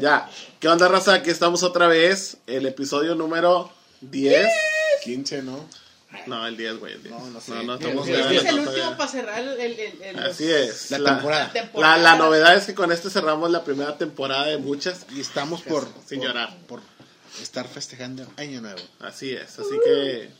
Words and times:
Ya. 0.00 0.28
¿Qué 0.58 0.68
onda, 0.68 0.88
raza? 0.88 1.14
Aquí 1.14 1.30
estamos 1.30 1.62
otra 1.62 1.86
vez. 1.86 2.38
El 2.46 2.66
episodio 2.66 3.14
número 3.14 3.70
10. 4.00 4.46
15, 5.04 5.42
¿no? 5.42 5.64
No, 6.26 6.46
el 6.46 6.56
10, 6.56 6.78
güey. 6.78 6.94
el 6.94 7.02
10. 7.02 7.14
No, 7.14 7.26
no 7.30 7.40
sé. 7.40 7.52
No, 7.52 7.62
no, 7.62 7.74
El 7.74 7.80
estamos 7.80 8.06
grabando 8.06 8.30
Este 8.34 8.36
es 8.48 8.54
el 8.54 8.60
todavía. 8.64 8.82
último 8.84 8.96
para 8.96 9.10
cerrar 9.10 9.38
el, 9.40 9.48
el, 9.60 9.78
el- 9.80 10.02
el- 10.02 10.18
Así 10.18 10.50
es. 10.50 10.90
La 10.90 10.98
temporada. 11.14 11.46
La, 11.46 11.52
temporada. 11.52 11.96
la 11.98 12.16
novedad 12.16 12.56
es 12.56 12.64
que 12.66 12.74
con 12.74 12.90
este 12.92 13.10
cerramos 13.10 13.50
la 13.50 13.62
primera 13.64 13.96
temporada 13.96 14.46
de 14.46 14.58
muchas. 14.58 15.06
Y 15.14 15.20
estamos 15.20 15.62
por, 15.62 15.86
Sin 16.06 16.18
por- 16.18 16.28
llorar. 16.28 16.56
por 16.66 16.80
estar 17.40 17.66
festejando 17.68 18.26
Año 18.36 18.60
Nuevo. 18.60 18.80
Así 19.00 19.30
es. 19.32 19.58
Así 19.58 19.78
que. 19.84 20.30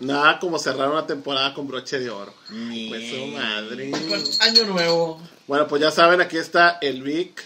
Nada 0.00 0.40
como 0.40 0.58
cerrar 0.58 0.90
una 0.90 1.06
temporada 1.06 1.54
con 1.54 1.68
broche 1.68 2.00
de 2.00 2.10
oro. 2.10 2.34
Pues 2.48 3.10
su 3.10 3.26
madre. 3.28 3.92
Año 4.40 4.64
nuevo. 4.64 5.22
Bueno, 5.46 5.68
pues 5.68 5.80
ya 5.80 5.92
saben, 5.92 6.20
aquí 6.20 6.36
está 6.36 6.78
el 6.82 7.02
Vic. 7.02 7.44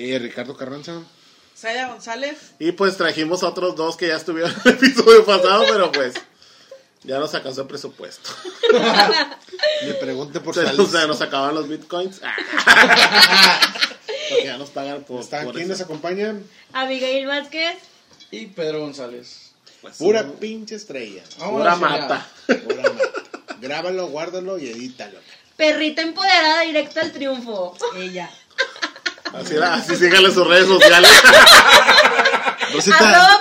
Eh, 0.00 0.16
Ricardo 0.20 0.56
Carranza. 0.56 1.02
Saya 1.56 1.88
González. 1.88 2.52
Y 2.60 2.70
pues 2.70 2.96
trajimos 2.96 3.42
a 3.42 3.48
otros 3.48 3.74
dos 3.74 3.96
que 3.96 4.06
ya 4.06 4.14
estuvieron 4.14 4.52
en 4.52 4.60
el 4.64 4.74
episodio 4.74 5.26
pasado, 5.26 5.64
pero 5.68 5.90
pues. 5.90 6.14
Ya 7.02 7.18
nos 7.18 7.34
alcanzó 7.34 7.62
el 7.62 7.66
presupuesto. 7.66 8.30
Me 9.84 9.94
pregunte 9.94 10.38
por 10.38 10.54
salud. 10.54 10.86
o 10.86 10.86
sea, 10.86 11.08
nos 11.08 11.20
acaban 11.20 11.52
los 11.52 11.68
bitcoins. 11.68 12.20
Ah. 12.22 13.72
Porque 14.28 14.44
ya 14.44 14.56
nos 14.56 14.70
pagan 14.70 15.02
por, 15.02 15.20
¿Está 15.20 15.42
por 15.42 15.54
¿Quién 15.54 15.66
nos 15.66 15.80
acompañan? 15.80 16.44
Abigail 16.72 17.26
Vázquez. 17.26 17.78
Y 18.30 18.46
Pedro 18.46 18.80
González. 18.80 19.50
Pues, 19.80 19.96
Pura 19.96 20.22
sí, 20.22 20.28
pinche 20.38 20.76
estrella. 20.76 21.24
Vamos 21.38 21.60
pura 21.60 21.76
mata. 21.76 22.28
Pura 22.46 22.82
mata. 22.82 23.56
Grábalo, 23.60 24.06
guárdalo 24.08 24.58
y 24.58 24.68
edítalo. 24.68 25.18
Perrita 25.56 26.02
empoderada 26.02 26.60
directo 26.62 27.00
al 27.00 27.12
triunfo. 27.12 27.76
Ella. 27.96 28.30
Así, 29.34 29.56
así 29.56 29.96
síganle 29.96 30.30
sus 30.32 30.46
redes 30.46 30.66
sociales. 30.66 31.10
Rosita, 32.72 33.40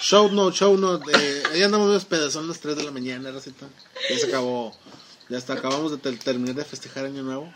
show 0.00 0.30
no, 0.30 0.50
show 0.52 0.76
no. 0.76 0.96
Eh, 0.96 1.42
ahí 1.52 1.62
andamos 1.62 1.88
unos 1.88 2.04
pedazos, 2.04 2.34
son 2.34 2.48
las 2.48 2.60
3 2.60 2.76
de 2.76 2.82
la 2.84 2.90
mañana, 2.90 3.30
Rosita. 3.30 3.66
Ya 4.10 4.18
se 4.18 4.26
acabó. 4.26 4.76
Ya 5.28 5.38
está, 5.38 5.54
acabamos 5.54 5.90
de 5.90 5.98
ter- 5.98 6.18
terminar 6.18 6.54
de 6.54 6.64
festejar 6.64 7.06
Año 7.06 7.22
Nuevo. 7.22 7.52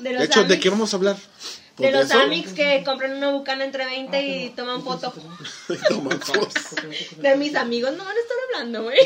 De 0.00 0.10
los 0.12 0.20
De 0.20 0.24
hecho, 0.26 0.44
¿de 0.44 0.60
qué 0.60 0.70
vamos 0.70 0.92
a 0.92 0.96
hablar? 0.96 1.16
De 1.76 1.90
los 1.92 2.06
eso? 2.06 2.20
amics 2.20 2.52
que 2.52 2.82
compran 2.84 3.16
una 3.16 3.30
bucana 3.30 3.64
entre 3.64 3.84
20 3.84 4.22
y 4.22 4.50
toman 4.50 4.82
foto. 4.84 5.12
Toman 5.88 6.20
fotos. 6.20 6.54
De 7.18 7.36
mis 7.36 7.54
amigos 7.56 7.92
no 7.96 8.04
van 8.04 8.16
a 8.16 8.20
estar 8.20 8.36
hablando, 8.52 8.82
güey. 8.84 8.98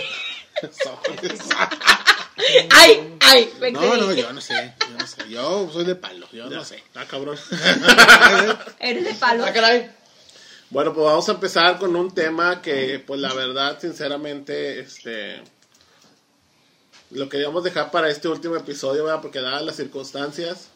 Ay, 2.70 3.16
ay, 3.20 3.52
me 3.60 3.70
No, 3.70 3.96
no, 3.96 4.12
yo 4.12 4.32
no 4.32 4.40
sé. 4.40 4.74
Yo 4.80 4.98
no 4.98 5.06
sé. 5.06 5.28
Yo 5.28 5.70
soy 5.72 5.84
de 5.84 5.94
palo, 5.94 6.26
yo 6.32 6.48
no 6.48 6.64
sé. 6.64 6.82
Ah, 6.94 7.04
cabrón. 7.08 7.36
Eres 8.80 9.04
de 9.04 9.14
palo. 9.14 9.44
Ah, 9.44 9.52
caray. 9.52 9.90
Bueno, 10.70 10.94
pues 10.94 11.04
vamos 11.04 11.28
a 11.28 11.32
empezar 11.32 11.78
con 11.78 11.94
un 11.94 12.12
tema 12.12 12.62
que, 12.62 13.02
pues 13.06 13.20
la 13.20 13.32
verdad, 13.34 13.78
sinceramente, 13.80 14.80
este... 14.80 15.42
Lo 17.10 17.28
queríamos 17.28 17.62
dejar 17.62 17.90
para 17.90 18.08
este 18.08 18.26
último 18.28 18.56
episodio, 18.56 19.04
¿verdad? 19.04 19.20
Porque 19.20 19.40
dadas 19.40 19.62
las 19.62 19.76
circunstancias, 19.76 20.68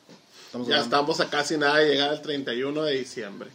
Estamos 0.45 0.69
ya 0.69 0.75
hablando. 0.75 0.97
estamos 0.97 1.21
a 1.21 1.31
casi 1.31 1.57
nada 1.57 1.79
de 1.79 1.89
llegar 1.89 2.11
al 2.11 2.21
31 2.21 2.83
de 2.83 2.93
diciembre. 2.93 3.51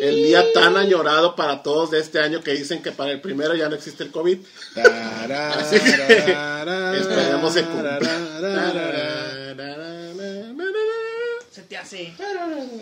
El 0.00 0.16
día 0.16 0.52
tan 0.52 0.76
añorado 0.76 1.36
para 1.36 1.62
todos 1.62 1.90
de 1.90 2.00
este 2.00 2.18
año 2.20 2.40
que 2.42 2.52
dicen 2.52 2.82
que 2.82 2.92
para 2.92 3.12
el 3.12 3.20
primero 3.20 3.54
ya 3.54 3.68
no 3.68 3.74
existe 3.76 4.04
el 4.04 4.10
COVID. 4.10 4.38
Así 4.76 5.80
que 5.80 6.36
esperemos 6.98 7.52
se 7.52 7.62
cumpla. 7.64 7.98
Se 11.50 11.62
te 11.62 11.76
hace. 11.78 12.12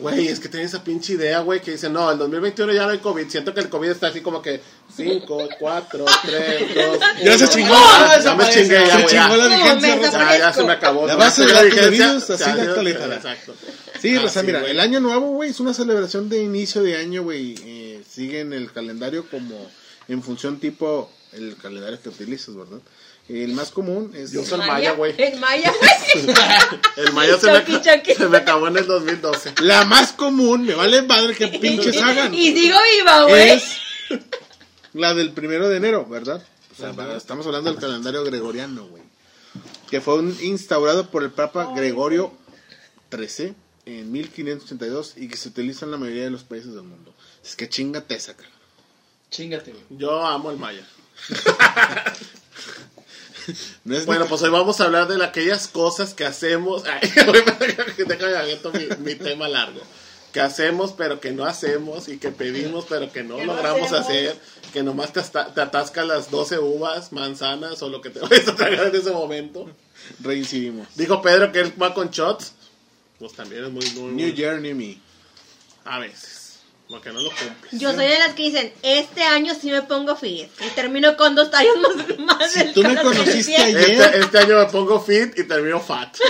Güey, 0.01 0.27
es 0.29 0.41
que 0.41 0.49
tiene 0.49 0.67
esa 0.67 0.83
pinche 0.83 1.13
idea, 1.13 1.39
güey, 1.41 1.61
que 1.61 1.71
dice, 1.73 1.89
no, 1.89 2.11
el 2.11 2.19
2021 2.19 2.73
ya 2.73 2.83
no 2.85 2.91
hay 2.91 2.99
COVID. 2.99 3.29
Siento 3.29 3.55
que 3.55 3.61
el 3.61 3.69
COVID 3.69 3.89
está 3.91 4.09
así 4.09 4.21
como 4.21 4.43
que 4.43 4.61
5, 4.97 5.49
4, 5.61 6.05
3, 6.27 6.75
2, 6.75 6.99
Ya 7.23 7.39
se 7.39 7.49
chingó. 7.49 7.75
Ya, 7.75 8.21
Ya 8.21 8.35
me 8.35 8.51
chingué, 8.51 8.85
ya, 8.87 8.97
Se 8.97 9.03
güey, 9.03 9.07
chingó 9.07 9.37
la 9.37 9.49
ya. 9.49 9.57
vigencia. 9.57 10.39
Ya, 10.39 10.53
se 10.53 10.65
me 10.65 10.73
acabó. 10.73 11.07
La 11.07 11.15
base 11.15 11.47
de 11.47 11.53
La 11.53 11.63
vigencia, 11.63 12.17
así 12.17 12.37
ya, 12.37 12.55
la 12.57 12.65
ya, 12.65 12.71
actualizará. 12.71 13.15
Exacto. 13.15 13.55
Sí, 14.11 14.17
Ah, 14.17 14.23
Rosa, 14.23 14.41
sí, 14.41 14.47
mira, 14.47 14.61
güey. 14.61 14.71
el 14.73 14.81
año 14.81 15.01
nuevo, 15.01 15.31
güey, 15.33 15.51
es 15.51 15.61
una 15.61 15.73
celebración 15.75 16.29
de 16.29 16.43
inicio 16.43 16.83
de 16.83 16.97
año, 16.97 17.23
güey. 17.23 17.55
Eh, 17.65 18.03
siguen 18.09 18.53
el 18.53 18.71
calendario 18.73 19.27
como 19.31 19.71
en 20.09 20.23
función 20.23 20.59
tipo 20.61 21.11
el 21.33 21.57
calendario 21.57 22.01
que 22.03 22.11
utilizas, 22.11 22.55
¿verdad? 22.55 22.79
El 23.29 23.55
más 23.55 23.71
común 23.71 24.13
es... 24.15 24.33
Yo 24.33 24.43
el 24.43 24.59
maya, 24.59 24.93
güey. 24.93 25.15
El 25.17 25.41
maya, 25.41 25.73
güey. 25.81 26.37
El 26.97 27.13
maya 27.15 27.39
se 27.39 27.51
me, 27.51 27.65
se 28.15 28.37
acabó 28.37 28.69
en 28.69 28.77
el 28.77 28.87
2012. 28.87 29.55
La 29.63 29.85
más 29.87 30.13
común, 30.13 30.65
me 30.67 30.75
vale 30.75 31.01
madre 31.03 31.35
que 31.35 31.49
pinches 31.49 31.97
hagan. 32.03 32.35
Y 32.35 32.53
sigo 32.55 32.77
viva, 32.99 33.23
güey. 33.25 33.51
Es 33.53 33.65
la 34.93 35.15
del 35.15 35.33
primero 35.33 35.69
de 35.71 35.79
enero, 35.79 36.05
¿verdad? 36.07 36.45
O 36.73 36.77
sea, 36.77 37.17
estamos 37.17 37.47
hablando 37.47 37.71
del 37.71 37.81
calendario 37.81 38.23
gregoriano, 38.25 38.87
güey. 38.89 39.03
Que 39.91 40.01
fue 40.03 40.17
un- 40.19 40.37
instaurado 40.43 41.11
por 41.11 41.23
el 41.23 41.31
Papa 41.31 41.73
Gregorio 41.75 42.33
XIII 43.11 43.55
en 43.87 44.11
1582 44.13 45.15
y 45.17 45.29
que 45.29 45.37
se 45.37 45.49
utiliza 45.49 45.85
en 45.85 45.91
la 45.93 45.97
mayoría 45.99 46.25
de 46.25 46.31
los 46.31 46.45
países 46.45 46.73
del 46.75 46.83
mundo. 46.85 47.15
Es 47.45 47.57
que 47.57 47.69
chingate 47.69 48.15
esa, 48.15 48.35
cara. 48.35 48.51
Chingate, 49.31 49.73
güey. 49.73 49.85
Yo 49.91 50.25
amo 50.27 50.51
el 50.51 50.59
maya. 50.59 50.87
No 53.85 53.95
es 53.97 54.07
Bueno, 54.07 54.23
ni- 54.25 54.29
pues 54.31 54.41
hoy 54.43 54.51
vamos 54.51 54.81
a 54.81 54.85
hablar 54.85 55.07
de 55.07 55.23
aquellas 55.23 55.69
cosas 55.69 56.15
que 56.15 56.25
hacemos. 56.25 56.85
Ay, 56.87 57.11
déjame 57.15 58.59
mi, 58.73 58.97
mi 59.05 59.15
tema 59.17 59.49
largo. 59.49 59.81
Que 60.33 60.41
hacemos, 60.41 60.93
pero 60.93 61.21
que 61.21 61.33
no 61.33 61.45
hacemos. 61.45 62.09
Y 62.09 62.17
que 62.19 62.31
pedimos, 62.31 62.87
pero 62.89 63.13
que 63.13 63.23
no 63.23 63.37
Que 63.37 63.45
no 63.47 63.55
logramos 63.55 63.93
hacemos. 63.93 64.01
hacer. 64.07 64.37
Que 64.73 64.83
nomás 64.83 65.13
te, 65.13 65.21
te 65.21 65.61
atascas 65.61 66.07
las 66.07 66.31
12 66.31 66.59
uvas, 66.59 67.13
manzanas 67.13 67.83
o 67.83 67.89
lo 67.91 68.01
que 68.01 68.11
te 68.11 68.21
vayas 68.27 68.49
a 68.49 68.57
tragar 68.57 68.87
en 68.89 68.97
ese 68.97 69.11
momento. 69.11 69.71
Reincidimos. 70.21 70.89
Dijo 70.97 71.21
Pedro 71.23 71.53
que 71.53 71.61
él 71.61 71.75
va 71.81 71.93
con 71.95 72.09
shots. 72.11 72.55
Pues 73.19 73.33
también 73.35 73.65
es 73.65 73.71
muy, 73.71 73.85
muy, 73.91 74.11
muy- 74.13 74.23
New 74.23 74.35
Year, 74.35 74.61
New 74.61 74.75
Me. 74.77 74.99
A 75.85 75.99
veces. 75.99 76.59
Porque 76.89 77.11
no 77.13 77.21
lo 77.23 77.31
cumple. 77.31 77.71
Yo 77.73 77.93
soy 77.95 78.07
de 78.07 78.19
las 78.19 78.35
que 78.35 78.43
dicen, 78.43 78.73
este 78.83 79.23
año 79.23 79.55
sí 79.59 79.71
me 79.71 79.81
pongo 79.83 80.17
fit. 80.17 80.49
Y 80.61 80.69
termino 80.75 81.17
con 81.17 81.35
dos 81.35 81.51
tallos 81.51 81.75
más, 81.81 82.19
más 82.19 82.51
Si 82.53 82.59
del 82.59 82.75
tú 82.75 82.83
me 82.83 82.95
conociste 83.01 83.57
ayer- 83.57 83.91
Este, 84.03 84.19
este 84.21 84.39
año 84.39 84.59
me 84.59 84.67
pongo 84.67 85.01
fit 85.01 85.39
y 85.39 85.45
termino 85.45 85.81
fat. 85.81 86.17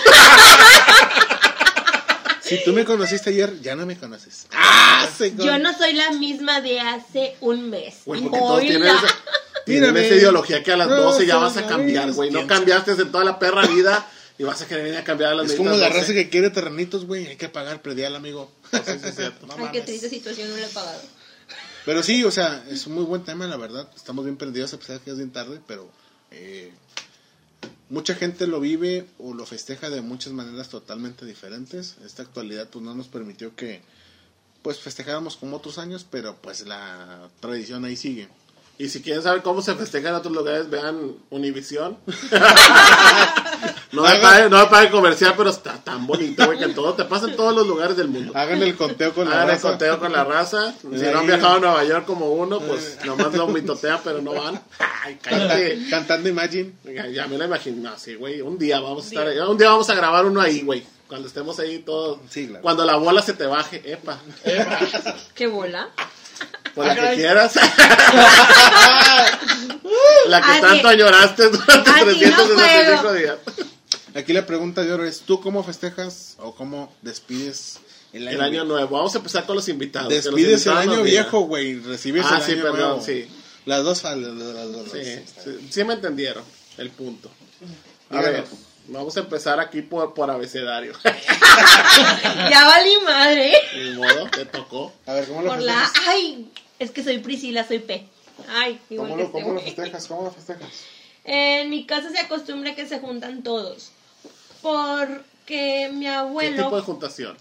Si 2.41 2.63
tú 2.63 2.75
me 2.75 2.85
conociste 2.85 3.31
ayer, 3.31 3.59
ya 3.63 3.75
no 3.75 3.87
me 3.87 3.97
conoces. 3.99 4.47
¡Ah! 4.53 5.09
se- 5.17 5.35
Yo 5.35 5.59
no 5.59 5.77
soy 5.77 5.95
la 5.95 6.11
misma 6.13 6.61
de 6.61 6.79
hace 6.79 7.37
un 7.41 7.71
mes. 7.71 7.95
Güey, 8.05 8.21
porque 8.21 8.39
todos 8.39 8.59
Hoy 8.59 8.67
tienen 8.69 8.87
la- 8.89 8.93
esa, 8.99 9.07
tienen 9.65 9.83
Mírame. 9.95 10.07
esa 10.07 10.15
ideología 10.17 10.63
que 10.63 10.73
a 10.73 10.77
las 10.77 10.89
No, 10.89 10.97
12 10.97 11.25
ya 11.27 11.37
vas 11.39 11.57
a 11.57 11.67
cambiar, 11.67 12.13
güey. 12.13 12.31
No 12.31 12.41
¿Quién 12.41 12.49
cambiaste 12.49 12.93
en 12.93 13.11
toda 13.11 13.25
la 13.25 13.39
perra 13.39 13.67
vida 13.67 14.07
y 14.39 14.43
vas 14.45 14.61
a 14.63 14.67
querer 14.67 14.85
venir 14.85 14.99
a 14.99 15.05
cambiar 15.05 15.33
a 15.33 15.35
las 15.35 15.51
Es 15.51 15.57
como 15.57 15.71
la 15.71 15.89
raza 15.89 16.01
12. 16.09 16.15
que 16.15 16.29
quiere 16.29 16.51
terrenitos, 16.51 17.07
güey. 17.07 17.27
Hay 17.27 17.37
que 17.37 17.49
pagar 17.49 17.83
predial, 17.83 18.17
amigo. 18.17 18.51
Sí, 18.73 18.79
sí, 18.85 19.09
es 19.09 19.15
cierto. 19.17 19.47
No 19.47 19.53
Ay, 19.55 19.59
qué 19.59 19.65
mames. 19.67 19.85
triste 19.87 20.09
situación, 20.09 20.51
no 20.51 20.57
lo 20.57 20.65
he 20.65 20.69
pagado. 20.69 21.01
Pero 21.85 22.03
sí, 22.03 22.25
o 22.25 22.31
sea, 22.31 22.65
es 22.71 22.87
un 22.87 22.95
muy 22.95 23.05
buen 23.05 23.23
tema, 23.25 23.47
la 23.47 23.57
verdad. 23.57 23.89
Estamos 23.95 24.25
bien 24.25 24.37
perdidos 24.37 24.73
a 24.75 24.79
pesar 24.79 24.99
de 24.99 25.05
que 25.05 25.11
es 25.11 25.17
bien 25.19 25.31
tarde, 25.31 25.61
pero 25.67 25.89
eh, 26.31 26.73
mucha 27.91 28.15
gente 28.15 28.47
lo 28.47 28.59
vive 28.59 29.07
o 29.19 29.35
lo 29.35 29.45
festeja 29.47 29.91
de 29.91 30.01
muchas 30.01 30.33
maneras 30.33 30.69
totalmente 30.69 31.27
diferentes. 31.27 31.97
Esta 32.05 32.23
actualidad 32.23 32.69
pues 32.71 32.85
no 32.85 32.95
nos 32.95 33.09
permitió 33.09 33.55
que 33.55 33.83
pues 34.63 34.81
festejáramos 34.81 35.37
como 35.37 35.59
otros 35.59 35.77
años, 35.79 36.07
pero 36.11 36.37
pues 36.41 36.67
la 36.67 37.29
tradición 37.41 37.85
ahí 37.85 37.97
sigue. 37.97 38.29
Y 38.77 38.89
si 38.89 39.03
quieren 39.03 39.23
saber 39.23 39.43
cómo 39.43 39.63
se 39.63 39.75
festeja 39.77 40.09
en 40.09 40.17
otros 40.17 40.35
lugares, 40.35 40.69
vean 40.69 41.13
Univisión. 41.31 41.97
no 43.93 44.03
me 44.03 44.17
pague, 44.19 44.51
no 44.51 44.59
me 44.59 44.67
pague 44.67 44.91
comercial, 44.91 45.35
pero 45.37 45.51
está 45.51 45.75
tan 45.85 46.07
bonito, 46.09 46.45
güey, 46.45 46.59
que 46.59 46.65
en 46.65 46.75
todo 46.75 46.95
te 46.95 47.05
pasa 47.05 47.27
en 47.29 47.37
todos 47.37 47.55
los 47.55 47.67
lugares 47.69 47.97
del 47.97 48.09
mundo. 48.09 48.33
Hagan 48.35 48.61
el 48.63 48.75
conteo 48.77 49.15
con 49.15 49.29
la 49.29 49.37
Hagan 49.37 49.51
el 49.51 49.55
raza. 49.55 49.69
conteo 49.69 50.01
con 50.01 50.13
la 50.13 50.25
raza. 50.25 50.75
Si 50.81 50.87
no 50.89 51.21
han 51.21 51.27
viajado 51.27 51.55
a 51.57 51.61
Nueva 51.61 51.85
York 51.85 52.05
como 52.05 52.31
uno, 52.33 52.59
pues 52.59 52.99
nomás 53.05 53.33
lo 53.35 53.47
mitotean, 53.47 54.01
pero 54.03 54.21
no 54.21 54.33
van. 54.35 54.61
Ay, 55.05 55.19
cállate. 55.23 55.75
Canta- 55.77 55.91
Cantando 55.91 56.29
Imagine. 56.29 56.73
Ya, 56.85 57.07
ya 57.07 57.27
me 57.29 57.39
lo 57.39 57.45
imagino, 57.45 57.91
no, 57.91 57.97
sí, 57.99 58.17
güey. 58.17 58.41
Un 58.41 58.59
día 58.59 58.81
vamos 58.81 59.05
a 59.05 59.09
estar 59.09 59.29
ahí. 59.29 59.39
Un 59.39 59.57
día 59.57 59.69
vamos 59.71 59.89
a 59.89 59.95
grabar 59.95 60.27
uno 60.27 60.41
ahí, 60.41 60.63
güey. 60.63 60.85
Cuando 61.07 61.29
estemos 61.29 61.59
ahí 61.61 61.79
todos. 61.81 62.19
Sí, 62.29 62.49
claro. 62.49 62.63
Cuando 62.63 62.85
la 62.85 62.97
bola 62.97 63.23
se 63.23 63.35
te 63.35 63.47
baje, 63.47 63.81
epa. 63.85 64.19
¿Qué 65.35 65.47
bola? 65.47 65.91
La 66.77 66.85
Ah, 66.85 66.95
que 66.95 67.01
caray. 67.01 67.17
quieras. 67.17 67.55
la 70.29 70.41
que 70.41 70.51
Así- 70.53 70.61
tanto 70.61 70.89
añoraste 70.89 71.49
durante 71.51 71.91
así 71.91 72.01
no 72.01 72.05
365 72.07 72.97
juego. 72.99 73.13
días. 73.15 73.37
Aquí 74.15 74.33
la 74.33 74.47
pregunta 74.47 74.83
de 74.83 74.93
oro 74.93 75.05
es, 75.05 75.21
¿tú 75.21 75.41
cómo 75.41 75.63
festejas 75.65 76.37
o 76.39 76.55
cómo 76.55 76.93
despides 77.03 77.79
el 78.13 78.29
año, 78.29 78.37
El 78.37 78.43
año 78.43 78.65
nuevo. 78.65 78.97
Vamos 78.97 79.15
a 79.15 79.19
empezar 79.19 79.45
con 79.45 79.57
los 79.57 79.69
invitados. 79.69 80.09
que 80.09 80.15
los 80.17 80.25
Despides 80.25 80.67
el 80.67 80.77
año 80.77 81.03
viejo, 81.03 81.41
güey. 81.41 81.81
Recibes 81.81 82.25
Ah, 82.29 82.37
el 82.39 82.43
sí, 82.43 82.53
año 82.53 82.63
perdón, 82.63 82.79
nuevo. 82.81 83.03
sí. 83.05 83.29
Las 83.67 83.83
dos, 83.83 84.03
las 84.05 84.21
dos, 84.21 84.55
las 84.55 84.73
dos. 84.73 84.89
Sí, 84.93 85.03
sí, 85.43 85.69
sí 85.71 85.85
me 85.85 85.95
entendieron 85.95 86.45
el 86.79 86.91
punto. 86.91 87.31
A 88.11 88.19
Díganos. 88.19 88.33
ver, 88.33 88.45
Vamos 88.87 89.17
a 89.17 89.21
empezar 89.21 89.59
aquí 89.61 89.81
por, 89.81 90.13
por 90.13 90.31
abecedario. 90.31 90.93
Ya 92.51 92.65
valí 92.67 92.93
madre. 93.05 93.53
Ni 93.77 93.91
modo, 93.93 94.29
te 94.31 94.45
tocó. 94.47 94.93
A 95.07 95.15
ver, 95.15 95.27
¿cómo 95.27 95.41
lo 95.43 95.49
Por 95.49 95.63
la. 95.63 95.91
Ay, 96.07 96.51
es 96.79 96.91
que 96.91 97.03
soy 97.03 97.19
Priscila, 97.19 97.67
soy 97.67 97.79
P. 97.81 98.07
Ay, 98.49 98.81
igual 98.91 99.11
¿Cómo 99.11 99.17
que 99.17 99.23
lo, 99.23 99.29
este 99.29 99.43
cómo 99.43 99.55
lo 99.55 99.61
festejas? 99.61 100.07
¿Cómo 100.07 100.23
lo 100.25 100.31
festejas? 100.31 100.69
En 101.25 101.71
mi 101.71 101.87
casa 101.87 102.11
se 102.11 102.19
acostumbra 102.19 102.75
que 102.75 102.87
se 102.87 102.99
juntan 102.99 103.43
todos. 103.43 103.91
Porque 104.61 105.91
mi 105.93 106.05
¿Qué 106.05 106.09
abuelo. 106.09 106.65
tipo 106.65 106.77
de 106.77 106.83
juntación? 106.83 107.37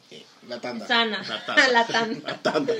La 0.47 0.59
tanda. 0.59 0.87
Sana. 0.87 1.23
La 1.27 1.45
tanda. 1.45 1.67
La 1.71 1.87
tanda. 1.87 2.19
La 2.31 2.37
tanda. 2.37 2.73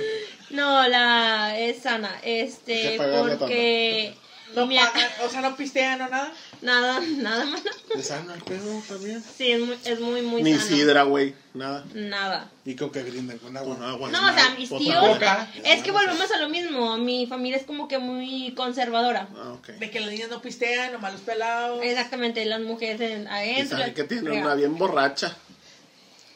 No, 0.50 0.88
la 0.88 1.58
es 1.58 1.82
sana. 1.82 2.20
Este, 2.24 2.98
porque. 2.98 4.16
No 4.56 4.66
mi- 4.68 4.78
pagan, 4.78 5.10
o 5.26 5.30
sea, 5.30 5.42
no 5.42 5.56
pistean 5.56 6.02
o 6.02 6.10
nada. 6.10 6.32
Nada, 6.62 7.00
nada 7.18 7.46
más. 7.46 7.62
¿De 7.96 8.04
sano 8.04 8.34
el 8.34 8.42
pedo 8.42 8.82
también? 8.88 9.22
Sí, 9.22 9.52
es 9.52 9.60
muy, 9.62 9.78
es 9.84 10.00
muy, 10.00 10.22
muy 10.22 10.44
Ni 10.44 10.54
sano. 10.56 10.66
sidra, 10.66 11.04
güey. 11.04 11.34
Nada. 11.54 11.84
Nada. 11.94 12.50
¿Y 12.66 12.76
con 12.76 12.90
qué 12.92 13.04
brindan? 13.04 13.38
¿Con 13.38 13.56
agua? 13.56 13.76
Con 13.76 13.86
agua. 13.86 14.10
No, 14.10 14.30
o 14.30 14.34
sea, 14.34 14.50
mis 14.58 14.70
tíos. 14.70 15.06
Coca. 15.08 15.48
Es 15.64 15.84
que 15.84 15.92
volvemos 15.92 16.32
a 16.32 16.40
lo 16.40 16.50
mismo. 16.50 16.98
Mi 16.98 17.28
familia 17.28 17.58
es 17.58 17.66
como 17.66 17.88
que 17.88 18.00
muy 18.00 18.54
conservadora. 18.56 19.28
Ah, 19.36 19.52
ok. 19.54 19.68
De 19.80 19.92
que 19.92 20.00
las 20.00 20.10
niñas 20.10 20.30
no 20.30 20.42
pistean, 20.42 20.94
nomás 20.94 21.14
los 21.14 21.22
pelados. 21.22 21.80
Exactamente, 21.84 22.44
las 22.46 22.62
mujeres 22.62 23.00
en- 23.02 23.24
Y 23.24 23.28
adentro. 23.28 23.78
sabe 23.78 23.94
que 23.94 24.04
tiene 24.06 24.30
Real. 24.30 24.46
una 24.46 24.56
bien 24.56 24.78
borracha. 24.78 25.36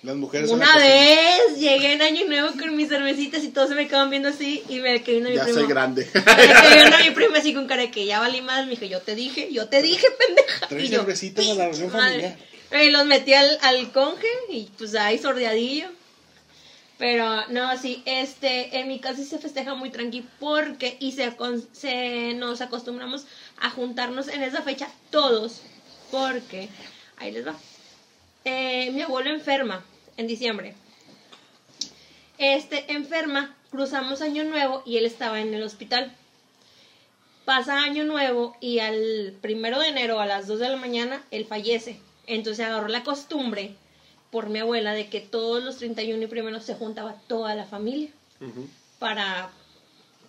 Las 0.04 0.16
mujeres 0.16 0.52
Una 0.52 0.76
vez 0.78 1.58
llegué 1.58 1.94
en 1.94 2.02
Año 2.02 2.26
Nuevo 2.28 2.50
con 2.60 2.76
mis 2.76 2.88
cervecitas 2.88 3.44
y 3.44 3.50
todos 3.50 3.70
se 3.70 3.76
me 3.76 3.88
quedaban 3.88 4.10
viendo 4.10 4.30
así 4.30 4.64
y 4.70 4.80
me 4.80 5.02
quedé 5.02 5.22
viendo 5.22 5.30
a 5.30 5.32
mi 5.32 5.38
Ya 5.38 5.44
primo. 5.44 5.60
soy 5.60 5.68
grande. 5.68 6.08
Me 6.14 6.24
quedé 6.24 6.76
viendo 6.76 6.96
a 6.96 7.00
mi 7.00 7.12
primo 7.12 7.36
así 7.36 7.54
con 7.54 7.68
cara 7.68 7.82
de 7.82 7.92
que 7.92 8.06
ya 8.06 8.20
valí 8.20 8.42
más. 8.42 8.66
Me 8.66 8.72
dijo, 8.72 8.86
yo 8.86 9.02
te 9.02 9.16
dije, 9.16 9.50
yo 9.52 9.68
te 9.70 9.82
dije, 9.82 10.06
pendeja. 10.26 10.68
Tres 10.68 10.90
cervecitas 10.90 11.48
a 11.50 11.54
la 11.56 11.68
reunión 11.70 11.92
familiar. 11.92 12.38
Y 12.84 12.90
los 12.92 13.06
metí 13.06 13.34
al, 13.34 13.58
al 13.62 13.92
conge 13.92 14.28
y 14.50 14.70
pues 14.78 14.94
ahí 14.96 15.18
sordeadillo. 15.18 15.88
Pero 17.00 17.48
no, 17.50 17.78
sí, 17.78 18.02
este, 18.06 18.80
en 18.80 18.88
mi 18.88 19.00
casa 19.00 19.18
sí 19.22 19.26
se 19.26 19.38
festeja 19.38 19.76
muy 19.76 19.92
tranqui 19.92 20.26
porque 20.40 20.98
y 21.00 21.12
se, 21.12 21.32
se 21.72 22.34
nos 22.34 22.62
acostumbramos 22.62 23.26
a 23.60 23.70
juntarnos 23.70 24.28
en 24.30 24.42
esa 24.42 24.64
fecha 24.64 24.88
todos 25.12 25.62
porque 26.12 26.70
ahí 27.18 27.32
les 27.32 27.46
va. 27.48 27.56
Eh, 28.50 28.92
mi 28.92 29.02
abuelo 29.02 29.30
enferma 29.30 29.84
en 30.16 30.26
diciembre. 30.26 30.74
Este 32.38 32.94
enferma, 32.94 33.54
cruzamos 33.72 34.22
año 34.22 34.46
nuevo 34.46 34.84
y 34.86 34.96
él 34.96 35.06
estaba 35.06 35.42
en 35.42 35.54
el 35.54 35.64
hospital. 35.64 36.16
Pasa 37.44 37.84
año 37.84 38.06
nuevo 38.06 38.56
y 38.62 38.80
al 38.80 39.36
primero 39.42 39.82
de 39.82 39.90
enero 39.90 40.22
a 40.22 40.26
las 40.26 40.48
2 40.48 40.62
de 40.62 40.70
la 40.70 40.78
mañana 40.78 41.22
él 41.30 41.46
fallece. 41.46 42.00
Entonces 42.26 42.66
agarró 42.66 42.88
la 42.88 43.04
costumbre 43.04 43.76
por 44.32 44.48
mi 44.48 44.60
abuela 44.60 44.94
de 44.94 45.10
que 45.10 45.20
todos 45.20 45.62
los 45.62 45.76
31 45.80 46.24
y 46.24 46.28
primeros 46.28 46.64
se 46.64 46.76
juntaba 46.76 47.16
toda 47.28 47.54
la 47.54 47.66
familia 47.66 48.12
para 48.98 49.50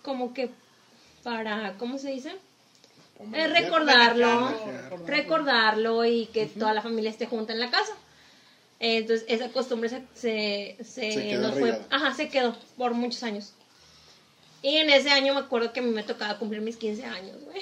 como 0.01 0.33
que 0.33 0.49
para 1.23 1.77
¿cómo 1.77 1.97
se 1.97 2.09
dice? 2.09 2.35
Eh, 3.33 3.47
recordarlo, 3.47 4.53
recordarlo 5.05 6.03
y 6.03 6.25
que 6.25 6.47
toda 6.47 6.73
la 6.73 6.81
familia 6.81 7.11
esté 7.11 7.25
junta 7.25 7.53
en 7.53 7.61
la 7.61 7.69
casa. 7.69 7.93
Entonces 8.79 9.25
esa 9.27 9.49
costumbre 9.49 9.89
se, 9.89 10.03
se, 10.13 10.77
se, 10.83 11.11
Se 11.11 11.27
quedó 11.27 11.41
nos 11.49 11.59
fue, 11.59 11.69
arraigada. 11.71 11.95
ajá, 11.95 12.13
se 12.15 12.29
quedó 12.29 12.55
por 12.77 12.93
muchos 12.93 13.23
años. 13.23 13.53
Y 14.61 14.75
en 14.77 14.89
ese 14.89 15.09
año 15.09 15.33
me 15.33 15.41
acuerdo 15.41 15.71
que 15.73 15.79
a 15.79 15.83
mí 15.83 15.89
me 15.91 16.03
tocaba 16.03 16.37
cumplir 16.37 16.61
mis 16.61 16.77
15 16.77 17.05
años, 17.05 17.37
güey. 17.45 17.61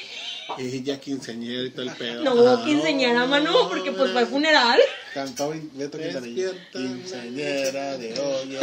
Y 0.57 0.81
ya 0.83 0.99
quinceañera 0.99 1.63
y 1.63 1.69
todo 1.71 1.83
el 1.83 1.91
pedo. 1.91 2.23
No 2.23 2.33
hubo 2.33 2.49
Ah, 2.49 2.61
quinceañera, 2.65 3.25
mano, 3.25 3.67
porque 3.69 3.91
pues 3.91 4.11
fue 4.11 4.25
funeral. 4.25 4.79
Cantó 5.13 5.53
Beto. 5.73 5.97
Despierta. 5.97 6.57
Quinceañera 6.71 7.97
de 7.97 8.19
hoy. 8.19 8.57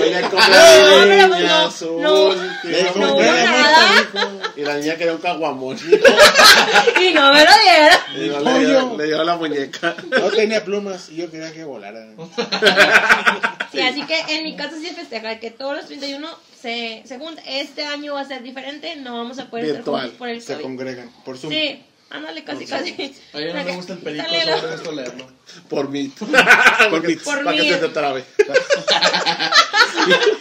Oye, 0.00 0.20
con 0.22 0.38
No, 0.38 0.48
la 0.48 1.04
pero 1.06 1.28
niña 1.28 1.48
no, 1.48 1.66
azul, 1.66 2.02
no, 2.02 2.34
no 2.34 2.94
no 2.96 3.20
nada. 3.20 4.50
Y 4.56 4.62
la 4.62 4.76
niña 4.76 4.96
quería 4.96 5.14
un 5.14 5.20
caguamón. 5.20 5.78
Y 7.00 7.12
no 7.14 7.32
me 7.32 7.44
lo 7.44 7.50
diera. 7.62 8.06
Le 8.14 8.22
dio, 8.24 8.38
pollo. 8.38 8.58
le 8.58 8.66
dio- 8.66 8.96
le 8.98 9.04
dio 9.06 9.24
la 9.24 9.36
muñeca. 9.36 9.94
No 10.10 10.28
tenía 10.30 10.64
plumas 10.64 11.08
y 11.10 11.16
yo 11.16 11.30
quería 11.30 11.52
que 11.52 11.64
volara. 11.64 12.06
Sí, 13.72 13.80
así 13.80 14.02
que 14.04 14.20
en 14.36 14.44
mi 14.44 14.56
casa 14.56 14.76
sí 14.76 14.86
se 14.86 14.94
festeja 14.94 15.38
que 15.40 15.50
todos 15.50 15.76
los 15.76 15.86
31 15.86 16.28
se, 16.60 17.02
se 17.06 17.18
juntan. 17.18 17.44
Este 17.46 17.84
año 17.84 18.14
va 18.14 18.22
a 18.22 18.24
ser 18.24 18.42
diferente, 18.42 18.96
no 18.96 19.16
vamos 19.18 19.38
a 19.38 19.48
poder 19.50 19.66
estar 19.66 19.84
juntos 19.84 20.10
por 20.18 20.28
el 20.28 20.40
Se 20.42 20.54
COVID. 20.54 20.62
congregan 20.64 21.10
por 21.24 21.38
Zoom. 21.38 21.52
Sí, 21.52 21.84
ándale 22.10 22.42
casi 22.44 22.66
casi. 22.66 23.14
A 23.34 23.38
ella 23.38 23.54
no 23.54 23.64
me 23.64 23.76
gusta 23.76 23.92
el 23.92 23.98
perico, 24.00 24.24
Dale, 24.24 24.40
solo 24.40 24.56
lo- 24.56 24.62
me 24.62 24.72
gusta 24.76 24.92
leerlo. 24.92 25.26
Por 25.68 25.88
mí. 25.90 26.12
Por 26.90 27.06
mí. 27.06 27.16
Por 27.16 27.44
Para 27.44 27.56
que 27.56 27.62
mí. 27.62 27.68
se 27.70 27.76
te 27.76 27.88
trabe. 27.88 28.24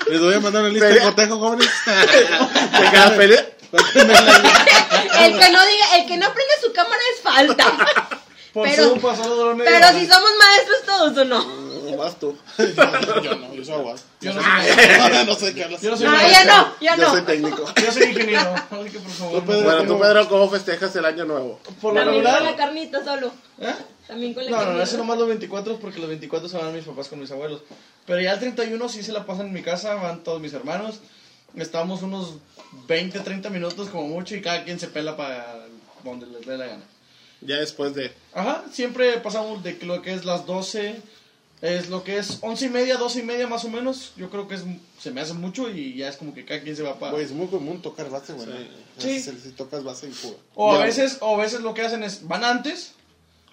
Les 0.09 0.21
voy 0.21 0.33
a 0.33 0.39
mandar 0.39 0.63
una 0.63 0.71
lista 0.71 0.87
de 0.87 0.99
cotejo, 1.01 1.37
jóvenes. 1.39 1.69
Pelea. 3.17 3.45
El 5.19 5.37
que 5.39 5.51
no 5.51 5.65
diga, 5.65 5.97
el 5.97 6.07
que 6.07 6.17
no 6.17 6.33
prende 6.33 6.53
su 6.61 6.71
cámara 6.71 7.01
es 7.15 7.21
falta. 7.21 7.65
Por 8.53 8.67
Pero- 8.69 8.83
Zoom 8.89 8.99
pasó. 9.01 9.55
Pero 9.57 9.87
si 9.99 10.07
somos 10.07 10.29
maestros 10.39 10.77
todos 10.85 11.17
o 11.17 11.25
no. 11.25 11.66
No, 11.97 12.03
vas 12.03 12.19
tú. 12.19 12.37
Yo 13.23 13.35
no, 13.35 13.53
yo 13.53 13.65
soy 13.65 13.73
abogado. 13.73 13.99
Yo 14.21 14.33
no 14.33 14.41
soy, 14.41 15.25
no 15.25 15.35
sé 15.35 15.53
qué 15.53 15.63
hablas. 15.63 15.81
yo 15.81 15.91
no 15.91 15.97
soy 15.97 16.05
No, 16.07 16.13
ya 16.29 16.45
no, 16.45 16.73
ya 16.79 16.95
Yo 16.97 17.09
soy 17.09 17.21
no. 17.21 17.25
técnico. 17.27 17.73
Yo 17.85 17.91
soy 17.91 18.03
ingeniero. 18.03 18.55
Así 18.71 18.89
que 18.91 18.99
por 18.99 19.11
favor. 19.11 19.39
Tú, 19.41 19.45
Pedro, 19.47 19.63
Bueno, 19.63 19.81
tú, 19.81 19.87
¿cómo- 19.87 19.99
Pedro, 20.01 20.29
¿cómo 20.29 20.49
festejas 20.49 20.95
el 20.95 21.05
año 21.05 21.25
nuevo? 21.25 21.59
Por 21.81 21.93
lo 21.93 21.99
También 22.01 22.23
con 22.23 22.43
la 22.45 22.55
carnita 22.55 23.03
solo. 23.03 23.31
¿Eh? 23.59 23.73
También 24.07 24.33
con 24.33 24.45
la 24.45 24.51
No, 24.51 24.55
no, 24.57 24.61
no, 24.61 24.65
carnita. 24.67 24.83
ese 24.85 24.97
nomás 24.97 25.17
los 25.17 25.27
24 25.27 25.77
porque 25.79 25.99
los 25.99 26.07
24 26.09 26.47
se 26.49 26.57
van 26.57 26.73
mis 26.73 26.85
papás 26.85 27.07
con 27.07 27.19
mis 27.19 27.31
abuelos. 27.31 27.61
Pero 28.05 28.21
ya 28.21 28.33
el 28.33 28.39
31 28.39 28.89
sí 28.89 29.03
se 29.03 29.11
la 29.11 29.25
pasan 29.25 29.47
en 29.47 29.53
mi 29.53 29.61
casa, 29.63 29.95
van 29.95 30.23
todos 30.23 30.39
mis 30.39 30.53
hermanos. 30.53 30.99
Estamos 31.55 32.03
unos 32.03 32.35
20, 32.87 33.19
30 33.21 33.49
minutos 33.49 33.89
como 33.89 34.07
mucho 34.07 34.35
y 34.35 34.41
cada 34.41 34.63
quien 34.63 34.79
se 34.79 34.87
pela 34.87 35.17
para 35.17 35.65
donde 36.03 36.27
les 36.27 36.45
dé 36.45 36.57
la 36.57 36.67
gana. 36.67 36.83
Ya 37.41 37.57
después 37.57 37.93
de. 37.93 38.11
Ajá, 38.33 38.63
siempre 38.71 39.13
pasamos 39.19 39.63
de 39.63 39.77
lo 39.83 40.01
que 40.01 40.13
es 40.13 40.25
las 40.25 40.45
12, 40.45 40.95
es 41.61 41.89
lo 41.89 42.03
que 42.03 42.17
es 42.17 42.37
11 42.41 42.65
y 42.65 42.69
media, 42.69 42.97
12 42.97 43.19
y 43.19 43.23
media 43.23 43.47
más 43.47 43.65
o 43.65 43.69
menos. 43.69 44.13
Yo 44.15 44.29
creo 44.29 44.47
que 44.47 44.55
es, 44.55 44.63
se 44.99 45.11
me 45.11 45.21
hace 45.21 45.33
mucho 45.33 45.69
y 45.69 45.95
ya 45.95 46.09
es 46.09 46.17
como 46.17 46.33
que 46.33 46.45
cada 46.45 46.61
quien 46.61 46.75
se 46.75 46.83
va 46.83 46.99
para... 46.99 47.13
Güey, 47.13 47.25
es 47.25 47.31
muy 47.31 47.47
común 47.47 47.81
tocar 47.81 48.09
base, 48.09 48.33
güey. 48.33 48.47
Sí. 48.97 49.19
Si, 49.19 49.31
si 49.31 49.49
tocas 49.51 49.83
base 49.83 50.07
y 50.09 50.11
fuga. 50.11 50.37
O 50.55 50.73
a 50.73 50.83
veces, 50.83 51.17
o 51.21 51.35
a 51.35 51.41
veces 51.41 51.61
lo 51.61 51.73
que 51.73 51.81
hacen 51.81 52.03
es, 52.03 52.27
van 52.27 52.43
antes. 52.43 52.93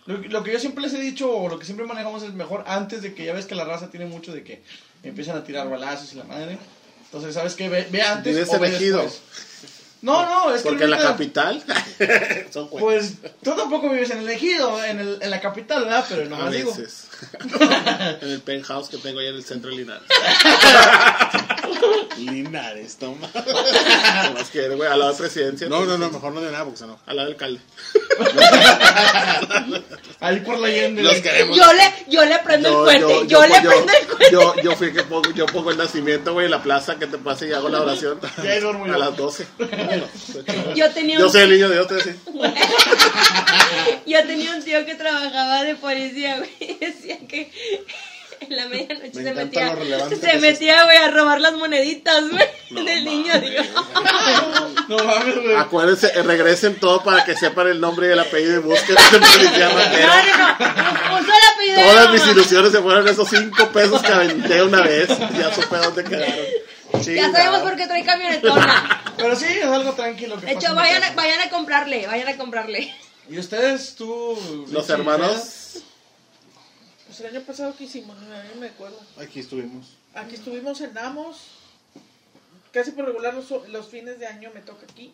Lo, 0.07 0.19
lo 0.19 0.43
que 0.43 0.53
yo 0.53 0.61
siempre 0.61 0.83
les 0.83 0.93
he 0.93 1.01
dicho, 1.01 1.35
o 1.35 1.49
lo 1.49 1.59
que 1.59 1.65
siempre 1.65 1.87
manejamos 1.87 2.23
es 2.23 2.35
mejor 2.35 2.65
antes 2.67 3.01
de 3.01 3.15
que 3.15 3.25
ya 3.25 3.33
ves 3.33 3.47
que 3.47 3.55
la 3.55 3.65
raza 3.65 3.91
tiene 3.91 4.05
mucho 4.05 4.35
de 4.35 4.45
que 4.45 4.63
empiezan 5.03 5.37
a 5.37 5.45
tirar 5.45 5.71
balazos 5.71 6.13
y 6.13 6.17
la 6.17 6.25
madre. 6.25 6.59
Entonces, 7.07 7.35
¿sabes 7.35 7.55
qué? 7.55 7.69
Ve, 7.71 7.87
ve 7.91 8.03
antes 8.03 8.35
Vives 8.35 8.53
o 8.53 8.59
ve 8.59 8.69
elegido. 8.69 9.01
después. 9.03 9.23
No, 10.05 10.23
no, 10.27 10.55
es 10.55 10.61
que 10.61 10.69
Porque 10.69 10.85
en 10.85 10.91
la 10.91 10.99
capital. 10.99 11.65
son. 12.51 12.69
Pues 12.69 13.15
tú 13.43 13.53
tampoco 13.57 13.89
vives 13.89 14.11
en 14.11 14.19
el 14.19 14.29
ejido, 14.29 14.85
en, 14.85 15.01
el, 15.01 15.19
en 15.19 15.31
la 15.31 15.41
capital, 15.41 15.85
¿verdad? 15.85 16.05
Pero 16.07 16.29
no 16.29 16.43
A 16.43 16.51
digo. 16.51 16.77
en 18.21 18.29
el 18.29 18.43
penthouse 18.43 18.91
que 18.91 18.99
tengo 18.99 19.21
ahí 19.21 19.29
en 19.29 19.37
el 19.37 19.45
centro 19.45 19.71
de 19.71 19.77
Linares. 19.77 20.03
Linares, 22.19 22.97
toma. 22.97 23.29
Más 24.35 24.51
que, 24.51 24.69
güey, 24.69 24.89
lado 24.89 25.13
de 25.13 25.19
presidencia. 25.19 25.69
No, 25.69 25.85
no, 25.85 25.99
no, 25.99 26.11
mejor 26.11 26.33
no 26.33 26.41
de 26.41 26.51
nada 26.51 26.65
porque 26.65 26.79
se 26.79 26.87
no. 26.87 26.99
Al 27.07 27.17
lado 27.17 27.29
del 27.29 27.35
alcalde. 27.35 27.61
Ahí 30.21 30.41
por 30.41 30.59
la 30.59 30.69
Allende. 30.69 31.03
Los 31.03 31.17
queremos. 31.17 31.57
Yo 31.57 31.73
le, 31.73 31.95
yo 32.09 32.25
le 32.25 32.39
prendo 32.39 32.69
el 32.69 32.75
puente, 32.75 33.27
yo, 33.27 33.43
le 33.47 33.61
prendo 33.61 33.93
el 33.93 34.07
puente. 34.07 34.33
Yo, 34.33 34.55
yo 34.63 34.77
fui 34.77 34.93
que 34.93 35.03
pongo, 35.03 35.31
yo 35.33 35.47
pongo 35.47 35.71
el 35.71 35.77
nacimiento, 35.77 36.33
güey, 36.33 36.47
en 36.47 36.51
la 36.53 36.63
plaza 36.63 36.97
que 36.99 37.07
te 37.07 37.19
pase 37.19 37.49
y 37.49 37.53
hago 37.53 37.69
la 37.69 37.83
oración. 37.83 38.19
Y 38.43 38.47
ahí 38.47 38.61
duermo 38.61 38.87
yo. 38.87 38.95
A 38.95 38.99
las 38.99 39.17
12. 39.17 39.47
Yo 40.75 40.91
tenía 40.93 41.19
Yo 41.19 41.27
un 41.27 41.33
soy 41.33 41.43
el 41.43 41.51
niño 41.51 41.69
de 41.69 41.75
Dios, 41.75 41.89
te 41.89 41.95
decía. 41.95 42.17
Yo 44.07 44.27
tenía 44.27 44.55
un 44.55 44.63
tío 44.63 44.85
que 44.87 44.95
trabajaba 44.95 45.63
de 45.63 45.75
policía, 45.75 46.39
güey, 46.39 46.51
y 46.61 46.75
decía 46.75 47.19
que 47.27 47.51
en 48.49 48.57
la 48.57 48.67
medianoche 48.67 49.11
Me 49.15 49.23
se 49.23 49.35
metía, 49.35 49.77
se 50.21 50.39
metía, 50.39 50.85
güey, 50.85 50.97
a 50.99 51.11
robar 51.11 51.41
las 51.41 51.53
moneditas, 51.55 52.29
güey, 52.31 52.45
No 52.71 52.85
del 52.85 53.05
niño. 53.05 53.33
Dios. 53.41 53.67
No 54.89 54.99
mames, 55.05 55.43
güey. 55.43 55.57
Acuérdense, 55.57 56.13
eh, 56.15 56.23
regresen 56.23 56.79
todo 56.81 57.03
para 57.03 57.25
que 57.25 57.35
sepan 57.37 57.69
el 57.69 57.81
nombre 57.81 58.09
y 58.09 58.13
el 58.13 58.19
apellido 58.21 58.57
y 58.57 58.59
busquen 58.63 58.97
ese 58.97 59.19
policía 59.19 59.69
No, 59.69 59.79
ratero. 59.79 60.09
no, 60.09 61.11
no, 61.11 61.21
usó 61.21 61.33
el 61.33 61.55
apellido 61.55 61.77
de 61.79 61.85
Todas 61.85 62.07
mi 62.09 62.19
mis 62.19 62.27
ilusiones 62.29 62.73
se 62.73 62.81
fueron 62.83 63.09
esos 63.09 63.29
cinco 63.29 63.69
pesos 63.71 64.03
que 64.03 64.13
aventé 64.13 64.63
una 64.63 64.81
vez. 64.83 65.09
Ya 65.09 65.55
supe 65.55 65.77
dónde 65.77 66.05
quedaron. 66.05 66.35
Ya 67.05 67.33
sabemos 67.33 67.61
por 67.61 67.77
qué 67.77 67.87
trae 67.87 68.05
camionetona. 68.05 69.03
Pero 69.17 69.37
sí, 69.37 69.47
es 69.47 69.65
algo 69.65 69.93
tranquilo 69.93 70.39
que 70.39 70.47
De 70.47 70.53
hecho, 70.53 70.75
vayan 70.75 71.03
a, 71.03 71.13
vayan 71.15 71.41
a 71.41 71.51
comprarle, 71.51 72.07
vayan 72.07 72.29
a 72.29 72.37
comprarle. 72.37 72.95
¿Y 73.29 73.39
ustedes, 73.39 73.95
tú? 73.97 74.67
Los 74.71 74.89
hermanos. 74.91 75.64
Pues 77.17 77.31
el 77.31 77.37
año 77.37 77.47
pasado 77.47 77.77
que 77.77 77.85
hicimos, 77.85 78.17
no 78.21 78.61
me 78.61 78.67
acuerdo. 78.67 78.99
Aquí 79.19 79.39
estuvimos. 79.39 79.87
Aquí 80.15 80.35
estuvimos, 80.35 80.79
cenamos. 80.79 81.37
Casi 82.73 82.91
por 82.91 83.05
regular 83.05 83.35
los, 83.35 83.49
los 83.69 83.87
fines 83.87 84.19
de 84.19 84.27
año 84.27 84.51
me 84.53 84.61
toca 84.63 84.85
aquí. 84.91 85.13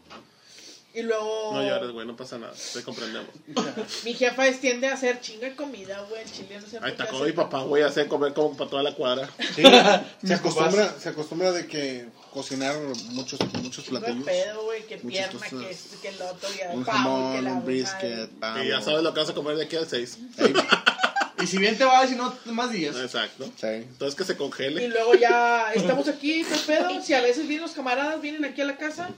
Y 0.94 1.02
luego 1.02 1.52
No 1.52 1.62
llores, 1.62 1.90
güey, 1.90 2.06
no 2.06 2.16
pasa 2.16 2.38
nada. 2.38 2.54
Te 2.72 2.82
comprendemos. 2.82 3.28
mi 4.04 4.14
jefa 4.14 4.46
es 4.46 4.60
tiende 4.60 4.88
a 4.88 4.94
hacer 4.94 5.20
chinga 5.20 5.48
de 5.50 5.54
comida, 5.54 6.00
güey. 6.08 6.22
El 6.22 6.32
chile 6.32 6.58
no 6.58 6.66
sé 6.66 6.78
Ahí 6.80 6.92
está 6.92 7.04
hace- 7.04 7.22
mi 7.22 7.32
papá, 7.32 7.64
güey, 7.64 7.82
hace 7.82 8.08
comer 8.08 8.32
como 8.32 8.56
para 8.56 8.70
toda 8.70 8.82
la 8.82 8.94
cuadra. 8.94 9.28
Sí, 9.54 9.62
se 10.26 10.34
acostumbra, 10.34 10.98
se 10.98 11.10
acostumbra 11.10 11.52
de 11.52 11.66
que 11.66 12.08
cocinar 12.32 12.76
muchos, 13.10 13.38
muchos 13.62 13.84
platillos. 13.84 14.24
pedo, 14.24 14.64
güey, 14.64 14.86
que 14.86 14.96
pierna, 14.96 15.38
cosas. 15.38 15.50
que, 15.50 15.98
que 16.00 16.08
el 16.08 16.22
otro, 16.22 16.48
ya 16.58 16.70
Un 16.70 16.82
jamón, 16.82 17.46
un 17.46 17.64
brisket. 17.66 18.30
Y 18.64 18.68
ya 18.68 18.80
sabes 18.80 19.02
lo 19.02 19.12
que 19.12 19.20
vas 19.20 19.28
a 19.28 19.34
comer 19.34 19.56
de 19.56 19.64
aquí 19.64 19.76
al 19.76 19.86
6. 19.86 20.18
Y 21.42 21.46
si 21.46 21.58
bien 21.58 21.76
te 21.78 21.84
va, 21.84 22.06
si 22.06 22.14
no, 22.14 22.34
más 22.46 22.70
días. 22.72 22.96
Exacto. 22.96 23.44
sí. 23.56 23.66
Entonces 23.66 24.14
que 24.14 24.24
se 24.24 24.32
Y 24.32 24.36
congele. 24.36 24.88
luego 24.88 25.14
ya 25.14 25.72
estamos 25.74 26.08
aquí, 26.08 26.44
¿qué 26.44 26.56
pedo? 26.66 27.02
Si 27.02 27.14
a 27.14 27.20
veces 27.20 27.46
vienen 27.46 27.62
los 27.66 27.72
camaradas, 27.72 28.20
vienen 28.20 28.44
aquí 28.44 28.60
a 28.60 28.64
la 28.66 28.76
casa. 28.76 29.10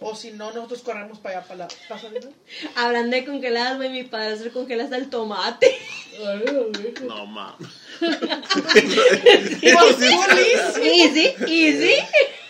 O 0.00 0.14
si 0.14 0.30
no, 0.30 0.52
nosotros 0.52 0.82
corremos 0.82 1.18
para 1.18 1.38
allá, 1.38 1.48
para 1.48 1.58
la 1.58 1.68
Pasadena. 1.88 2.28
Hablando 2.76 3.16
de 3.16 3.24
congeladas, 3.24 3.78
güey, 3.78 3.90
mi 3.90 4.04
padre 4.04 4.38
se 4.38 4.50
congela 4.50 4.84
hasta 4.84 4.96
el 4.96 5.10
tomate. 5.10 5.76
No 7.02 7.26
mames. 7.26 7.68
Easy, 10.82 11.34
easy. 11.48 11.94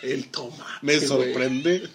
El 0.03 0.29
tomate. 0.31 0.63
Me 0.83 1.01
sorprende 1.01 1.89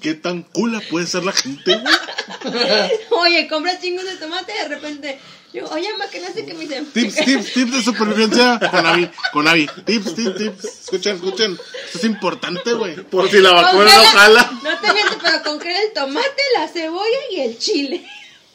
qué 0.00 0.14
tan 0.14 0.42
cula 0.42 0.80
puede 0.90 1.06
ser 1.06 1.24
la 1.24 1.32
gente, 1.32 1.76
güey. 1.76 2.90
Oye, 3.10 3.48
compras 3.48 3.80
chingos 3.80 4.04
de 4.04 4.16
tomate 4.16 4.52
y 4.54 4.62
de 4.62 4.74
repente, 4.74 5.18
yo, 5.56 5.66
oye, 5.70 5.88
ma, 5.96 6.06
que 6.08 6.20
no 6.20 6.26
sé 6.28 6.44
qué 6.44 6.52
me 6.52 6.60
dicen. 6.60 6.84
Tips, 6.92 7.14
tips, 7.14 7.52
tips 7.54 7.72
de 7.72 7.82
supervivencia 7.82 8.60
con 8.70 8.86
Avi, 8.86 9.10
con 9.32 9.48
Avi. 9.48 9.66
Tips, 9.86 10.14
tips, 10.14 10.36
tips. 10.36 10.64
Escuchen, 10.64 11.16
escuchen. 11.16 11.58
Esto 11.86 11.98
es 11.98 12.04
importante, 12.04 12.74
güey. 12.74 12.96
Por 12.96 13.30
si 13.30 13.40
la 13.40 13.52
vacuna 13.52 13.84
no 13.84 14.04
jala. 14.04 14.50
No 14.62 14.78
te 14.80 14.92
miento, 14.92 15.16
pero 15.22 15.42
congela 15.42 15.80
el 15.80 15.92
tomate, 15.94 16.42
la 16.58 16.68
cebolla 16.68 17.18
y 17.30 17.40
el 17.40 17.58
chile. 17.58 18.06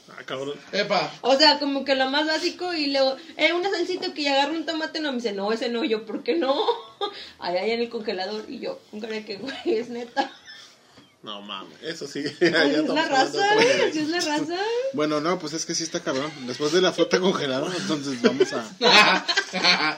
Ah, 0.10 0.24
cabrón. 0.24 0.60
Epa. 0.72 1.12
O 1.22 1.36
sea, 1.36 1.58
como 1.58 1.84
que 1.84 1.96
lo 1.96 2.08
más 2.12 2.28
básico 2.28 2.72
y 2.72 2.92
luego, 2.92 3.18
eh, 3.36 3.52
una 3.54 3.72
salsita 3.72 4.14
que 4.14 4.22
ya 4.22 4.34
agarra 4.34 4.52
un 4.52 4.68
tomate, 4.68 5.00
no, 5.00 5.12
me 5.12 5.18
dice, 5.18 5.32
no, 5.32 5.52
ese 5.52 5.70
no, 5.70 5.84
yo, 5.84 6.06
¿por 6.06 6.22
qué 6.22 6.36
no? 6.36 6.54
Ahí, 7.40 7.58
ahí 7.58 7.72
en 7.72 7.82
el 7.82 7.90
congelador 7.90 8.46
y 8.48 8.60
yo, 8.60 8.80
con 8.92 9.00
cara 9.00 9.26
que, 9.26 9.38
güey, 9.38 9.56
es 9.66 9.90
neta. 9.90 10.32
No 11.24 11.42
mames. 11.44 11.78
Eso 11.84 12.08
sí. 12.08 12.24
Ay, 12.42 12.76
es 12.76 12.88
la 12.90 13.06
raza, 13.08 13.56
es 13.88 14.08
la 14.08 14.20
raza. 14.20 14.58
Bueno, 14.94 15.22
no, 15.22 15.38
pues 15.38 15.54
es 15.54 15.66
que 15.68 15.76
sí 15.76 15.84
está 15.84 16.00
cabrón. 16.00 16.32
Después 16.48 16.72
de 16.72 16.82
la 16.82 16.92
fruta 16.94 17.20
congelada, 17.20 17.72
entonces 17.78 18.20
vamos 18.22 18.48
a. 18.54 19.26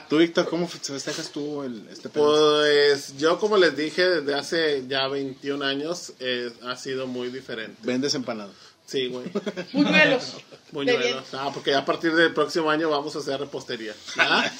Tú, 0.10 0.18
Víctor, 0.18 0.48
¿cómo 0.48 0.68
fe- 0.68 0.78
festejas 0.80 1.30
tú 1.30 1.62
el, 1.62 1.88
este 1.90 2.08
pedo? 2.10 2.24
Pues 2.26 3.16
yo 3.16 3.38
como 3.38 3.56
les 3.56 3.76
dije 3.76 4.02
desde 4.06 4.34
hace 4.34 4.84
ya 4.88 5.08
21 5.08 5.64
años 5.64 6.12
eh, 6.20 6.52
ha 6.62 6.76
sido 6.76 7.06
muy 7.06 7.28
diferente. 7.28 7.76
Vendes 7.82 8.14
empanado. 8.14 8.50
Sí, 8.86 9.06
güey. 9.08 9.26
Buñuelos. 9.72 10.34
Buñuelos. 10.70 11.24
Ah, 11.32 11.50
porque 11.54 11.70
ya 11.70 11.78
a 11.78 11.84
partir 11.84 12.14
del 12.14 12.34
próximo 12.34 12.70
año 12.70 12.90
vamos 12.90 13.14
a 13.16 13.20
hacer 13.20 13.40
repostería. 13.40 13.94
¿Ya? 14.16 14.52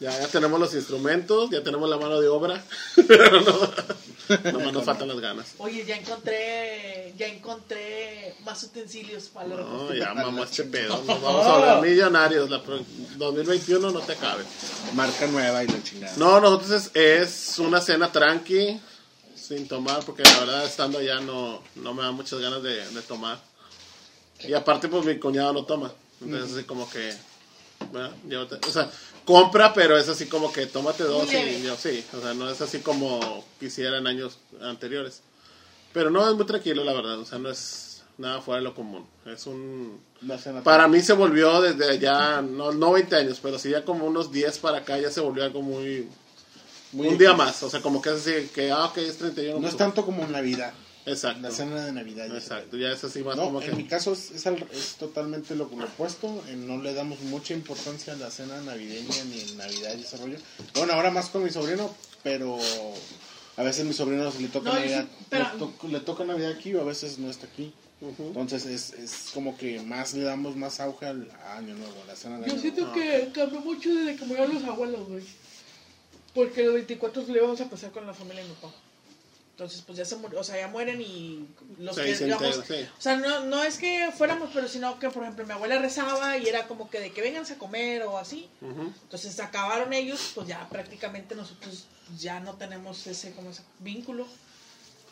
ya, 0.00 0.20
ya 0.20 0.28
tenemos 0.28 0.58
los 0.58 0.74
instrumentos, 0.74 1.48
ya 1.50 1.62
tenemos 1.62 1.88
la 1.88 1.96
mano 1.96 2.20
de 2.20 2.26
obra. 2.28 2.64
Pero 3.06 3.40
no, 3.40 3.70
nomás 4.52 4.72
nos 4.72 4.84
faltan 4.84 5.08
las 5.08 5.20
ganas. 5.20 5.54
Oye, 5.58 5.84
ya 5.84 5.96
encontré, 5.96 7.14
ya 7.16 7.26
encontré 7.28 8.34
más 8.44 8.62
utensilios 8.64 9.24
para 9.28 9.48
la 9.48 9.56
No, 9.56 9.62
repostería. 9.62 10.04
ya 10.06 10.14
mamá 10.14 10.42
este 10.50 10.64
pedo. 10.64 10.96
Nos 11.04 11.22
vamos 11.22 11.46
a 11.46 11.52
volver 11.58 11.90
millonarios. 11.90 12.50
La 12.50 12.62
pro- 12.62 12.80
2021 13.16 13.90
no 13.92 14.00
te 14.00 14.16
cabe. 14.16 14.42
Marca 14.94 15.26
nueva 15.28 15.62
y 15.62 15.68
la 15.68 15.82
chingada. 15.84 16.16
No, 16.16 16.40
nosotros 16.40 16.72
es, 16.72 16.90
es 16.94 17.58
una 17.60 17.80
cena 17.80 18.10
tranqui, 18.10 18.80
sin 19.36 19.68
tomar, 19.68 20.04
porque 20.04 20.22
la 20.24 20.40
verdad 20.40 20.64
estando 20.64 20.98
allá 20.98 21.20
no, 21.20 21.62
no 21.76 21.94
me 21.94 22.02
da 22.02 22.10
muchas 22.10 22.40
ganas 22.40 22.62
de, 22.62 22.88
de 22.88 23.02
tomar. 23.02 23.51
Y 24.46 24.54
aparte, 24.54 24.88
pues 24.88 25.04
mi 25.04 25.18
cuñado 25.18 25.52
no 25.52 25.64
toma. 25.64 25.92
Entonces, 26.20 26.56
así 26.56 26.64
como 26.64 26.88
que. 26.90 27.12
Llévate- 28.28 28.64
o 28.66 28.70
sea, 28.70 28.88
compra, 29.24 29.74
pero 29.74 29.98
es 29.98 30.08
así 30.08 30.26
como 30.26 30.52
que 30.52 30.66
tómate 30.66 31.02
dos 31.04 31.26
leve. 31.32 31.58
y 31.58 31.62
yo 31.62 31.76
sí. 31.76 32.04
O 32.16 32.20
sea, 32.20 32.32
no 32.34 32.48
es 32.50 32.60
así 32.60 32.78
como 32.78 33.44
quisiera 33.58 33.98
en 33.98 34.06
años 34.06 34.38
anteriores. 34.60 35.22
Pero 35.92 36.10
no, 36.10 36.28
es 36.28 36.34
muy 36.36 36.46
tranquilo, 36.46 36.84
la 36.84 36.92
verdad. 36.92 37.18
O 37.18 37.24
sea, 37.24 37.38
no 37.38 37.50
es 37.50 38.02
nada 38.18 38.40
fuera 38.40 38.58
de 38.58 38.64
lo 38.64 38.74
común. 38.74 39.06
Es 39.26 39.46
un. 39.46 40.00
Para 40.62 40.86
mí 40.88 41.00
se 41.00 41.12
volvió 41.12 41.60
desde 41.60 41.98
ya, 41.98 42.40
no, 42.40 42.70
no 42.72 42.92
20 42.92 43.16
años, 43.16 43.38
pero 43.42 43.58
sí 43.58 43.70
ya 43.70 43.84
como 43.84 44.06
unos 44.06 44.30
10 44.30 44.58
para 44.58 44.78
acá 44.78 44.98
ya 44.98 45.10
se 45.10 45.20
volvió 45.20 45.42
algo 45.44 45.62
muy... 45.62 46.08
Muy 46.92 47.08
un 47.08 47.16
día 47.18 47.32
más, 47.32 47.62
o 47.62 47.70
sea, 47.70 47.80
como 47.80 48.02
que 48.02 48.10
es 48.10 48.16
así, 48.16 48.50
que, 48.54 48.70
ah, 48.70 48.84
ok, 48.84 48.98
es 48.98 49.16
31. 49.16 49.58
No 49.58 49.66
es 49.66 49.76
tanto 49.78 50.04
como 50.04 50.26
Navidad. 50.26 50.74
Exacto, 51.04 51.40
La 51.42 51.50
cena 51.50 51.84
de 51.84 51.92
Navidad. 51.92 52.28
ya 52.28 52.34
exacto, 52.36 52.76
ya 52.76 52.92
es 52.92 53.02
así 53.02 53.22
más 53.24 53.36
No, 53.36 53.44
como 53.44 53.60
en 53.60 53.76
mi 53.76 53.82
que... 53.84 53.88
caso 53.88 54.12
es, 54.12 54.30
es, 54.30 54.46
al- 54.46 54.66
es 54.72 54.94
totalmente 54.98 55.56
lo, 55.56 55.68
lo 55.76 55.84
opuesto. 55.86 56.42
No 56.56 56.80
le 56.80 56.94
damos 56.94 57.20
mucha 57.22 57.54
importancia 57.54 58.12
a 58.12 58.16
la 58.16 58.30
cena 58.30 58.60
navideña 58.60 59.24
ni 59.24 59.40
en 59.40 59.56
Navidad 59.56 59.94
y 59.98 60.02
ese 60.02 60.16
rollo. 60.18 60.38
Bueno, 60.74 60.92
ahora 60.92 61.10
más 61.10 61.28
con 61.28 61.42
mi 61.42 61.50
sobrino, 61.50 61.92
pero 62.22 62.56
a 63.56 63.62
veces 63.64 63.84
mi 63.84 63.92
sobrino 63.92 64.32
le 64.38 64.48
toca 64.48 64.68
No, 64.70 64.74
Navidad. 64.78 65.04
sí, 65.08 65.26
pero- 65.28 65.44
le, 65.52 65.58
to- 65.58 65.88
le 65.88 66.00
toca 66.00 66.24
Navidad 66.24 66.52
aquí 66.52 66.72
o 66.74 66.80
a 66.80 66.84
veces 66.84 67.18
no 67.18 67.28
está 67.30 67.46
aquí. 67.46 67.72
Entonces 68.18 68.66
es, 68.66 68.92
es 68.94 69.30
como 69.32 69.56
que 69.56 69.80
más 69.80 70.12
le 70.14 70.22
damos 70.24 70.56
más 70.56 70.80
auge 70.80 71.06
al 71.06 71.28
Año 71.56 71.74
Nuevo, 71.74 72.02
a 72.02 72.06
la 72.06 72.16
cena 72.16 72.38
de 72.38 72.46
Yo 72.46 72.52
Año 72.54 72.60
siento 72.60 72.80
Nuevo. 72.80 72.94
que 72.94 73.30
cambió 73.32 73.60
mucho 73.60 73.94
desde 73.94 74.16
que 74.16 74.24
murieron 74.24 74.54
los 74.54 74.64
abuelos, 74.64 75.08
güey. 75.08 75.22
Porque 76.34 76.64
los 76.64 76.74
24 76.74 77.24
le 77.28 77.38
íbamos 77.38 77.60
a 77.60 77.68
pasar 77.70 77.90
con 77.92 78.04
la 78.06 78.14
familia 78.14 78.42
de 78.42 78.48
mi 78.48 78.54
papá. 78.56 78.74
Entonces, 79.52 79.82
pues 79.86 79.98
ya 79.98 80.04
se 80.06 80.16
murió, 80.16 80.40
o 80.40 80.44
sea, 80.44 80.56
ya 80.56 80.66
mueren 80.68 81.00
y 81.02 81.46
los 81.78 81.94
Sí, 81.94 82.02
que, 82.02 82.14
se 82.14 82.24
digamos, 82.24 82.62
sí. 82.66 82.88
o 82.98 83.00
sea, 83.00 83.16
no, 83.16 83.40
no 83.44 83.62
es 83.62 83.76
que 83.76 84.10
fuéramos, 84.16 84.48
pero 84.54 84.66
sino 84.66 84.98
que, 84.98 85.10
por 85.10 85.22
ejemplo, 85.22 85.44
mi 85.46 85.52
abuela 85.52 85.78
rezaba 85.78 86.38
y 86.38 86.48
era 86.48 86.66
como 86.66 86.88
que 86.88 87.00
de 87.00 87.12
que 87.12 87.20
venganse 87.20 87.52
a 87.52 87.58
comer 87.58 88.02
o 88.04 88.16
así. 88.16 88.48
Ujú. 88.62 88.92
Entonces 89.02 89.38
acabaron 89.40 89.92
ellos, 89.92 90.32
pues 90.34 90.48
ya 90.48 90.66
prácticamente 90.70 91.34
nosotros 91.34 91.84
ya 92.18 92.40
no 92.40 92.54
tenemos 92.54 93.06
ese, 93.06 93.32
como 93.32 93.50
ese 93.50 93.62
vínculo. 93.80 94.26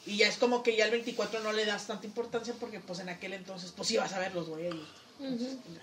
Y 0.07 0.17
ya 0.17 0.29
es 0.29 0.39
como 0.39 0.63
que 0.63 0.75
ya 0.75 0.87
el 0.87 0.91
24 0.91 1.41
no 1.41 1.53
le 1.53 1.67
das 1.67 1.87
tanta 1.87 2.07
importancia 2.07 2.55
porque 2.59 2.81
pues 2.81 2.99
en 3.01 3.11
aquel 3.11 3.35
entonces 3.35 3.73
pues 3.77 3.91
ibas 3.91 4.13
a 4.15 4.19
verlos, 4.21 4.49
güey. 4.49 4.69
ellos. 4.69 4.89
Entonces, 5.21 5.59
pues, 5.63 5.77
ya. 5.77 5.83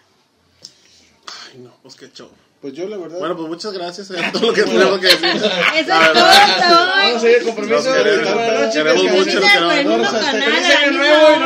Ay, 1.51 1.59
no, 1.59 1.71
pues 1.83 1.93
qué 1.95 2.09
show. 2.11 2.31
Pues 2.61 2.73
yo 2.73 2.87
la 2.87 2.97
verdad... 2.97 3.19
Bueno, 3.19 3.35
pues 3.37 3.47
muchas 3.49 3.71
gracias, 3.73 4.09
es 4.09 4.31
todo 4.31 4.47
lo 4.47 4.53
que 4.53 4.63
tenemos 4.63 4.99
que 4.99 5.05
decir. 5.07 5.25
Eso 5.25 5.43
La 5.43 5.77
es 5.77 5.85
todo. 5.87 6.87
Vamos 6.87 7.23
a 7.23 7.29
ir, 7.29 7.43
compromiso. 7.43 7.93
Queremos, 7.93 9.03
mucho, 9.03 9.39
los 9.39 9.49
Por 9.51 9.71
el 9.71 9.77
queremos. 9.77 10.11
la. 10.11 10.29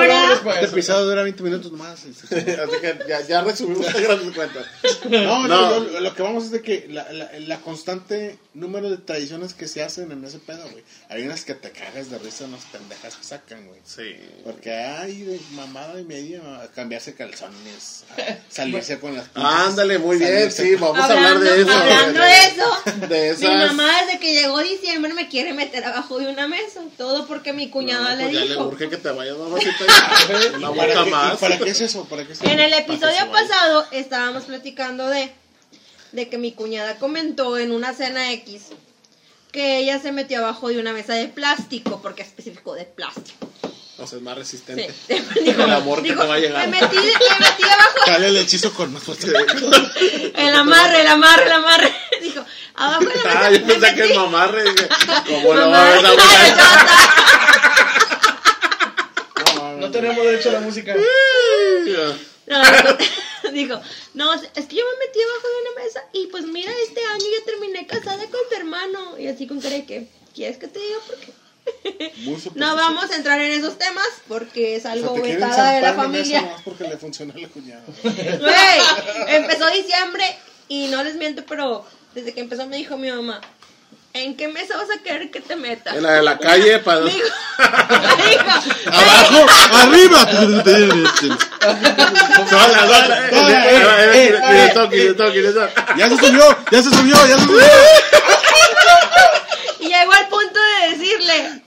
Este 0.02 0.30
después. 0.30 0.64
episodio 0.72 1.06
dura 1.06 1.24
20 1.24 1.44
minutos 1.44 1.72
más. 1.74 2.00
Así 2.06 2.36
que 2.82 3.00
ya, 3.08 3.22
ya 3.28 3.42
resumimos 3.42 3.86
las 3.94 4.02
grandes 4.02 4.34
cuentas. 4.36 4.66
No, 5.10 5.48
no, 5.48 5.80
lo 6.00 6.16
que 6.16 6.22
vamos 6.24 6.46
es 6.46 6.52
de 6.52 6.62
que 6.62 6.88
la, 6.90 7.12
la, 7.12 7.30
la 7.40 7.58
constante 7.60 8.40
número 8.54 8.90
de 8.90 8.98
tradiciones 8.98 9.54
que 9.54 9.68
se 9.68 9.84
hacen 9.84 10.12
en 10.12 10.24
ese 10.24 10.40
pedo, 10.40 10.64
güey. 10.72 10.84
Hay 11.10 11.24
unas 11.24 11.44
que 11.46 11.54
te 11.56 11.72
cagas 11.72 12.10
de 12.10 12.20
risa, 12.20 12.46
unas 12.46 12.64
pendejas 12.66 13.16
que 13.16 13.24
sacan, 13.24 13.68
güey. 13.68 13.80
Sí. 13.84 14.16
Porque 14.44 14.74
hay 14.74 15.24
de 15.24 15.40
mamada 15.56 16.00
y 16.00 16.04
media, 16.04 16.42
cambiarse 16.74 17.14
calzones, 17.16 18.06
salirse 18.50 19.00
con 19.00 19.16
las 19.16 19.28
Ándale, 19.36 20.00
muy 20.00 20.18
bien, 20.18 20.52
sí, 20.52 20.76
con- 20.78 21.01
vamos 21.08 21.26
a 21.26 21.30
hablar 21.30 21.40
de 21.40 21.62
eso. 21.62 21.72
Hablando 21.72 22.22
de 22.22 23.30
eso, 23.30 23.38
De 23.42 23.48
mi 23.50 23.56
mamá 23.56 23.92
desde 24.06 24.20
que 24.20 24.34
llegó 24.34 24.60
diciembre 24.60 25.14
me 25.14 25.28
quiere 25.30 25.54
meter 25.54 25.84
abajo 25.86 26.20
de 26.20 26.28
una 26.28 26.48
mesa. 26.48 26.82
Todo 26.98 27.28
porque 27.28 27.54
mi 27.54 27.70
cuñada 27.70 28.12
No, 28.12 28.16
le 28.18 28.24
pues 28.24 28.34
ya 28.34 28.40
le 28.42 28.48
dijo. 28.50 28.68
urge 28.68 28.90
que 28.90 28.98
te 28.98 29.10
vayas, 29.12 29.36
ya. 29.38 29.44
Una 29.44 29.60
¿Y 29.60 30.62
para, 30.62 30.70
boca 30.70 31.04
qué, 31.04 31.10
más. 31.12 31.34
¿Y 31.34 31.38
para 31.38 31.58
qué 31.60 31.70
es 31.70 31.82
eso? 31.82 32.06
¿Para 32.06 32.26
qué 32.26 32.34
es 32.34 32.42
eso? 32.42 32.50
En 32.50 32.60
el 32.60 32.74
episodio 32.74 33.32
pasado 33.32 33.86
estábamos 33.92 34.44
platicando 34.44 35.08
de, 35.08 35.32
de 36.12 36.30
que 36.30 36.38
mi 36.38 36.52
cuñada 36.54 36.98
comentó 36.98 37.58
en 37.58 37.72
una 37.72 37.94
cena 37.94 38.32
X 38.34 38.68
que 39.52 39.80
ella 39.80 40.00
se 40.00 40.12
metió 40.14 40.40
abajo 40.40 40.70
de 40.70 40.80
una 40.80 40.94
mesa 40.94 41.14
de 41.14 41.28
plástico, 41.28 42.02
porque 42.02 42.22
especificó 42.22 42.74
de 42.74 42.86
plástico. 42.86 43.50
O 44.02 44.08
sea, 44.08 44.18
es 44.18 44.24
más 44.24 44.34
Sí. 44.36 44.40
resistente. 44.40 44.94
Dijo, 45.44 45.64
El 45.64 45.72
amor 45.72 46.02
que 46.02 46.10
te 46.10 46.16
va 46.16 46.34
a 46.36 46.40
llegar. 46.40 46.68
Me 46.68 46.82
metí, 46.82 46.96
me 46.96 47.04
metí 47.04 47.64
abajo 47.64 48.00
Dale 48.08 48.28
el 48.30 48.38
hechizo 48.38 48.74
con 48.74 48.92
nosotros. 48.94 49.32
El 50.36 50.56
amarre, 50.56 51.02
el 51.02 51.08
amarre, 51.08 51.46
el 51.46 51.52
amarre. 51.52 51.94
Dijo, 52.22 52.44
abajo 52.76 53.06
de 53.06 53.16
la 53.16 53.24
mesa. 53.24 53.40
Ah, 53.46 53.52
yo 53.52 53.60
me 53.66 53.74
pensé 53.74 53.96
que 53.96 54.04
es 54.06 54.16
mamarre. 54.18 54.64
dije, 54.64 54.90
¿Cómo 55.28 55.54
lo 55.54 55.70
va 55.70 55.82
a 55.88 55.90
ver 55.92 56.02
la 56.02 56.10
abuela? 56.10 56.88
No 59.80 59.92
tenemos 59.92 60.24
derecho 60.26 60.50
a 60.50 60.54
la 60.54 60.60
música. 60.62 60.96
No, 60.96 62.60
dijo, 62.62 62.98
dijo, 63.54 63.82
no, 64.14 64.34
es 64.34 64.42
que 64.42 64.76
yo 64.76 64.84
me 64.86 65.06
metí 65.06 65.20
abajo 65.22 65.48
de 65.48 65.62
una 65.72 65.84
mesa 65.84 66.04
y 66.14 66.28
pues 66.28 66.46
mira, 66.46 66.72
este 66.88 67.04
año 67.06 67.26
ya 67.40 67.46
terminé 67.46 67.88
casada 67.88 68.24
con 68.26 68.42
tu 68.50 68.56
hermano. 68.56 69.18
Y 69.18 69.28
así 69.28 69.48
con 69.48 69.60
cara 69.62 69.76
de 69.76 69.86
que, 69.86 70.08
¿quieres 70.36 70.58
que 70.58 70.68
te 70.68 70.80
diga 70.80 70.98
por 71.08 71.16
qué? 71.18 71.32
No 72.56 72.76
vamos 72.76 73.10
a 73.12 73.16
entrar 73.16 73.40
en 73.42 73.52
esos 73.52 73.78
temas 73.78 74.08
porque 74.28 74.76
es 74.76 74.80
O 74.80 74.84
sea, 74.84 74.92
algo 74.94 75.14
te 75.14 75.22
quieren 75.22 75.42
vetada 75.42 75.74
de 75.74 75.82
la 75.82 75.94
familia. 75.94 76.56
porque 76.64 76.84
le 76.86 76.98
funcionó 76.98 77.34
la 77.36 77.48
cuñada. 77.48 77.84
Güey, 78.04 79.36
empezó 79.36 79.68
diciembre 79.72 80.24
y 80.68 80.88
no 80.88 81.04
les 81.04 81.16
miento, 81.16 81.44
pero 81.48 81.86
desde 82.14 82.34
que 82.34 82.42
empezó 82.42 82.66
me 82.68 82.78
dijo 82.78 82.98
mi 82.98 83.10
mamá, 83.12 83.42
¿en 84.14 84.36
qué 84.36 84.48
mesa 84.48 84.78
vas 84.78 84.90
a 84.90 85.02
querer 85.02 85.32
que 85.32 85.42
te 85.42 85.56
metas? 85.56 85.96
En 85.96 86.04
la 86.04 86.14
de 86.14 86.22
la 86.24 86.38
calle 86.38 86.80
para... 86.80 87.02
Digo, 87.02 87.18
digo, 87.18 88.42
Abajo, 88.92 89.46
arriba. 89.74 90.30
Ya 95.98 96.10
se 96.10 96.18
subió, 96.18 96.58
ya 96.72 96.84
se 96.84 96.90
subió, 96.90 97.28
ya 97.28 97.38
se 97.38 97.46
subió. 97.46 97.66
y 99.80 99.88
llegó 99.88 100.12
al 100.14 100.28
punto 100.28 100.60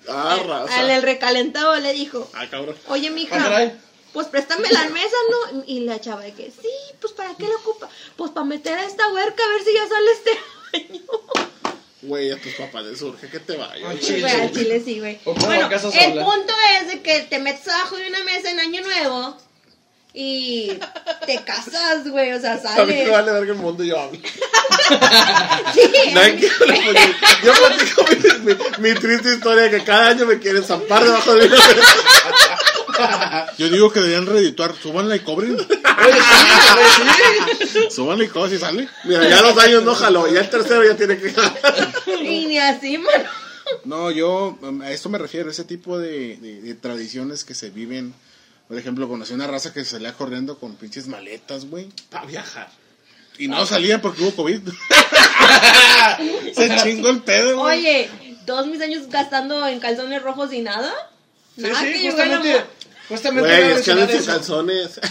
Ah, 0.09 0.67
al 0.71 0.91
el 0.91 1.03
recalentado 1.03 1.75
le 1.81 1.93
dijo, 1.93 2.31
Ah, 2.35 2.47
cabrón. 2.51 2.77
oye 2.89 3.09
Ah, 3.09 3.13
mija, 3.13 3.37
caray. 3.39 3.73
pues 4.13 4.27
préstame 4.29 4.69
la 4.71 4.89
mesa, 4.91 5.17
¿no? 5.31 5.65
Y 5.67 5.81
la 5.81 6.01
chava 6.01 6.23
de 6.23 6.33
que, 6.33 6.51
sí, 6.51 6.69
pues 7.01 7.13
¿para 7.13 7.35
qué 7.37 7.45
la 7.49 7.57
ocupa? 7.57 7.89
Pues 8.17 8.31
para 8.31 8.45
meter 8.47 8.79
a 8.79 8.85
esta 8.85 9.09
huerca 9.13 9.43
a 9.45 9.49
ver 9.49 9.63
si 9.65 9.73
ya 9.75 9.89
sale 9.89 10.11
este 10.13 10.31
año. 10.93 11.03
Güey, 12.03 12.31
a 12.33 12.39
tus 12.41 12.53
papás 12.55 12.85
les 12.85 12.99
surge 12.99 13.29
que 13.31 13.41
te 13.41 13.57
vayas. 13.57 13.79
Ah, 13.83 13.93
güey. 13.93 13.99
chile. 14.01 14.31
Al 14.31 14.53
chile 14.53 14.83
sí, 14.85 15.01
güey. 15.01 15.19
Bueno, 15.25 15.69
el 15.71 16.13
punto 16.23 16.53
es 16.81 16.89
de 16.89 17.01
que 17.03 17.21
te 17.23 17.39
metes 17.39 17.67
abajo 17.69 17.97
de 17.97 18.09
una 18.09 18.23
mesa 18.25 18.51
en 18.51 18.61
año 18.61 18.83
nuevo 18.83 19.37
y 20.17 20.79
te 21.27 21.43
casas, 21.45 22.09
güey, 22.09 22.33
o 22.33 22.41
sea, 22.41 22.61
A 22.77 22.85
mí 22.85 22.95
me 22.95 23.09
vale 23.11 23.33
ver 23.33 23.45
que 23.47 23.51
el 23.51 23.57
mundo 23.59 23.83
yo 23.85 23.99
hablo. 24.01 24.19
Sí, 25.75 25.81
Nadie 26.13 26.51
Yo 27.43 27.53
platico 27.53 28.05
mi, 28.43 28.53
mi- 28.55 28.59
mi 28.95 28.95
triste 29.01 29.35
historia 29.35 29.65
de 29.65 29.71
que 29.71 29.85
cada 29.85 30.09
año 30.09 30.25
me 30.27 30.39
quieren 30.39 30.63
zampar 30.65 31.03
debajo 31.05 31.35
de 31.35 31.49
mi 31.49 31.57
Yo 33.59 33.69
digo 33.71 33.91
que 33.93 34.01
deberían 34.01 34.27
reedituar, 34.27 34.75
súbanla 34.81 35.17
y 35.17 35.21
cobren. 35.21 35.57
Súbanla 37.91 38.25
y 38.25 38.29
cobren 38.29 38.51
si 38.53 38.59
sale. 38.59 38.89
Mira, 39.05 39.29
ya 39.29 39.43
los 39.43 39.57
años 39.59 39.83
no 39.83 39.95
jaló, 39.95 40.27
ya 40.33 40.41
el 40.41 40.51
tercero 40.51 40.85
ya 40.85 40.97
tiene 40.97 41.19
que 41.19 41.31
jalar. 41.33 41.59
y 42.23 42.47
ni 42.47 42.59
así, 42.59 42.99
mano. 42.99 43.25
No, 43.85 44.11
yo 44.11 44.59
a 44.83 44.91
esto 44.91 45.09
me 45.09 45.19
refiero, 45.19 45.51
ese 45.51 45.65
tipo 45.65 45.99
de, 45.99 46.37
de- 46.37 46.61
de 46.63 46.75
tradiciones 46.75 47.45
que 47.45 47.55
se 47.55 47.71
viven. 47.71 48.15
Por 48.69 48.79
ejemplo, 48.79 49.09
conocí 49.09 49.35
una 49.35 49.47
raza 49.47 49.73
que 49.73 49.85
salía 49.85 50.13
corriendo 50.15 50.59
con 50.59 50.75
pinches 50.77 51.07
maletas, 51.07 51.67
güey. 51.67 51.89
Para 52.11 52.27
viajar. 52.27 52.69
Y 53.39 53.49
no 53.49 53.67
salían 53.67 54.01
porque 54.01 54.23
hubo 54.23 54.35
COVID. 54.37 54.61
se 56.55 56.77
chingó 56.83 57.11
el 57.11 57.21
pedo, 57.23 57.59
güey. 57.59 57.79
Oye, 57.79 58.11
todos 58.47 58.67
mis 58.67 58.81
años 58.81 59.09
gastando 59.09 59.67
en 59.67 59.81
calzones 59.81 60.23
rojos 60.23 60.53
y 60.53 60.61
nada. 60.61 60.93
Sí, 61.57 61.63
Nada 61.63 61.81
sí, 61.81 61.93
que 61.93 62.05
yo 62.05 62.17
gana 62.17 62.37
justamente, 62.39 62.59
mo- 62.61 63.09
justamente 63.09 63.49
iba 63.49 63.67
a 63.67 63.75
mencionar 63.75 64.11
eso. 64.11 64.27
calzones. 64.27 65.01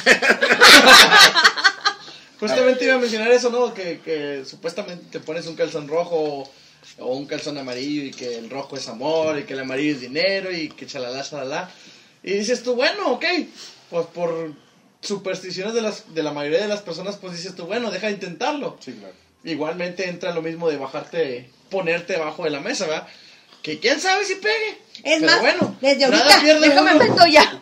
Justamente 2.40 2.84
iba 2.84 2.96
a 2.96 2.98
mencionar 2.98 3.32
eso, 3.32 3.50
¿no? 3.50 3.74
Que, 3.74 4.02
que 4.02 4.44
supuestamente 4.46 5.06
te 5.12 5.20
pones 5.22 5.48
un 5.48 5.56
calzón 5.56 5.88
rojo 5.88 6.52
o 7.00 7.16
un 7.16 7.26
calzón 7.26 7.58
amarillo 7.58 8.04
y 8.04 8.12
que 8.12 8.38
el 8.38 8.50
rojo 8.50 8.76
es 8.76 8.88
amor 8.90 9.40
y 9.40 9.44
que 9.44 9.54
el 9.54 9.62
amarillo 9.62 9.94
es 9.96 10.02
dinero 10.02 10.52
y 10.52 10.68
que 10.68 10.86
chalala, 10.86 11.24
chalala. 11.24 11.70
Y 12.24 12.34
dices 12.34 12.64
tú, 12.64 12.76
bueno, 12.76 13.12
ok, 13.12 13.26
pues 13.90 14.08
por 14.08 14.54
supersticiones 15.02 15.74
de, 15.74 15.82
las, 15.82 16.14
de 16.14 16.24
la 16.24 16.32
mayoría 16.32 16.62
de 16.62 16.68
las 16.68 16.82
personas, 16.82 17.18
pues 17.18 17.34
dices 17.34 17.56
tú, 17.56 17.66
bueno, 17.66 17.92
deja 17.92 18.08
de 18.08 18.14
intentarlo. 18.14 18.78
Sí, 18.80 18.94
claro. 18.94 19.14
Igualmente 19.44 20.08
entra 20.08 20.34
lo 20.34 20.42
mismo 20.42 20.70
de 20.70 20.78
bajarte, 20.78 21.50
ponerte 21.70 22.16
abajo 22.16 22.46
de 22.46 22.50
la 22.50 22.62
mesa, 22.62 22.88
¿verdad? 22.88 23.08
Que 23.62 23.80
quién 23.80 24.00
sabe 24.00 24.24
si 24.26 24.36
pegue. 24.36 24.78
Es 25.04 25.20
Pero 25.20 25.26
más, 25.26 25.42
bueno, 25.42 25.78
desde 25.82 26.08
nada 26.08 26.24
ahorita, 26.24 26.42
pierde 26.42 26.70
déjame 26.70 26.96
meto 26.96 27.28
ya. 27.28 27.62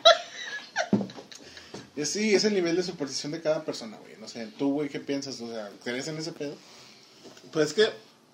Y 1.96 2.06
Sí, 2.06 2.34
es 2.34 2.44
el 2.46 2.54
nivel 2.54 2.76
de 2.76 2.84
superstición 2.84 3.32
de 3.32 3.42
cada 3.42 3.66
persona, 3.66 3.98
güey. 3.98 4.16
No 4.20 4.28
sé, 4.28 4.48
tú, 4.58 4.74
güey, 4.74 4.90
¿qué 4.90 5.00
piensas? 5.00 5.42
O 5.42 5.52
sea, 5.52 5.70
¿crees 5.84 6.08
en 6.08 6.18
ese 6.18 6.32
pedo? 6.32 6.56
Pues 7.52 7.70
es 7.70 7.74
que. 7.74 7.90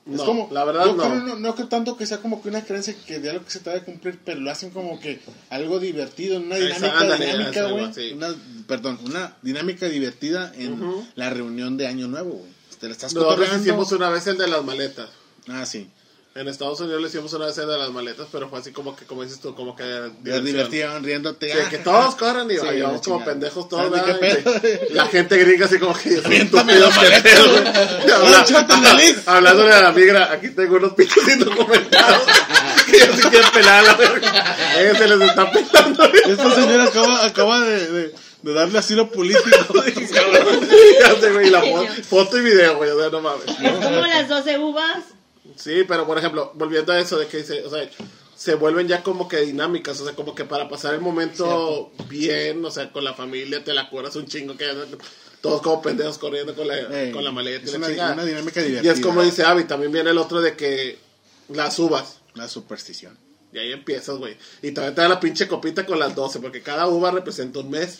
Es 0.09 0.17
No, 0.17 0.25
como, 0.25 0.49
la 0.51 0.63
verdad 0.63 0.85
yo 0.85 0.93
no. 0.95 1.03
creo 1.03 1.15
no. 1.15 1.35
No 1.37 1.55
que 1.55 1.63
tanto 1.65 1.97
que 1.97 2.05
sea 2.05 2.19
como 2.19 2.41
que 2.41 2.49
una 2.49 2.63
creencia 2.63 2.95
que 3.05 3.19
de 3.19 3.29
algo 3.29 3.43
que 3.45 3.51
se 3.51 3.59
te 3.59 3.69
a 3.71 3.83
cumplir, 3.83 4.19
pero 4.23 4.39
lo 4.39 4.49
hacen 4.49 4.69
como 4.71 4.99
que 4.99 5.19
algo 5.49 5.79
divertido, 5.79 6.39
una 6.39 6.55
Esa- 6.57 6.75
dinámica 6.75 6.99
ándale, 6.99 7.25
dinámica, 7.25 7.61
güey. 7.63 7.75
algo 7.75 7.85
así. 7.91 8.11
Una, 8.13 8.35
perdón, 8.67 8.99
una 9.05 9.35
dinámica 9.41 9.87
divertida 9.89 10.53
en 10.55 10.81
la 11.15 11.29
reunión 11.29 11.75
de 11.77 11.87
Año 11.87 12.07
Nuevo, 12.07 12.31
güey. 12.31 12.51
Te 12.79 12.85
la 12.87 12.93
estás 12.93 13.13
Nosotros 13.13 13.49
hicimos 13.59 13.91
una 13.91 14.09
vez 14.09 14.27
el 14.27 14.37
de 14.37 14.47
las 14.47 14.63
maletas. 14.63 15.09
Ah, 15.49 15.65
sí. 15.65 15.89
En 16.39 16.47
Estados 16.47 16.79
Unidos 16.81 17.01
le 17.01 17.07
hicimos 17.07 17.33
una 17.33 17.47
vez 17.47 17.57
el 17.57 17.67
de 17.67 17.77
las 17.77 17.89
maletas, 17.89 18.27
pero 18.31 18.47
fue 18.47 18.59
así 18.59 18.71
como 18.71 18.95
que, 18.95 19.05
como 19.05 19.23
dices 19.23 19.39
tú, 19.39 19.55
como 19.55 19.75
que. 19.75 20.11
Divertían 20.21 21.03
riéndote. 21.03 21.51
Sí, 21.51 21.57
ah, 21.65 21.69
que 21.69 21.77
todos 21.79 22.13
ja. 22.13 22.17
corran 22.19 22.51
y 22.51 22.55
Sí, 22.55 22.59
vayamos 22.65 22.79
la 22.97 23.01
como 23.01 23.17
chingada. 23.17 23.25
pendejos 23.25 23.69
todos. 23.69 23.83
¿Sabes 23.97 24.61
de. 24.61 24.87
Y 24.91 24.93
La 24.93 25.07
gente 25.07 25.37
gringa 25.37 25.65
así 25.65 25.79
como 25.79 25.93
que 25.97 26.09
estúpidos 26.13 26.53
la 26.53 26.65
que 26.67 26.95
maleta, 26.95 27.23
pedo. 27.23 27.49
güey. 27.51 27.67
Habla- 28.13 28.41
Échate 28.41 28.73
en 28.73 28.83
la 28.83 28.89
nariz. 28.93 29.27
Hablándole 29.27 29.73
a 29.73 29.81
la 29.81 29.91
migra, 29.91 30.31
aquí 30.31 30.49
tengo 30.49 30.75
unos 30.75 30.93
pinches 30.93 31.27
indocumentados 31.27 32.21
que 32.85 32.99
ya 32.99 33.15
se 33.15 33.29
quieren 33.29 33.51
pelar 33.51 33.79
a 33.79 33.81
la 33.87 33.93
verga. 33.95 34.55
Ellos 34.79 34.97
se 34.97 35.07
les 35.07 35.21
está 35.29 35.51
pelando. 35.51 36.03
Esta 36.05 36.55
señora 36.55 36.83
acaba, 36.83 37.25
acaba 37.25 37.59
de, 37.61 37.91
de, 37.91 38.13
de 38.43 38.53
darle 38.53 38.77
asilo 38.79 39.11
político. 39.11 39.47
Güey, 41.33 41.49
la 41.49 41.61
foto, 41.61 41.87
foto 42.07 42.37
y 42.37 42.41
video, 42.41 42.77
güey, 42.77 42.89
o 42.91 42.99
sea, 42.99 43.09
no 43.09 43.21
mames. 43.21 43.45
Es 43.47 43.71
como 43.85 44.05
las 44.05 44.27
12 44.29 44.57
uvas. 44.59 44.97
Sí, 45.57 45.83
pero 45.87 46.05
por 46.05 46.17
ejemplo, 46.17 46.51
volviendo 46.55 46.93
a 46.93 46.99
eso 46.99 47.17
de 47.17 47.27
que 47.27 47.37
dice, 47.37 47.63
o 47.63 47.69
sea, 47.69 47.89
se 48.35 48.55
vuelven 48.55 48.87
ya 48.87 49.01
como 49.01 49.27
que 49.27 49.41
dinámicas, 49.41 49.99
o 49.99 50.05
sea, 50.05 50.15
como 50.15 50.35
que 50.35 50.45
para 50.45 50.69
pasar 50.69 50.93
el 50.93 51.01
momento 51.01 51.91
bien, 52.07 52.63
o 52.63 52.71
sea, 52.71 52.91
con 52.91 53.03
la 53.03 53.13
familia, 53.13 53.63
te 53.63 53.73
la 53.73 53.81
acuerdas 53.81 54.15
un 54.15 54.27
chingo 54.27 54.55
que 54.55 54.65
todos 55.41 55.61
como 55.61 55.81
pendejos 55.81 56.17
corriendo 56.17 56.55
con 56.55 56.67
la, 56.67 56.77
Ey, 56.77 57.11
con 57.11 57.23
la 57.23 57.31
maleta 57.31 57.65
y 57.65 57.73
es 57.73 57.97
la 57.97 58.13
una, 58.13 58.25
dinámica 58.25 58.61
Y 58.61 58.65
divertida. 58.65 58.93
es 58.93 58.99
como 59.01 59.23
dice 59.23 59.43
Avi, 59.43 59.63
también 59.63 59.91
viene 59.91 60.11
el 60.11 60.17
otro 60.17 60.41
de 60.41 60.55
que 60.55 60.99
las 61.49 61.77
uvas. 61.79 62.19
La 62.35 62.47
superstición. 62.47 63.17
Y 63.51 63.57
ahí 63.57 63.71
empiezas, 63.71 64.17
güey. 64.17 64.37
Y 64.61 64.71
también 64.71 64.93
te 64.93 65.01
da 65.01 65.07
la 65.07 65.19
pinche 65.19 65.47
copita 65.47 65.85
con 65.85 65.97
las 65.99 66.13
12, 66.13 66.39
porque 66.39 66.61
cada 66.61 66.87
uva 66.87 67.11
representa 67.11 67.59
un 67.59 67.71
mes. 67.71 67.99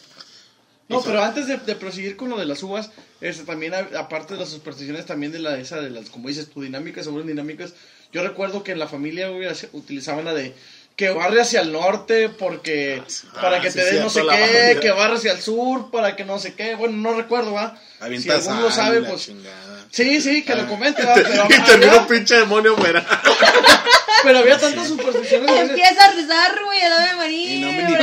No, 0.90 1.02
pero 1.02 1.22
antes 1.24 1.48
de, 1.48 1.58
de 1.58 1.76
proseguir 1.76 2.16
con 2.16 2.30
lo 2.30 2.38
de 2.38 2.46
las 2.46 2.62
uvas, 2.62 2.92
este, 3.22 3.44
también 3.44 3.74
aparte 3.74 4.34
de 4.36 4.40
las 4.40 4.50
supersticiones, 4.50 5.06
también 5.06 5.32
de 5.32 5.40
la 5.40 5.58
esa 5.58 5.82
de 5.82 5.90
las, 5.90 6.10
como 6.10 6.28
dices 6.28 6.50
tú, 6.50 6.62
dinámicas, 6.62 7.06
seguro 7.06 7.24
dinámicas, 7.24 7.74
yo 8.14 8.24
recuerdo 8.24 8.64
que 8.64 8.72
en 8.72 8.80
la 8.80 8.88
familia 8.88 9.30
güey, 9.30 9.48
utilizaban 9.74 10.26
la 10.26 10.34
de 10.34 10.54
que 10.96 11.12
barre 11.12 11.42
hacia 11.42 11.62
el 11.62 11.72
norte 11.72 12.28
porque 12.30 13.04
Ah, 13.36 13.42
para 13.42 13.62
que 13.62 13.70
sí, 13.70 13.78
te 13.78 13.86
den 13.86 14.02
no 14.04 14.10
sé 14.10 14.22
qué, 14.22 14.80
que 14.82 14.90
barre 14.92 15.18
hacia 15.18 15.32
el 15.34 15.42
sur 15.42 15.92
para 15.92 16.16
que 16.16 16.26
no 16.26 16.40
sé 16.40 16.56
qué, 16.56 16.74
bueno, 16.76 16.98
no 16.98 17.16
recuerdo, 17.16 17.54
va. 17.54 17.80
Si 18.20 18.30
alguno 18.30 18.62
lo 18.62 18.72
sabe, 18.72 19.04
pues 19.04 19.26
chingada. 19.26 19.86
sí, 19.92 20.20
sí, 20.22 20.44
que 20.44 20.54
Ah. 20.54 20.56
lo 20.64 20.68
comente, 20.68 21.04
va, 21.06 21.14
pero, 21.14 21.30
y 21.34 21.38
había, 21.72 22.08
pinche 22.08 22.36
demonio 22.36 22.76
fuera. 22.78 23.06
pero 24.24 24.40
había 24.40 24.58
tantas 24.58 24.88
supersticiones. 24.88 25.50
Empieza 25.70 26.06
a 26.06 26.12
rezar, 26.14 26.60
güey, 26.66 26.82
a 26.82 27.04
Ave 27.04 27.16
María. 27.18 27.54
Y 27.54 27.60
no 27.62 27.72
me. 27.72 27.96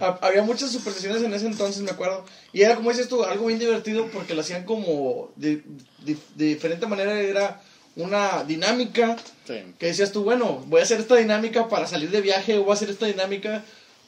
Ha- 0.00 0.18
Había 0.22 0.42
muchas 0.42 0.70
supersticiones 0.72 1.22
en 1.22 1.32
ese 1.34 1.46
entonces, 1.46 1.82
me 1.82 1.90
acuerdo. 1.90 2.24
Y 2.52 2.62
era 2.62 2.76
como 2.76 2.90
dices 2.90 3.08
tú, 3.08 3.22
algo 3.24 3.46
bien 3.46 3.58
divertido 3.58 4.08
porque 4.12 4.34
lo 4.34 4.40
hacían 4.42 4.64
como 4.64 5.30
de, 5.36 5.62
de- 6.04 6.16
de 6.34 6.44
diferente 6.46 6.86
manera. 6.86 7.18
Era 7.20 7.60
una 7.96 8.44
dinámica 8.44 9.16
Sí. 9.46 9.62
que 9.78 9.86
decías 9.86 10.10
tú, 10.12 10.24
bueno, 10.24 10.64
voy 10.66 10.80
a 10.80 10.84
hacer 10.84 11.00
esta 11.00 11.16
dinámica 11.16 11.68
para 11.68 11.86
salir 11.86 12.10
de 12.10 12.20
viaje, 12.20 12.56
o 12.58 12.62
voy 12.64 12.70
a 12.72 12.74
hacer 12.74 12.90
esta 12.90 13.06
dinámica 13.06 13.62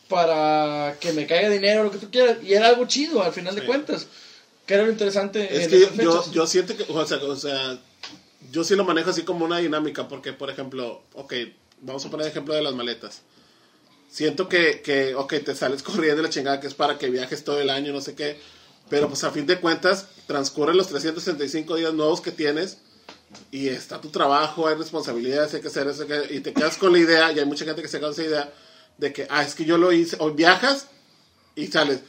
para 0.09 0.97
que 1.01 1.13
me 1.13 1.27
caiga 1.27 1.49
dinero, 1.51 1.85
lo 1.85 1.91
que 1.91 1.99
tú 1.99 2.11
quieras. 2.11 2.39
Y 2.43 2.55
era 2.55 2.69
algo 2.69 2.87
chido 2.87 3.23
al 3.23 3.33
final 3.33 3.55
de 3.55 3.61
Sí. 3.63 3.67
cuentas. 3.67 4.07
Que 4.67 4.75
era 4.75 4.83
lo 4.83 4.91
interesante 4.91 5.45
Es 5.57 5.65
en 5.65 5.71
que 5.71 6.03
yo, 6.03 6.33
yo 6.33 6.47
siento 6.47 6.77
que, 6.77 6.85
o 6.89 7.07
sea, 7.07 7.19
o 7.19 7.37
sea, 7.37 7.79
yo 8.53 8.65
sí 8.65 8.75
lo 8.77 8.85
manejo 8.85 9.11
así 9.11 9.23
como 9.23 9.45
una 9.45 9.59
dinámica, 9.59 10.09
porque, 10.09 10.33
por 10.33 10.51
ejemplo, 10.51 11.03
ok, 11.15 11.35
vamos 11.83 12.05
a 12.07 12.11
poner 12.11 12.27
ejemplo 12.27 12.55
de 12.55 12.63
las 12.63 12.75
maletas. 12.75 13.23
Siento 14.11 14.49
que, 14.49 14.81
que, 14.83 15.15
ok, 15.15 15.35
te 15.45 15.55
sales 15.55 15.83
corriendo 15.83 16.23
la 16.23 16.31
chingada 16.31 16.61
que 16.61 16.67
es 16.67 16.75
para 16.75 16.99
que 16.99 17.11
viajes 17.11 17.45
todo 17.45 17.61
el 17.61 17.71
año, 17.71 17.93
no 17.93 18.01
sé 18.01 18.15
qué, 18.15 18.39
pero 18.89 19.09
pues 19.09 19.25
a 19.25 19.31
fin 19.31 19.47
de 19.47 19.59
cuentas 19.61 20.07
transcurren 20.27 20.77
los 20.77 20.89
365 20.89 21.75
días 21.77 21.93
nuevos 21.93 22.21
que 22.21 22.31
tienes 22.31 22.79
y 23.51 23.69
está 23.69 24.01
tu 24.01 24.11
trabajo, 24.11 24.69
hay 24.69 24.77
responsabilidades, 24.77 25.53
hay 25.55 25.61
que 25.61 25.69
hacer 25.69 25.89
eso, 25.89 26.07
y 26.31 26.41
te 26.41 26.53
quedas 26.53 26.77
con 26.79 26.93
la 26.93 26.99
idea, 27.01 27.33
y 27.33 27.39
hay 27.41 27.45
mucha 27.45 27.65
gente 27.65 27.83
que 27.83 27.89
se 27.89 27.99
queda 27.99 28.09
con 28.11 28.13
esa 28.21 28.29
idea 28.31 28.53
de 28.99 29.13
que, 29.13 29.27
ah, 29.29 29.43
es 29.43 29.55
que 29.55 29.65
yo 29.65 29.77
lo 29.77 29.91
hice, 29.93 30.17
o 30.21 30.31
viajas 30.31 30.87
y 31.57 31.67
sales, 31.67 32.01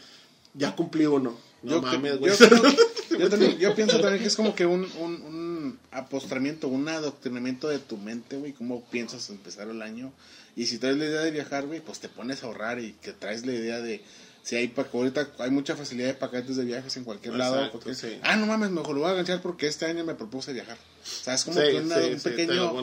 ya 0.53 0.75
cumplí 0.75 1.05
uno. 1.07 1.37
No 1.63 1.71
Yo, 1.71 1.81
mames, 1.81 2.13
yo 2.13 2.19
güey. 2.19 2.33
yo 3.19 3.29
también- 3.29 3.57
yo 3.57 3.73
pienso 3.73 3.99
también 3.99 4.21
que 4.21 4.27
es 4.27 4.35
como 4.35 4.53
que 4.53 4.65
un, 4.67 4.87
un, 4.99 5.21
un 5.23 5.46
apostramiento, 5.91 6.67
un 6.67 6.87
adoctrinamiento 6.87 7.67
de 7.69 7.79
tu 7.79 7.97
mente, 7.97 8.37
güey, 8.37 8.53
cómo 8.53 8.83
piensas 8.85 9.29
empezar 9.29 9.67
el 9.69 9.81
año. 9.81 10.11
Y 10.55 10.65
si 10.65 10.77
traes 10.79 10.97
la 10.97 11.05
idea 11.05 11.21
de 11.21 11.31
viajar, 11.31 11.65
güey, 11.67 11.79
pues 11.81 11.99
te 11.99 12.09
pones 12.09 12.43
a 12.43 12.47
ahorrar 12.47 12.79
y 12.79 12.93
que 12.93 13.13
traes 13.13 13.45
la 13.45 13.53
idea 13.53 13.79
de... 13.81 14.03
Si 14.43 14.55
hay 14.55 14.73
ahorita 14.93 15.29
hay 15.39 15.51
mucha 15.51 15.75
facilidad 15.75 16.07
de 16.07 16.13
paquetes 16.13 16.55
de 16.55 16.63
viajes 16.63 16.95
en 16.95 17.03
cualquier 17.03 17.33
lado. 17.35 17.55
Exacto, 17.57 17.79
porque- 17.79 17.95
sí. 17.95 18.17
Ah, 18.23 18.37
no 18.37 18.45
mames, 18.45 18.69
mejor 18.71 18.95
lo 18.95 19.01
voy 19.01 19.11
a 19.11 19.13
ganchar 19.13 19.41
porque 19.41 19.67
este 19.67 19.85
año 19.85 20.05
me 20.05 20.15
propuse 20.15 20.53
viajar. 20.53 20.77
O 21.03 21.23
sea, 21.23 21.33
es 21.33 21.43
como 21.43 21.59
Sí, 21.59 21.67
que 21.67 21.75
una- 21.81 21.95
sí, 22.01 22.11
un 22.13 22.19
pequeño, 22.21 22.73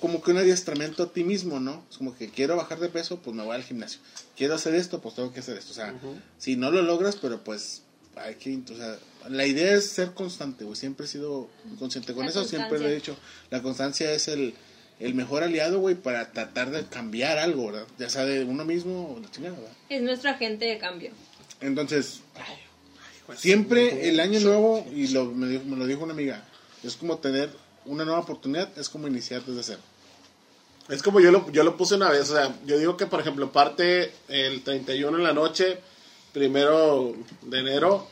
como 0.00 0.20
que 0.22 0.32
un 0.32 0.38
adiestramiento 0.38 1.04
a 1.04 1.12
ti 1.12 1.22
mismo, 1.22 1.60
¿no? 1.60 1.84
Es 1.88 1.98
como 1.98 2.16
que 2.16 2.30
quiero 2.30 2.56
bajar 2.56 2.80
de 2.80 2.88
peso, 2.88 3.20
pues 3.20 3.36
me 3.36 3.44
voy 3.44 3.54
al 3.54 3.62
gimnasio. 3.62 4.00
Quiero 4.36 4.56
hacer 4.56 4.74
esto, 4.74 5.00
pues 5.00 5.14
tengo 5.14 5.32
que 5.32 5.38
hacer 5.38 5.56
esto. 5.56 5.70
O 5.70 5.74
sea, 5.74 5.94
si 6.38 6.56
no 6.56 6.72
lo 6.72 6.82
logras, 6.82 7.14
pero 7.14 7.44
pues 7.44 7.83
hay 8.16 8.34
que, 8.36 8.58
o 8.72 8.76
sea, 8.76 8.98
la 9.28 9.46
idea 9.46 9.74
es 9.74 9.88
ser 9.90 10.12
constante, 10.12 10.64
güey. 10.64 10.76
Siempre 10.76 11.06
he 11.06 11.08
sido 11.08 11.48
consciente 11.78 12.12
con 12.14 12.24
La 12.24 12.30
eso, 12.30 12.44
siempre 12.44 12.78
lo 12.78 12.88
he 12.88 12.94
dicho. 12.94 13.16
La 13.50 13.62
constancia 13.62 14.12
es 14.12 14.28
el, 14.28 14.54
el 15.00 15.14
mejor 15.14 15.42
aliado, 15.42 15.80
güey, 15.80 15.94
para 15.94 16.30
tratar 16.32 16.70
de 16.70 16.84
cambiar 16.86 17.38
algo, 17.38 17.66
¿verdad? 17.66 17.86
Ya 17.98 18.08
sea 18.10 18.24
de 18.24 18.44
uno 18.44 18.64
mismo 18.64 19.14
o 19.16 19.20
la 19.20 19.30
chingada, 19.30 19.56
¿verdad? 19.56 19.72
Es 19.88 20.02
nuestro 20.02 20.30
agente 20.30 20.66
de 20.66 20.78
cambio. 20.78 21.10
Entonces, 21.60 22.20
siempre 23.36 24.08
el 24.08 24.20
año 24.20 24.40
nuevo, 24.40 24.86
y 24.94 25.08
lo, 25.08 25.26
me, 25.26 25.46
dijo- 25.48 25.64
me 25.64 25.76
lo 25.76 25.86
dijo 25.86 26.04
una 26.04 26.12
amiga, 26.12 26.44
es 26.82 26.96
como 26.96 27.18
tener 27.18 27.50
una 27.86 28.04
nueva 28.04 28.20
oportunidad, 28.20 28.76
es 28.78 28.88
como 28.88 29.08
iniciar 29.08 29.42
desde 29.44 29.62
cero. 29.62 29.80
Es 30.90 31.02
como 31.02 31.18
yo 31.20 31.30
lo, 31.30 31.50
yo 31.50 31.64
lo 31.64 31.76
puse 31.78 31.94
una 31.94 32.10
vez, 32.10 32.28
o 32.30 32.34
sea, 32.34 32.54
yo 32.66 32.78
digo 32.78 32.96
que 32.98 33.06
por 33.06 33.18
ejemplo 33.20 33.50
parte 33.52 34.12
el 34.28 34.62
31 34.62 35.16
en 35.16 35.24
la 35.24 35.32
noche, 35.32 35.78
primero 36.34 37.14
de 37.42 37.60
enero, 37.60 38.06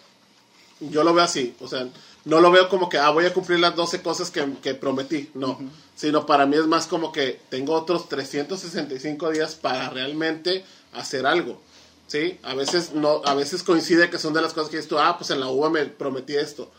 yo 0.80 1.04
lo 1.04 1.12
veo 1.12 1.24
así, 1.24 1.54
o 1.60 1.68
sea, 1.68 1.88
no 2.24 2.40
lo 2.40 2.50
veo 2.50 2.68
como 2.68 2.88
que, 2.88 2.96
ah, 2.96 3.10
voy 3.10 3.26
a 3.26 3.34
cumplir 3.34 3.58
las 3.58 3.74
12 3.76 4.00
cosas 4.00 4.30
que, 4.30 4.46
que 4.62 4.74
prometí, 4.74 5.30
no, 5.34 5.58
sino 5.94 6.24
para 6.24 6.46
mí 6.46 6.56
es 6.56 6.66
más 6.66 6.86
como 6.86 7.12
que 7.12 7.40
tengo 7.50 7.74
otros 7.74 8.08
365 8.08 9.30
días 9.30 9.56
para 9.56 9.90
realmente 9.90 10.64
hacer 10.92 11.26
algo, 11.26 11.60
¿sí? 12.06 12.38
A 12.44 12.54
veces, 12.54 12.92
no, 12.94 13.22
a 13.24 13.34
veces 13.34 13.64
coincide 13.64 14.08
que 14.08 14.18
son 14.18 14.32
de 14.32 14.40
las 14.40 14.54
cosas 14.54 14.70
que 14.70 14.76
dices 14.76 14.88
tú, 14.88 14.98
ah, 14.98 15.18
pues 15.18 15.30
en 15.30 15.40
la 15.40 15.48
uva 15.48 15.68
me 15.68 15.84
prometí 15.86 16.36
esto, 16.36 16.70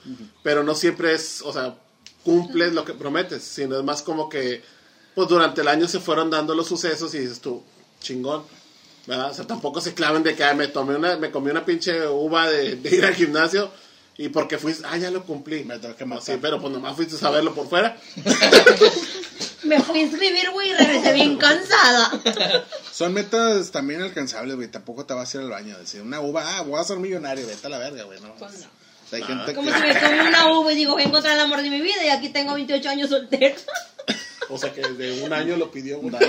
pero 0.44 0.64
no 0.64 0.76
siempre 0.76 1.14
es, 1.14 1.42
o 1.42 1.52
sea, 1.52 1.78
cumples 2.24 2.74
lo 2.74 2.86
que 2.86 2.94
prometes, 2.94 3.44
sino 3.44 3.78
es 3.78 3.84
más 3.84 4.02
como 4.02 4.30
que, 4.30 4.64
pues 5.14 5.28
durante 5.28 5.60
el 5.60 5.68
año 5.68 5.90
se 5.90 6.00
fueron 6.00 6.30
dando 6.30 6.56
los 6.56 6.68
sucesos 6.68 7.14
y 7.14 7.20
dices 7.20 7.42
tú, 7.42 7.62
chingón. 8.00 8.44
¿Verdad? 9.08 9.32
O 9.32 9.34
sea, 9.34 9.46
tampoco 9.46 9.82
se 9.82 9.94
claven 9.94 10.24
de 10.24 10.36
que 10.36 10.44
"Ay, 10.44 10.56
me 10.56 10.68
tomé 10.68 10.96
una, 10.96 11.18
me 11.18 11.32
comí 11.32 11.52
una 11.52 11.66
pinche 11.66 12.08
uva 12.08 12.50
de, 12.50 12.76
de 12.76 12.96
ir 12.96 13.06
al 13.06 13.16
gimnasio 13.16 13.72
y 14.18 14.30
porque 14.30 14.58
fuiste, 14.58 14.84
ah, 14.88 14.98
ya 14.98 15.10
lo 15.12 15.24
cumplí. 15.26 15.64
Me 15.64 15.80
tengo 15.80 15.96
que 15.96 16.06
matar. 16.06 16.24
sí, 16.24 16.40
pero 16.42 16.60
pues 16.62 16.72
nomás 16.72 16.96
fuiste 16.96 17.26
a 17.26 17.30
verlo 17.30 17.54
por 17.54 17.68
fuera. 17.68 17.98
Me 19.64 19.80
fui 19.82 20.00
a 20.00 20.04
inscribir, 20.04 20.52
güey, 20.52 20.72
y 20.72 20.74
regresé 20.74 21.14
bien 21.14 21.38
cansada. 21.38 22.12
Son 22.92 23.14
metas 23.14 23.72
también 23.72 24.02
alcanzables, 24.02 24.58
güey. 24.58 24.68
Tampoco 24.68 25.06
te 25.06 25.14
vas 25.14 25.34
a 25.34 25.38
ir 25.38 25.44
al 25.46 25.50
baño 25.52 25.76
a 25.76 25.80
decir 25.80 26.02
una 26.02 26.20
uva, 26.20 26.44
ah, 26.46 26.62
voy 26.64 26.80
a 26.80 26.84
ser 26.84 26.98
millonario, 26.98 27.48
vete 27.48 27.66
a 27.68 27.70
la 27.70 27.78
verga, 27.78 28.04
güey, 28.04 28.20
¿no? 28.20 28.36
Pues 28.36 28.60
no. 28.60 28.68
Hay 29.14 29.24
gente 29.24 29.54
Como 29.54 29.72
que... 29.72 29.78
si 29.78 29.82
me 29.84 29.96
tomo 29.96 30.22
una 30.28 30.60
uva 30.60 30.74
y 30.74 30.76
digo, 30.76 30.94
voy 30.94 31.04
a 31.04 31.06
encontrar 31.06 31.36
el 31.36 31.40
amor 31.40 31.62
de 31.62 31.70
mi 31.70 31.82
vida 31.82 32.04
y 32.04 32.10
aquí 32.10 32.30
tengo 32.30 32.54
28 32.56 32.90
años 32.90 33.10
soltero. 33.10 33.56
O 34.50 34.58
sea 34.58 34.72
que 34.74 34.82
desde 34.82 35.24
un 35.24 35.32
año 35.34 35.56
lo 35.58 35.72
pidió. 35.72 36.00
Bien 36.02 36.20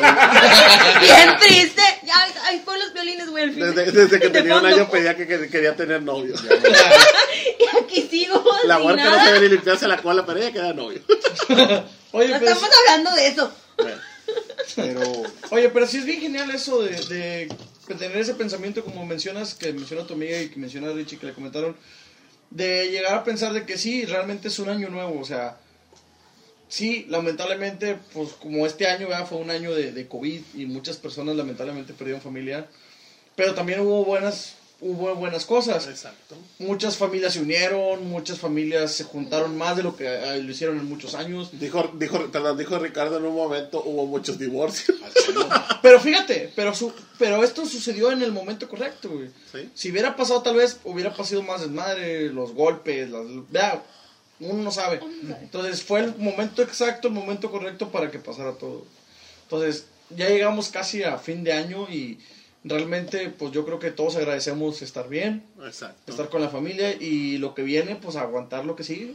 triste. 1.41 1.83
Ya, 2.05 2.15
ahí 2.45 2.63
pon 2.65 2.79
los 2.79 2.93
violines, 2.93 3.29
güey. 3.31 3.51
Desde, 3.51 3.91
desde 3.93 4.19
que 4.21 4.29
De 4.29 4.41
tenía 4.41 4.59
un 4.59 4.67
año 4.67 4.89
pedía 4.91 5.17
que, 5.17 5.27
que 5.27 5.49
quería 5.49 5.75
tener 5.77 6.03
novio. 6.03 6.35
Y 7.59 7.77
aquí 7.83 8.09
sigo 8.11 8.43
La 8.65 8.77
sin 8.77 8.87
huerta 8.87 9.05
no 9.05 9.11
nada. 9.11 9.25
sabe 9.25 9.41
ni 9.41 9.49
limpiarse 9.49 9.87
la 9.89 9.97
cola, 9.99 10.25
pero 10.25 10.39
ella 10.41 10.53
queda 10.53 10.73
novio. 10.73 11.01
Oye, 12.13 12.29
No 12.29 12.39
pero, 12.39 12.53
estamos 12.53 12.71
hablando 12.89 13.15
de 13.15 13.27
eso. 13.27 13.53
Bueno, 13.77 13.97
Pero 14.77 15.01
oye, 15.51 15.69
pero 15.71 15.87
sí 15.87 15.99
es 15.99 16.05
bien 16.07 16.21
genial 16.21 16.51
eso 16.53 16.81
de, 16.83 16.91
de, 16.91 17.49
de 17.89 17.95
tener 17.97 18.17
ese 18.19 18.35
pensamiento, 18.35 18.85
como 18.85 19.05
mencionas, 19.05 19.55
que 19.55 19.73
menciona 19.73 20.07
tu 20.07 20.15
amiga 20.15 20.41
y 20.41 20.49
que 20.49 20.59
menciona 20.59 20.93
Richie, 20.93 21.19
que 21.19 21.27
le 21.27 21.35
comentaron, 21.35 21.77
de 22.51 22.89
llegar 22.91 23.15
a 23.15 23.25
pensar 23.25 23.53
de 23.53 23.67
que 23.67 23.77
sí, 23.77 24.05
realmente 24.05 24.49
es 24.49 24.59
un 24.61 24.69
año 24.69 24.89
nuevo, 24.91 25.21
o 25.21 25.25
sea, 25.25 25.59
sí, 26.75 27.07
lamentablemente, 27.09 27.97
pues 28.13 28.31
como 28.33 28.67
este 28.67 28.89
año 28.89 29.09
ya 29.09 29.25
fue 29.27 29.39
un 29.39 29.51
año 29.51 29.73
de, 29.73 29.93
de 29.93 30.09
COVID 30.09 30.41
y 30.55 30.67
muchas 30.67 30.97
personas 30.97 31.37
lamentablemente 31.37 31.93
perdieron 31.93 32.21
familia, 32.21 32.67
pero 33.37 33.55
también 33.55 33.79
hubo 33.79 34.05
buenas, 34.05 34.55
hubo 34.81 35.15
buenas 35.15 35.45
cosas. 35.45 35.87
exacto. 35.87 36.37
Muchas 36.59 36.97
familias 36.97 37.35
se 37.35 37.41
unieron, 37.41 38.09
muchas 38.09 38.41
familias 38.41 38.91
se 38.91 39.05
juntaron 39.05 39.57
más 39.57 39.77
de 39.77 39.85
lo 39.85 39.95
que 39.95 40.05
eh, 40.05 40.43
lo 40.43 40.51
hicieron 40.51 40.77
en 40.81 40.89
muchos 40.89 41.15
años. 41.15 41.51
Dijo, 41.53 41.93
dijo, 41.95 42.29
perdón, 42.33 42.59
dijo 42.59 42.77
Ricardo 42.81 43.19
en 43.19 43.25
un 43.25 43.37
momento, 43.37 43.81
hubo 43.85 44.07
muchos 44.07 44.37
divorcios. 44.37 44.99
Pero 45.83 46.01
fíjate, 46.01 46.51
pero 46.57 46.75
su, 46.75 46.93
pero 47.19 47.45
esto 47.45 47.67
sucedió 47.67 48.11
en 48.11 48.23
el 48.23 48.33
momento 48.33 48.67
correcto, 48.69 49.11
güey. 49.11 49.29
¿Sí? 49.53 49.69
Si 49.75 49.91
hubiera 49.91 50.17
pasado 50.17 50.41
tal 50.41 50.57
vez, 50.57 50.81
hubiera 50.83 51.15
pasado 51.15 51.43
más 51.43 51.61
desmadre, 51.61 52.31
los 52.31 52.55
golpes, 52.55 53.11
las... 53.11 53.23
Vea, 53.51 53.83
uno 54.41 54.63
no 54.63 54.71
sabe. 54.71 55.01
Entonces 55.43 55.83
fue 55.83 56.01
el 56.01 56.17
momento 56.17 56.63
exacto, 56.63 57.09
el 57.09 57.15
momento 57.15 57.51
correcto 57.51 57.91
para 57.91 58.11
que 58.11 58.19
pasara 58.19 58.53
todo. 58.55 58.85
Entonces 59.45 59.87
ya 60.11 60.29
llegamos 60.29 60.69
casi 60.69 61.03
a 61.03 61.19
fin 61.19 61.45
de 61.45 61.53
año 61.53 61.89
y 61.91 62.19
realmente 62.65 63.29
pues 63.31 63.53
yo 63.53 63.65
creo 63.65 63.79
que 63.79 63.91
todos 63.91 64.17
agradecemos 64.17 64.81
estar 64.83 65.09
bien, 65.09 65.45
Exacto. 65.65 66.11
estar 66.11 66.29
con 66.31 66.41
la 66.43 66.49
familia 66.49 66.93
y 66.93 67.39
lo 67.39 67.55
que 67.55 67.63
viene 67.63 67.97
pues 67.97 68.17
aguantar 68.17 68.65
lo 68.65 68.75
que 68.77 68.85
sigue. 68.85 69.15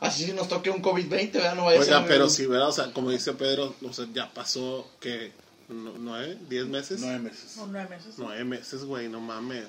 Así 0.00 0.24
si 0.24 0.32
nos 0.32 0.48
toque 0.48 0.68
un 0.68 0.82
COVID-20, 0.82 1.32
¿verdad? 1.32 1.54
No 1.54 1.66
vaya 1.66 1.78
a 1.78 1.82
Oiga, 1.82 1.98
ser- 2.00 2.08
pero 2.08 2.28
si 2.28 2.46
¿verdad? 2.46 2.68
O 2.68 2.72
sea, 2.72 2.92
como 2.92 3.10
dice 3.10 3.34
Pedro, 3.34 3.72
o 3.88 3.92
sea, 3.92 4.06
ya 4.12 4.32
pasó, 4.32 4.88
que 5.00 5.30
¿Nueve? 5.68 6.36
¿Diez 6.50 6.66
meses? 6.66 7.00
nueve 7.00 7.20
meses. 7.20 7.56
O 7.56 7.66
nueve 7.66 7.88
meses. 7.88 8.14
Nueve 8.18 8.44
meses, 8.44 8.84
güey, 8.84 9.08
no 9.08 9.20
mames. 9.20 9.64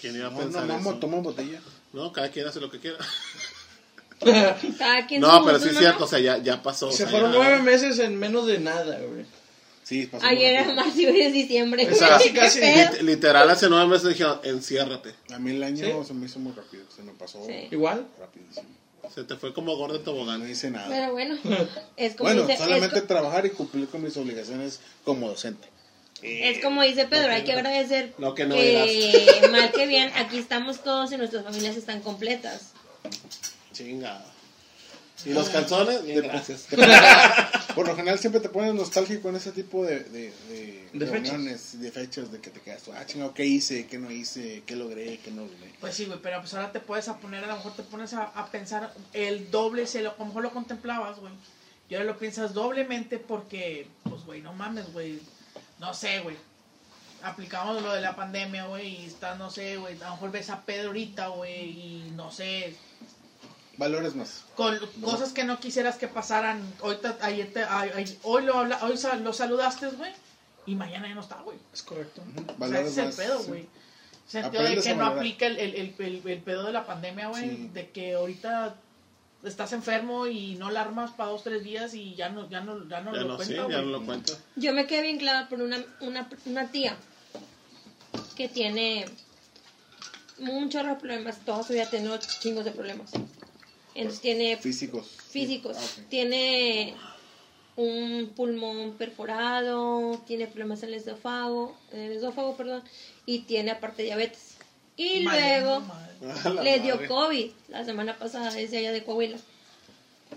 ¿Quién 0.00 0.16
iba 0.16 0.26
a 0.26 0.30
No, 0.30 0.38
pensar 0.38 0.66
no, 0.66 0.78
eso? 0.80 0.92
no, 0.92 0.98
toma 0.98 1.18
botella. 1.18 1.60
No, 1.92 2.12
cada 2.12 2.30
quien 2.30 2.46
hace 2.48 2.60
lo 2.60 2.70
que 2.70 2.80
quiera. 2.80 2.96
Cada 4.78 5.06
quien 5.06 5.20
No, 5.20 5.44
pero 5.44 5.58
sí 5.58 5.68
es 5.70 5.78
cierto, 5.78 6.04
o 6.04 6.08
sea, 6.08 6.18
ya, 6.18 6.38
ya 6.38 6.62
pasó. 6.62 6.88
o 6.88 6.90
Se 6.92 6.98
sea, 6.98 7.08
fueron 7.08 7.32
ya- 7.32 7.38
nueve 7.38 7.62
meses 7.62 7.98
en 7.98 8.16
menos 8.18 8.46
de 8.46 8.58
nada, 8.58 8.98
güey. 8.98 9.24
Sí, 9.82 10.06
pasó 10.06 10.24
Ayer 10.24 10.38
muy 10.38 10.46
era 10.46 10.60
rápido. 10.64 10.76
marzo 10.84 11.00
y 11.00 11.06
hoy 11.06 11.20
es 11.20 11.32
diciembre. 11.34 11.88
O 11.90 11.94
sea, 11.94 12.08
Casi, 12.08 12.32
¿Qué 12.32 12.38
casi. 12.40 12.60
pedo? 12.60 12.92
Lit- 12.92 13.00
Literal, 13.02 13.50
hace 13.50 13.68
nueve 13.68 13.86
meses 13.86 14.08
dijeron, 14.08 14.40
enciérrate. 14.42 15.14
A 15.32 15.38
mí 15.38 15.50
el 15.50 15.62
año 15.62 15.84
¿Sí? 15.84 16.08
se 16.08 16.14
me 16.14 16.24
hizo 16.26 16.38
muy 16.38 16.52
rápido. 16.52 16.84
Se 16.94 17.02
me 17.02 17.12
pasó 17.12 17.44
Sí. 17.46 17.68
Igual. 17.70 18.06
rapidísimo. 18.18 18.66
Se 19.14 19.22
te 19.24 19.36
fue 19.36 19.52
como 19.52 19.76
gordo 19.76 19.96
en 19.96 20.00
No 20.00 20.04
tobogán. 20.04 20.50
hice 20.50 20.70
nada. 20.70 20.88
Pero 20.88 21.12
bueno, 21.12 21.36
es 21.98 22.14
como, 22.16 22.28
bueno, 22.30 22.40
dice, 22.42 22.54
es, 22.54 22.58
solamente 22.60 23.00
co- 23.02 23.06
trabajar 23.06 23.44
y 23.44 23.50
cumplir 23.50 23.86
con 23.88 24.02
mis 24.02 24.16
obligaciones 24.16 24.80
como 25.04 25.28
docente. 25.28 25.68
es 26.22 26.62
como 26.64 26.80
dice 26.82 27.04
Pedro, 27.04 27.30
hay 27.30 27.44
que 27.44 27.52
agradecer 27.52 28.14
No, 28.16 28.34
que 28.34 28.46
no 28.46 28.54
que 28.54 29.48
mal 29.50 29.70
que 29.72 29.86
bien, 29.86 30.10
aquí 30.16 30.38
estamos 30.38 30.82
todos 30.82 31.12
y 31.12 31.18
nuestras 31.18 31.44
familias 31.44 31.76
están 31.76 32.00
completas. 32.00 32.70
Chinga. 33.74 34.24
¿Y 35.24 35.30
los 35.32 35.48
calzones? 35.48 36.04
Bien, 36.04 36.22
gracias. 36.22 36.66
Por 37.74 37.86
lo 37.86 37.94
general 37.96 38.18
siempre 38.18 38.40
te 38.40 38.48
pones 38.48 38.74
nostálgico 38.74 39.28
en 39.28 39.36
ese 39.36 39.52
tipo 39.52 39.84
de, 39.84 40.00
de, 40.04 40.32
de, 40.48 40.88
De 40.92 41.06
fechas. 41.06 41.10
reuniones, 41.10 41.80
de 41.80 41.90
fechas, 41.92 42.32
de 42.32 42.40
que 42.40 42.50
te 42.50 42.60
quedas, 42.60 42.82
ah, 42.94 43.04
chingado, 43.06 43.32
¿qué 43.34 43.44
hice? 43.44 43.86
¿Qué 43.86 43.98
no 43.98 44.10
hice? 44.10 44.62
¿Qué 44.66 44.76
logré? 44.76 45.18
¿Qué 45.18 45.30
no 45.30 45.42
logré? 45.42 45.72
Pues 45.80 45.94
sí, 45.94 46.06
güey, 46.06 46.18
pero 46.22 46.40
pues 46.40 46.52
ahora 46.54 46.72
te 46.72 46.80
puedes 46.80 47.08
a 47.08 47.18
poner, 47.18 47.44
a 47.44 47.48
lo 47.48 47.56
mejor 47.56 47.74
te 47.74 47.82
pones 47.84 48.12
a, 48.14 48.24
a 48.24 48.50
pensar 48.50 48.92
el 49.12 49.50
doble, 49.50 49.86
si 49.86 49.98
a 49.98 50.02
lo, 50.02 50.10
a 50.10 50.16
lo 50.18 50.24
mejor 50.26 50.42
lo 50.42 50.50
contemplabas, 50.52 51.18
güey. 51.20 51.32
Y 51.88 51.94
ahora 51.94 52.06
lo 52.06 52.18
piensas 52.18 52.54
doblemente 52.54 53.18
porque, 53.18 53.86
pues, 54.02 54.24
güey, 54.24 54.40
no 54.40 54.52
mames, 54.52 54.92
güey. 54.92 55.20
No 55.80 55.94
sé, 55.94 56.20
güey. 56.20 56.36
Aplicamos 57.22 57.82
lo 57.82 57.92
de 57.94 58.00
la 58.02 58.14
pandemia, 58.16 58.66
güey, 58.66 59.02
y 59.02 59.06
está, 59.06 59.34
no 59.36 59.50
sé, 59.50 59.76
güey. 59.78 59.94
A 60.02 60.06
lo 60.06 60.10
mejor 60.12 60.30
ves 60.32 60.50
a 60.50 60.62
Pedro 60.62 60.88
ahorita, 60.88 61.28
güey, 61.28 61.70
y 61.70 62.12
no 62.14 62.30
sé, 62.30 62.74
Valores 63.78 64.14
más. 64.14 64.44
con 64.56 64.78
cosas 65.02 65.32
que 65.32 65.44
no 65.44 65.58
quisieras 65.60 65.96
que 65.96 66.08
pasaran. 66.08 66.60
Ahorita, 66.82 67.18
ayer 67.22 67.52
te- 67.52 67.64
ay- 67.64 67.90
ay- 67.94 68.18
hoy 68.22 68.44
lo, 68.44 68.58
habla, 68.58 68.78
hoy 68.82 68.94
lo 69.22 69.32
saludaste, 69.32 69.88
güey, 69.88 70.12
y 70.66 70.74
mañana 70.74 71.08
ya 71.08 71.14
no 71.14 71.20
está, 71.20 71.36
güey. 71.42 71.58
Es 71.72 71.82
correcto. 71.82 72.22
O 72.22 72.44
sea, 72.46 72.54
Valores 72.58 72.86
ese 72.88 72.90
es 72.92 72.98
el 72.98 73.04
más. 73.06 73.16
pedo, 73.16 73.38
sí. 73.40 73.48
güey. 73.48 73.68
Sentido 74.26 74.62
de 74.62 74.80
que 74.80 74.88
a 74.90 74.94
no 74.94 75.06
aplica 75.06 75.46
el, 75.46 75.58
el, 75.58 75.74
el, 75.74 75.94
el- 75.98 76.22
el 76.28 76.38
pedo 76.42 76.64
de 76.64 76.72
la 76.72 76.86
pandemia, 76.86 77.28
güey. 77.28 77.50
Sí. 77.50 77.70
De 77.74 77.90
que 77.90 78.14
ahorita 78.14 78.74
estás 79.44 79.74
enfermo 79.74 80.26
y 80.26 80.54
no 80.54 80.70
la 80.70 80.80
armas 80.80 81.10
para 81.10 81.28
dos, 81.30 81.42
tres 81.44 81.62
días 81.62 81.92
y 81.92 82.14
ya 82.14 82.30
no, 82.30 82.48
ya 82.48 82.60
no, 82.62 82.88
ya 82.88 83.02
no 83.02 83.14
Ya 83.14 83.20
lo 83.20 83.28
no, 83.28 83.38
sí, 83.42 83.54
cuenta, 83.54 83.54
ya 83.70 83.78
no 83.78 83.82
güey. 83.82 83.92
lo 84.00 84.06
cuento. 84.06 84.38
Yo 84.56 84.72
me 84.72 84.86
quedé 84.86 85.02
bien 85.02 85.18
clara 85.18 85.48
por 85.50 85.60
una, 85.60 85.84
una, 86.00 86.26
una 86.46 86.68
tía 86.70 86.96
que 88.34 88.48
tiene 88.48 89.04
muchos 90.38 90.82
problemas, 90.98 91.38
toda 91.44 91.62
su 91.62 91.72
vida 91.74 91.84
ha 91.84 91.90
tenido 91.90 92.16
chingos 92.18 92.64
de 92.64 92.70
problemas. 92.72 93.10
Entonces 93.94 94.20
tiene 94.20 94.56
Físicos. 94.56 95.06
físicos, 95.30 95.76
Ah, 95.78 96.02
tiene 96.08 96.94
un 97.76 98.32
pulmón 98.36 98.94
perforado, 98.98 100.22
tiene 100.26 100.46
problemas 100.46 100.82
en 100.82 100.90
el 100.90 100.94
esófago, 100.96 101.76
en 101.92 102.00
el 102.00 102.12
esófago, 102.12 102.56
perdón, 102.56 102.82
y 103.26 103.40
tiene 103.40 103.70
aparte 103.72 104.02
diabetes. 104.02 104.56
Y 104.96 105.20
Madre, 105.20 105.60
luego 105.60 105.80
madre. 105.80 106.62
Le 106.62 106.80
dio 106.80 106.94
madre. 106.94 107.08
COVID 107.08 107.50
la 107.68 107.84
semana 107.84 108.16
pasada 108.18 108.52
desde 108.52 108.78
allá 108.78 108.92
de 108.92 109.02
Coahuila. 109.04 109.38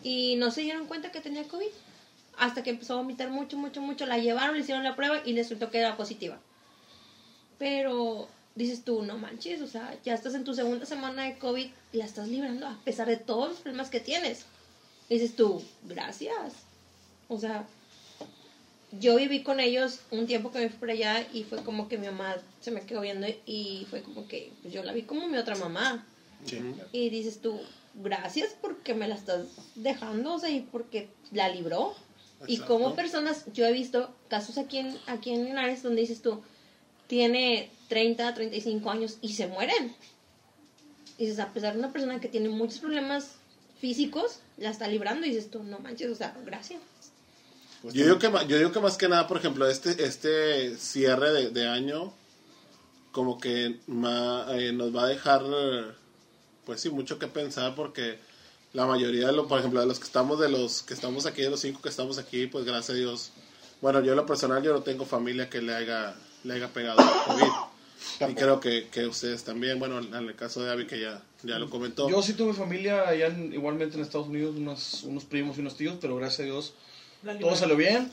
Y 0.03 0.35
no 0.37 0.51
se 0.51 0.61
dieron 0.61 0.87
cuenta 0.87 1.11
que 1.11 1.21
tenía 1.21 1.43
COVID. 1.47 1.67
Hasta 2.39 2.61
que 2.61 2.69
empezó 2.69 2.93
a 2.93 2.97
vomitar 2.97 3.29
mucho, 3.29 3.57
mucho, 3.57 3.81
mucho. 3.81 4.05
La 4.05 4.19
llevaron, 4.19 4.55
le 4.55 4.61
hicieron 4.61 4.83
la 4.83 4.95
prueba 4.95 5.21
y 5.25 5.33
les 5.33 5.47
resultó 5.47 5.71
que 5.71 5.79
era 5.79 5.97
positiva. 5.97 6.39
Pero 7.57 8.27
dices 8.57 8.83
tú, 8.83 9.03
no 9.03 9.17
manches, 9.17 9.61
o 9.61 9.67
sea, 9.67 9.95
ya 10.03 10.13
estás 10.13 10.33
en 10.33 10.43
tu 10.43 10.53
segunda 10.53 10.85
semana 10.85 11.25
de 11.25 11.37
COVID 11.37 11.67
y 11.93 11.97
la 11.97 12.05
estás 12.05 12.27
librando 12.27 12.67
a 12.67 12.79
pesar 12.83 13.07
de 13.07 13.17
todos 13.17 13.49
los 13.49 13.59
problemas 13.59 13.89
que 13.89 13.99
tienes. 13.99 14.45
Dices 15.09 15.35
tú, 15.35 15.61
gracias. 15.83 16.53
O 17.29 17.39
sea, 17.39 17.65
yo 18.99 19.15
viví 19.15 19.43
con 19.43 19.59
ellos 19.59 19.99
un 20.11 20.25
tiempo 20.25 20.51
que 20.51 20.59
me 20.59 20.69
fui 20.69 20.79
por 20.79 20.89
allá 20.89 21.25
y 21.33 21.43
fue 21.43 21.63
como 21.63 21.87
que 21.87 21.97
mi 21.97 22.07
mamá 22.07 22.37
se 22.59 22.71
me 22.71 22.81
quedó 22.81 23.01
viendo 23.01 23.27
y 23.45 23.85
fue 23.89 24.01
como 24.01 24.27
que 24.27 24.51
pues 24.61 24.73
yo 24.73 24.83
la 24.83 24.93
vi 24.93 25.03
como 25.03 25.27
mi 25.27 25.37
otra 25.37 25.55
mamá. 25.55 26.05
Sí. 26.45 26.59
Y 26.91 27.09
dices 27.09 27.41
tú, 27.41 27.59
gracias 27.93 28.55
porque 28.59 28.93
me 28.93 29.07
la 29.07 29.15
estás 29.15 29.47
dejando, 29.75 30.35
o 30.35 30.39
sea, 30.39 30.49
y 30.49 30.61
porque 30.61 31.09
la 31.31 31.49
libró. 31.49 31.95
Y 32.47 32.53
Exacto. 32.53 32.73
como 32.73 32.95
personas, 32.95 33.45
yo 33.53 33.65
he 33.65 33.71
visto 33.71 34.13
casos 34.29 34.57
aquí 34.57 34.77
en, 34.77 34.97
aquí 35.07 35.31
en 35.31 35.45
Linares 35.45 35.83
donde 35.83 36.01
dices 36.01 36.21
tú, 36.21 36.41
tiene 37.07 37.71
30, 37.89 38.33
35 38.33 38.89
años 38.91 39.17
y 39.21 39.33
se 39.33 39.47
mueren. 39.47 39.95
Y 41.17 41.25
dices, 41.25 41.39
a 41.39 41.51
pesar 41.53 41.73
de 41.73 41.79
una 41.79 41.91
persona 41.91 42.19
que 42.19 42.27
tiene 42.27 42.49
muchos 42.49 42.79
problemas 42.79 43.31
físicos, 43.79 44.39
la 44.57 44.69
está 44.69 44.87
librando 44.87 45.25
y 45.25 45.29
dices 45.29 45.49
tú, 45.49 45.63
no 45.63 45.79
manches, 45.79 46.11
o 46.11 46.15
sea, 46.15 46.35
gracias. 46.45 46.81
Pues 47.81 47.93
Yo 47.93 48.03
digo, 48.05 48.19
que, 48.19 48.29
ma- 48.29 48.43
yo 48.43 48.57
digo 48.57 48.71
que 48.71 48.79
más 48.79 48.97
que 48.97 49.07
nada, 49.07 49.27
por 49.27 49.37
ejemplo, 49.37 49.67
este, 49.69 50.03
este 50.03 50.75
cierre 50.77 51.31
de, 51.31 51.49
de 51.51 51.67
año, 51.67 52.13
como 53.11 53.39
que 53.39 53.79
ma- 53.87 54.45
eh, 54.51 54.71
nos 54.73 54.95
va 54.95 55.03
a 55.03 55.07
dejar, 55.07 55.43
pues 56.65 56.81
sí, 56.81 56.89
mucho 56.89 57.17
que 57.19 57.27
pensar 57.27 57.75
porque 57.75 58.19
la 58.73 58.85
mayoría 58.85 59.27
de 59.27 59.33
los, 59.33 59.47
por 59.47 59.59
ejemplo, 59.59 59.79
de 59.79 59.85
los 59.87 59.99
que 59.99 60.05
estamos, 60.05 60.39
de 60.39 60.49
los 60.49 60.83
que 60.83 60.93
estamos 60.93 61.25
aquí, 61.25 61.41
de 61.43 61.49
los 61.51 61.61
cinco 61.61 61.81
que 61.81 61.89
estamos 61.89 62.17
aquí, 62.17 62.47
pues 62.47 62.65
gracias 62.65 62.89
a 62.91 62.93
Dios, 62.99 63.31
bueno, 63.81 64.01
yo 64.01 64.11
en 64.11 64.17
lo 64.17 64.25
personal, 64.25 64.61
yo 64.63 64.73
no 64.73 64.81
tengo 64.81 65.05
familia 65.05 65.49
que 65.49 65.61
le 65.61 65.73
haya, 65.75 66.15
le 66.43 66.54
haya 66.56 66.67
pegado 66.69 67.00
el 67.00 67.08
COVID. 67.26 68.30
Y 68.32 68.36
creo 68.36 68.60
que, 68.60 68.88
que 68.91 69.06
ustedes 69.08 69.43
también, 69.43 69.80
bueno, 69.80 70.00
en 70.00 70.13
el 70.13 70.36
caso 70.36 70.63
de 70.63 70.71
Abby 70.71 70.86
que 70.88 71.00
ya, 71.02 71.21
ya 71.43 71.60
lo 71.60 71.69
comentó. 71.69 72.10
Yo 72.10 72.21
sí 72.21 72.34
tuve 72.34 72.54
familia 72.54 73.08
allá 73.08 73.28
en- 73.28 73.54
igualmente 73.54 73.95
en 73.97 74.04
Estados 74.04 74.28
Unidos, 74.28 74.56
unos, 74.56 75.04
unos 75.04 75.26
primos 75.26 75.58
y 75.58 75.62
unos 75.62 75.76
tíos, 75.78 75.97
pero 76.00 76.15
gracias 76.15 76.41
a 76.41 76.43
Dios 76.43 76.73
todo 77.39 77.56
salió 77.56 77.76
bien. 77.76 78.12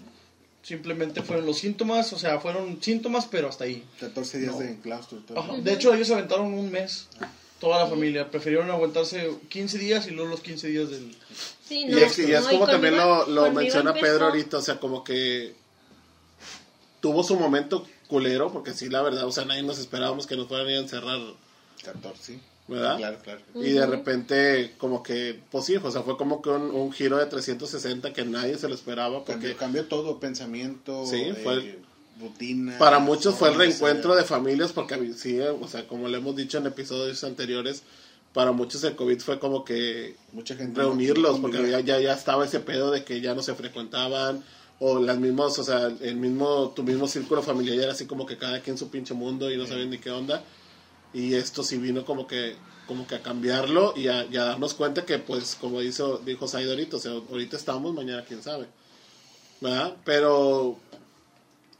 Simplemente 0.63 1.23
fueron 1.23 1.45
los 1.45 1.59
síntomas, 1.59 2.13
o 2.15 2.19
sea, 2.19 2.41
fueron 2.41 2.83
síntomas, 2.83 3.27
pero 3.31 3.49
hasta 3.49 3.65
ahí. 3.65 3.85
14 4.01 4.39
días 4.39 4.53
No. 4.55 4.59
de 4.61 4.79
y. 4.83 5.39
Ajá. 5.39 5.53
De 5.59 5.73
hecho, 5.75 5.93
ellos 5.93 6.09
se 6.09 6.15
aventaron 6.15 6.47
un 6.55 6.71
mes, 6.71 7.09
toda 7.61 7.85
la 7.85 7.87
familia. 7.87 8.31
Prefirieron 8.31 8.71
aguantarse 8.71 9.31
15 9.51 9.77
días 9.79 10.07
y 10.07 10.13
luego 10.13 10.31
los 10.31 10.41
15 10.41 10.69
días 10.69 10.89
del... 10.89 11.15
Sí, 11.69 11.81
Y 11.81 11.85
no, 11.87 11.99
es, 11.99 12.19
y 12.19 12.33
es 12.33 12.43
no, 12.45 12.49
como 12.51 12.67
también 12.67 12.97
lo, 12.97 13.27
lo 13.27 13.53
menciona 13.53 13.91
empezó- 13.91 14.07
Pedro 14.07 14.27
ahorita, 14.27 14.57
o 14.59 14.63
sea, 14.63 14.81
como 14.81 15.05
que 15.05 15.55
tuvo 17.05 17.23
su 17.23 17.37
momento 17.37 17.87
culero, 18.09 18.51
porque 18.51 18.73
sí, 18.73 18.88
la 18.88 19.03
verdad, 19.03 19.27
o 19.27 19.31
sea, 19.31 19.45
nadie 19.45 19.62
nos 19.62 19.79
esperábamos 19.79 20.27
que 20.27 20.37
nos 20.38 20.49
fueran 20.49 20.69
a 20.69 20.71
ir 20.71 20.77
a 20.79 20.81
encerrar, 20.81 21.19
14, 21.85 22.23
sí. 22.23 22.40
¿verdad? 22.67 22.97
Claro, 22.97 23.19
claro. 23.23 23.40
Y 23.57 23.73
de 23.73 23.85
repente, 23.87 24.73
como 24.79 25.03
que, 25.03 25.38
pues 25.51 25.67
sí, 25.67 25.77
o 25.77 25.90
sea, 25.90 26.01
fue 26.03 26.17
como 26.17 26.40
que 26.40 26.49
un, 26.49 26.71
un 26.71 26.90
giro 26.93 27.19
de 27.19 27.27
360 27.27 28.14
que 28.14 28.25
nadie 28.25 28.57
se 28.57 28.69
lo 28.69 28.75
esperaba, 28.75 29.19
porque 29.19 29.33
Cambió, 29.55 29.57
cambió 29.59 29.85
todo, 29.85 30.19
pensamiento, 30.19 31.05
Sí, 31.05 31.17
eh, 31.17 31.35
fue 31.43 31.53
el- 31.53 31.79
rutina. 32.19 32.79
para 32.79 33.01
muchos 33.01 33.35
fue 33.35 33.51
el 33.51 33.57
reencuentro 33.57 34.12
ser. 34.14 34.23
de 34.23 34.27
familias, 34.27 34.73
porque 34.73 35.12
sí, 35.14 35.38
o 35.40 35.69
sea, 35.69 35.87
como 35.87 36.09
le 36.09 36.17
hemos 36.17 36.35
dicho 36.37 36.57
en 36.57 36.64
episodios 36.67 37.23
anteriores, 37.23 37.83
para 38.33 38.53
muchos 38.53 38.83
el 38.85 38.97
COVID 38.97 39.21
fue 39.21 39.38
como 39.38 39.62
que 39.62 40.17
Mucha 40.33 40.57
gente 40.57 40.81
reunirlos, 40.81 41.37
no 41.37 41.43
porque 41.43 41.71
ya, 41.71 41.81
ya, 41.81 42.01
ya 42.01 42.14
estaba 42.14 42.47
ese 42.47 42.61
pedo 42.61 42.90
de 42.90 43.05
que 43.05 43.21
ya 43.21 43.35
no 43.35 43.43
se 43.43 43.55
frecuentaban, 43.55 44.43
o 44.87 44.99
las 45.01 45.16
mismas, 45.18 45.59
o 45.59 45.64
sea, 45.64 45.87
el 45.87 46.16
mismo, 46.16 46.75
tu 46.77 46.83
mismo 46.83 47.09
círculo 47.09 47.42
familiar 47.42 47.79
era 47.79 47.92
así 47.92 48.05
como 48.07 48.27
que 48.27 48.37
cada 48.37 48.61
quien 48.61 48.77
su 48.77 48.90
pinche 48.90 49.14
mundo 49.14 49.51
y 49.51 49.57
no 49.57 49.66
sabían 49.66 49.88
ni 49.88 49.97
qué 49.99 50.11
onda. 50.11 50.44
Y 51.14 51.35
esto 51.37 51.62
sí 51.62 51.79
vino 51.79 52.05
como 52.05 52.27
que, 52.27 52.57
como 52.87 53.07
que 53.07 53.14
a 53.14 53.23
cambiarlo 53.23 53.94
y 53.97 54.09
a, 54.09 54.27
y 54.27 54.37
a 54.37 54.44
darnos 54.44 54.75
cuenta 54.75 55.07
que, 55.07 55.18
pues, 55.18 55.57
como 55.59 55.81
dijo, 55.81 56.18
dijo 56.18 56.47
Said 56.47 56.68
ahorita, 56.68 56.97
o 56.99 57.01
sea, 57.01 57.12
ahorita 57.12 57.57
estamos, 57.57 57.94
mañana 57.94 58.27
quién 58.27 58.42
sabe. 58.42 58.66
¿Verdad? 59.62 59.94
Pero 60.05 60.77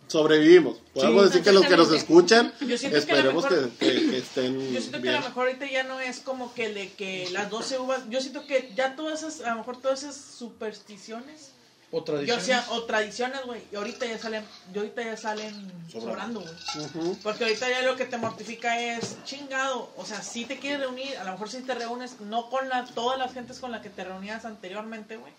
sobrevivimos. 0.09 0.79
Podemos 0.95 1.23
Sí, 1.25 1.29
decir 1.29 1.43
que 1.43 1.53
los 1.53 1.67
que 1.67 1.77
nos 1.77 1.93
escuchan, 1.93 2.55
esperemos 2.61 3.45
que, 3.47 3.55
mejor- 3.55 3.71
que- 3.73 4.11
que 4.11 4.19
estén 4.19 4.73
Yo 4.73 4.81
siento 4.81 5.03
que 5.03 5.09
a 5.11 5.21
lo 5.21 5.27
mejor 5.29 5.47
ahorita 5.49 5.71
ya 5.71 5.83
no 5.83 6.01
es 6.01 6.21
como 6.21 6.55
que 6.55 6.73
de 6.73 6.93
que 6.93 7.29
las 7.33 7.51
12 7.51 7.79
uvas. 7.79 8.03
Yo 8.09 8.21
siento 8.21 8.47
que 8.47 8.73
ya 8.75 8.97
todas 8.97 9.23
esas, 9.23 9.41
a 9.47 9.51
lo 9.51 9.57
mejor 9.59 9.79
todas 9.81 10.03
esas 10.05 10.17
supersticiones. 10.17 11.51
O 11.91 11.99
Yo 11.99 12.05
tradiciones. 12.05 12.45
sea, 12.45 12.67
o 12.71 12.83
tradiciones, 12.85 13.43
güey. 13.45 13.63
Y 13.71 13.77
ahorita 13.77 14.05
ya 14.07 14.19
salen, 14.19 14.45
y 14.75 14.79
ahorita 14.79 15.03
ya 15.03 15.17
salen 15.17 15.73
Sobrando. 15.91 16.41
güey. 16.41 17.15
Porque 17.23 17.45
ahorita 17.45 17.69
ya 17.69 17.83
lo 17.83 17.95
que 17.97 18.05
te 18.05 18.17
mortifica 18.19 18.81
es 18.81 19.23
chingado. 19.25 19.93
O 19.97 20.05
sea, 20.05 20.21
si 20.23 20.45
te 20.45 20.59
quieres 20.59 20.81
reunir, 20.81 21.17
a 21.19 21.25
lo 21.25 21.33
mejor 21.33 21.49
si 21.49 21.61
te 21.61 21.75
reúnes, 21.75 22.21
no 22.21 22.51
con 22.51 22.69
la, 22.69 22.85
todas 22.85 23.19
las 23.19 23.33
gentes 23.33 23.59
con 23.61 23.71
las 23.71 23.81
que 23.83 23.91
te 23.91 24.03
reunías 24.05 24.45
anteriormente, 24.45 25.17
güey. 25.17 25.33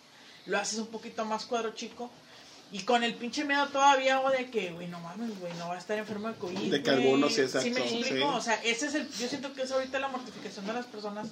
Lo 0.46 0.58
haces 0.58 0.80
un 0.80 0.88
poquito 0.88 1.26
más 1.26 1.46
cuadro 1.46 1.72
chico. 1.74 2.10
Y 2.72 2.80
con 2.84 3.04
el 3.04 3.14
pinche 3.16 3.46
miedo 3.46 3.68
todavía, 3.68 4.18
güey, 4.18 4.38
de 4.46 4.50
que, 4.50 4.72
güey, 4.72 4.88
no 4.88 5.00
mames, 5.00 5.40
güey, 5.40 5.54
no 5.56 5.68
va 5.68 5.76
a 5.76 5.78
estar 5.78 5.98
enfermo 5.98 6.30
de 6.30 6.36
COVID. 6.36 6.72
De 6.72 6.82
que 6.84 6.90
algunos 6.90 7.34
sí, 7.34 7.42
exacto, 7.42 7.68
¿Sí 7.68 7.72
me 7.74 7.80
explico? 7.82 8.32
sí. 8.32 8.38
O 8.38 8.42
sea, 8.42 8.56
ese 8.64 8.88
es 8.88 8.96
el, 8.96 9.10
yo 9.12 9.28
siento 9.28 9.54
que 9.54 9.62
es 9.64 9.72
ahorita 9.72 10.00
la 10.00 10.08
mortificación 10.08 10.66
de 10.66 10.74
las 10.74 10.86
personas. 10.86 11.28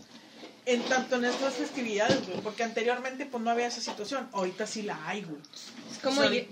En 0.65 0.82
tanto 0.84 1.17
en 1.17 1.26
estas 1.26 1.56
festividades, 1.56 2.26
güey. 2.28 2.39
Porque 2.41 2.63
anteriormente, 2.63 3.26
pues 3.26 3.43
no 3.43 3.49
había 3.49 3.67
esa 3.67 3.82
situación. 3.82 4.30
Ahorita 4.32 4.65
sí 4.65 4.84
la 4.84 5.08
hay, 5.08 5.23
güey. 5.23 5.41
Es 5.91 5.99
como 5.99 6.21
O 6.21 6.23
sea, 6.23 6.34
yo, 6.34 6.43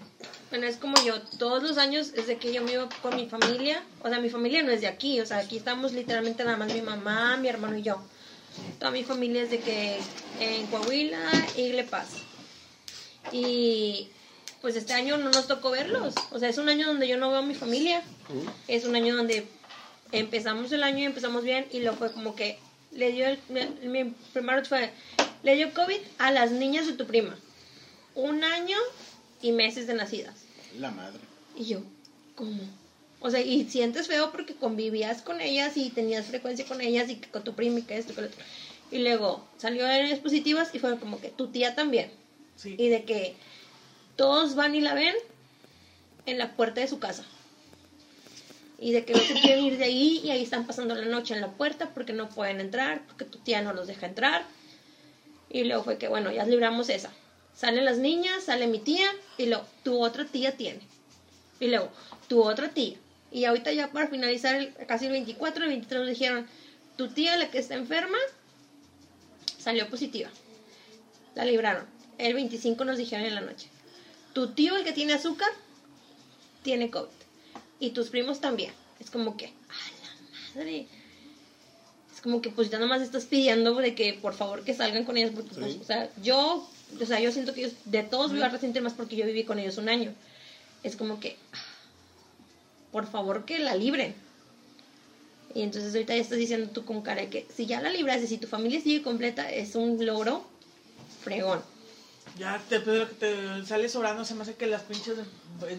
bueno, 0.50 0.68
es 0.68 0.76
como 0.76 1.02
yo, 1.06 1.22
todos 1.40 1.64
los 1.64 1.78
años 1.78 2.12
desde 2.12 2.38
que 2.38 2.52
yo 2.52 2.62
me 2.62 2.74
iba 2.74 2.90
con 3.02 3.16
mi 3.16 3.28
familia, 3.28 3.82
o 4.04 4.10
sea, 4.10 4.20
mi 4.20 4.30
familia 4.30 4.62
no 4.64 4.72
es 4.72 4.82
de 4.82 4.88
aquí, 4.88 5.22
o 5.22 5.26
sea, 5.26 5.38
aquí 5.38 5.58
estamos 5.58 5.94
literalmente 5.94 6.44
nada 6.44 6.58
más 6.58 6.74
mi 6.74 6.82
mamá, 6.82 7.38
mi 7.38 7.48
hermano 7.48 7.78
y 7.78 7.84
yo. 7.84 8.04
Toda 8.78 8.92
mi 8.92 9.06
familia 9.06 9.44
es 9.44 9.50
de 9.50 9.60
que 9.60 9.98
en 10.42 10.68
Coahuila, 10.68 11.20
Igle 11.56 11.86
Paz. 11.86 12.10
Y 13.32 14.10
pues 14.62 14.76
este 14.76 14.92
año 14.92 15.18
no 15.18 15.30
nos 15.30 15.48
tocó 15.48 15.72
verlos, 15.72 16.14
o 16.32 16.38
sea, 16.38 16.50
es 16.50 16.58
un 16.58 16.68
año 16.68 16.86
donde 16.86 17.08
yo 17.08 17.18
no 17.18 17.30
veo 17.30 17.40
a 17.40 17.44
mi 17.44 17.56
familia, 17.56 18.04
es 18.68 18.84
un 18.84 18.96
año 18.96 19.16
donde 19.16 19.48
empezamos 20.12 20.72
el 20.74 20.84
año 20.84 21.00
y 21.00 21.06
empezamos 21.06 21.44
bien 21.44 21.66
y 21.72 21.80
luego 21.80 21.96
fue 21.96 22.12
como 22.12 22.36
que 22.36 22.60
le 22.92 23.12
dio 23.12 23.28
el, 23.28 23.40
mi, 23.50 23.88
mi 23.88 24.14
primero 24.34 24.64
fue, 24.66 24.92
le 25.44 25.56
dio 25.56 25.74
COVID 25.74 26.00
a 26.18 26.32
las 26.32 26.52
niñas 26.52 26.88
de 26.88 26.94
tu 26.94 27.06
prima. 27.06 27.38
Un 28.16 28.44
año 28.44 28.78
y 29.42 29.52
meses 29.52 29.88
de 29.88 29.94
nacidas. 29.94 30.36
La 30.78 30.92
madre. 30.92 31.20
Y 31.56 31.66
yo, 31.66 31.82
¿cómo? 32.36 32.62
O 33.20 33.30
sea, 33.30 33.40
y 33.40 33.66
sientes 33.70 34.08
feo 34.08 34.32
porque 34.32 34.56
convivías 34.56 35.22
con 35.22 35.42
ellas 35.42 35.78
y 35.78 35.90
tenías 35.92 36.26
frecuencia 36.26 36.66
con 36.66 36.82
ellas 36.82 37.10
y 37.10 37.16
que 37.16 37.30
con 37.30 37.44
tu 37.44 37.54
prima 37.54 37.80
y 37.80 37.84
que 37.84 37.98
esto, 37.98 38.16
que 38.16 38.22
lo 38.22 38.28
otro. 38.28 38.44
Y 38.90 38.98
luego 39.00 39.46
salió 39.58 39.88
en 39.88 40.20
positivas 40.22 40.74
y 40.74 40.80
fue 40.80 40.98
como 41.00 41.22
que 41.22 41.30
tu 41.30 41.48
tía 41.48 41.76
también. 41.76 42.12
Sí. 42.56 42.76
Y 42.78 42.90
de 42.90 43.04
que 43.04 43.36
todos 44.16 44.56
van 44.56 44.76
y 44.76 44.82
la 44.82 44.94
ven 44.94 45.16
en 46.26 46.38
la 46.38 46.56
puerta 46.56 46.82
de 46.82 46.88
su 46.88 47.00
casa. 47.00 47.24
Y 48.82 48.92
de 48.92 49.06
que 49.06 49.14
no 49.14 49.20
se 49.20 49.36
quieren 49.36 49.64
ir 49.64 49.78
de 49.78 49.86
ahí 49.86 50.22
y 50.24 50.32
ahí 50.32 50.42
están 50.42 50.66
pasando 50.66 50.96
la 50.96 51.06
noche 51.06 51.36
en 51.36 51.40
la 51.40 51.52
puerta 51.52 51.92
porque 51.94 52.14
no 52.14 52.28
pueden 52.30 52.60
entrar, 52.60 53.06
porque 53.06 53.26
tu 53.26 53.38
tía 53.38 53.62
no 53.62 53.74
los 53.74 53.86
deja 53.86 54.08
entrar. 54.08 54.44
Y 55.50 55.66
luego 55.66 55.84
fue 55.84 56.00
que, 56.00 56.08
bueno, 56.08 56.32
ya 56.32 56.46
libramos 56.46 56.90
esa. 56.90 57.12
Salen 57.56 57.86
las 57.86 58.00
niñas, 58.00 58.46
sale 58.46 58.66
mi 58.66 58.80
tía 58.80 59.08
y 59.38 59.46
luego 59.46 59.66
tu 59.84 60.04
otra 60.04 60.26
tía 60.26 60.58
tiene. 60.58 60.82
Y 61.60 61.68
luego 61.68 61.92
tu 62.28 62.42
otra 62.42 62.70
tía. 62.70 62.98
Y 63.32 63.46
ahorita 63.46 63.72
ya 63.72 63.92
para 63.92 64.08
finalizar 64.08 64.74
casi 64.88 65.06
el 65.06 65.12
24, 65.12 65.64
el 65.64 65.70
23 65.70 66.02
nos 66.02 66.10
dijeron, 66.10 66.48
tu 66.98 67.08
tía 67.10 67.38
la 67.38 67.52
que 67.52 67.60
está 67.60 67.76
enferma 67.76 68.18
salió 69.60 69.88
positiva. 69.90 70.32
La 71.36 71.46
libraron. 71.46 71.86
El 72.18 72.34
25 72.34 72.84
nos 72.84 72.98
dijeron 72.98 73.28
en 73.28 73.36
la 73.36 73.42
noche. 73.42 73.70
Tu 74.34 74.52
tío, 74.54 74.76
el 74.76 74.84
que 74.84 74.92
tiene 74.92 75.14
azúcar, 75.14 75.50
tiene 76.64 76.90
COVID. 76.90 77.21
Y 77.82 77.90
tus 77.90 78.10
primos 78.10 78.40
también. 78.40 78.72
Es 79.02 79.10
como 79.10 79.36
que, 79.36 79.48
a 79.48 79.50
la 79.50 80.56
madre. 80.56 80.88
Es 82.14 82.22
como 82.22 82.42
que 82.42 82.52
pues 82.52 82.70
ya 82.70 82.78
nomás 82.80 83.02
estás 83.02 83.26
pidiendo 83.26 83.76
de 83.76 83.96
que 83.96 84.14
por 84.14 84.36
favor 84.36 84.64
que 84.64 84.74
salgan 84.74 85.04
con 85.04 85.18
ellos. 85.18 85.32
Porque, 85.36 85.50
pues, 85.56 85.74
Sí. 85.74 85.80
o 85.82 85.84
sea, 85.84 86.10
yo, 86.22 86.70
o 87.02 87.06
sea, 87.06 87.20
yo 87.20 87.32
siento 87.32 87.54
que 87.54 87.62
ellos, 87.62 87.74
de 87.86 88.04
todos 88.04 88.32
voy 88.32 88.44
a 88.44 88.50
resentir 88.50 88.82
más 88.84 88.94
porque 88.94 89.16
yo 89.16 89.26
viví 89.26 89.44
con 89.44 89.58
ellos 89.60 89.78
un 89.78 89.90
año. 89.90 90.14
Es 90.84 90.96
como 90.96 91.20
que, 91.20 91.36
por 92.92 93.08
favor 93.08 93.46
que 93.46 93.60
la 93.60 93.76
libren. 93.76 94.14
Y 95.56 95.64
entonces 95.64 95.94
ahorita 95.94 96.16
ya 96.16 96.22
estás 96.22 96.38
diciendo 96.38 96.70
tú 96.72 96.86
con 96.86 97.02
cara 97.02 97.22
de 97.22 97.30
que 97.30 97.48
si 97.54 97.66
ya 97.66 97.82
la 97.82 97.90
libraste, 97.90 98.28
si 98.28 98.38
tu 98.38 98.48
familia 98.48 98.80
sigue 98.80 99.02
completa, 99.02 99.52
es 99.52 99.76
un 99.76 100.06
logro 100.06 100.46
fregón. 101.24 101.62
Ya 102.38 102.60
te, 102.70 102.80
te 102.80 103.66
sale 103.66 103.90
sobrando, 103.90 104.24
se 104.26 104.34
me 104.36 104.44
hace 104.44 104.56
que 104.56 104.66
las 104.68 104.84
pinches. 104.84 105.18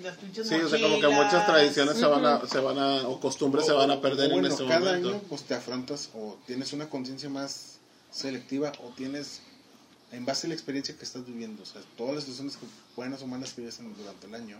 Las 0.03 0.17
pinches 0.17 0.47
Sí, 0.49 0.55
o 0.55 0.69
sea, 0.69 0.81
como 0.81 1.01
que 1.01 1.09
muchas 1.09 1.47
tradiciones 1.47 1.97
se 1.99 2.07
van 2.07 2.25
a, 2.25 2.47
se 2.47 2.61
van 2.61 2.79
a, 2.79 3.09
o 3.09 3.19
costumbres 3.21 3.67
se 3.67 3.73
van 3.73 3.91
a 3.91 4.01
perder 4.01 4.27
en 4.27 4.33
bueno, 4.33 4.49
este 4.49 4.67
cada 4.67 4.81
momento. 4.81 5.09
año 5.11 5.21
pues 5.29 5.43
te 5.43 5.55
afrontas 5.55 6.11
o 6.15 6.38
tienes 6.47 6.73
una 6.73 6.88
conciencia 6.88 7.29
más 7.29 7.79
selectiva 8.12 8.73
o 8.85 8.91
tienes 8.91 9.41
en 10.12 10.25
base 10.27 10.47
a 10.47 10.49
la 10.49 10.55
experiencia 10.55 10.97
que 10.97 11.05
estás 11.05 11.27
viviendo, 11.27 11.62
o 11.62 11.67
sea, 11.67 11.81
todas 11.97 12.15
las 12.17 12.25
situaciones 12.25 12.57
que- 12.59 12.67
buenas 12.95 13.23
o 13.23 13.27
malas 13.27 13.55
que 13.55 13.62
vives 13.62 13.79
en- 13.81 13.97
durante 13.97 14.27
el 14.27 14.35
año 14.35 14.59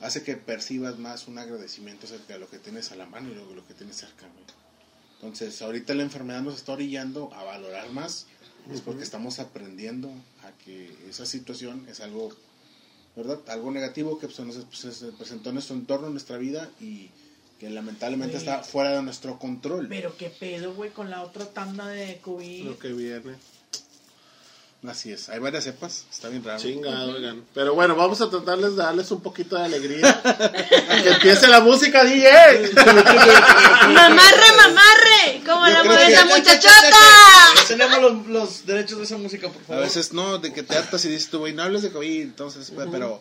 hace 0.00 0.22
que 0.24 0.36
percibas 0.36 0.98
más 0.98 1.26
un 1.28 1.38
agradecimiento 1.38 2.06
acerca 2.06 2.34
de 2.34 2.40
lo 2.40 2.50
que 2.50 2.58
tienes 2.58 2.90
a 2.92 2.96
la 2.96 3.06
mano 3.06 3.30
y 3.30 3.34
lo, 3.34 3.54
lo 3.54 3.66
que 3.66 3.72
tienes 3.74 3.96
cerca. 3.96 4.26
Entonces, 5.22 5.62
ahorita 5.62 5.94
la 5.94 6.02
enfermedad 6.02 6.42
nos 6.42 6.56
está 6.56 6.72
orillando 6.72 7.32
a 7.32 7.44
valorar 7.44 7.88
más, 7.92 8.26
es 8.72 8.80
porque 8.80 9.02
estamos 9.02 9.38
aprendiendo 9.40 10.08
a 10.42 10.50
que 10.64 10.90
esa 11.08 11.26
situación 11.26 11.86
es 11.90 12.00
algo, 12.00 12.30
¿verdad? 13.16 13.38
Algo 13.48 13.70
negativo 13.70 14.18
que 14.18 14.26
pues, 14.28 14.40
nos- 14.40 14.56
se 14.72 15.06
presentó 15.12 15.50
en 15.50 15.54
nuestro 15.56 15.76
entorno, 15.76 16.06
en 16.06 16.12
nuestra 16.14 16.36
vida 16.38 16.70
y 16.80 17.10
que 17.60 17.70
lamentablemente 17.70 18.36
está 18.36 18.62
fuera 18.62 18.90
de 18.90 19.02
nuestro 19.02 19.38
control. 19.38 19.86
Pero 19.88 20.16
qué 20.16 20.28
pedo, 20.30 20.74
güey, 20.74 20.90
con 20.90 21.08
la 21.10 21.22
otra 21.22 21.46
tanda 21.46 21.86
de 21.88 22.18
COVID. 22.22 22.64
Lo 22.64 22.78
que 22.78 22.92
viene. 22.92 23.36
Así 24.86 25.10
es, 25.12 25.30
hay 25.30 25.38
varias 25.38 25.64
cepas, 25.64 26.04
está 26.12 26.28
bien 26.28 26.44
raro. 26.44 26.60
Chingado, 26.60 27.12
oigan. 27.12 27.42
Pero 27.54 27.74
bueno, 27.74 27.96
vamos 27.96 28.20
a 28.20 28.28
tratarles 28.28 28.72
de 28.76 28.82
darles 28.82 29.10
un 29.12 29.22
poquito 29.22 29.56
de 29.56 29.64
alegría. 29.64 30.20
que 31.02 31.10
empiece 31.10 31.48
la 31.48 31.60
música, 31.60 32.04
DJ. 32.04 32.28
¡Mamarre, 33.94 34.56
mamarre! 35.16 35.44
¡Como 35.44 35.66
la 35.66 35.84
mueve 35.84 36.12
esa 36.12 36.24
muchachota! 36.26 36.96
Tenemos 37.68 38.00
los, 38.00 38.26
los 38.26 38.66
derechos 38.66 38.98
de 38.98 39.04
esa 39.04 39.16
música, 39.16 39.48
por 39.48 39.62
A 39.62 39.64
favor. 39.64 39.82
veces 39.84 40.12
no, 40.12 40.38
de 40.38 40.52
que 40.52 40.62
te 40.62 40.76
hartas 40.76 41.04
y 41.04 41.08
dices 41.08 41.30
tú, 41.30 41.38
güey, 41.40 41.52
no 41.52 41.62
hables 41.62 41.82
de 41.82 41.90
COVID, 41.90 42.20
entonces, 42.22 42.70
pues, 42.74 42.88
pero 42.90 43.20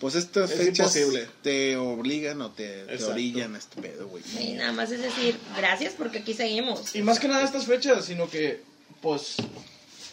pues 0.00 0.14
estas 0.16 0.50
Es 0.50 0.56
fechas 0.58 0.96
imposible. 0.96 1.28
te 1.42 1.76
obligan 1.76 2.40
o 2.42 2.50
te, 2.50 2.84
orillan 3.04 3.54
a 3.54 3.58
este 3.58 3.80
pedo, 3.80 4.08
güey. 4.08 4.22
Y 4.40 4.52
nada 4.54 4.72
más 4.72 4.90
es 4.90 5.00
decir, 5.00 5.38
gracias 5.56 5.94
porque 5.96 6.18
aquí 6.18 6.34
seguimos. 6.34 6.94
Y 6.94 7.02
más 7.02 7.20
que 7.20 7.28
nada 7.28 7.44
estas 7.44 7.66
fechas, 7.66 8.04
sino 8.04 8.28
que, 8.28 8.62
pues, 9.00 9.36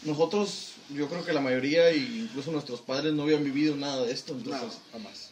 nosotros, 0.04 0.74
yo 0.94 1.08
creo 1.10 1.26
que 1.26 1.34
la 1.34 1.42
mayoría, 1.42 1.90
e 1.90 1.98
incluso 1.98 2.52
nuestros 2.52 2.82
padres, 2.82 3.14
no 3.14 3.24
habían 3.24 3.44
vivido 3.44 3.76
nada 3.76 4.04
de 4.06 4.14
esto. 4.14 4.34
No, 4.34 4.40
Entonces, 4.54 4.80
jamás. 4.92 5.29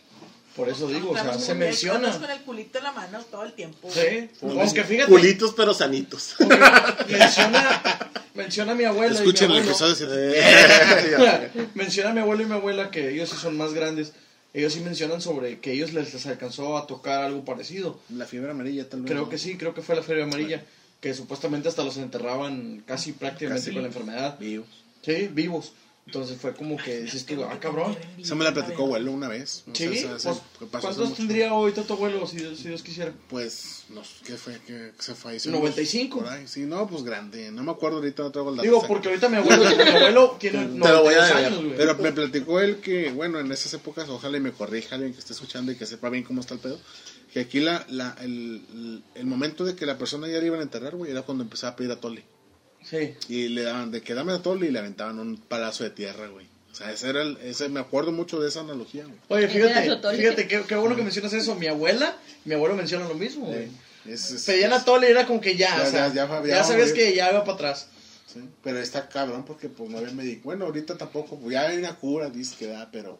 Por 0.57 0.67
eso 0.69 0.87
digo, 0.87 1.11
o 1.11 1.13
sea, 1.13 1.37
se 1.37 1.53
menciona. 1.53 2.11
con 2.19 2.29
el 2.29 2.41
culito 2.41 2.79
en 2.79 2.83
la 2.83 2.91
mano 2.91 3.23
todo 3.29 3.43
el 3.43 3.53
tiempo. 3.53 3.87
Sí, 3.91 4.27
aunque 4.41 4.83
fíjate, 4.83 5.11
Culitos 5.11 5.53
pero 5.55 5.71
sanitos. 5.75 6.35
menciona, 7.07 7.81
menciona 8.33 8.71
a 8.71 8.75
mi 8.75 8.83
abuela. 8.83 9.13
y 9.13 9.19
mi 9.19 9.27
Escuchen 9.27 9.51
el 9.51 9.63
episodio. 9.63 10.07
Eh, 10.11 11.51
menciona 11.75 12.09
a 12.09 12.13
mi 12.13 12.21
abuelo 12.21 12.41
y 12.41 12.45
mi 12.47 12.53
abuela 12.53 12.89
que 12.89 13.11
ellos 13.11 13.29
sí 13.29 13.35
son 13.39 13.55
más 13.55 13.73
grandes. 13.73 14.13
Ellos 14.53 14.73
sí 14.73 14.79
mencionan 14.79 15.21
sobre 15.21 15.59
que 15.59 15.73
ellos 15.73 15.93
les, 15.93 16.11
les 16.11 16.25
alcanzó 16.25 16.77
a 16.77 16.87
tocar 16.87 17.21
algo 17.23 17.45
parecido. 17.45 17.99
La 18.09 18.25
fiebre 18.25 18.49
amarilla 18.49 18.89
tal 18.89 19.03
vez. 19.03 19.11
Creo 19.11 19.29
que 19.29 19.37
sí, 19.37 19.57
creo 19.57 19.75
que 19.75 19.83
fue 19.83 19.95
la 19.95 20.01
feria 20.01 20.23
amarilla. 20.23 20.63
Que 20.99 21.13
supuestamente 21.13 21.69
hasta 21.69 21.83
los 21.83 21.97
enterraban 21.97 22.83
casi 22.87 23.11
prácticamente 23.11 23.65
Casi. 23.65 23.73
con 23.73 23.83
la 23.83 23.89
enfermedad. 23.89 24.39
Vivo. 24.39 24.65
Sí, 25.03 25.29
vivos. 25.31 25.73
Entonces 26.07 26.37
fue 26.39 26.53
como 26.55 26.77
que 26.77 27.01
dices 27.01 27.25
tú, 27.25 27.43
ah, 27.43 27.59
cabrón. 27.59 27.93
Eso 28.17 28.33
me 28.37 28.45
la 28.45 28.53
platicó 28.53 28.83
abuelo 28.83 29.11
una 29.11 29.27
vez. 29.27 29.65
O 29.69 29.75
sea, 29.75 29.91
Sí, 29.91 30.05
pues, 30.07 30.23
que 30.57 30.65
pasó 30.65 30.87
hace 30.87 30.97
¿cuántos 30.99 31.17
tendría 31.17 31.49
ahorita 31.49 31.83
tu 31.83 31.93
abuelo 31.93 32.25
si, 32.25 32.37
Dios- 32.37 32.57
si 32.57 32.69
Dios 32.69 32.81
quisiera? 32.81 33.13
Pues, 33.29 33.83
no 33.89 34.01
sé, 34.05 34.11
¿qué 34.25 34.37
fue? 34.37 34.57
¿Qué 34.65 34.93
se 34.99 35.13
falleció? 35.15 35.51
95. 35.51 36.19
Por 36.19 36.29
ahí. 36.29 36.47
Sí, 36.47 36.61
no, 36.61 36.87
pues 36.87 37.03
grande. 37.03 37.51
No 37.51 37.61
me 37.61 37.71
acuerdo 37.71 37.97
ahorita, 37.97 38.23
no 38.23 38.31
traigo 38.31 38.51
el 38.51 38.55
dato. 38.55 38.63
Digo, 38.63 38.87
porque 38.87 39.09
ahorita 39.09 39.27
mi 39.27 39.35
abuelo, 39.35 39.63
mi 39.65 39.81
abuelo 39.83 40.37
tiene 40.39 40.59
Te 40.81 40.89
lo 40.89 41.03
voy 41.03 41.13
a 41.13 41.17
92 41.17 41.27
deber. 41.27 41.45
años, 41.45 41.63
güey. 41.65 41.75
Pero 41.77 41.97
me 41.97 42.11
platicó 42.13 42.59
él 42.61 42.77
que, 42.77 43.11
bueno, 43.11 43.39
en 43.41 43.51
esas 43.51 43.73
épocas, 43.73 44.07
ojalá 44.07 44.37
y 44.37 44.39
me 44.41 44.53
corrija 44.53 44.95
alguien 44.95 45.11
que 45.13 45.19
esté 45.19 45.33
escuchando 45.33 45.73
y 45.73 45.75
que 45.75 45.85
sepa 45.85 46.09
bien 46.09 46.23
cómo 46.23 46.39
está 46.39 46.53
el 46.53 46.61
pedo, 46.61 46.79
que 47.33 47.41
aquí 47.41 47.59
la, 47.59 47.85
la, 47.89 48.15
el, 48.21 49.03
el- 49.15 49.25
momento 49.25 49.65
de 49.65 49.75
que 49.75 49.85
la 49.85 49.97
persona 49.97 50.29
ya 50.29 50.39
le 50.39 50.45
iban 50.45 50.61
a 50.61 50.63
enterrar, 50.63 50.95
güey, 50.95 51.11
era 51.11 51.23
cuando 51.23 51.43
empezaba 51.43 51.73
a 51.73 51.75
pedir 51.75 51.91
atole. 51.91 52.23
Sí. 52.89 53.13
Y 53.27 53.49
le 53.49 53.63
daban 53.63 53.91
de 53.91 54.01
que 54.01 54.13
dame 54.13 54.33
atole 54.33 54.67
y 54.67 54.71
le 54.71 54.79
aventaban 54.79 55.19
un 55.19 55.37
palazo 55.37 55.83
de 55.83 55.89
tierra, 55.89 56.27
güey. 56.27 56.45
O 56.71 56.75
sea, 56.75 56.91
ese 56.91 57.09
era 57.09 57.21
el, 57.23 57.37
ese, 57.37 57.69
me 57.69 57.79
acuerdo 57.79 58.11
mucho 58.11 58.39
de 58.39 58.49
esa 58.49 58.59
analogía, 58.61 59.03
güey. 59.05 59.17
Oye, 59.29 59.47
fíjate, 59.47 59.97
fíjate, 60.15 60.47
qué, 60.47 60.63
qué 60.67 60.75
bueno 60.75 60.95
que 60.95 61.01
mencionas 61.03 61.33
eso. 61.33 61.55
Mi 61.55 61.67
abuela, 61.67 62.15
mi 62.45 62.53
abuelo 62.53 62.75
menciona 62.75 63.07
lo 63.07 63.15
mismo, 63.15 63.47
güey. 63.47 63.67
Es- 64.05 64.31
es- 64.31 64.43
Pedían 64.45 64.71
atole 64.73 65.07
y 65.07 65.11
era 65.11 65.25
como 65.25 65.41
que 65.41 65.57
ya, 65.57 65.75
Ya, 65.75 65.83
o 65.83 65.91
sea, 65.91 66.07
ya, 66.09 66.27
ya, 66.27 66.41
ya, 66.43 66.47
ya, 66.47 66.63
sabías 66.63 66.93
que 66.93 67.13
ya 67.15 67.29
iba 67.31 67.41
para 67.43 67.55
atrás. 67.55 67.87
sí, 68.31 68.39
Pero 68.63 68.79
está 68.79 69.09
cabrón 69.09 69.43
porque 69.43 69.67
pues 69.69 69.89
no 69.89 69.97
había 69.97 70.11
médico. 70.13 70.41
Bueno, 70.45 70.65
ahorita 70.65 70.97
tampoco, 70.97 71.37
pues 71.39 71.53
ya 71.53 71.67
hay 71.67 71.77
una 71.79 71.95
cura, 71.95 72.29
dice 72.29 72.55
que 72.57 72.67
da, 72.67 72.89
pero 72.91 73.17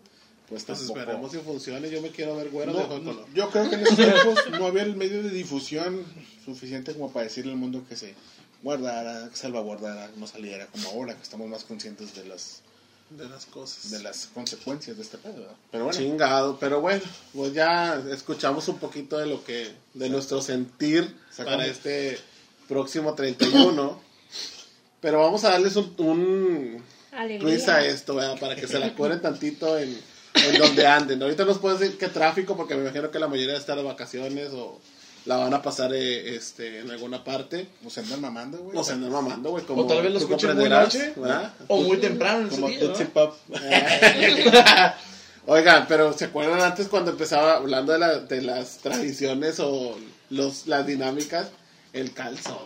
pues 0.48 0.64
Pues 0.64 0.80
esperemos 0.82 1.32
si 1.32 1.40
funcione. 1.40 1.90
Yo 1.90 2.02
me 2.02 2.10
quiero 2.12 2.38
ver 2.38 2.50
güero 2.52 2.72
No, 2.72 2.78
de 2.80 2.84
ojos 2.86 3.02
no, 3.04 3.12
color. 3.12 3.28
yo 3.34 3.50
creo 3.50 3.70
que 3.70 3.76
en 3.76 3.82
esos 3.82 3.96
tiempos 3.98 4.36
no 4.52 4.68
había 4.68 4.84
el 4.84 4.96
medio 4.96 5.22
de 5.24 5.30
difusión 5.32 6.06
suficiente 6.46 6.94
como 6.94 7.12
para 7.12 7.26
decirle 7.26 7.52
al 7.52 7.58
mundo 7.58 7.84
que 7.90 7.98
se 7.98 8.14
guardara, 8.68 9.30
salvaguardara, 9.34 10.10
no 10.18 10.28
saliera 10.28 10.68
como 10.68 10.90
ahora, 10.90 11.16
que 11.16 11.24
estamos 11.24 11.48
más 11.48 11.64
conscientes 11.64 12.14
de 12.16 12.26
las 12.26 12.62
De 13.10 13.26
las 13.30 13.46
cosas. 13.46 13.92
de 13.92 14.00
las 14.04 14.28
consecuencias 14.34 14.98
de 14.98 15.04
este 15.04 15.18
pedo, 15.18 15.36
¿verdad? 15.36 15.56
Pero 15.72 15.86
bueno, 15.86 15.98
Chingado, 15.98 16.58
pero 16.60 16.82
bueno, 16.82 17.02
pues 17.34 17.54
ya 17.54 17.96
escuchamos 18.12 18.68
un 18.68 18.78
poquito 18.78 19.18
de 19.20 19.26
lo 19.28 19.42
que, 19.46 19.72
de 19.94 20.10
nuestro 20.10 20.42
sentir 20.42 21.16
Sacamos. 21.32 21.60
para 21.60 21.66
este 21.72 22.20
próximo 22.68 23.14
31. 23.14 24.02
Pero 25.00 25.20
vamos 25.22 25.46
a 25.46 25.52
darles 25.52 25.78
un, 25.78 25.94
un 26.00 26.84
twist 27.40 27.70
a 27.70 27.86
esto, 27.86 28.16
¿verdad? 28.16 28.38
para 28.38 28.56
que 28.58 28.68
se 28.68 28.80
la 28.80 28.94
cueren 28.98 29.22
tantito 29.22 29.80
en, 29.80 29.98
en 30.34 30.58
donde 30.60 30.86
anden. 30.86 31.24
Ahorita 31.24 31.46
nos 31.46 31.60
puedes 31.60 31.80
decir 31.80 31.98
qué 31.98 32.10
tráfico, 32.10 32.58
porque 32.58 32.76
me 32.76 32.82
imagino 32.82 33.10
que 33.12 33.20
la 33.20 33.30
mayoría 33.30 33.56
está 33.56 33.78
de 33.78 33.84
vacaciones 33.84 34.50
o 34.52 34.82
la 35.28 35.36
van 35.38 35.54
a 35.54 35.62
pasar 35.62 35.94
eh, 35.94 36.36
este, 36.36 36.80
en 36.80 36.90
alguna 36.90 37.24
parte. 37.24 37.68
o 37.86 37.90
se 37.90 38.00
andan 38.00 38.22
mamando, 38.22 38.58
güey. 38.60 38.78
O 38.78 38.84
se 38.84 38.94
andan 38.94 39.12
mamando, 39.12 39.52
güey. 39.52 39.64
Como 39.66 39.84
O 39.84 39.86
tal 39.88 40.02
vez 40.02 40.12
lo 40.14 40.20
tú 40.20 40.26
escuchen 40.26 40.58
muy 40.58 40.70
noche. 40.70 41.14
¿verdad? 41.16 41.54
O 41.68 41.82
muy 41.82 41.98
temprano 41.98 42.42
en 42.44 42.50
como 42.50 42.68
Tootsie 42.70 43.06
¿no? 43.06 43.12
Pop. 43.12 43.36
Oigan, 45.50 45.86
pero 45.88 46.12
¿se 46.12 46.26
acuerdan 46.26 46.60
antes 46.62 46.88
cuando 46.88 47.12
empezaba 47.12 47.56
hablando 47.58 47.94
de, 47.94 48.00
la- 48.00 48.20
de 48.20 48.42
las 48.42 48.78
tradiciones 48.80 49.60
o 49.60 49.98
los, 50.30 50.68
las 50.68 50.86
dinámicas? 50.86 51.48
El 51.94 52.14
calzón. 52.14 52.58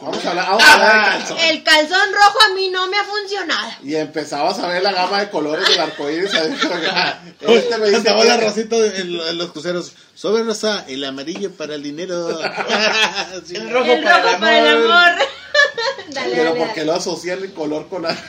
Vamos 0.00 0.24
a 0.24 0.30
hablar, 0.30 0.46
vamos 0.48 0.64
a 0.64 0.74
hablar 0.74 1.12
del 1.12 1.18
calzón. 1.18 1.38
El 1.38 1.62
calzón 1.62 2.12
rojo 2.12 2.38
a 2.50 2.54
mí 2.54 2.68
no 2.68 2.88
me 2.88 2.96
ha 2.98 3.04
funcionado. 3.04 3.70
Y 3.84 3.94
empezabas 3.94 4.58
a 4.58 4.66
ver 4.66 4.82
la 4.82 4.92
gama 4.92 5.20
de 5.20 5.30
colores 5.30 5.68
del 5.68 5.80
arcoíris. 5.80 6.30
Este 7.40 7.78
me 7.78 7.88
dice 7.90 8.12
la 8.24 8.36
rosita 8.38 8.76
en, 8.76 9.16
lo- 9.16 9.28
en 9.28 9.38
los 9.38 9.52
cruceros. 9.52 9.92
Sobre 10.14 10.42
rosa, 10.42 10.84
el 10.88 11.04
amarillo 11.04 11.52
para 11.52 11.76
el 11.76 11.82
dinero. 11.82 12.28
Sí. 13.46 13.54
El 13.56 13.70
rojo, 13.70 13.92
el 13.92 14.02
para, 14.02 14.18
rojo 14.22 14.34
el 14.34 14.40
para 14.40 14.58
el 14.58 14.68
amor. 14.68 15.22
dale, 16.10 16.30
Pero 16.36 16.44
dale, 16.50 16.58
porque 16.60 16.80
dale. 16.80 16.84
lo 16.86 16.94
asocian 16.94 17.38
el 17.42 17.52
color 17.52 17.88
con 17.88 18.04
algo. 18.04 18.20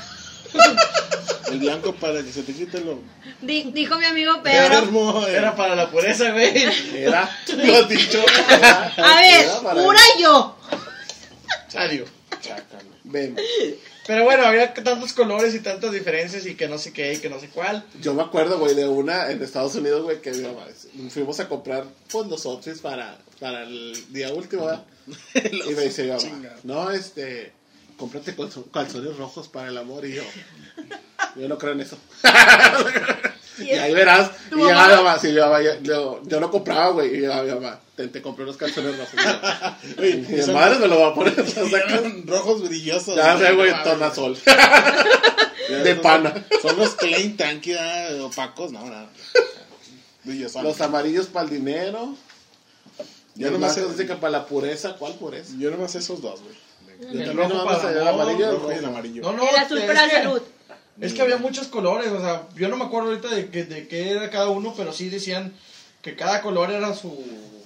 El 1.51 1.59
blanco 1.59 1.93
para 1.95 2.21
que 2.21 2.31
se 2.31 2.43
te 2.43 2.53
quite 2.53 2.79
lo. 2.81 2.99
Di- 3.41 3.71
dijo 3.73 3.97
mi 3.97 4.05
amigo 4.05 4.41
Pedro. 4.43 5.25
Eh. 5.27 5.35
Era 5.35 5.55
para 5.55 5.75
la 5.75 5.89
pureza, 5.89 6.29
güey. 6.31 6.63
Era, 6.95 7.27
lo 7.57 7.75
has 7.77 7.89
dicho. 7.89 8.23
era- 8.49 8.93
A 8.97 9.15
ver, 9.19 9.49
pura 9.83 9.99
yo. 10.19 10.55
Sadio. 11.69 12.05
Chácalo. 12.41 12.89
Ven, 13.03 13.35
Pero 14.07 14.23
bueno, 14.23 14.45
había 14.45 14.73
tantos 14.73 15.13
colores 15.13 15.53
y 15.55 15.59
tantas 15.59 15.91
diferencias 15.91 16.45
y 16.45 16.55
que 16.55 16.67
no 16.67 16.77
sé 16.77 16.93
qué 16.93 17.13
y 17.13 17.17
que 17.17 17.29
no 17.29 17.39
sé 17.39 17.49
cuál. 17.49 17.83
Yo 18.01 18.13
me 18.13 18.21
acuerdo, 18.23 18.59
güey, 18.59 18.75
de 18.75 18.87
una 18.87 19.29
en 19.31 19.41
Estados 19.41 19.75
Unidos, 19.75 20.03
güey, 20.03 20.21
que 20.21 20.31
mamá, 20.31 20.65
fuimos 21.09 21.39
a 21.39 21.47
comprar 21.49 21.85
pues, 22.11 22.27
los 22.27 22.45
outfits 22.45 22.79
para, 22.81 23.17
para 23.39 23.63
el 23.63 23.93
día 24.13 24.31
último, 24.33 24.65
¿verdad? 24.65 24.85
y 25.53 25.73
me 25.73 25.83
dice 25.83 26.03
mi 26.03 26.09
mamá, 26.09 26.19
Chingado. 26.21 26.59
no, 26.63 26.91
este, 26.91 27.51
cómprate 27.97 28.35
calzo- 28.35 28.69
calzones 28.71 29.17
rojos 29.17 29.47
para 29.47 29.67
el 29.69 29.77
amor. 29.77 30.05
Y 30.05 30.13
yo, 30.15 30.23
yo 31.35 31.47
no 31.47 31.57
creo 31.57 31.73
en 31.73 31.81
eso. 31.81 31.97
y 33.59 33.71
ahí 33.71 33.93
verás. 33.93 34.31
Y 34.47 34.49
¿Tu 34.51 34.57
llegaba 34.57 34.95
mamá? 35.03 35.19
mi 35.21 35.33
mamá, 35.33 35.61
yo, 35.61 35.71
yo, 35.81 36.21
yo 36.23 36.39
no 36.39 36.49
compraba, 36.51 36.91
güey. 36.91 37.15
Y 37.15 37.19
llegaba 37.21 37.43
mi 37.43 37.51
mamá, 37.51 37.79
te, 37.99 38.07
te 38.07 38.21
compré 38.21 38.45
unos 38.45 38.55
calzones 38.55 38.97
rojos. 38.97 39.13
Oye, 39.99 40.15
mi 40.29 40.41
son- 40.41 40.53
madre 40.53 40.79
me 40.79 40.87
lo 40.87 40.99
va 41.01 41.07
a 41.09 41.13
poner. 41.13 41.33
Eran 41.37 42.25
rojos 42.25 42.63
brillosos. 42.67 43.15
Ya 43.15 43.37
sé, 43.37 43.51
güey, 43.51 43.71
No, 43.71 43.83
tornasol. 43.83 44.37
De 45.83 45.95
pana. 45.95 46.33
Son 46.61 46.77
los 46.77 46.95
Klein 46.95 47.35
Tanky 47.35 47.73
opacos, 48.21 48.71
no, 48.71 48.85
no. 48.85 49.07
Brillosos. 50.23 50.63
Los 50.63 50.79
amarillos 50.81 51.27
para 51.27 51.45
el 51.45 51.51
dinero. 51.51 52.15
Yo 53.35 53.51
nomás 53.51 53.75
sé- 53.75 54.07
que 54.07 54.15
para 54.15 54.31
la 54.31 54.45
pureza, 54.45 54.95
¿cuál 54.95 55.13
pureza? 55.15 55.53
Yo 55.57 55.69
nomás 55.71 55.93
esos 55.95 56.21
dos, 56.21 56.39
güey. 56.41 56.55
El 57.21 57.35
rojo 57.35 57.63
para 57.65 57.91
el 57.91 58.07
amarillo 58.07 58.39
y 58.39 58.43
El 58.43 58.49
el 58.49 58.55
rojo 58.55 58.71
y 58.71 58.75
el 58.75 58.79
rojo. 58.81 58.91
amarillo. 58.93 59.21
No, 59.23 59.33
no, 59.33 59.49
El 59.49 59.55
azul 59.57 59.77
es 59.77 59.85
para 59.85 60.01
la 60.03 60.09
que- 60.09 60.15
salud. 60.15 60.41
Es 61.01 61.13
que 61.13 61.21
había 61.21 61.37
muchos 61.37 61.67
colores, 61.67 62.11
o 62.11 62.19
sea, 62.19 62.43
yo 62.55 62.67
no 62.67 62.75
me 62.75 62.83
acuerdo 62.85 63.09
ahorita 63.09 63.29
de, 63.29 63.49
que, 63.49 63.63
de 63.63 63.87
qué 63.87 64.09
era 64.11 64.29
cada 64.29 64.49
uno, 64.49 64.73
pero 64.75 64.91
sí 64.91 65.07
decían 65.09 65.53
que 66.01 66.15
cada 66.17 66.41
color 66.41 66.71
era 66.71 66.93
su... 66.93 67.17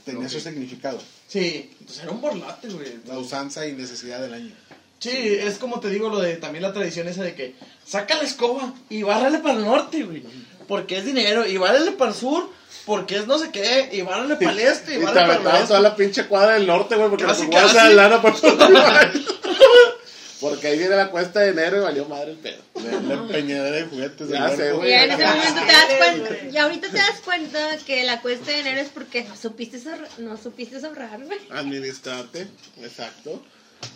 Tenía 0.05 0.27
su 0.29 0.39
significado. 0.39 0.99
Sí, 1.27 1.69
entonces 1.79 2.03
era 2.03 2.11
un 2.11 2.21
borlate, 2.21 2.67
güey. 2.69 2.99
La 3.07 3.17
usanza 3.17 3.65
y 3.67 3.73
necesidad 3.73 4.19
del 4.21 4.33
año. 4.33 4.51
Sí, 4.99 5.11
es 5.11 5.57
como 5.57 5.79
te 5.79 5.89
digo 5.89 6.09
lo 6.09 6.19
de 6.19 6.35
también 6.37 6.61
la 6.63 6.71
tradición 6.73 7.07
esa 7.07 7.23
de 7.23 7.35
que 7.35 7.55
saca 7.85 8.15
la 8.15 8.23
escoba 8.23 8.73
y 8.89 9.03
bárrale 9.03 9.39
para 9.39 9.55
el 9.59 9.65
norte, 9.65 10.03
güey. 10.03 10.23
Porque 10.67 10.97
es 10.97 11.05
dinero, 11.05 11.45
y 11.45 11.57
bárrale 11.57 11.91
para 11.91 12.11
el 12.11 12.17
sur, 12.17 12.49
porque 12.85 13.17
es 13.17 13.27
no 13.27 13.37
sé 13.37 13.51
qué, 13.51 13.89
y 13.91 14.01
bárrale 14.01 14.35
para 14.37 14.51
el 14.51 14.59
este, 14.59 14.93
y 14.93 14.97
Y 14.97 15.03
bárrale 15.03 15.35
para 15.35 15.39
el 15.39 15.47
oeste. 15.55 15.67
toda 15.67 15.79
la 15.81 15.95
pinche 15.95 16.25
cuadra 16.25 16.53
del 16.53 16.67
norte, 16.67 16.95
güey, 16.95 17.09
porque 17.09 17.25
Casi, 17.25 17.45
jugadores 17.45 17.73
casi. 17.75 17.93
lana 17.95 18.21
todos 18.21 18.69
lados. 18.69 19.07
Porque 20.43 20.67
ahí 20.67 20.77
viene 20.77 20.97
la 20.97 21.09
cuesta 21.09 21.39
de 21.39 21.51
enero 21.51 21.77
y 21.77 21.79
valió 21.79 22.05
madre 22.05 22.31
el 22.31 22.37
pedo. 22.37 22.61
La, 22.75 22.99
la 22.99 23.13
empeñadera 23.13 23.77
de 23.77 23.83
juguetes. 23.85 24.27
Ya 24.27 24.53
sé, 24.53 24.73
güey. 24.73 24.89
Y 24.89 24.93
en 24.93 25.11
ese 25.11 25.25
momento 25.25 25.61
te 25.65 25.71
das 25.71 25.85
cuenta, 25.97 26.49
y 26.51 26.57
ahorita 26.57 26.87
te 26.89 26.97
das 26.97 27.21
cuenta 27.23 27.77
que 27.85 28.03
la 28.03 28.21
cuesta 28.21 28.51
de 28.51 28.59
enero 28.59 28.81
es 28.81 28.89
porque 28.89 29.23
no 29.23 29.37
supiste 29.37 29.77
ahorrar, 29.89 30.09
no 30.17 30.35
supiste 30.35 30.85
ahorrar, 30.85 31.23
güey. 31.23 31.39
Administrarte, 31.49 32.45
exacto. 32.81 33.41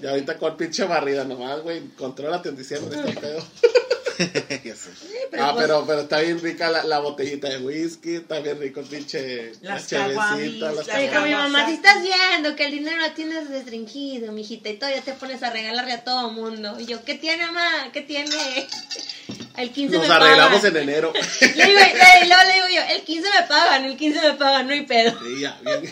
Y 0.02 0.06
ahorita 0.08 0.38
con 0.38 0.56
pinche 0.56 0.86
barrida 0.86 1.26
nomás, 1.26 1.62
güey. 1.64 1.86
Contrólate 1.98 2.48
en 2.48 2.56
diciembre, 2.56 2.98
este 2.98 3.20
pedo. 3.20 3.44
Pero 5.30 5.44
ah, 5.44 5.54
pues, 5.54 5.66
pero, 5.66 5.86
pero 5.86 6.02
está 6.02 6.20
bien 6.22 6.40
rica 6.42 6.70
la, 6.70 6.84
la 6.86 7.00
botellita 7.00 7.50
de 7.50 7.58
whisky, 7.60 8.16
está 8.16 8.40
bien 8.40 8.60
rico 8.60 8.80
el 8.80 8.86
pinche... 8.88 9.52
Las 9.62 9.92
la 9.92 10.00
caguamis, 10.08 10.54
las 10.60 10.90
a 10.90 11.22
mi 11.22 11.32
mamá, 11.32 11.66
si 11.68 11.74
estás 11.74 12.02
viendo 12.02 12.56
que 12.56 12.66
el 12.66 12.72
dinero 12.72 12.98
lo 12.98 13.12
tienes 13.12 13.50
restringido, 13.50 14.32
mijita, 14.32 14.70
y 14.70 14.78
todavía 14.78 15.02
te 15.02 15.14
pones 15.14 15.44
a 15.44 15.50
regalarle 15.50 15.92
a 15.92 16.04
todo 16.04 16.32
mundo. 16.32 16.80
Y 16.80 16.86
yo, 16.86 17.04
¿qué 17.04 17.16
tiene, 17.16 17.46
mamá? 17.46 17.92
¿Qué 17.92 18.02
tiene? 18.02 18.30
El 19.58 19.72
15 19.72 19.98
Nos 19.98 20.08
me 20.08 20.14
arreglamos 20.14 20.62
pagan. 20.62 20.78
en 20.78 20.84
enero. 20.84 21.14
Le 21.42 21.48
digo, 21.48 21.66
le- 21.80 22.28
luego 22.28 22.44
le 22.48 22.54
digo 22.54 22.68
yo, 22.76 22.96
el 22.96 23.02
15 23.02 23.28
me 23.42 23.48
pagan, 23.48 23.86
el 23.86 23.98
15 23.98 24.22
me 24.22 24.34
pagan, 24.36 24.68
no 24.68 24.74
hay 24.74 24.86
pedo. 24.86 25.18
Sí, 25.20 25.42
ya, 25.42 25.60
bien. 25.64 25.92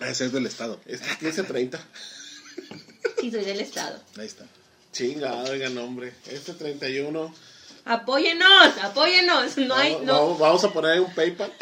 Ese 0.00 0.26
es 0.26 0.32
del 0.32 0.46
Estado. 0.46 0.80
Este 0.86 1.28
es 1.28 1.36
15.30. 1.38 1.78
Sí, 3.20 3.30
soy 3.30 3.44
del 3.44 3.60
Estado. 3.60 4.00
Ahí 4.16 4.26
está. 4.26 4.44
Chinga, 4.92 5.34
oigan, 5.44 5.76
hombre. 5.78 6.12
Este 6.30 6.52
31. 6.54 7.34
Apóyenos, 7.84 8.78
apóyenos. 8.82 9.56
No 9.58 9.74
hay, 9.74 9.92
vamos, 9.92 10.06
no. 10.06 10.12
vamos- 10.14 10.38
vamos 10.38 10.64
a 10.64 10.72
poner 10.72 10.90
ahí 10.92 10.98
un 10.98 11.14
PayPal. 11.14 11.52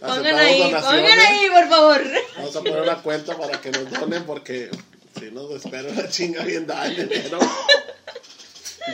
Pongan 0.00 0.34
ahí, 0.38 0.58
donaciones. 0.62 1.00
pongan 1.02 1.18
ahí, 1.18 1.48
por 1.50 1.68
favor. 1.68 2.02
Vamos 2.36 2.56
a 2.56 2.60
poner 2.60 2.82
una 2.82 3.02
cuenta 3.02 3.36
para 3.36 3.60
que 3.60 3.70
nos 3.70 3.90
donen 3.90 4.24
porque 4.24 4.70
si 5.18 5.30
nos 5.32 5.50
espera 5.52 5.92
la 5.92 6.08
chinga 6.08 6.44
bien 6.44 6.66
da 6.66 6.86
enero. 6.86 7.38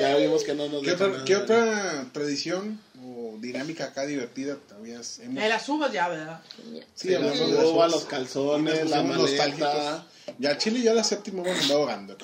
Ya 0.01 0.16
vimos 0.16 0.43
que 0.43 0.55
no 0.55 0.66
nos 0.68 0.83
¿Qué 0.83 0.91
dejan 0.91 1.03
otra, 1.07 1.12
nada. 1.12 1.25
qué 1.25 1.37
otra 1.37 2.07
tradición 2.12 2.81
o 3.07 3.37
dinámica 3.39 3.85
acá 3.85 4.05
divertida 4.07 4.57
todavía 4.68 4.95
hemos... 4.97 5.35
La 5.37 5.43
de 5.45 5.49
las 5.51 5.68
uvas 5.68 5.93
ya, 5.93 6.09
¿verdad? 6.09 6.41
Sí, 6.57 6.83
Sí, 6.97 7.14
hablamos 7.14 7.39
de 7.39 7.47
las 7.47 7.55
uvas, 7.62 7.66
uvas. 7.75 7.93
los 7.93 8.05
calzones, 8.07 8.91
la 8.91 9.03
maleta. 9.05 10.05
Ya 10.39 10.57
Chile 10.59 10.81
ya 10.83 10.95
la 10.95 11.05
séptima 11.05 11.43
me 11.43 11.51
anda 11.53 11.75
ahogando. 11.75 12.16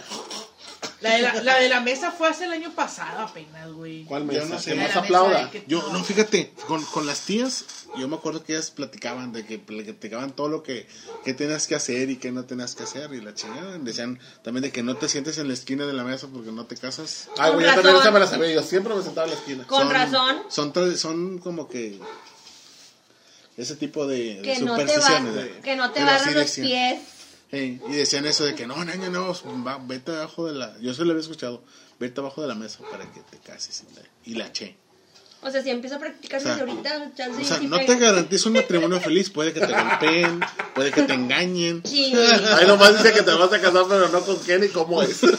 La 1.02 1.14
de 1.16 1.22
la, 1.22 1.42
la 1.42 1.58
de 1.58 1.68
la 1.68 1.80
mesa 1.80 2.10
fue 2.10 2.28
hace 2.28 2.44
el 2.44 2.52
año 2.52 2.74
pasado 2.74 3.20
apenas, 3.20 3.70
güey. 3.72 4.04
¿Cuál 4.04 4.22
Yo 4.22 4.32
mesa? 4.42 4.46
no 4.46 4.58
sé. 4.58 4.74
Mesa 4.74 4.98
aplauda. 5.00 5.50
que- 5.50 5.64
Yo, 5.66 5.82
no, 5.92 6.02
fíjate, 6.04 6.52
con, 6.66 6.82
con 6.86 7.06
las 7.06 7.20
tías, 7.20 7.64
yo 7.98 8.06
me 8.08 8.16
acuerdo 8.16 8.42
que 8.44 8.52
ellas 8.54 8.70
platicaban 8.70 9.32
de 9.32 9.44
que 9.46 9.58
platicaban 9.58 10.32
todo 10.32 10.48
lo 10.48 10.62
que, 10.62 10.86
que 11.24 11.32
tenías 11.34 11.66
que 11.66 11.74
hacer 11.74 12.10
y 12.10 12.16
que 12.16 12.32
no 12.32 12.44
tenías 12.44 12.74
que 12.74 12.82
hacer. 12.82 13.12
Y 13.14 13.20
la 13.22 13.34
chingada, 13.34 13.78
decían 13.78 14.18
también 14.42 14.62
de 14.62 14.72
que 14.72 14.82
no 14.82 14.96
te 14.96 15.08
sientes 15.08 15.38
en 15.38 15.48
la 15.48 15.54
esquina 15.54 15.86
de 15.86 15.92
la 15.94 16.04
mesa 16.04 16.26
porque 16.32 16.52
no 16.52 16.66
te 16.66 16.76
casas. 16.76 17.28
Ay, 17.38 17.52
güey, 17.52 17.66
yo 17.66 17.74
también 17.74 17.96
esa 17.96 18.10
me 18.10 18.20
la 18.20 18.26
sabía. 18.26 18.52
Yo 18.54 18.62
siempre 18.62 18.94
me 18.94 19.02
sentaba 19.02 19.26
en 19.26 19.32
la 19.34 19.38
esquina. 19.38 19.66
Con 19.66 19.80
Son- 19.82 19.90
razón. 19.90 20.36
Son, 20.48 20.98
son 20.98 21.38
como 21.38 21.68
que 21.68 21.98
ese 23.56 23.76
tipo 23.76 24.06
de, 24.06 24.36
de 24.36 24.42
Que 24.42 24.58
no 24.60 24.76
te, 24.76 24.98
va, 24.98 25.20
de- 25.20 25.60
que 25.62 25.76
no 25.76 25.88
te 25.90 25.94
pero 26.00 26.06
barras 26.06 26.26
así 26.26 26.34
los 26.34 26.50
pies. 26.68 27.00
Ey, 27.52 27.80
y 27.88 27.92
decían 27.92 28.26
eso 28.26 28.44
de 28.44 28.54
que 28.54 28.66
no, 28.66 28.76
niña, 28.84 29.08
no, 29.10 29.34
va- 29.66 29.80
vete 29.84 30.12
abajo 30.12 30.46
de 30.46 30.54
la. 30.54 30.78
Yo 30.80 30.94
se 30.94 31.04
lo 31.04 31.10
había 31.10 31.20
escuchado. 31.22 31.62
Vete 31.98 32.20
abajo 32.20 32.42
de 32.42 32.48
la 32.48 32.54
mesa 32.54 32.78
para 32.90 33.10
que 33.12 33.20
te 33.30 33.38
cases. 33.38 33.82
y 34.24 34.34
la- 34.34 34.52
che. 34.52 34.76
O 35.42 35.50
sea, 35.50 35.62
si 35.62 35.70
empiezo 35.70 35.96
a 35.96 35.98
practicar 35.98 36.38
O 36.38 36.42
sea, 36.42 36.54
desde 36.56 36.70
ahorita, 36.70 37.12
chance 37.16 37.40
O 37.40 37.44
sea, 37.44 37.58
no 37.60 37.78
pega. 37.78 37.94
te 37.94 37.98
garantizo 37.98 38.50
un 38.50 38.56
matrimonio 38.56 39.00
feliz. 39.00 39.30
Puede 39.30 39.54
que 39.54 39.60
te 39.60 39.72
golpeen, 39.72 40.38
puede 40.74 40.90
que 40.92 41.02
te 41.02 41.14
engañen. 41.14 41.82
Sí. 41.86 42.12
Ahí 42.14 42.66
nomás 42.66 42.98
dice 42.98 43.14
que 43.14 43.22
te 43.22 43.32
vas 43.32 43.50
a 43.52 43.58
casar, 43.60 43.84
pero 43.88 44.08
no 44.10 44.20
con 44.20 44.36
quién 44.36 44.62
y 44.64 44.68
cómo 44.68 45.02
es. 45.02 45.20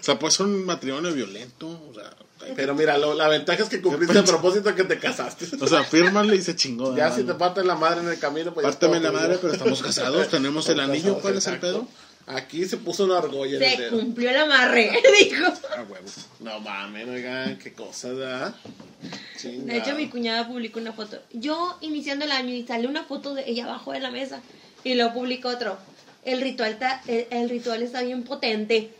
O 0.00 0.02
sea, 0.06 0.16
puede 0.20 0.30
ser 0.32 0.46
un 0.46 0.64
matrimonio 0.64 1.12
violento. 1.12 1.66
O 1.68 1.92
sea, 1.92 2.14
Pero 2.54 2.74
mira, 2.74 2.96
lo- 2.98 3.14
la 3.14 3.28
ventaja 3.28 3.62
es 3.62 3.68
que 3.68 3.80
cumpliste 3.80 4.18
el 4.18 4.24
propósito 4.34 4.74
que 4.74 4.84
te 4.84 4.98
casaste. 4.98 5.46
o 5.60 5.66
sea 5.66 5.82
fírmale 5.84 6.36
y 6.36 6.42
se 6.42 6.54
chingó. 6.54 6.96
Ya 6.96 7.10
si 7.10 7.24
te 7.24 7.34
parten 7.34 7.66
la 7.66 7.74
madre 7.74 8.00
en 8.02 8.08
el 8.08 8.18
camino, 8.18 8.52
pues 8.54 8.66
es 8.66 8.80
la 9.02 9.12
madre, 9.12 9.38
pero 9.40 9.52
estamos 9.52 9.82
casados, 9.82 10.28
tenemos 10.30 10.68
el 10.68 10.80
anillo. 10.80 11.14
casados, 11.16 11.22
¿Cuál 11.22 11.36
es 11.38 11.46
el 11.46 11.58
pedo? 11.58 11.88
Aquí 12.28 12.64
se 12.64 12.76
puso 12.78 13.04
una 13.04 13.18
argolla 13.18 13.56
en 13.56 13.62
el 13.62 13.70
Se 13.76 13.82
dedo. 13.82 14.00
cumplió 14.00 14.30
el 14.30 14.36
amarre, 14.36 14.90
dijo. 15.20 15.44
Ah, 15.76 15.84
huevo. 15.88 16.06
No 16.40 16.58
mames, 16.58 17.06
oigan, 17.08 17.56
qué 17.58 17.72
cosa. 17.72 18.52
Chinga. 19.40 19.72
De 19.72 19.78
hecho, 19.78 19.94
mi 19.94 20.08
cuñada 20.08 20.48
publicó 20.48 20.80
una 20.80 20.92
foto. 20.92 21.18
Yo 21.32 21.78
iniciando 21.82 22.24
el 22.24 22.32
año 22.32 22.52
y 22.52 22.66
sale 22.66 22.88
una 22.88 23.04
foto 23.04 23.34
de 23.34 23.48
ella 23.48 23.64
abajo 23.66 23.92
de 23.92 24.00
la 24.00 24.10
mesa. 24.10 24.40
Y 24.82 24.94
luego 24.94 25.14
publicó 25.14 25.48
otro. 25.50 25.78
El 26.24 26.40
ritual, 26.40 26.72
está, 26.72 27.00
el, 27.06 27.26
el 27.30 27.48
ritual 27.48 27.82
está 27.82 28.02
bien 28.02 28.24
potente. 28.24 28.90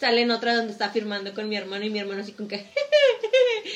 Sale 0.00 0.22
en 0.22 0.30
otra 0.30 0.54
donde 0.56 0.72
está 0.72 0.88
firmando 0.90 1.34
con 1.34 1.48
mi 1.48 1.56
hermano 1.56 1.84
y 1.84 1.90
mi 1.90 1.98
hermano 1.98 2.22
así 2.22 2.32
con 2.32 2.48
que... 2.48 2.66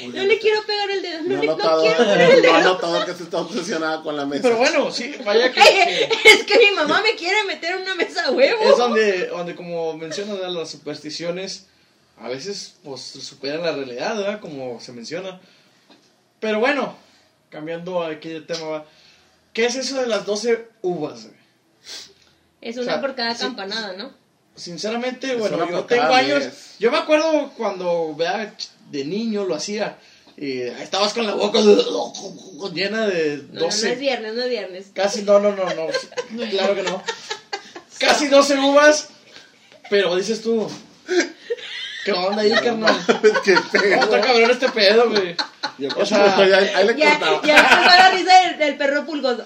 no 0.14 0.22
le 0.24 0.38
quiero 0.38 0.64
pegar 0.64 0.90
el 0.90 1.02
dedo, 1.02 1.22
no, 1.22 1.28
No 1.34 1.40
le, 1.42 1.46
no 1.46 1.56
quiero 1.56 1.96
pegar 1.98 2.20
el 2.22 2.36
no 2.42 2.42
dedo. 2.42 2.60
notado 2.62 3.04
que 3.06 3.12
se 3.14 3.22
está 3.24 3.38
obsesionada 3.38 4.02
con 4.02 4.16
la 4.16 4.24
mesa. 4.24 4.42
Pero 4.42 4.56
bueno, 4.56 4.90
sí, 4.90 5.14
vaya 5.24 5.52
que, 5.52 5.60
es 6.24 6.44
que 6.44 6.58
mi 6.58 6.70
mamá 6.74 7.02
me 7.02 7.14
quiere 7.14 7.44
meter 7.44 7.72
en 7.76 7.82
una 7.82 7.94
mesa 7.94 8.24
a 8.26 8.30
huevo. 8.30 8.62
es 8.62 8.78
donde, 8.78 9.26
donde 9.26 9.54
como 9.54 9.96
mencionas, 9.98 10.38
¿verdad? 10.38 10.52
las 10.54 10.70
supersticiones 10.70 11.66
a 12.18 12.28
veces 12.28 12.76
pues 12.84 13.02
superan 13.02 13.62
la 13.62 13.72
realidad, 13.72 14.16
¿verdad? 14.16 14.40
Como 14.40 14.80
se 14.80 14.92
menciona. 14.92 15.40
Pero 16.40 16.58
bueno, 16.60 16.96
cambiando 17.50 18.02
aquí 18.02 18.30
de 18.30 18.40
tema, 18.40 18.66
¿va? 18.66 18.84
¿qué 19.52 19.66
es 19.66 19.74
eso 19.76 20.00
de 20.00 20.06
las 20.06 20.24
12 20.24 20.68
uvas? 20.82 21.24
güey? 21.24 21.36
Es 22.62 22.78
O 22.78 22.80
una 22.82 22.92
sea, 22.92 23.00
por 23.02 23.14
cada 23.14 23.34
sí. 23.34 23.42
campanada, 23.42 23.92
¿no? 23.92 24.23
Sinceramente, 24.56 25.32
Es 25.32 25.38
bueno, 25.38 25.68
yo 25.68 25.84
tengo 25.84 26.12
años. 26.14 26.44
Yo 26.78 26.90
me 26.90 26.98
acuerdo 26.98 27.52
cuando 27.56 28.14
¿verdad? 28.16 28.52
de 28.90 29.04
niño 29.04 29.44
lo 29.44 29.54
hacía. 29.54 29.98
Y 30.36 30.60
estabas 30.62 31.12
con 31.14 31.26
la 31.26 31.34
boca 31.34 31.60
llena 32.72 33.06
de 33.06 33.36
No, 33.36 33.42
no, 33.52 33.60
no 33.60 33.66
12. 33.66 33.92
es 33.92 33.98
viernes, 34.00 34.34
no 34.34 34.42
es 34.42 34.50
viernes. 34.50 34.86
Casi, 34.94 35.22
no, 35.22 35.38
no, 35.38 35.52
no, 35.52 35.64
no. 35.64 35.86
Claro 36.50 36.74
que 36.74 36.82
no. 36.82 37.02
Casi 37.98 38.28
12 38.28 38.58
uvas. 38.58 39.08
Pero 39.90 40.16
dices 40.16 40.42
tú. 40.42 40.68
¿Qué 42.04 42.12
onda 42.12 42.42
ahí, 42.42 42.50
carnal? 42.52 42.96
Qué 43.44 43.54
¿Cómo 43.54 43.70
pedo. 43.70 44.00
está 44.02 44.20
cabrón 44.20 44.50
este 44.50 44.68
pedo, 44.70 45.10
güey? 45.10 45.36
Yo 45.78 45.88
O 45.96 46.04
sea, 46.04 46.36
ahí, 46.36 46.52
ahí 46.74 46.86
le 46.86 46.96
Ya, 46.96 47.18
cortaba. 47.18 47.42
ya 47.44 47.56
empezó 47.58 47.84
la 47.84 48.10
risa 48.10 48.40
del, 48.40 48.58
del 48.58 48.76
perro 48.76 49.06
pulgoso. 49.06 49.44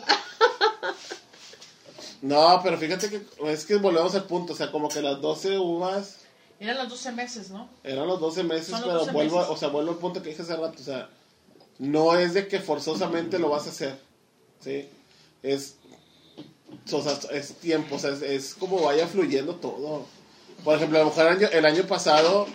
No, 2.23 2.61
pero 2.63 2.77
fíjate 2.79 3.09
que 3.11 3.23
es 3.51 3.65
que 3.65 3.77
volvemos 3.77 4.15
al 4.15 4.25
punto. 4.25 4.53
O 4.53 4.57
sea, 4.57 4.71
como 4.73 4.89
que 4.89 5.01
las 5.03 5.21
12 5.21 5.59
uvas 5.59 6.17
Eran 6.61 6.77
los 6.79 6.89
12 6.89 7.13
meses, 7.13 7.51
¿no? 7.51 7.69
eran 7.85 8.07
los 8.07 8.19
12 8.21 8.43
meses, 8.45 8.71
los 8.71 8.81
pero 8.81 8.95
12 8.99 9.13
vuelvo, 9.13 9.37
meses. 9.37 9.51
o 9.53 9.57
sea, 9.57 9.69
vuelvo 9.69 9.93
al 9.93 9.99
punto 9.99 10.23
que 10.23 10.31
dije 10.31 10.43
hace 10.43 10.57
rato. 10.57 10.77
O 10.81 10.85
sea, 10.85 11.09
no 11.79 12.17
es 12.17 12.35
de 12.35 12.49
que 12.49 12.59
forzosamente 12.61 13.39
lo 13.39 13.51
vas 13.51 13.67
a 13.67 13.71
hacer. 13.71 13.99
¿Sí? 14.61 14.89
Es. 15.43 15.77
O 16.93 17.03
sea, 17.03 17.19
es 17.33 17.55
tiempo, 17.55 17.97
o 17.97 17.99
sea, 17.99 18.11
es, 18.11 18.23
es 18.23 18.55
como 18.55 18.83
vaya 18.83 19.07
fluyendo 19.07 19.55
todo. 19.57 20.05
Por 20.65 20.77
ejemplo, 20.77 20.99
a 20.99 21.03
lo 21.03 21.09
mejor 21.11 21.27
el 21.27 21.37
año, 21.37 21.49
el 21.53 21.65
año 21.67 21.85
pasado, 21.85 22.47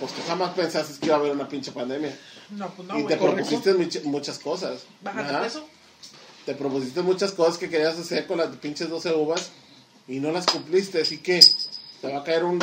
pues 0.00 0.12
tú 0.12 0.20
jamás 0.26 0.54
pensaste 0.54 0.98
que 1.00 1.06
iba 1.06 1.16
a 1.16 1.18
haber 1.18 1.32
una 1.32 1.48
pinche 1.48 1.72
pandemia. 1.72 2.16
No, 2.50 2.68
pues 2.70 2.86
no, 2.86 2.98
y 2.98 3.04
te 3.06 3.16
propusiste 3.16 3.74
much- 3.74 4.02
muchas 4.04 4.38
cosas. 4.38 4.82
Bájate 5.02 5.28
Ajá. 5.30 5.42
peso. 5.42 5.66
Te 6.46 6.54
propusiste 6.54 7.00
muchas 7.02 7.32
cosas 7.32 7.56
que 7.58 7.70
querías 7.70 7.98
hacer 7.98 8.26
con 8.26 8.38
las 8.38 8.48
pinches 8.56 8.88
12 8.90 9.12
uvas 9.14 9.50
y 10.06 10.20
no 10.20 10.30
las 10.30 10.46
cumpliste. 10.46 11.00
Así 11.00 11.18
que 11.18 11.40
te 12.02 12.12
va 12.12 12.18
a 12.20 12.24
caer 12.24 12.44
un 12.44 12.58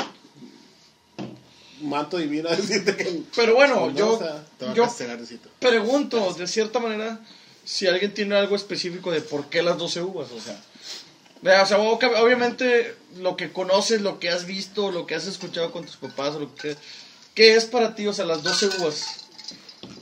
manto 1.82 2.18
divino 2.18 2.50
a 2.50 2.56
decirte 2.56 2.96
que. 2.96 3.22
Pero 3.36 3.56
bueno, 3.56 3.88
No, 3.88 3.92
yo, 3.92 4.14
o 4.14 4.20
sea, 4.20 4.46
Te 4.58 4.66
va 4.66 4.72
a 4.72 4.76
yo 4.76 4.84
pregunto, 5.60 6.34
de 6.34 6.48
cierta 6.48 6.80
manera, 6.80 7.20
si 7.66 7.88
alguien 7.88 8.14
tiene 8.14 8.36
algo 8.36 8.56
específico 8.56 9.12
de 9.12 9.22
por 9.22 9.50
qué 9.50 9.64
las 9.64 9.78
12 9.78 10.02
uvas, 10.02 10.30
o 10.32 10.40
sea. 10.40 10.60
O 11.64 11.66
sea, 11.66 11.80
ob- 11.80 12.22
obviamente 12.22 12.96
lo 13.18 13.36
que 13.36 13.52
conoces, 13.52 14.02
lo 14.02 14.20
que 14.20 14.30
has 14.30 14.46
visto, 14.46 14.92
lo 14.92 15.08
que 15.08 15.16
has 15.16 15.26
escuchado 15.26 15.72
con 15.72 15.86
tus 15.86 15.98
papás, 15.98 16.36
lo 16.36 16.54
que 16.54 16.76
¿qué 17.34 17.56
es 17.56 17.66
para 17.66 17.96
ti, 17.96 18.06
o 18.06 18.14
sea, 18.14 18.26
las 18.26 18.44
12 18.44 18.68
uvas? 18.80 19.04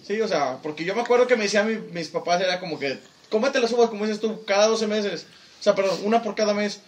Sí, 0.05 0.19
o 0.19 0.27
sea, 0.27 0.57
porque 0.61 0.83
yo 0.83 0.95
me 0.95 1.01
acuerdo 1.01 1.27
que 1.27 1.37
me 1.37 1.43
decían 1.43 1.67
mi- 1.67 1.91
mis 1.93 2.09
papás, 2.09 2.41
era 2.41 2.59
como 2.59 2.77
que, 2.77 2.99
cómete 3.29 3.59
las 3.59 3.71
uvas, 3.71 3.89
como 3.89 4.05
dices 4.05 4.19
tú, 4.19 4.43
cada 4.45 4.67
12 4.67 4.87
meses. 4.87 5.25
O 5.59 5.63
sea, 5.63 5.75
perdón, 5.75 5.99
una 6.03 6.21
por 6.21 6.35
cada 6.35 6.53
mes. 6.53 6.81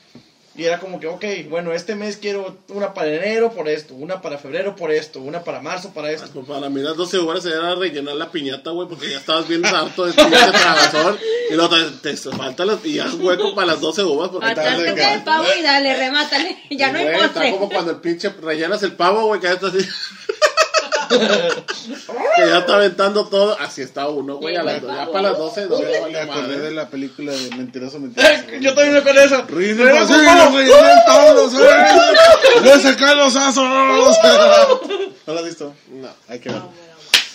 Y 0.53 0.65
era 0.65 0.79
como 0.79 0.99
que, 0.99 1.07
ok, 1.07 1.23
bueno, 1.49 1.71
este 1.71 1.95
mes 1.95 2.17
quiero 2.17 2.57
una 2.67 2.93
para 2.93 3.07
enero 3.07 3.53
por 3.53 3.69
esto, 3.69 3.93
una 3.93 4.21
para 4.21 4.37
febrero 4.37 4.75
por 4.75 4.91
esto, 4.91 5.21
una 5.21 5.45
para 5.45 5.61
marzo 5.61 5.93
para 5.93 6.11
esto. 6.11 6.27
Pues 6.33 6.45
para 6.45 6.69
mí 6.69 6.81
las 6.81 6.97
12 6.97 7.19
uvas 7.19 7.45
era 7.45 7.73
rellenar 7.75 8.15
la 8.15 8.29
piñata, 8.29 8.71
güey, 8.71 8.85
porque 8.89 9.09
ya 9.09 9.19
estabas 9.19 9.47
bien 9.47 9.65
harto 9.65 10.05
de 10.05 10.11
pinche 10.11 10.29
tragazón. 10.29 11.17
Y 11.49 11.53
luego 11.53 11.73
te, 12.01 12.15
te 12.15 12.17
falta 12.17 12.65
las, 12.65 12.85
y 12.85 12.99
haz 12.99 13.13
hueco 13.13 13.55
para 13.55 13.67
las 13.67 13.79
12 13.79 14.03
uvas 14.03 14.29
porque 14.29 14.51
el 14.51 15.23
pavo 15.23 15.45
y 15.57 15.61
dale, 15.61 15.95
remátale. 15.95 16.57
Ya 16.69 16.91
no 16.91 16.99
hay 16.99 17.05
Güey, 17.05 17.17
postre. 17.17 17.45
Está 17.45 17.57
como 17.57 17.69
cuando 17.69 17.91
el 17.91 17.97
pinche 17.97 18.29
rellenas 18.41 18.83
el 18.83 18.91
pavo, 18.91 19.27
güey, 19.27 19.39
que 19.39 19.47
ya 19.47 19.53
está 19.53 19.67
así. 19.67 19.87
Que 21.19 22.47
ya 22.47 22.59
está 22.59 22.75
aventando 22.75 23.27
todo. 23.27 23.59
Así 23.59 23.81
está 23.81 24.07
uno, 24.09 24.37
güey, 24.37 24.55
a 24.55 24.63
las, 24.63 24.81
ya 24.81 25.11
para 25.11 25.29
las 25.29 25.37
12, 25.37 25.67
no, 25.67 25.79
Me 25.79 25.99
vale 25.99 26.19
acordé 26.21 26.41
madre. 26.41 26.59
de 26.59 26.71
la 26.71 26.89
película 26.89 27.31
de 27.31 27.55
Mentiroso, 27.55 27.99
Mentiroso. 27.99 28.33
Yo 28.59 28.73
también 28.73 28.93
me 28.95 29.03
con 29.03 29.17
eso. 29.17 29.45
Lo 29.49 29.57
rellené 29.57 30.93
todos, 31.05 31.53
¡eh! 31.53 31.57
¡Le 32.63 32.79
saqué 32.79 33.15
los 33.15 33.35
asos! 33.35 33.63
¿No 35.27 35.33
lo 35.33 35.39
has 35.39 35.45
visto? 35.45 35.73
No. 35.89 36.09
Hay 36.27 36.39
que 36.39 36.49
ver. 36.49 36.61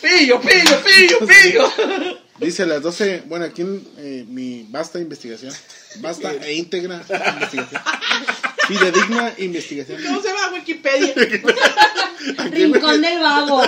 Pillo, 0.00 0.40
pillo, 0.40 0.82
pillo, 0.84 1.18
pillo. 1.26 2.16
Dice 2.38 2.66
las 2.66 2.82
12, 2.82 3.22
bueno, 3.26 3.46
aquí 3.46 3.62
eh, 3.96 4.24
mi 4.28 4.66
vasta 4.68 4.98
investigación, 4.98 5.54
vasta 6.00 6.32
e 6.32 6.52
íntegra 6.54 7.02
investigación. 7.08 7.80
Fidedigna 8.68 9.32
investigación. 9.38 10.02
¿Cómo 10.04 10.20
se 10.22 10.28
llama 10.28 10.52
Wikipedia? 10.54 11.14
Rincón 12.50 13.00
del 13.02 13.18
vago. 13.20 13.62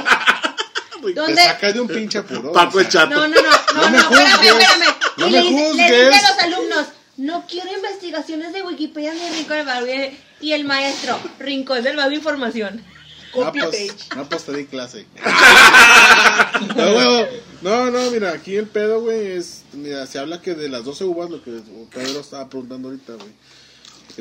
Te 1.03 1.12
¿Dónde? 1.12 1.42
saca 1.42 1.72
de 1.72 1.80
un 1.80 1.88
pinche 1.88 2.18
apuro. 2.18 2.53
Paco 2.53 2.80
el 2.80 2.88
chato. 2.88 3.11
No, 3.11 3.28
no, 3.28 3.34
no, 3.34 3.42
no, 3.74 3.82
No 3.82 3.90
me 3.90 3.99
no, 3.99 4.05
juzgues. 4.05 4.28
espérame. 4.32 4.94
No 5.16 5.28
y 5.28 5.30
me 5.30 5.36
le, 5.42 5.42
dice- 5.49 5.55
le 5.55 5.68
juzgues. 5.68 6.11
dice 6.12 6.26
a 6.26 6.30
los 6.30 6.38
alumnos, 6.40 6.86
no 7.16 7.46
quiero 7.49 7.72
investigaciones 7.72 8.53
de 8.53 8.62
Wikipedia 8.62 9.14
ni 9.14 9.28
Rincón 9.30 9.57
del 9.59 9.66
Vago. 9.66 9.86
Y 10.40 10.53
el 10.53 10.64
maestro, 10.64 11.18
Rincón 11.38 11.82
del 11.84 11.96
Vago 11.96 12.11
Información. 12.12 12.82
No, 13.36 13.44
Copy 13.44 13.61
pues, 13.61 13.70
page. 13.92 14.16
no, 14.16 14.28
pues 14.28 14.44
te 14.44 14.57
di 14.57 14.64
clase. 14.64 15.07
no, 16.76 17.26
no, 17.62 17.90
no, 17.90 18.11
mira, 18.11 18.30
aquí 18.32 18.57
el 18.57 18.66
pedo, 18.66 19.01
güey, 19.03 19.32
es. 19.36 19.62
Mira, 19.72 20.07
se 20.07 20.18
habla 20.18 20.40
que 20.40 20.55
de 20.55 20.68
las 20.68 20.84
12 20.84 21.05
uvas, 21.05 21.30
lo 21.30 21.42
que 21.42 21.61
Pedro 21.94 22.20
estaba 22.20 22.49
preguntando 22.49 22.88
ahorita, 22.88 23.12
güey. 23.14 23.28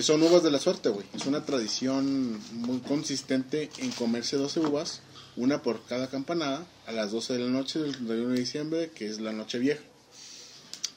Son 0.01 0.21
uvas 0.21 0.43
de 0.43 0.51
la 0.51 0.59
suerte, 0.59 0.89
güey. 0.89 1.07
Es 1.15 1.25
una 1.25 1.43
tradición 1.43 2.39
muy 2.51 2.79
consistente 2.81 3.71
en 3.79 3.91
comerse 3.91 4.37
12 4.37 4.59
uvas, 4.59 5.01
una 5.35 5.63
por 5.63 5.83
cada 5.85 6.07
campanada, 6.07 6.67
a 6.85 6.91
las 6.91 7.11
12 7.11 7.33
de 7.33 7.39
la 7.39 7.49
noche 7.49 7.79
del 7.79 7.93
31 7.93 8.29
de 8.29 8.39
diciembre, 8.39 8.91
que 8.91 9.07
es 9.07 9.19
la 9.19 9.33
noche 9.33 9.57
vieja. 9.57 9.81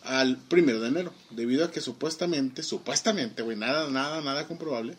Al 0.03 0.37
primero 0.37 0.81
de 0.81 0.89
enero, 0.89 1.15
debido 1.31 1.65
a 1.65 1.71
que 1.71 1.81
supuestamente, 1.81 2.63
supuestamente, 2.63 3.43
güey, 3.43 3.57
nada, 3.57 3.89
nada, 3.89 4.21
nada 4.21 4.47
comprobable, 4.47 4.97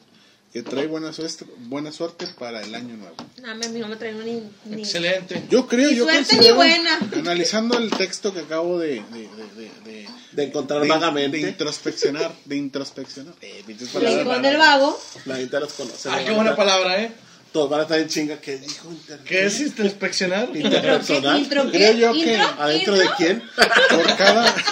que 0.52 0.64
trae 0.64 0.88
buena 0.88 1.14
suerte, 1.14 1.45
buena 1.60 1.91
suerte 1.93 2.28
para 2.38 2.62
el 2.62 2.76
año 2.76 2.97
nuevo. 2.97 3.16
No, 3.41 3.52
a 3.52 3.56
mí 3.56 3.66
no 3.80 3.88
me 3.88 3.95
traigo 3.95 4.20
ni... 4.22 4.43
ni... 4.66 4.82
Excelente. 4.82 5.43
Yo 5.49 5.66
creo, 5.68 5.89
Ni 5.89 5.95
yo 5.95 6.04
suerte 6.04 6.36
ni 6.38 6.52
buena. 6.52 6.99
Analizando 7.16 7.78
el 7.78 7.89
texto 7.91 8.34
que 8.34 8.41
acabo 8.41 8.78
de, 8.78 9.02
de, 9.12 9.22
de, 9.22 9.28
de, 9.56 9.72
de- 9.86 10.10
De 10.34 10.43
encontrar 10.43 10.82
de- 10.82 10.88
vagamente. 10.89 11.38
de 11.38 11.49
introspeccionar, 11.49 12.32
de 12.45 12.58
introspeccionar. 12.58 13.34
Eh, 13.41 13.64
raras. 13.93 14.41
del 14.41 14.58
Vago. 14.58 14.99
La 15.26 15.36
gente 15.38 15.58
los 15.60 15.72
conoce. 15.74 16.10
Ah, 16.10 16.20
qué 16.26 16.32
buena 16.32 16.56
palabra, 16.56 17.02
¿eh? 17.02 17.12
Todos 17.54 17.70
van 17.70 17.82
a 17.82 17.84
estar 17.84 17.99
en 17.99 18.08
chinga. 18.08 18.39
¿Qué 18.39 18.58
dijo? 18.58 18.89
Inter- 18.89 19.20
¿Qué 19.26 19.45
es 19.45 19.60
introspeccionar? 19.60 20.49
Interpersonal. 20.56 21.38
¿Intro 21.39 21.66
qué? 21.70 21.78
Creo 21.80 21.93
yo 21.93 22.14
que 22.14 22.34
¿Intro? 22.34 22.47
¿Adentro 22.60 22.95
de 22.95 23.10
quién? 23.18 23.43
Por 23.89 24.16
cada. 24.16 24.56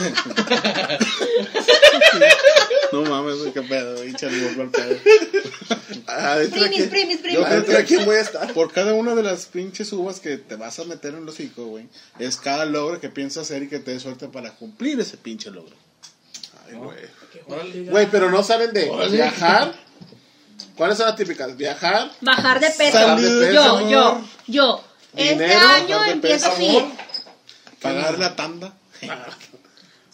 no 2.93 3.03
mames, 3.03 3.37
güey, 3.39 3.53
qué 3.53 3.61
pedo, 3.61 3.95
güey, 3.95 4.11
vuelvo 4.11 4.61
al 4.63 4.69
pedo. 4.69 4.97
¿Adentro 6.07 6.63
de 6.63 6.69
Primis, 6.69 6.87
primis, 6.87 7.17
Yo 7.17 7.21
primis. 7.21 7.45
¿Adentro 7.45 7.77
de 7.77 7.85
quién 7.85 8.05
voy 8.05 8.15
a 8.15 8.21
estar? 8.21 8.53
Por 8.53 8.71
cada 8.71 8.93
una 8.93 9.15
de 9.15 9.23
las 9.23 9.45
pinches 9.45 9.91
uvas 9.93 10.19
que 10.19 10.37
te 10.37 10.55
vas 10.55 10.79
a 10.79 10.85
meter 10.85 11.13
en 11.13 11.25
los 11.25 11.35
hocico, 11.35 11.65
güey, 11.65 11.87
es 12.17 12.37
cada 12.37 12.65
logro 12.65 12.99
que 12.99 13.09
piensas 13.09 13.43
hacer 13.43 13.63
y 13.63 13.67
que 13.67 13.79
te 13.79 13.91
dé 13.91 13.99
suerte 13.99 14.27
para 14.27 14.51
cumplir 14.55 14.99
ese 14.99 15.17
pinche 15.17 15.51
logro. 15.51 15.75
Ay, 16.67 16.75
güey. 16.75 16.97
Órale. 17.47 17.71
jodido. 17.71 17.91
Güey, 17.91 18.07
pero 18.09 18.31
no 18.31 18.43
saben 18.43 18.73
de 18.73 18.89
viajar. 19.11 19.73
¿Cuáles 20.75 20.97
son 20.97 21.07
las 21.07 21.15
típicas? 21.15 21.55
Viajar, 21.57 22.11
Bajar 22.21 22.59
de 22.59 22.69
peso. 22.69 22.97
Salud, 22.97 23.51
yo, 23.51 23.63
amor. 23.63 23.89
yo, 23.89 24.21
yo. 24.47 24.83
Este 25.15 25.33
Dinero, 25.33 25.67
año 25.67 26.05
empiezo 26.05 26.51
así. 26.51 26.85
Pagar 27.81 28.19
la 28.19 28.35
tanda, 28.35 28.73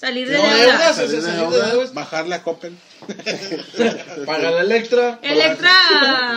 Salir 0.05 0.27
de 0.29 0.37
No, 0.37 0.43
deuda. 0.43 0.55
deudas, 0.61 0.95
Salir 0.95 1.09
de 1.15 1.21
salir 1.21 1.35
de 1.35 1.41
deudas. 1.49 1.71
deudas. 1.71 1.93
bajar 1.95 2.27
la 2.27 2.43
Coppel. 2.43 2.77
Pagar 4.27 4.53
la 4.53 4.61
Electra. 4.61 5.17
Electra, 5.23 5.71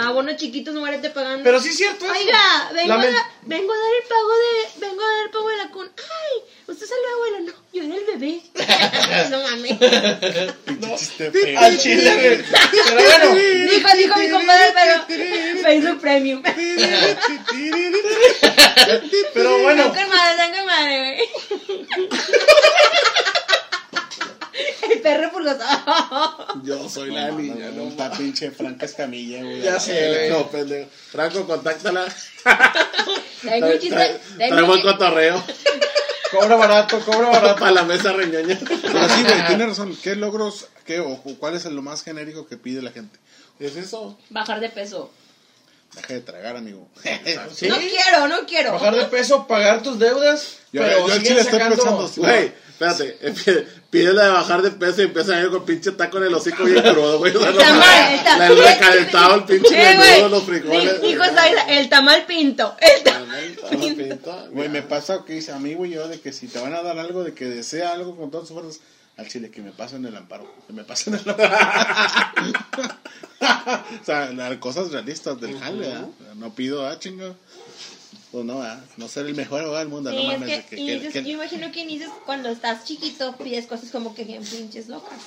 abonos 0.09 0.37
chiquitos, 0.37 0.75
muérete 0.75 1.11
pagando. 1.11 1.45
Pero 1.45 1.61
sí 1.61 1.69
es 1.69 1.77
cierto 1.77 2.07
eso. 2.07 2.15
Oiga, 2.15 2.71
vengo, 2.75 2.95
a, 2.95 2.97
vengo 3.43 3.73
a 3.73 3.77
dar 3.77 3.95
el 4.01 4.09
pago 4.09 4.33
de, 4.43 4.87
vengo 4.87 5.03
a 5.03 5.07
dar 5.07 5.25
el 5.27 5.31
pago 5.31 5.49
de 5.51 5.57
la 5.59 5.69
cuna. 5.71 5.91
Ay, 5.99 6.43
usted 6.67 6.87
salió 6.87 7.09
abuelo, 7.15 7.41
no, 7.41 7.53
yo 7.75 7.83
era 7.85 7.95
el 7.95 8.05
bebé. 8.07 8.41
no 9.31 9.43
mames. 9.43 11.11
Feo. 11.31 11.59
Al 11.61 11.79
chile, 11.79 12.11
güey. 12.15 12.45
Pero 12.89 13.03
bueno, 13.03 13.35
Dijo, 13.71 13.89
dijo 13.99 14.17
mi 14.19 14.31
compadre, 14.31 14.73
pero 14.75 15.63
Facebook 15.63 16.01
Premium. 16.01 16.43
pero 19.35 19.59
bueno. 19.59 19.93
Madre, 20.67 20.99
güey. 20.99 21.29
Perro 25.09 25.31
yo 26.63 26.89
soy 26.89 27.11
la 27.11 27.31
niña, 27.31 27.71
no 27.75 27.85
Está 27.89 28.11
pinche 28.11 28.51
Franca 28.51 28.87
Escamilla, 28.87 29.43
güey. 29.43 29.63
Ya 29.63 29.81
sé, 29.81 30.09
güey. 30.09 30.31
No, 30.31 30.51
pendejo. 30.51 30.91
Franco, 31.11 31.47
contáctala. 31.47 32.05
Traigo 33.41 33.69
un 33.69 33.79
chiste. 33.79 34.21
traigo 34.37 34.73
un 34.73 34.83
cotorreo 34.83 35.43
Cobra 36.31 36.57
barato, 36.57 37.01
cobra 37.01 37.29
barato. 37.31 37.61
para 37.61 37.73
la 37.73 37.83
mesa 37.85 38.13
reñoña. 38.13 38.59
Pero 38.83 39.09
sí, 39.09 39.23
güey, 39.23 39.47
tienes 39.47 39.69
razón. 39.69 39.97
¿Qué 40.03 40.15
logros, 40.15 40.69
qué 40.85 41.01
o 41.01 41.17
cuál 41.39 41.55
es 41.55 41.65
lo 41.65 41.81
más 41.81 42.03
genérico 42.03 42.47
que 42.47 42.59
pide 42.59 42.83
la 42.83 42.91
gente? 42.91 43.19
¿Es 43.59 43.77
eso? 43.77 44.19
Bajar 44.29 44.61
de 44.61 44.69
peso. 44.69 45.11
Deja 45.95 46.13
de 46.15 46.21
tragar, 46.21 46.57
amigo. 46.57 46.87
¿Sí? 47.55 47.67
No 47.69 47.77
quiero, 47.79 48.29
no 48.29 48.47
quiero. 48.47 48.73
Bajar 48.73 48.95
de 48.95 49.07
peso, 49.07 49.47
pagar 49.47 49.83
tus 49.83 49.99
deudas. 49.99 50.59
Yo- 50.71 50.83
pero 50.83 50.99
yo 50.99 51.05
al 51.07 51.11
siguen 51.13 51.25
chile 51.25 51.41
estoy 51.41 51.59
pensando. 51.61 52.13
Güey, 52.17 52.53
espérate. 52.69 53.67
eh, 53.89 54.05
pide- 54.05 54.13
la 54.13 54.25
de 54.25 54.31
bajar 54.31 54.63
de 54.63 54.71
peso 54.73 55.01
y 55.03 55.05
empieza 55.07 55.37
a 55.37 55.41
ir 55.41 55.51
con 55.51 55.65
pinche 55.65 55.93
taco 55.93 56.19
en 56.19 56.25
el 56.25 56.35
hocico 56.35 56.65
bien 56.65 56.83
crudo, 56.83 57.19
güey. 57.19 57.35
O 57.35 57.41
sea, 57.41 57.51
El 57.51 57.57
tamal, 57.59 58.13
el 58.13 58.25
tamal. 58.25 58.59
La- 58.59 58.73
recalentado, 58.73 59.35
el 59.37 59.45
pinche 59.45 59.75
Eh, 59.93 59.97
menudo, 59.99 60.29
los 60.29 60.43
frijoles. 60.45 61.01
Dijo 61.03 61.23
el 61.69 61.89
tamal 61.89 62.27
pinto. 62.27 62.77
El 62.81 63.03
tamal 63.03 63.57
Tamal 63.71 63.95
pinto. 63.97 64.49
Güey, 64.53 64.69
me 64.69 64.83
pasa 64.83 65.25
que 65.27 65.35
dice 65.35 65.53
a 65.53 65.59
mí, 65.59 65.75
güey, 65.75 65.91
yo, 65.93 66.07
de 66.09 66.21
que 66.21 66.33
si 66.33 66.49
te 66.49 66.59
van 66.61 66.75
a 66.75 66.83
dar 66.83 66.99
algo, 66.99 67.25
de 67.25 67.33
que 67.35 67.47
desea 67.47 67.93
algo 67.93 68.17
con 68.17 68.31
todas 68.31 68.49
sus 68.49 68.59
fuerzas, 68.59 68.81
al 69.17 69.27
chile, 69.29 69.51
que 69.51 69.61
me 69.63 69.73
pasen 69.73 70.05
el 70.07 70.17
amparo. 70.17 70.49
Que 70.67 70.73
me 70.73 70.85
pasen 70.85 71.15
el 71.15 71.29
amparo. 71.29 71.55
o 73.41 74.05
sea, 74.05 74.31
las 74.33 74.57
cosas 74.59 74.91
realistas 74.93 75.41
del 75.41 75.59
jale, 75.59 75.89
¿verdad? 75.89 76.07
No 76.37 76.55
pido, 76.55 76.87
ah, 76.87 76.99
chingo. 76.99 77.35
Pues 78.33 78.45
no, 78.45 78.59
¿verdad? 78.59 78.83
No 78.99 79.09
ser 79.09 79.27
el 79.27 79.35
mejor 79.35 79.61
abogado 79.63 79.79
del 79.81 79.89
mundo, 79.89 80.11
Sí, 80.11 80.17
no 80.17 80.33
es 80.33 80.41
mames. 80.41 80.65
que, 80.67 80.77
que- 80.77 80.83
inicias- 80.83 81.13
que- 81.13 81.23
yo 81.25 81.31
imagino 81.31 81.73
que 81.73 81.81
inicias 81.81 82.11
cuando 82.27 82.51
estás 82.51 82.85
chiquito, 82.85 83.35
pides 83.37 83.67
cosas 83.67 83.91
como 83.91 84.15
que 84.15 84.25
bien 84.25 84.43
pinches 84.45 84.89
locas. 84.89 85.19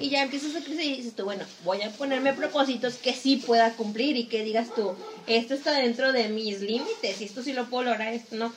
Y 0.00 0.10
ya 0.10 0.22
empiezas 0.22 0.54
a 0.56 0.60
crecer 0.64 0.84
y 0.84 0.96
dices 0.96 1.14
tú, 1.14 1.24
bueno, 1.24 1.44
voy 1.64 1.82
a 1.82 1.90
ponerme 1.90 2.32
propósitos 2.32 2.94
que 2.94 3.12
sí 3.14 3.36
pueda 3.36 3.72
cumplir 3.74 4.16
y 4.16 4.24
que 4.26 4.42
digas 4.44 4.68
tú, 4.74 4.94
esto 5.26 5.54
está 5.54 5.72
dentro 5.72 6.12
de 6.12 6.28
mis 6.28 6.60
límites 6.60 7.20
y 7.20 7.24
esto 7.24 7.42
sí 7.42 7.52
lo 7.52 7.66
puedo 7.68 7.84
lograr, 7.90 8.12
esto 8.12 8.36
no. 8.36 8.52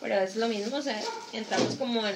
Pero 0.00 0.14
es 0.16 0.36
lo 0.36 0.48
mismo, 0.48 0.76
o 0.76 0.82
sea, 0.82 1.00
entramos 1.32 1.74
como 1.76 2.06
en 2.06 2.14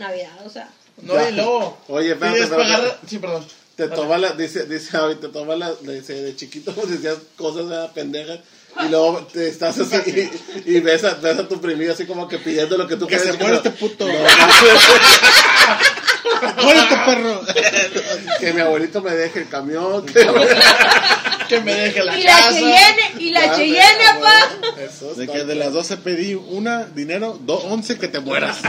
Navidad, 0.00 0.44
o 0.44 0.50
sea. 0.50 0.68
No, 1.02 1.14
y 1.28 1.32
luego. 1.32 1.78
Oye, 1.88 2.12
espérate, 2.12 2.46
pagar- 2.48 2.98
Sí, 3.08 3.18
perdón. 3.18 3.44
Te 3.76 3.88
toma 3.88 4.18
la, 4.18 4.32
dice, 4.32 4.66
dice, 4.66 4.96
ahorita 4.96 5.20
te 5.28 5.28
toma 5.28 5.56
la, 5.56 5.72
dice, 5.74 6.14
de 6.14 6.36
chiquito 6.36 6.72
decías 6.86 7.16
cosas 7.36 7.68
de 7.68 7.88
pendejas 7.94 8.40
y 8.84 8.88
luego 8.88 9.26
te 9.32 9.48
estás 9.48 9.78
así 9.78 10.30
y, 10.66 10.76
y 10.76 10.80
ves, 10.80 11.04
a, 11.04 11.14
ves 11.14 11.38
a 11.38 11.46
tu 11.48 11.60
primido 11.60 11.92
así 11.92 12.06
como 12.06 12.26
que 12.28 12.38
pidiendo 12.38 12.76
lo 12.78 12.86
que 12.88 12.96
tú 12.96 13.06
Que 13.06 13.18
se 13.18 13.24
quieres. 13.24 13.40
muera 13.40 13.56
este 13.56 13.70
puto. 13.70 14.06
¡Muérete, 16.62 16.96
perro! 17.06 17.40
que 18.40 18.52
mi 18.52 18.60
abuelito 18.60 19.00
me 19.02 19.10
deje 19.12 19.40
el 19.40 19.48
camión. 19.48 20.04
Que, 20.06 20.26
Que 21.48 21.60
me 21.60 21.74
deje 21.80 22.04
la 22.04 22.18
y 22.18 22.22
la 22.22 22.30
casa. 22.32 22.50
Cheyenne, 22.52 23.12
y 23.18 23.30
la 23.30 23.56
Cheyenne, 23.56 24.06
apá. 24.06 24.50
Eso 24.80 25.14
De 25.14 25.28
que 25.28 25.44
de 25.44 25.54
las 25.54 25.72
12 25.72 25.96
pedí 25.98 26.34
una, 26.34 26.84
dinero, 26.84 27.38
do, 27.42 27.54
11 27.58 27.98
que 27.98 28.08
te 28.08 28.20
mueras. 28.20 28.58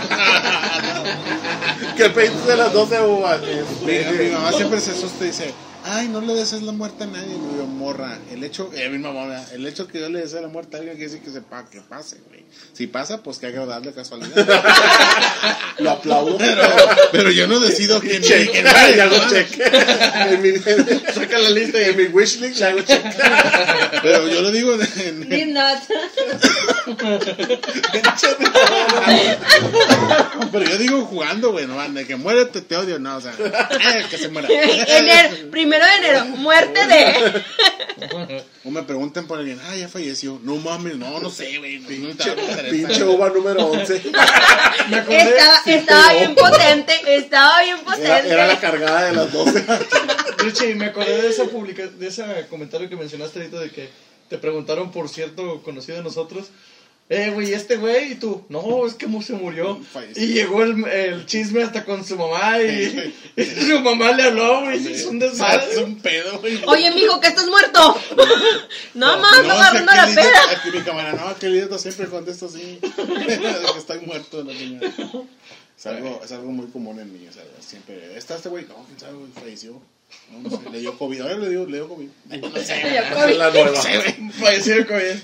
Que 1.98 2.10
pediste 2.10 2.50
de 2.52 2.58
las 2.58 2.74
12 2.74 3.02
uvas. 3.02 3.40
Mi, 3.86 3.94
mi 4.18 4.30
mamá 4.32 4.52
siempre 4.52 4.80
se 4.80 4.92
asusta 4.92 5.24
y 5.26 5.28
dice, 5.28 5.54
ay, 5.86 6.08
no 6.08 6.22
le 6.22 6.34
desees 6.34 6.62
la 6.64 6.72
muerte 6.72 7.04
a 7.04 7.08
nadie. 7.08 7.36
Y 7.36 7.40
me 7.40 7.54
digo, 7.54 7.66
morra, 7.68 8.18
el 8.32 8.44
hecho, 8.44 8.70
eh, 8.74 8.90
mi 8.90 8.98
mamá, 8.98 9.44
el 9.54 9.66
hecho 9.68 9.88
que 9.88 10.00
yo 10.00 10.10
le 10.10 10.20
desee 10.20 10.42
la 10.42 10.48
muerte 10.48 10.76
a 10.78 10.80
alguien 10.80 10.96
quiere 10.98 11.12
decir 11.12 11.26
que 11.26 11.32
sepa 11.32 11.70
que 11.70 11.82
pase, 11.82 12.18
güey. 12.28 12.44
Si 12.74 12.88
pasa, 12.88 13.24
pues 13.24 13.38
qué 13.40 13.48
agradable 13.48 13.94
casualidad. 13.94 14.36
Lo 15.80 15.92
aplaudo. 15.92 16.38
pero, 16.38 16.62
pero 17.12 17.32
yo 17.32 17.48
no 17.48 17.60
decido 17.60 18.00
quién 18.00 18.22
Check. 18.22 18.52
quién 18.52 18.66
Y 18.96 19.00
hago 19.00 19.16
check. 19.30 19.48
En 20.30 20.42
mi, 20.42 20.52
Saca 21.14 21.40
la 21.40 21.50
lista 21.50 21.82
y 21.82 21.86
en 21.86 21.98
mi 21.98 22.04
wishlist 22.06 22.60
le 22.60 22.66
hago 22.66 22.82
check. 22.82 23.04
Pero 24.02 24.28
yo 24.28 24.42
lo 24.42 24.52
digo 24.52 24.74
en- 24.76 25.24
en- 25.24 25.30
Did 25.30 25.48
not. 25.54 25.80
pero 30.52 30.66
yo 30.66 30.78
digo 30.78 31.06
jugando, 31.06 31.52
güey, 31.52 31.66
no 31.68 31.84
de 31.90 32.06
que 32.08 32.16
muérete, 32.16 32.62
te 32.62 32.76
odio, 32.78 33.00
no, 33.00 33.18
o 33.18 33.22
sea, 33.22 33.34
eh, 33.34 34.06
que 34.10 34.18
se 34.18 34.30
muera. 34.30 34.48
enero, 34.88 35.36
primero 35.84 36.02
de 36.02 36.20
enero, 36.20 36.38
muerte 36.38 36.88
de. 36.88 37.44
O 38.66 38.72
me 38.72 38.84
preguntan 38.84 39.28
por 39.28 39.40
alguien, 39.40 39.60
ah, 39.66 39.76
ya 39.76 39.88
falleció. 39.88 40.40
No 40.44 40.56
mames, 40.58 40.98
no, 40.98 41.20
no 41.20 41.30
sé, 41.30 41.58
güey. 41.58 41.80
no, 41.80 41.88
Pinche, 41.88 42.32
pinche 42.70 43.04
uva 43.04 43.30
número 43.30 43.66
11. 43.68 44.02
me 44.90 44.98
acordé. 44.98 45.22
Estaba, 45.22 45.62
estaba 45.66 46.14
bien 46.14 46.36
potente, 46.36 46.94
estaba 47.16 47.62
bien 47.62 47.78
Era, 47.78 47.86
potente. 47.86 48.30
era 48.30 48.48
la 48.48 48.60
cargada 48.60 49.06
de 49.06 49.14
las 49.14 49.32
12. 49.32 49.66
Richie, 50.40 50.76
me 50.76 50.86
acordé 50.86 51.22
de 51.22 51.30
esa 51.30 51.46
publica 51.46 51.88
de 51.88 52.08
ese 52.08 52.24
comentario 52.50 52.90
que 52.90 52.96
mencionaste 52.96 53.40
ahorita 53.40 53.60
de 53.60 53.70
que 53.72 53.90
te 54.30 54.38
preguntaron 54.38 54.92
por 54.92 55.10
cierto 55.10 55.62
conocido 55.64 55.98
de 55.98 56.04
nosotros. 56.04 56.48
Eh, 57.10 57.32
güey, 57.32 57.54
este 57.54 57.76
güey, 57.76 58.14
y 58.14 58.16
tú, 58.16 58.46
no, 58.50 58.88
es 58.88 58.94
que 58.96 59.08
se 59.22 59.34
murió. 59.34 59.80
Falleció. 59.92 60.24
Y 60.24 60.28
llegó 60.28 60.64
el, 60.64 60.84
el 60.88 61.26
chisme 61.26 61.62
hasta 61.62 61.84
con 61.84 62.04
su 62.04 62.16
mamá 62.18 62.60
y, 62.62 63.14
y 63.36 63.44
su 63.44 63.80
mamá 63.82 64.14
le 64.14 64.24
habló, 64.24 64.62
güey, 64.62 64.78
es 64.94 65.06
un 65.06 65.22
Es 65.22 65.32
desmadre. 65.32 65.84
un 65.84 66.00
pedo, 66.00 66.40
güey. 66.40 66.60
Oye, 66.66 66.92
mijo, 66.92 67.20
que 67.20 67.28
estás 67.28 67.46
muerto. 67.48 67.80
no, 68.96 69.18
más, 69.20 69.46
no, 69.46 69.54
agarrando 69.54 69.92
la 69.92 70.04
aquí 70.04 70.12
el 70.12 70.16
peda. 70.18 70.28
idiota- 70.30 70.52
Aquí 70.60 70.72
mi 70.78 70.82
cámara, 70.84 71.14
no, 71.14 71.28
aquel 71.28 71.54
idiota 71.56 71.78
siempre 71.78 72.08
contesta 72.08 72.46
así. 72.48 72.80
que 72.82 73.78
estoy 73.78 74.00
muerto 74.00 74.44
la 74.44 74.54
señora. 74.54 74.92
Es 75.78 75.86
algo, 75.86 76.22
es 76.24 76.32
algo 76.32 76.52
muy 76.52 76.68
común 76.68 77.00
en 77.00 77.12
mí, 77.12 77.28
o 77.28 77.34
sea, 77.34 77.44
siempre. 77.60 78.18
¿Está 78.18 78.38
este 78.38 78.48
güey? 78.50 78.66
No, 78.66 78.76
quién 78.88 79.00
sabe, 79.00 79.14
güey, 79.14 79.30
falleció. 79.34 79.82
No, 80.32 80.50
no 80.50 80.50
sé, 80.50 80.70
le 80.72 80.80
dio 80.80 80.98
COVID. 80.98 81.22
Ahora 81.22 81.36
le 81.36 81.50
dio, 81.50 81.66
le 81.66 81.78
dio 81.78 81.90
COVID. 81.90 82.08
No 82.42 82.52
sé. 82.62 82.82
Es 82.98 83.38
la 83.38 83.50
nueva. 83.52 83.82
Falleció 84.40 84.76
de 84.78 84.86
COVID. 84.88 85.20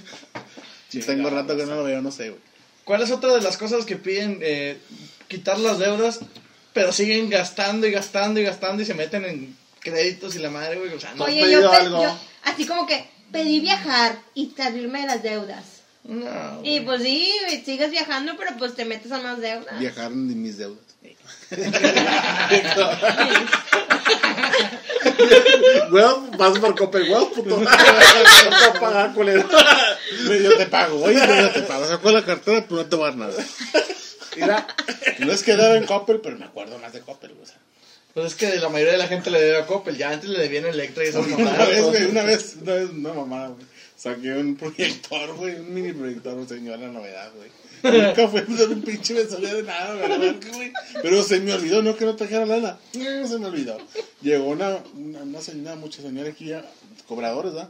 Si 0.90 1.00
tengo 1.02 1.30
rato 1.30 1.56
que 1.56 1.66
no 1.66 1.76
lo 1.76 1.84
veo, 1.84 2.02
no 2.02 2.12
sé, 2.12 2.30
güey. 2.30 2.42
¿Cuál 2.84 3.02
es 3.04 3.12
otra 3.12 3.34
de 3.36 3.42
las 3.42 3.58
cosas 3.58 3.86
que 3.86 3.96
piden? 3.96 4.40
Eh, 4.42 4.78
quitar 5.28 5.60
las 5.60 5.78
deudas, 5.80 6.20
pero 6.74 6.92
siguen 6.92 7.30
gastando 7.30 7.86
y 7.88 7.92
gastando 7.92 8.40
y 8.40 8.44
gastando 8.44 8.82
y 8.82 8.86
se 8.86 8.96
meten 8.96 9.26
en 9.26 9.56
créditos 9.80 10.36
y 10.36 10.40
la 10.40 10.50
madre, 10.50 10.78
güey. 10.80 10.92
O 10.94 11.00
sea, 11.00 11.14
no. 11.14 11.26
Oye, 11.26 11.52
yo, 11.52 11.72
algo? 11.72 12.02
yo- 12.04 12.18
así 12.44 12.66
como 12.66 12.88
que 12.88 13.08
pedí 13.32 13.60
viajar 13.60 14.20
y 14.34 14.52
salirme 14.58 15.02
de 15.02 15.08
las 15.08 15.22
deudas. 15.24 15.64
no. 16.04 16.62
Y 16.64 16.80
pues 16.82 17.04
sí, 17.04 17.32
sigues 17.64 17.92
viajando, 17.92 18.34
pero 18.38 18.52
pues 18.58 18.74
te 18.76 18.86
metes 18.86 19.12
a 19.12 19.20
más 19.20 19.40
deudas. 19.40 19.80
Viajar 19.80 20.12
en 20.12 20.42
mis 20.42 20.58
deudas. 20.58 20.84
Weón, 25.92 26.32
vas 26.38 26.58
por 26.60 26.76
Coppel, 26.76 27.10
weón, 27.10 27.32
puto. 27.34 27.58
No 27.60 27.66
puedo 27.66 28.80
pagar, 28.80 29.14
culero. 29.14 29.48
Yo 30.44 30.58
te 30.58 30.66
pago, 30.68 31.04
oye, 31.04 31.16
yo 31.20 31.50
te 31.52 31.62
pago. 31.62 31.86
Sacó 31.86 32.12
la 32.12 32.24
cartera, 32.24 32.66
pero 32.68 32.84
no 32.84 32.90
te 32.90 32.96
voy 32.96 33.06
a 33.06 33.10
dar 33.10 33.18
nada. 33.18 33.34
Mira, 34.36 34.68
No 35.20 35.32
es 35.32 35.44
que 35.44 35.56
daba 35.56 35.76
en 35.76 35.86
Coppel, 35.86 36.20
pero 36.22 36.38
me 36.38 36.46
acuerdo 36.46 36.78
más 36.80 36.94
de 36.94 37.02
Coppel, 37.02 37.32
güey. 37.32 37.44
o 37.44 37.46
sea. 37.46 37.58
Pues 38.14 38.28
es 38.28 38.36
que 38.36 38.56
la 38.60 38.70
mayoría 38.70 38.94
de 38.94 38.98
la 39.00 39.08
gente 39.08 39.30
le 39.32 39.42
debe 39.42 39.58
a 39.58 39.66
Coppel. 39.66 39.98
Ya 39.98 40.12
antes 40.12 40.30
le 40.30 40.40
debían 40.40 40.66
Electra 40.66 41.04
y 41.04 41.08
esas 41.08 41.26
Una 41.26 41.38
mamadas. 41.38 41.68
vez, 41.70 41.82
¿no? 41.82 41.88
güey, 41.88 42.06
una 42.06 42.24
vez, 42.24 42.56
una 42.62 42.74
vez, 42.74 42.90
una 42.92 43.14
mamada, 43.14 43.48
güey. 43.50 43.66
Saqué 43.98 44.32
un 44.32 44.56
proyector, 44.56 45.34
güey, 45.36 45.56
un 45.56 45.74
mini 45.74 45.92
proyector, 45.94 46.48
señor, 46.48 46.80
la 46.80 46.88
novedad, 46.88 47.32
güey. 47.36 47.50
Nunca 47.84 48.28
fue 48.28 48.44
un 48.68 48.82
pinche 48.82 49.14
me 49.14 49.24
salía 49.26 49.54
de 49.54 49.64
nada, 49.64 49.94
¿verdad? 49.96 50.36
Pero 51.02 51.24
se 51.24 51.40
me 51.40 51.54
olvidó, 51.54 51.82
no 51.82 51.96
que 51.96 52.06
no 52.06 52.16
trajera 52.16 52.46
lana. 52.46 52.78
No, 52.94 53.28
se 53.28 53.38
me 53.40 53.48
olvidó. 53.48 53.78
Llegó 54.22 54.46
una, 54.50 54.78
una, 54.96 55.20
una 55.24 55.42
señora, 55.42 55.76
mucha 55.76 56.02
señora 56.02 56.30
aquí, 56.30 56.46
ya, 56.46 56.66
cobradores, 57.08 57.54
¿verdad? 57.54 57.70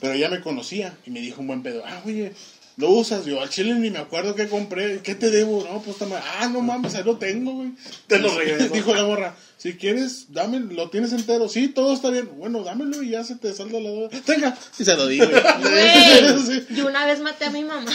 Pero 0.00 0.14
ella 0.14 0.30
me 0.30 0.40
conocía 0.40 0.96
y 1.04 1.10
me 1.10 1.20
dijo 1.20 1.40
un 1.42 1.46
buen 1.48 1.62
pedo, 1.62 1.82
ah, 1.86 2.00
oye, 2.06 2.32
lo 2.78 2.88
usas, 2.90 3.26
yo 3.26 3.42
al 3.42 3.50
chile 3.50 3.74
ni 3.74 3.90
me 3.90 3.98
acuerdo 3.98 4.34
qué 4.34 4.48
compré, 4.48 5.00
¿qué 5.02 5.14
te 5.14 5.30
debo? 5.30 5.62
No, 5.70 5.82
pues 5.82 5.98
tama- 5.98 6.22
ah, 6.38 6.48
no 6.48 6.62
mames, 6.62 6.94
ahí 6.94 7.04
lo 7.04 7.18
tengo, 7.18 7.52
güey. 7.52 7.72
Te 8.06 8.18
lo 8.18 8.34
regreso. 8.34 8.68
Dijo 8.72 8.94
la 8.94 9.04
morra, 9.04 9.36
si 9.58 9.74
quieres, 9.74 10.32
dame, 10.32 10.60
lo 10.60 10.88
tienes 10.88 11.12
entero, 11.12 11.50
sí, 11.50 11.68
todo 11.68 11.92
está 11.92 12.08
bien, 12.08 12.30
bueno, 12.38 12.62
dámelo 12.64 13.02
y 13.02 13.10
ya 13.10 13.22
se 13.24 13.36
te 13.36 13.52
salda 13.52 13.78
la 13.78 13.90
deuda. 13.90 14.08
Tenga, 14.24 14.56
y 14.78 14.84
se 14.86 14.96
lo 14.96 15.06
di, 15.06 15.18
güey. 15.18 15.30
Güey, 15.30 16.38
Sí. 16.46 16.66
yo 16.74 16.86
una 16.86 17.04
vez 17.04 17.20
maté 17.20 17.44
a 17.44 17.50
mi 17.50 17.62
mamá. 17.64 17.92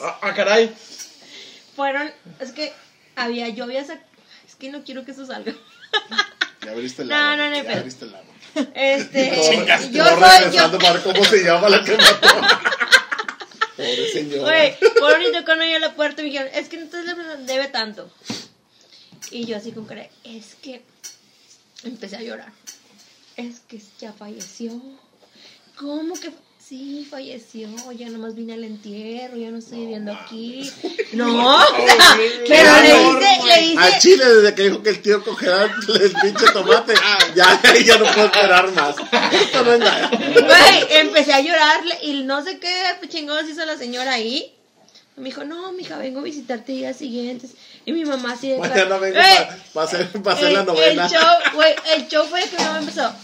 Ah, 0.00 0.18
ah, 0.22 0.34
caray. 0.34 0.74
Fueron, 1.76 2.10
es 2.40 2.52
que 2.52 2.72
había, 3.16 3.48
yo 3.48 3.64
había 3.64 3.86
sac- 3.86 4.02
es 4.46 4.54
que 4.56 4.70
no 4.70 4.82
quiero 4.84 5.04
que 5.04 5.12
eso 5.12 5.26
salga. 5.26 5.54
Ya 6.60 6.72
abriste 6.72 7.02
el 7.02 7.08
No, 7.08 7.14
agua, 7.14 7.36
no, 7.36 7.50
no 7.50 7.56
hay 7.56 7.62
ya 7.64 7.78
abriste 7.78 8.04
el 8.04 8.14
agua. 8.14 8.34
Este, 8.74 9.40
Chingaste, 9.50 9.90
yo 9.92 10.04
soy, 10.04 10.52
yo, 10.52 10.78
para 10.78 11.02
cómo 11.02 11.24
se 11.24 11.44
llama 11.44 11.68
la 11.68 11.84
que 11.84 11.96
mató. 11.96 12.28
Pobre 13.76 14.12
señora. 14.12 14.42
Güey, 14.42 14.76
por 14.98 15.12
ahorita 15.14 15.44
cuando 15.44 15.64
yo 15.64 15.76
a 15.76 15.78
la 15.78 15.94
puerta 15.94 16.20
me 16.22 16.28
dijeron, 16.30 16.50
es 16.52 16.68
que 16.68 16.78
no 16.78 16.86
te 16.88 16.98
debe 17.44 17.68
tanto. 17.68 18.12
Y 19.30 19.46
yo 19.46 19.56
así 19.56 19.70
con 19.70 19.86
cara, 19.86 20.08
es 20.24 20.56
que 20.56 20.82
empecé 21.84 22.16
a 22.16 22.22
llorar. 22.22 22.52
Es 23.36 23.60
que 23.60 23.80
ya 24.00 24.12
falleció. 24.12 24.72
¿Cómo 25.76 26.14
que? 26.18 26.32
Sí, 26.68 27.06
falleció. 27.10 27.70
Ya 27.96 28.10
nomás 28.10 28.34
vine 28.34 28.52
al 28.52 28.62
entierro, 28.62 29.38
ya 29.38 29.50
no 29.50 29.56
estoy 29.56 29.78
viviendo 29.78 30.12
aquí. 30.12 30.70
No, 31.14 31.56
o 31.62 31.64
sea, 31.64 32.18
pero 32.46 32.82
le 32.82 32.88
hice, 32.88 33.46
le 33.46 33.80
Al 33.80 33.88
hice, 33.88 33.98
chile, 33.98 34.24
desde 34.26 34.54
que 34.54 34.62
dijo 34.64 34.82
que 34.82 34.90
el 34.90 35.00
tío 35.00 35.24
congelaba 35.24 35.64
el, 35.64 35.72
el 36.02 36.12
pinche 36.12 36.52
tomate, 36.52 36.92
ya, 37.34 37.58
ya, 37.62 37.78
ya 37.78 37.96
no 37.96 38.04
puedo 38.04 38.26
esperar 38.26 38.70
más. 38.72 38.96
Esto 39.32 39.64
no 39.64 39.72
es 39.72 39.80
nada. 39.80 40.10
Güey, 40.10 40.98
empecé 41.00 41.32
a 41.32 41.40
llorarle 41.40 41.98
y 42.02 42.24
no 42.24 42.44
sé 42.44 42.58
qué 42.58 42.70
chingados 43.08 43.48
hizo 43.48 43.64
la 43.64 43.78
señora 43.78 44.12
ahí. 44.12 44.54
Me 45.16 45.30
dijo, 45.30 45.44
no, 45.44 45.72
mija, 45.72 45.96
vengo 45.96 46.20
a 46.20 46.24
visitarte 46.24 46.72
días 46.72 46.98
siguientes. 46.98 47.52
Y 47.86 47.92
mi 47.92 48.04
mamá 48.04 48.34
así 48.34 48.50
de... 48.50 48.58
Mañana 48.58 48.98
vengo 48.98 49.18
para 49.72 49.86
hacer, 49.86 50.08
pa 50.22 50.32
hacer 50.32 50.48
el, 50.48 50.54
la 50.54 50.64
novela. 50.64 51.06
El 51.06 51.10
show, 51.10 51.54
güey, 51.54 51.74
el 51.96 52.08
show 52.08 52.26
fue 52.26 52.42
que 52.42 52.58
mi 52.58 52.64
mamá 52.64 52.78
empezó. 52.80 53.14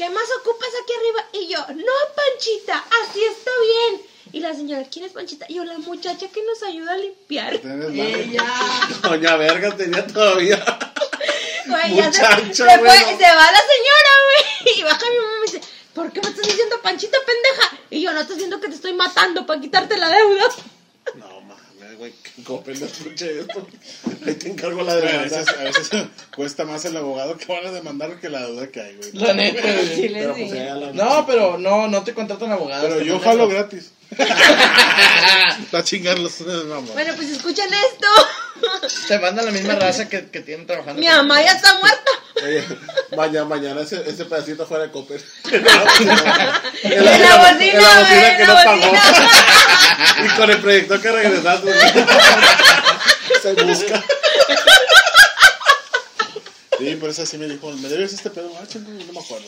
¿Qué 0.00 0.08
más 0.08 0.24
ocupas 0.40 0.70
aquí 0.82 0.94
arriba? 0.94 1.28
Y 1.34 1.48
yo, 1.48 1.58
no, 1.58 1.92
Panchita, 2.16 2.82
así 3.02 3.22
está 3.22 3.50
bien. 3.60 4.00
Y 4.32 4.40
la 4.40 4.54
señora, 4.54 4.82
¿quién 4.90 5.04
es 5.04 5.12
Panchita? 5.12 5.44
Y 5.46 5.56
yo, 5.56 5.64
la 5.64 5.76
muchacha 5.76 6.26
que 6.26 6.42
nos 6.42 6.62
ayuda 6.62 6.92
a 6.92 6.96
limpiar. 6.96 7.52
Ella, 7.52 8.46
Doña 9.02 9.36
Verga 9.36 9.76
tenía 9.76 10.06
todavía. 10.06 10.56
güey, 11.66 11.96
ya 11.96 12.10
se, 12.10 12.22
Muchacha, 12.22 12.54
se, 12.54 12.64
fue, 12.64 12.78
güey. 12.78 13.18
se 13.18 13.24
va 13.24 13.52
la 13.52 13.60
señora, 13.60 14.12
güey. 14.24 14.74
Y 14.78 14.82
baja 14.84 15.10
mi 15.10 15.18
mamá 15.18 15.32
y 15.36 15.40
me 15.40 15.46
dice, 15.52 15.60
¿por 15.92 16.10
qué 16.10 16.22
me 16.22 16.30
estás 16.30 16.46
diciendo 16.46 16.80
Panchita, 16.82 17.18
pendeja? 17.26 17.78
Y 17.90 18.00
yo, 18.00 18.12
no 18.12 18.20
estás 18.20 18.38
viendo 18.38 18.58
que 18.58 18.68
te 18.68 18.76
estoy 18.76 18.94
matando 18.94 19.44
para 19.44 19.60
quitarte 19.60 19.98
la 19.98 20.08
deuda. 20.08 20.48
No 21.16 21.39
güey, 22.00 22.12
que 22.22 22.84
escuche 22.84 23.40
esto. 23.40 23.66
Ahí 24.26 24.34
te 24.34 24.48
encargo 24.50 24.82
la 24.82 24.96
Güey, 24.96 25.06
a 25.06 25.10
demanda. 25.22 25.38
veces, 25.38 25.48
a 25.56 25.62
veces 25.62 25.90
cuesta 26.34 26.64
más 26.64 26.84
el 26.86 26.96
abogado 26.96 27.36
que 27.36 27.46
van 27.46 27.64
a 27.66 27.70
demandar 27.70 28.18
que 28.18 28.28
la 28.28 28.40
deuda 28.46 28.66
que 28.68 28.80
hay, 28.80 28.96
güey. 28.96 29.10
La 29.12 29.32
neta, 29.34 29.60
güey. 29.62 29.94
Chile, 29.94 30.18
Pero 30.20 30.32
pues 30.34 30.50
ya 30.50 30.74
la- 30.74 30.92
No, 30.92 31.26
pero 31.26 31.58
no, 31.58 31.86
no 31.88 32.02
te 32.02 32.12
contratan 32.14 32.50
abogados. 32.50 32.86
Pero 32.88 32.98
te 33.00 33.04
yo 33.06 33.14
mandan 33.14 33.30
jalo 33.30 33.48
gratis. 33.48 33.92
Para 35.70 35.84
chingarlos, 35.84 36.40
mamá. 36.40 36.88
Bueno, 36.92 37.14
pues 37.16 37.30
escuchen 37.30 37.70
esto. 37.72 38.06
Te 39.08 39.18
mandan 39.18 39.46
la 39.46 39.52
misma 39.52 39.74
raza 39.76 40.08
que, 40.08 40.28
que 40.30 40.40
tienen 40.40 40.66
trabajando. 40.66 41.00
Mi 41.00 41.06
mamá 41.06 41.42
ya 41.42 41.52
está 41.52 41.78
muerta. 41.78 42.10
Oye, 42.42 42.64
mañana, 43.16 43.44
mañana 43.44 43.80
ese, 43.82 44.02
ese 44.08 44.24
pedacito 44.24 44.66
fuera 44.66 44.84
de 44.84 44.90
Coppel. 44.90 45.22
En 46.82 47.04
la 47.04 47.36
bocina, 47.36 47.72
en 47.72 47.82
la 47.82 48.00
güey, 48.00 48.02
bocina 48.02 48.28
en 48.30 48.36
que 48.36 48.46
la 48.46 48.64
no 48.64 48.80
pagó. 48.80 48.96
y 50.24 50.28
con 50.36 50.50
el 50.50 50.58
proyector 50.60 51.00
que 51.00 51.12
regresaste. 51.12 51.72
Se 53.42 53.52
busca. 53.54 54.04
Sí, 56.78 56.96
por 56.96 57.10
eso 57.10 57.22
así 57.22 57.36
me 57.36 57.46
dijo, 57.46 57.70
¿me 57.72 57.88
debes 57.88 58.12
este 58.14 58.30
pedo? 58.30 58.50
Ah, 58.60 58.66
chingo, 58.66 58.90
no 58.90 59.12
me 59.12 59.20
acuerdo. 59.20 59.46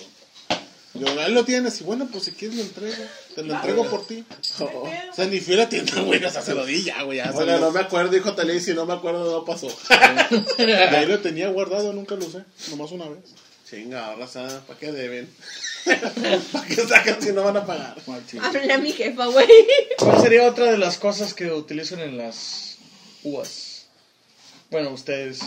Yo, 0.95 1.09
ahí 1.21 1.33
lo 1.33 1.45
tienes, 1.45 1.81
y 1.81 1.85
bueno, 1.85 2.07
pues 2.13 2.25
si 2.25 2.33
quieres 2.33 2.57
lo 2.59 2.63
entrego. 2.65 3.03
Te 3.35 3.43
lo 3.43 3.55
entrego 3.55 3.89
por 3.89 4.07
ti. 4.07 4.25
O 4.61 5.15
sea, 5.15 5.27
ni 5.27 5.41
fui 5.41 5.55
a 5.55 5.59
la 5.59 5.69
tienda, 5.69 6.01
güey, 6.03 6.23
o 6.25 6.31
sea, 6.31 6.43
se 6.43 6.55
lo 6.55 6.65
di 6.67 6.85
ya, 6.85 7.03
güey, 7.03 7.19
ya. 7.19 7.31
lo- 7.31 7.59
no 7.59 7.71
me 7.71 7.81
acuerdo, 7.81 8.15
hijo 8.17 8.35
Tele, 8.35 8.57
y 8.57 8.61
si 8.61 8.75
no 8.75 8.85
me 8.87 8.93
acuerdo, 8.95 9.31
no 9.31 9.45
pasó. 9.45 9.69
De 10.59 10.75
ahí 10.75 11.07
lo 11.07 11.21
tenía 11.21 11.49
guardado, 11.49 11.93
nunca 11.93 12.15
lo 12.15 12.27
usé, 12.27 12.45
nomás 12.71 12.91
una 12.93 13.09
vez. 13.09 13.21
Chinga, 13.69 14.07
ahora, 14.07 14.27
¿para 14.67 14.79
qué 14.79 14.93
deben? 14.93 15.31
¿Para 16.53 16.67
qué 16.67 16.75
sacan 16.77 17.23
si 17.23 17.33
no 17.33 17.43
van 17.43 17.57
a 17.57 17.65
pagar? 17.67 17.97
Chido. 18.27 18.45
Háblale 18.45 18.73
a 18.73 18.79
mi 18.79 18.93
jefa, 18.93 19.27
güey. 19.27 19.49
¿Cuál 19.99 20.21
sería 20.21 20.47
otra 20.47 20.71
de 20.71 20.77
las 20.79 20.99
cosas 20.99 21.33
que 21.33 21.51
utilizan 21.51 22.01
en 22.01 22.19
las 22.19 22.77
uvas? 23.23 23.87
Bueno, 24.71 24.91
ustedes. 24.91 25.41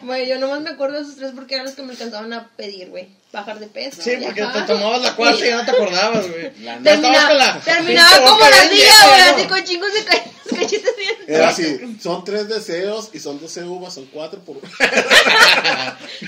Güey, 0.00 0.28
yo 0.28 0.38
nomás 0.38 0.60
me 0.60 0.70
acuerdo 0.70 0.96
de 0.96 1.02
esos 1.02 1.16
tres 1.16 1.32
porque 1.34 1.54
eran 1.54 1.66
los 1.66 1.74
que 1.74 1.82
me 1.82 1.92
alcanzaban 1.92 2.32
a 2.32 2.50
pedir, 2.56 2.90
güey. 2.90 3.08
Bajar 3.34 3.58
de 3.58 3.66
peso. 3.66 4.00
Sí, 4.00 4.12
porque 4.22 4.42
te 4.42 4.60
tomabas 4.62 5.02
la 5.02 5.14
cuarta 5.16 5.44
y 5.44 5.48
ya 5.48 5.56
no 5.58 5.64
te 5.64 5.70
acordabas, 5.72 6.28
güey. 6.30 6.52
La 6.62 6.80
Ya 6.80 6.94
estabas 6.94 7.00
Terminaba, 7.00 7.28
con 7.28 7.38
la 7.38 7.60
terminaba 7.60 8.10
pinche 8.16 8.30
como 8.30 8.40
la 8.48 8.64
llena, 8.64 9.06
güey, 9.08 9.20
así 9.20 9.48
con 9.48 9.64
chingos 9.64 9.92
de 9.92 10.04
ca- 10.04 10.24
cachetes 10.54 10.96
bien. 10.96 11.14
Era 11.26 11.48
así, 11.48 11.96
son 12.02 12.22
tres 12.24 12.48
deseos 12.48 13.10
y 13.12 13.18
son 13.18 13.40
12 13.40 13.64
uvas, 13.64 13.94
son 13.94 14.06
cuatro 14.12 14.40
por 14.40 14.56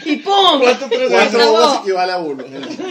Y 0.05 0.17
¡pum! 0.17 0.61
¿Cuánto 0.61 0.89
tres 0.89 1.09
Se 1.09 1.15
Cuatro 1.15 1.53
uvas 1.53 1.81
equivale 1.83 2.13
a 2.13 2.19
uno. 2.19 2.45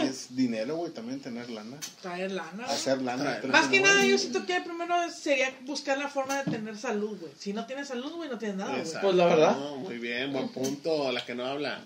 Es 0.04 0.34
dinero, 0.34 0.76
güey, 0.76 0.92
también 0.92 1.20
tener 1.20 1.50
lana. 1.50 1.76
Traer 2.00 2.32
lana. 2.32 2.64
Hacer 2.66 3.02
lana. 3.02 3.22
Traer. 3.24 3.48
Más 3.48 3.66
que 3.68 3.80
nada, 3.80 4.04
yo 4.04 4.16
siento 4.18 4.46
que 4.46 4.60
primero 4.60 4.94
sería 5.10 5.52
buscar 5.62 5.98
la 5.98 6.08
forma 6.08 6.42
de 6.42 6.50
tener 6.50 6.76
salud, 6.76 7.18
güey. 7.20 7.32
Si 7.38 7.52
no 7.52 7.66
tienes 7.66 7.88
salud, 7.88 8.12
güey, 8.12 8.28
no 8.30 8.38
tienes 8.38 8.56
nada, 8.56 8.72
güey. 8.72 8.84
Pues 9.02 9.14
la 9.14 9.26
verdad. 9.26 9.56
No, 9.56 9.76
muy 9.76 9.98
bien, 9.98 10.32
buen 10.32 10.48
punto. 10.50 11.10
La 11.12 11.24
que 11.24 11.34
no 11.34 11.44
habla. 11.46 11.80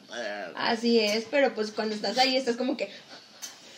Así 0.57 1.01
es, 1.01 1.25
pero 1.31 1.55
pues 1.55 1.71
cuando 1.73 1.95
estás 1.95 2.19
ahí 2.21 2.37
estás 2.37 2.57
como 2.57 2.77
que 2.77 2.89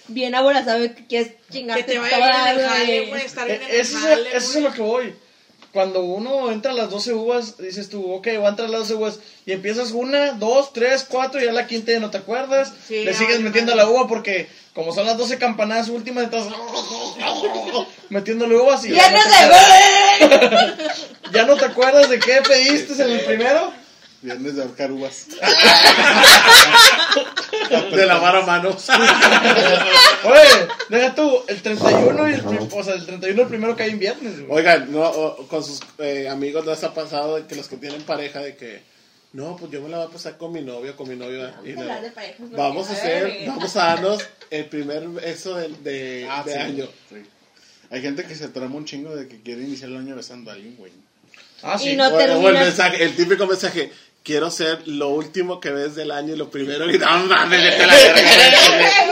bien 0.09 0.35
aborazado 0.35 0.81
que 0.95 1.07
quieres 1.07 1.33
chingarte 1.51 1.85
Que 1.85 1.93
te 1.93 1.99
vaya 1.99 2.17
toda, 2.17 2.53
bien 2.53 2.59
el 2.65 2.69
jale, 2.69 3.07
güey. 3.07 3.25
Estar 3.25 3.47
bien 3.47 3.63
en 3.63 3.69
Eh, 3.69 3.75
el 3.75 3.81
Eso 3.81 3.99
es, 4.09 4.19
eso 4.35 4.59
es 4.59 4.65
lo 4.65 4.73
que 4.73 4.83
voy. 4.83 5.15
cuando 5.73 6.03
uno 6.03 6.51
entra 6.53 6.73
a 6.73 6.75
las 6.75 6.91
12 6.91 7.15
uvas, 7.15 7.57
dices 7.57 7.89
tú, 7.89 8.13
ok, 8.13 8.27
voy 8.37 8.45
a 8.45 8.49
entrar 8.51 8.69
a 8.69 8.73
las 8.73 8.81
12 8.89 8.95
uvas, 8.95 9.19
y 9.47 9.53
empiezas 9.53 9.93
una, 9.93 10.33
dos, 10.33 10.73
tres, 10.75 11.07
cuatro, 11.09 11.43
y 11.43 11.49
a 11.49 11.53
la 11.53 11.67
quinta 11.67 11.93
ya 11.93 12.01
no 12.01 12.11
te 12.11 12.19
acuerdas, 12.19 12.75
Sí, 12.87 13.05
le 13.05 13.15
sigues 13.15 13.41
metiendo 13.41 13.75
la 13.75 13.89
uva 13.89 14.07
porque, 14.07 14.49
como 14.75 14.93
son 14.93 15.07
las 15.07 15.17
12 15.17 15.39
campanadas 15.39 15.89
últimas, 15.89 16.25
estás 16.25 16.45
metiéndole 18.11 18.57
uvas 18.57 18.85
y 18.85 18.91
ya 18.93 19.11
no, 19.11 19.19
¡Viernes 19.19 20.79
te, 21.31 21.33
ya 21.33 21.45
no 21.45 21.57
te 21.57 21.65
acuerdas 21.65 22.11
de 22.11 22.19
qué 22.19 22.43
pediste 22.47 22.93
en 23.03 23.11
el 23.13 23.21
primero. 23.21 23.73
Viernes 24.23 24.55
de 24.57 24.63
ahorcar 24.63 24.93
uvas. 24.93 25.27
De 27.93 28.07
lavar 28.07 28.37
a 28.37 28.43
manos. 28.47 28.87
Oye, 30.25 30.69
deja 30.89 31.15
tú, 31.15 31.39
el 31.49 31.61
31 31.63 32.29
y 32.31 32.33
el, 32.35 32.43
o 32.71 32.83
sea, 32.85 32.95
el 32.95 33.05
31 33.07 33.43
el 33.43 33.49
primero 33.49 33.77
cae 33.77 33.91
en 33.91 33.99
viernes, 33.99 34.47
güey. 34.47 34.61
Oigan, 34.61 34.91
no, 34.93 35.03
o- 35.03 35.47
con 35.49 35.63
sus 35.65 35.81
eh, 35.99 36.29
amigos 36.29 36.65
no 36.65 36.71
les 36.73 36.83
ha 36.85 36.93
pasado 36.95 37.37
de 37.37 37.47
que 37.47 37.55
los 37.55 37.69
que 37.69 37.77
tienen 37.77 38.03
pareja 38.03 38.41
de 38.41 38.57
que 38.57 38.83
no, 39.33 39.57
pues 39.57 39.71
yo 39.73 39.81
me 39.81 39.89
la 39.89 39.99
voy 39.99 40.07
a 40.07 40.11
pasar 40.11 40.37
con 40.37 40.53
mi 40.53 40.61
novio, 40.63 40.95
con 40.97 41.09
mi 41.09 41.17
novio. 41.17 41.51
y 41.65 41.73
Vamos 41.73 41.85
a 41.85 41.85
la- 41.89 41.95
hablar 41.97 42.03
de 42.03 42.11
parejas, 42.11 42.37
porque, 42.41 42.57
vamos 42.57 42.89
a 42.89 42.93
hacer, 42.93 43.25
ver. 43.25 43.49
vamos 43.49 43.77
a 43.77 43.85
darnos 43.85 44.29
el 44.51 44.65
primer 44.67 45.09
beso 45.09 45.55
de, 45.57 45.69
de, 45.69 46.29
Ah, 46.31 46.43
de 46.45 46.53
sí, 46.53 46.59
año. 46.59 46.89
sí. 47.09 47.17
Hay 47.91 48.01
gente 48.03 48.25
que 48.25 48.35
se 48.35 48.49
trama 48.49 48.77
un 48.77 48.85
chingo 48.85 49.15
de 49.15 49.29
que 49.29 49.41
quiere 49.43 49.63
iniciar 49.63 49.91
el 49.91 49.97
año 49.99 50.17
besando 50.17 50.51
a 50.51 50.55
alguien, 50.55 50.77
güey. 50.77 50.93
Ah, 51.63 51.79
sí. 51.79 51.91
Y 51.91 51.97
no 51.97 52.09
O, 52.09 52.15
o 52.15 52.21
el 52.21 52.27
terminas. 52.27 52.65
mensaje, 52.67 53.05
el 53.05 53.15
típico 53.17 53.47
mensaje, 53.47 53.93
quiero 54.25 54.51
ser 54.51 54.87
lo 54.87 55.09
último 55.09 55.61
que 55.61 55.71
ves 55.71 55.95
del 55.95 56.11
año 56.11 56.35
y 56.35 56.37
lo 56.37 56.51
primero 56.51 56.91
y 56.91 56.99
no 56.99 57.07
mames, 57.25 57.63
vete 57.63 57.87
la 57.87 57.95
verga. 57.97 58.21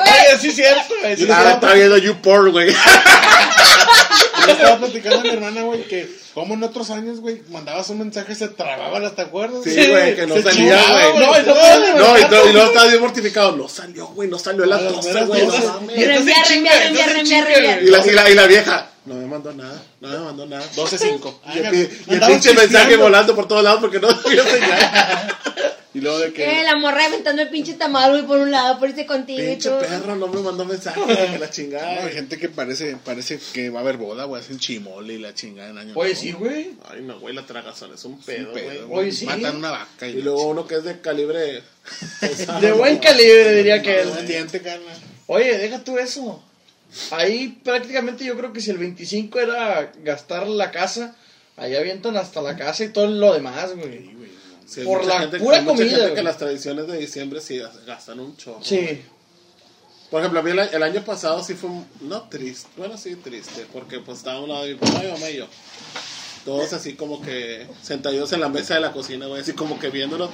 Oye, 0.05 0.39
sí 0.41 0.49
es 0.49 0.55
cierto, 0.57 0.95
güey. 1.01 1.17
sí 1.17 1.27
Yo 1.27 1.33
estaba 1.35 1.75
viendo 1.75 1.99
YouPorn, 1.99 2.53
güey. 2.53 2.71
Yo 2.73 2.77
le 4.47 4.53
estaba 4.53 4.79
platicando 4.79 5.19
a 5.21 5.23
mi 5.23 5.29
hermana, 5.31 5.63
güey, 5.63 5.85
que 5.85 6.21
como 6.35 6.55
en 6.55 6.63
otros 6.63 6.91
años, 6.91 7.21
güey, 7.21 7.43
mandabas 7.49 7.89
un 7.91 7.99
mensaje, 7.99 8.35
se 8.37 8.49
trababan 8.49 9.05
hasta 9.05 9.23
acuerdas. 9.23 9.65
Sí, 9.65 9.75
güey, 9.89 10.15
que 10.15 10.27
no 10.29 10.37
Se 10.37 10.43
salía, 10.45 10.81
güey. 10.81 11.19
No, 11.27 11.39
y 11.39 11.43
no 11.45 11.99
No, 11.99 12.19
y, 12.19 12.23
no, 12.23 12.49
y 12.49 12.53
luego 12.53 12.69
estaba 12.69 12.87
bien 12.87 13.01
mortificado. 13.01 13.57
No 13.57 13.69
salió, 13.69 14.07
güey, 14.09 14.29
no 14.29 14.39
salió 14.39 14.63
a 14.65 14.67
las 14.69 14.81
A 14.81 14.85
las 14.85 14.93
12, 14.95 15.09
meras 15.13 15.29
güey. 15.29 15.41
no 15.47 15.53
12. 15.53 15.67
mames. 15.67 15.99
Y 15.99 16.03
entonces 16.05 16.07
Reenviar, 16.07 16.47
chinga, 16.47 16.71
reenviar, 16.73 17.09
entonces 17.09 17.13
reenviar, 17.15 17.45
chinga, 17.45 17.45
reenviar. 17.47 17.79
güey. 17.81 17.89
Y 17.89 17.91
la, 17.91 18.07
y, 18.07 18.11
la, 18.15 18.31
y 18.31 18.35
la 18.35 18.47
vieja, 18.47 18.91
no 19.07 19.15
me 19.15 19.27
mandó 19.27 19.53
nada, 19.53 19.83
no 20.01 20.09
me 20.09 20.19
mandó 20.19 20.47
nada. 20.47 20.65
12-5. 20.77 21.35
Y 21.55 21.59
el, 21.59 21.91
y 22.07 22.21
pinche 22.27 22.55
mensaje 22.55 22.97
volando 22.97 23.35
por 23.35 23.49
todos 23.49 23.65
lados 23.65 23.81
porque 23.81 23.99
no 24.01 24.09
había 24.27 24.43
señal. 24.45 25.37
Y 25.93 26.01
luego 26.01 26.21
de 26.21 26.29
Eh, 26.29 26.33
que. 26.33 26.63
la 26.63 26.77
morra 26.77 27.07
aventando 27.07 27.43
el 27.43 27.49
pinche 27.49 27.75
tamal, 27.75 28.13
güey, 28.13 28.23
por 28.25 28.39
un 28.39 28.53
lado, 28.53 28.79
por 28.79 28.89
irse 28.89 29.07
contigo 29.07 29.41
Pinche 29.45 29.71
perro, 29.71 30.15
no 30.15 30.29
me 30.29 30.41
mandó 30.41 30.65
mensaje 30.65 31.01
que 31.05 31.39
la 31.39 31.47
No, 31.47 31.51
chingada. 31.53 32.05
hay 32.05 32.13
gente 32.13 32.39
que 32.39 32.49
parece, 32.49 32.97
parece 33.05 33.41
que 33.53 33.71
va 33.71 33.81
a 33.81 33.83
haber 33.83 33.97
boda, 33.97 34.23
güey, 34.25 34.41
hacen 34.41 34.61
chimole 34.61 35.15
y 35.15 35.19
la 35.19 35.35
chingada 35.35 35.71
en 35.71 35.79
año. 35.79 35.93
Oye, 35.97 36.15
sí, 36.15 36.31
güey. 36.31 36.75
Ay, 36.89 37.01
no, 37.03 37.19
güey, 37.19 37.35
la 37.35 37.45
tragazón 37.45 37.93
es 37.93 38.05
un 38.05 38.21
pedo, 38.21 38.53
güey. 38.87 39.11
sí. 39.11 39.27
Matan 39.27 39.57
una 39.57 39.73
vaca 39.73 40.07
y, 40.07 40.19
Y 40.19 40.23
luego 40.23 40.47
uno 40.47 40.65
que 40.65 40.77
es 40.77 40.85
de 40.85 41.01
calibre 41.01 41.65
pesado, 42.21 42.61
De 42.61 42.71
buen 42.71 42.95
¿no? 42.95 43.01
calibre, 43.01 43.55
diría 43.57 43.83
que 43.83 44.03
él. 44.03 44.11
Oye, 45.27 45.59
deja 45.59 45.81
tú 45.83 45.99
eso. 45.99 46.41
Ahí 47.13 47.61
prácticamente 47.65 48.25
yo 48.25 48.37
creo 48.37 48.53
que 48.53 48.61
si 48.61 48.71
el 48.71 48.79
25 48.79 49.39
era 49.41 49.93
gastar 50.03 50.49
la 50.49 50.71
casa, 50.71 51.17
ahí 51.57 51.75
avientan 51.77 52.17
hasta 52.17 52.43
la 52.43 52.57
casa 52.57 52.85
y 52.85 52.89
todo 52.89 53.07
lo 53.07 53.33
demás, 53.33 53.75
güey. 53.77 53.99
Sí, 53.99 54.13
güey, 54.15 54.31
no. 54.31 54.69
Sí, 54.69 54.81
por 54.83 55.05
la 55.05 55.21
gente- 55.21 55.39
pura 55.39 55.65
comida, 55.65 55.85
gente 55.85 56.01
güey. 56.03 56.15
que 56.15 56.23
las 56.23 56.37
tradiciones 56.39 56.87
de 56.87 56.99
diciembre 56.99 57.41
sí 57.41 57.61
gastan 57.87 58.21
un 58.21 58.37
chorro. 58.37 58.63
Sí. 58.63 59.03
Por 60.11 60.21
ejemplo, 60.21 60.41
a 60.41 60.43
mí 60.43 60.51
el, 60.51 60.59
el 60.59 60.83
año 60.83 61.05
pasado 61.05 61.43
sí 61.45 61.55
fue, 61.55 61.71
un- 61.71 61.87
no 62.01 62.23
triste, 62.29 62.69
bueno, 62.77 62.97
sí 62.99 63.15
triste, 63.17 63.67
porque 63.73 64.01
pues 64.01 64.19
estaba 64.19 64.39
a 64.39 64.41
un 64.41 64.49
lado 64.49 64.65
de 64.65 64.73
mi 64.75 64.79
papá, 64.81 65.01
mi 65.03 65.11
mamá 65.13 65.31
y 65.31 65.37
yo. 65.37 65.47
Todos 66.45 66.73
así 66.73 66.95
como 66.95 67.21
que 67.23 67.67
sentados 67.83 68.33
en 68.33 68.41
la 68.41 68.49
mesa 68.49 68.75
de 68.75 68.81
la 68.81 68.93
cocina, 68.93 69.27
güey, 69.27 69.43
así 69.43 69.53
como 69.53 69.79
que 69.79 69.91
viéndonos. 69.91 70.31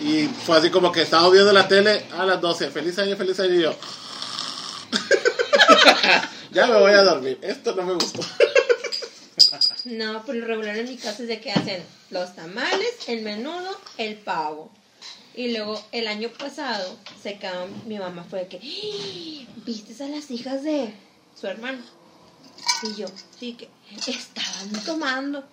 Y 0.00 0.26
fue 0.46 0.56
así 0.56 0.70
como 0.70 0.92
que 0.92 1.02
estábamos 1.02 1.32
viendo 1.32 1.52
la 1.52 1.66
tele 1.68 2.04
a 2.16 2.24
las 2.24 2.40
12, 2.40 2.70
feliz 2.70 2.98
año, 2.98 3.16
feliz 3.16 3.38
año, 3.40 3.54
y 3.54 3.62
yo. 3.62 3.74
ya 6.52 6.66
me 6.66 6.78
voy 6.78 6.92
a 6.92 7.02
dormir, 7.02 7.38
esto 7.42 7.74
no 7.74 7.82
me 7.84 7.94
gustó. 7.94 8.20
No, 9.84 10.24
por 10.24 10.34
lo 10.34 10.46
regular 10.46 10.76
en 10.76 10.88
mi 10.88 10.96
casa 10.96 11.22
es 11.22 11.28
de 11.28 11.40
que 11.40 11.50
hacen 11.52 11.82
los 12.10 12.34
tamales, 12.34 12.90
el 13.08 13.22
menudo, 13.22 13.78
el 13.96 14.16
pavo. 14.16 14.70
Y 15.34 15.52
luego 15.52 15.82
el 15.92 16.06
año 16.08 16.28
pasado 16.30 16.96
se 17.22 17.38
quedó, 17.38 17.66
mi 17.86 17.98
mamá 17.98 18.24
fue 18.28 18.40
de 18.40 18.48
que, 18.48 18.56
"¡Ah! 18.58 19.52
¿viste 19.64 20.02
a 20.02 20.08
las 20.08 20.30
hijas 20.30 20.62
de 20.62 20.92
su 21.38 21.46
hermano? 21.46 21.82
Y 22.82 22.94
yo, 22.94 23.06
sí, 23.38 23.54
que 23.54 23.68
estaban 24.10 24.84
tomando. 24.84 25.44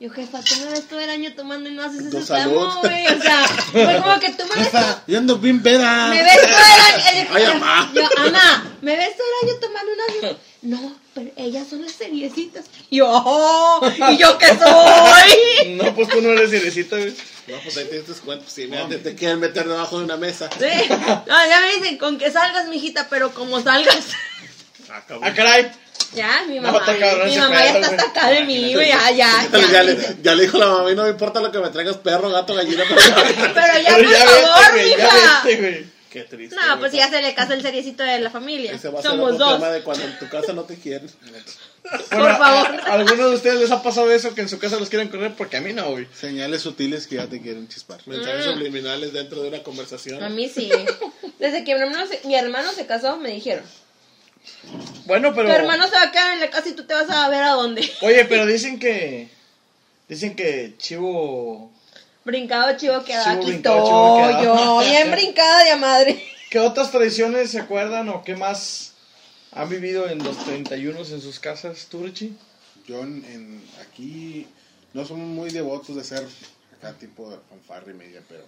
Yo, 0.00 0.10
jefa, 0.10 0.40
tú 0.42 0.54
me 0.60 0.66
ves 0.70 0.86
todo 0.86 1.00
el 1.00 1.10
año 1.10 1.32
tomando 1.34 1.68
y 1.68 1.72
no 1.74 1.82
haces 1.82 2.04
salud. 2.24 2.24
tramo, 2.24 2.80
güey. 2.82 3.06
O 3.08 3.20
sea, 3.20 3.44
fue 3.72 4.00
como 4.00 4.20
que 4.20 4.30
tú 4.30 4.44
me 4.46 4.60
ves 4.62 4.70
todo, 4.70 5.00
Yo 5.08 5.18
ando 5.18 5.38
bien 5.38 5.60
peda. 5.60 6.06
me 6.08 6.22
ves 6.22 6.40
todo 6.40 6.50
el 6.50 7.16
año. 7.16 7.28
Ay, 7.34 7.46
mamá. 7.58 7.92
Yo, 7.92 8.02
mamá, 8.16 8.76
¿me 8.80 8.96
ves 8.96 9.10
todo 9.16 9.26
el 9.42 9.48
año 9.50 9.60
tomando 9.60 9.92
unas? 9.92 10.36
No, 10.62 10.96
pero 11.14 11.30
ellas 11.36 11.66
son 11.68 11.82
las 11.82 11.92
seriecitas. 11.92 12.66
Y 12.90 12.98
yo, 12.98 13.06
"Oh, 13.10 13.80
¿y 14.10 14.16
yo 14.18 14.38
qué 14.38 14.46
soy? 14.48 15.74
No, 15.76 15.94
pues 15.94 16.08
tú 16.08 16.20
no 16.22 16.30
eres 16.30 16.50
cerecita, 16.50 16.96
güey. 16.96 17.14
No, 17.48 17.56
pues 17.64 17.76
ahí 17.78 17.86
tienes 17.86 18.06
tus 18.06 18.18
cuentos, 18.18 18.52
sí, 18.52 18.66
mira, 18.68 18.86
te, 18.88 18.98
te 18.98 19.14
quieren 19.16 19.40
meter 19.40 19.66
debajo 19.66 19.98
de 19.98 20.04
una 20.04 20.16
mesa. 20.16 20.48
Sí. 20.58 20.66
No, 20.90 21.24
ya 21.26 21.60
me 21.60 21.74
dicen, 21.76 21.98
con 21.98 22.18
que 22.18 22.30
salgas, 22.30 22.68
mijita, 22.68 23.08
pero 23.08 23.32
como 23.34 23.60
salgas. 23.62 24.04
Ah. 24.90 25.02
Ah, 25.22 25.34
caray. 25.34 25.70
Ya, 26.14 26.44
mi 26.48 26.56
No, 26.56 26.62
mamá. 26.62 26.78
está 26.78 26.98
cabrón 26.98 27.28
mi 27.28 27.36
mamá 27.36 27.64
ya 27.64 27.78
está 27.80 28.02
acá 28.06 28.30
de 28.30 28.42
mí, 28.44 28.74
güey. 28.74 28.88
Ya, 28.88 29.10
ya. 29.10 29.48
Ya, 29.52 29.70
ya, 29.72 29.82
le, 29.82 30.16
ya 30.22 30.34
le 30.34 30.42
dijo 30.42 30.56
la 30.58 30.66
mamá, 30.68 30.90
y 30.90 30.94
no 30.94 31.02
me 31.04 31.10
importa 31.10 31.40
lo 31.40 31.52
que 31.52 31.58
me 31.58 31.68
traigas, 31.68 31.96
perro, 31.98 32.30
gato, 32.30 32.54
gallina, 32.54 32.82
pero... 32.88 33.00
Pero 33.54 33.82
ya, 33.82 33.96
Pero 33.96 34.08
por 34.08 34.10
ya 34.10 34.24
favor, 34.24 34.72
vete, 34.72 34.72
güey, 34.72 34.90
ya 34.90 34.96
mija. 35.04 35.42
vete, 35.44 35.56
güey. 35.60 35.98
Qué 36.10 36.22
triste. 36.24 36.56
No, 36.56 36.62
güey, 36.66 36.78
pues 36.78 36.92
ya 36.92 37.10
se 37.10 37.20
le 37.20 37.34
casa 37.34 37.52
el 37.52 37.60
seriecito 37.60 38.02
de 38.02 38.18
la 38.20 38.30
familia. 38.30 38.72
Ese 38.72 38.88
va 38.88 39.00
a 39.00 39.02
ser 39.02 39.10
Somos 39.10 39.32
otro 39.34 39.44
dos. 39.44 39.54
tema 39.56 39.68
de 39.68 39.82
cuando 39.82 40.04
en 40.04 40.18
tu 40.18 40.26
casa 40.30 40.54
no 40.54 40.62
te 40.64 40.76
quieren. 40.78 41.10
Bueno, 41.20 41.44
Por 42.08 42.38
favor. 42.38 42.80
¿a, 42.86 42.90
a 42.90 42.94
alguno 42.94 43.28
de 43.28 43.34
ustedes 43.36 43.60
les 43.60 43.70
ha 43.70 43.82
pasado 43.82 44.10
eso 44.10 44.34
que 44.34 44.40
en 44.40 44.48
su 44.48 44.58
casa 44.58 44.78
los 44.78 44.88
quieren 44.88 45.08
correr? 45.08 45.34
Porque 45.36 45.58
a 45.58 45.60
mí 45.60 45.74
no, 45.74 45.90
güey. 45.90 46.06
Señales 46.18 46.62
sutiles 46.62 47.06
que 47.06 47.16
ya 47.16 47.26
te 47.26 47.42
quieren 47.42 47.68
chispar. 47.68 48.00
Mensajes 48.06 48.46
Mm. 48.46 48.52
subliminales 48.54 49.12
dentro 49.12 49.42
de 49.42 49.48
una 49.48 49.62
conversación. 49.62 50.22
A 50.24 50.30
mí 50.30 50.48
sí. 50.48 50.70
Desde 51.38 51.62
que 51.64 51.74
mi 51.74 51.82
hermano 51.82 52.06
se, 52.06 52.26
mi 52.26 52.34
hermano 52.34 52.72
se 52.72 52.86
casó, 52.86 53.18
me 53.18 53.28
dijeron: 53.30 53.64
Bueno, 55.06 55.34
pero. 55.34 55.48
Tu 55.48 55.54
hermano 55.54 55.84
se 55.86 55.92
va 55.94 56.02
a 56.02 56.10
quedar 56.12 56.32
en 56.34 56.40
la 56.40 56.50
casa 56.50 56.68
y 56.68 56.72
tú 56.72 56.84
te 56.84 56.94
vas 56.94 57.08
a 57.10 57.28
ver 57.28 57.42
a 57.42 57.50
dónde. 57.52 57.88
Oye, 58.02 58.24
pero 58.26 58.46
dicen 58.46 58.78
que. 58.78 59.28
Dicen 60.08 60.34
que 60.36 60.74
Chivo. 60.78 61.70
Brincado 62.24 62.76
chivo 62.76 63.02
queda 63.04 63.24
Chivo 63.24 63.36
aquí 63.36 63.46
brincado, 63.52 63.86
chivo 63.86 64.20
estoy 64.28 64.42
quedado. 64.42 64.82
yo. 64.82 64.88
Bien 64.90 65.10
brincada 65.12 65.64
de 65.64 65.76
madre. 65.76 66.24
¿Qué 66.50 66.58
otras 66.58 66.90
tradiciones 66.90 67.50
se 67.50 67.58
acuerdan 67.60 68.08
o 68.10 68.22
qué 68.22 68.36
más 68.36 68.92
han 69.52 69.68
vivido 69.70 70.08
en 70.08 70.22
los 70.22 70.36
31 70.44 70.98
en 70.98 71.20
sus 71.22 71.38
casas, 71.40 71.86
tú, 71.90 72.02
Richie? 72.02 72.32
Yo 72.86 73.00
en, 73.02 73.24
en- 73.26 73.62
aquí 73.82 74.46
no 74.92 75.04
somos 75.06 75.26
muy 75.26 75.50
devotos 75.50 75.94
de 75.96 76.02
hacer 76.02 76.26
acá 76.78 76.92
tipo 76.98 77.30
de 77.30 77.38
fanfarra 77.48 77.90
y 77.90 77.94
media, 77.94 78.22
pero 78.28 78.44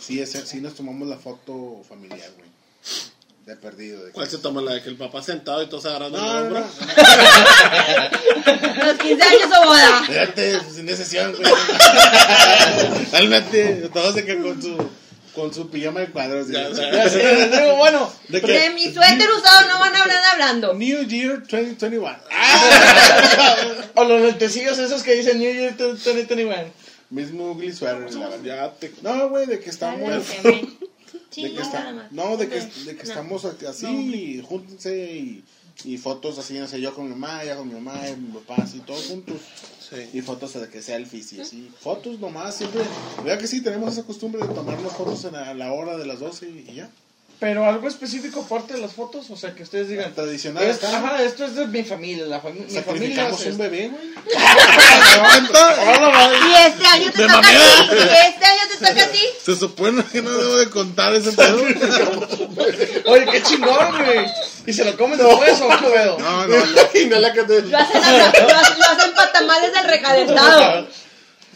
sí, 0.00 0.20
es, 0.20 0.30
sí 0.32 0.60
nos 0.60 0.74
tomamos 0.74 1.06
la 1.08 1.16
foto 1.18 1.82
familiar, 1.88 2.30
güey. 2.36 2.48
De 3.48 3.56
perdido. 3.56 4.04
De 4.04 4.12
¿Cuál 4.12 4.28
se 4.28 4.36
toma 4.36 4.60
la 4.60 4.74
de 4.74 4.82
que 4.82 4.90
el 4.90 4.96
papá 4.96 5.22
sentado 5.22 5.62
y 5.62 5.68
todos 5.68 5.86
agarrando 5.86 6.18
No, 6.18 6.26
el 6.26 6.52
no, 6.52 6.58
hombro? 6.58 6.60
no. 6.60 6.66
Los 8.86 8.98
15 8.98 9.22
años 9.22 9.48
o 9.58 9.64
boda. 9.64 10.00
Espérate, 10.02 10.60
sin 10.70 10.84
decisión, 10.84 11.34
güey. 11.34 11.50
Realmente, 13.12 13.88
todos 13.90 14.16
de 14.16 14.26
que 14.26 14.36
con 14.42 14.60
su, 14.60 14.76
con 15.34 15.54
su 15.54 15.70
pijama 15.70 16.00
de 16.00 16.08
cuadros. 16.10 16.48
Ya, 16.48 16.68
bueno, 17.78 18.12
De 18.28 18.42
De 18.42 18.46
que 18.46 18.68
mi 18.74 18.92
suéter 18.92 19.30
usado 19.30 19.66
no 19.68 19.78
van 19.78 19.96
a 19.96 20.02
hablar 20.02 20.22
hablando. 20.34 20.74
New 20.74 21.06
Year 21.06 21.38
2021. 21.38 22.06
o 23.94 24.04
los 24.04 24.20
lentecillos 24.20 24.76
esos 24.78 25.02
que 25.02 25.14
dicen 25.14 25.38
New 25.38 25.54
Year 25.54 25.74
2021. 25.74 26.54
Mismo 27.08 27.52
ugly 27.52 27.72
sweater, 27.72 28.12
la 28.12 28.28
verdad. 28.28 28.44
Ya 28.44 28.70
te... 28.72 28.92
No, 29.00 29.30
güey, 29.30 29.46
de 29.46 29.58
que 29.58 29.70
estamos. 29.70 30.22
Sí, 31.30 31.42
de 31.42 31.48
que 31.50 31.54
ya, 31.56 31.62
está- 31.62 31.80
nada 31.80 31.92
más. 31.92 32.12
no, 32.12 32.36
de 32.36 32.48
que, 32.48 32.60
de 32.60 32.96
que 32.96 33.02
No. 33.04 33.08
estamos 33.08 33.44
así, 33.44 34.42
júntense 34.46 35.14
y, 35.16 35.44
y 35.84 35.96
fotos 35.98 36.38
así, 36.38 36.54
no 36.54 36.66
sé, 36.66 36.80
yo 36.80 36.94
con 36.94 37.04
mi 37.04 37.10
mamá, 37.14 37.42
ella 37.42 37.56
con 37.56 37.68
mi 37.68 37.74
mamá, 37.74 38.08
y 38.08 38.16
mi 38.16 38.32
papá, 38.40 38.62
así, 38.62 38.80
todos 38.80 39.06
juntos. 39.06 39.36
Sí. 39.90 40.18
Y 40.18 40.20
fotos 40.22 40.52
de 40.54 40.68
que 40.68 40.82
selfies 40.82 41.32
y 41.34 41.40
así. 41.40 41.70
Fotos 41.80 42.18
nomás, 42.18 42.56
siempre. 42.56 42.82
Vea 43.24 43.38
que 43.38 43.46
sí, 43.46 43.62
tenemos 43.62 43.92
esa 43.92 44.02
costumbre 44.04 44.40
de 44.46 44.52
tomarnos 44.54 44.92
fotos 44.92 45.24
en 45.24 45.32
la, 45.34 45.50
a 45.50 45.54
la 45.54 45.72
hora 45.72 45.96
de 45.96 46.04
las 46.06 46.20
12 46.20 46.48
y 46.48 46.74
ya. 46.74 46.90
Pero 47.40 47.64
algo 47.64 47.86
específico 47.86 48.40
aparte 48.44 48.74
de 48.74 48.80
las 48.80 48.92
fotos, 48.92 49.30
o 49.30 49.36
sea, 49.36 49.54
que 49.54 49.62
ustedes 49.62 49.88
digan. 49.88 50.12
Tradicional 50.12 50.64
"Es- 50.64 50.82
ajá, 50.82 51.22
esto 51.22 51.44
es 51.44 51.54
de 51.54 51.68
mi 51.68 51.84
familia, 51.84 52.26
la 52.26 52.42
fami- 52.42 52.66
mi 52.66 52.80
familia. 52.80 52.82
Sacrificamos 52.82 53.34
hace 53.40 53.44
un 53.44 53.50
esto". 53.52 53.62
bebé, 53.62 53.88
güey. 53.90 54.08
Y 56.48 56.54
este 56.66 56.86
año 56.86 57.12
te 57.12 57.22
toca 57.22 57.38
a 57.38 57.42
ti. 57.42 57.48
Y 57.94 58.26
este 58.26 58.44
año 58.44 58.62
te 58.70 58.76
toca 58.86 59.04
a 59.04 59.08
ti. 59.08 59.22
Se 59.44 59.54
supone 59.56 60.04
que 60.10 60.22
no 60.22 60.30
debo 60.30 60.56
de 60.56 60.70
contar 60.70 61.14
ese 61.14 61.30
pedo. 61.32 61.62
Oye, 63.06 63.26
qué 63.30 63.42
chingón, 63.42 64.04
güey. 64.04 64.26
¿Y 64.66 64.72
se 64.72 64.84
lo 64.84 64.96
comen 64.96 65.18
después 65.18 65.60
o 65.60 65.68
qué 65.68 65.86
pedo? 65.92 66.18
No, 66.18 66.44
no, 66.46 66.56
no. 66.56 66.64
Y 67.00 67.06
no 67.06 67.18
la 67.20 67.32
que 67.32 67.44
te. 67.44 67.62
Lo 67.62 67.78
hacen, 67.78 68.02
a- 68.02 68.12
lo, 68.12 68.24
hacen- 68.24 68.78
lo 68.78 68.84
hacen 68.84 69.14
para 69.14 69.32
tamales 69.32 69.72
del 69.72 69.84
recalentado. 69.84 70.88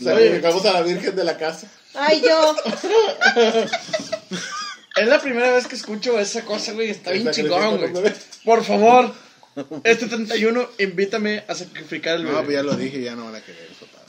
Sacrificamos 0.02 0.64
a 0.64 0.72
la 0.74 0.82
Virgen 0.82 1.16
de 1.16 1.24
la 1.24 1.36
casa. 1.36 1.66
Ay, 1.94 2.22
yo. 2.24 2.54
Es 4.96 5.08
la 5.08 5.20
primera 5.20 5.52
vez 5.52 5.66
que 5.66 5.74
escucho 5.76 6.18
esa 6.18 6.42
cosa, 6.44 6.72
güey. 6.72 6.90
Está 6.90 7.12
bien 7.12 7.30
chingón, 7.30 7.78
güey. 7.78 8.12
Por 8.44 8.62
favor, 8.64 9.12
este 9.84 10.06
31, 10.06 10.68
invítame 10.78 11.44
a 11.48 11.54
sacrificar 11.54 12.16
el 12.16 12.24
No, 12.24 12.30
pues 12.32 12.42
bebé. 12.48 12.54
ya 12.54 12.62
lo 12.62 12.74
dije, 12.76 13.00
ya 13.02 13.14
no 13.16 13.24
van 13.26 13.36
a 13.36 13.40
querer 13.40 13.68
eso. 13.70 13.86
padre. 13.86 14.02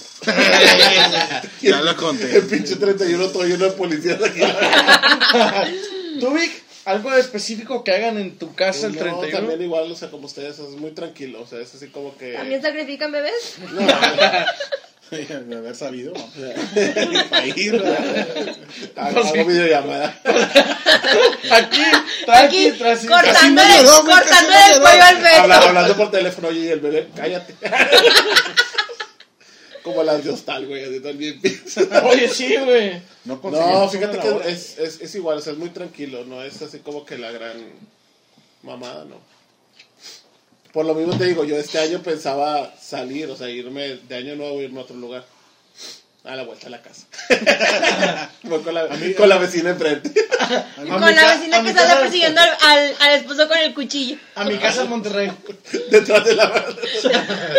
ya 1.61 1.81
lo 1.81 1.91
El 1.91 1.95
conté. 1.97 2.41
pinche 2.41 2.75
31 2.75 3.27
todo 3.29 3.43
lleno 3.45 3.65
de 3.65 3.71
policías 3.71 4.21
aquí. 4.21 4.39
¿Tú, 6.19 6.33
Vic, 6.33 6.63
algo 6.85 7.13
específico 7.13 7.83
que 7.83 7.91
hagan 7.93 8.17
en 8.17 8.37
tu 8.37 8.53
casa 8.53 8.87
el 8.87 8.93
No, 8.95 8.99
31? 8.99 9.31
también 9.37 9.61
igual, 9.61 9.91
o 9.91 9.95
sea, 9.95 10.09
como 10.11 10.25
ustedes, 10.27 10.59
es 10.59 10.69
muy 10.77 10.91
tranquilo. 10.91 11.41
O 11.41 11.47
sea, 11.47 11.59
es 11.59 11.73
así 11.73 11.87
como 11.87 12.17
que. 12.17 12.33
¿También 12.33 12.61
sacrifican 12.61 13.11
bebés? 13.11 13.55
No, 13.71 13.81
De 15.49 15.55
haber 15.57 15.75
sabido. 15.75 16.13
para 17.29 17.45
ir, 17.47 17.71
¿verdad? 17.73 18.55
Hago 18.95 19.45
videollamada. 19.45 20.19
Aquí, 21.51 21.81
Aquí, 22.27 22.67
aquí, 22.67 22.71
tras 22.77 23.03
me 23.03 23.11
el 23.11 23.85
cuello 24.81 25.03
al 25.03 25.15
Habla- 25.25 25.55
feto. 25.55 25.67
hablando 25.69 25.97
por 25.97 26.11
teléfono, 26.11 26.47
oye, 26.49 26.59
y 26.61 26.67
el 26.69 26.79
bebé, 26.79 27.09
cállate. 27.15 27.55
Como 29.83 30.01
las 30.03 30.23
de 30.23 30.29
hostal, 30.29 30.65
güey, 30.65 30.83
así 30.85 30.99
también 31.01 31.41
piensa. 31.41 31.81
Oye, 32.05 32.29
sí, 32.29 32.55
güey. 32.55 33.01
No, 33.25 33.39
No, 33.43 33.89
fíjate 33.89 34.17
que 34.19 34.49
es, 34.49 34.77
es, 34.79 35.01
es 35.01 35.15
igual, 35.15 35.39
o 35.39 35.41
sea, 35.41 35.51
es 35.53 35.59
muy 35.59 35.69
tranquilo, 35.69 36.23
no 36.25 36.41
es 36.41 36.61
así 36.61 36.79
como 36.79 37.05
que 37.05 37.17
la 37.17 37.31
gran 37.31 37.57
mamada, 38.61 39.03
¿no? 39.05 39.17
Por 40.73 40.85
lo 40.85 40.95
mismo 40.95 41.15
te 41.17 41.25
digo, 41.25 41.45
yo 41.45 41.55
este 41.55 41.77
año 41.79 42.01
pensaba 42.01 42.73
salir, 42.81 43.29
o 43.29 43.35
sea, 43.37 43.47
irme 43.47 43.97
de 44.07 44.15
año 44.15 44.35
nuevo, 44.35 44.59
irme 44.61 44.79
a 44.79 44.83
otro 44.83 44.95
lugar. 44.95 45.23
A 46.25 46.37
la 46.37 46.43
vuelta 46.43 46.67
a 46.67 46.69
la 46.69 46.81
casa. 46.81 47.05
Voy 48.43 48.61
con 48.61 48.73
la, 48.73 48.87
con 49.17 49.27
la 49.27 49.37
vecina 49.39 49.71
enfrente. 49.71 50.09
Con 50.87 51.01
la 51.15 51.35
vecina 51.35 51.63
que 51.63 51.73
casa- 51.73 51.99
persiguiendo 51.99 52.39
al, 52.39 52.49
al, 52.61 52.95
al 52.99 53.11
esposo 53.15 53.47
con 53.47 53.57
el 53.57 53.73
cuchillo. 53.73 54.17
A 54.35 54.43
mi 54.45 54.57
casa 54.57 54.83
en 54.83 54.89
Monterrey. 54.89 55.31
Detrás 55.91 56.23
de 56.25 56.35
la 56.35 56.51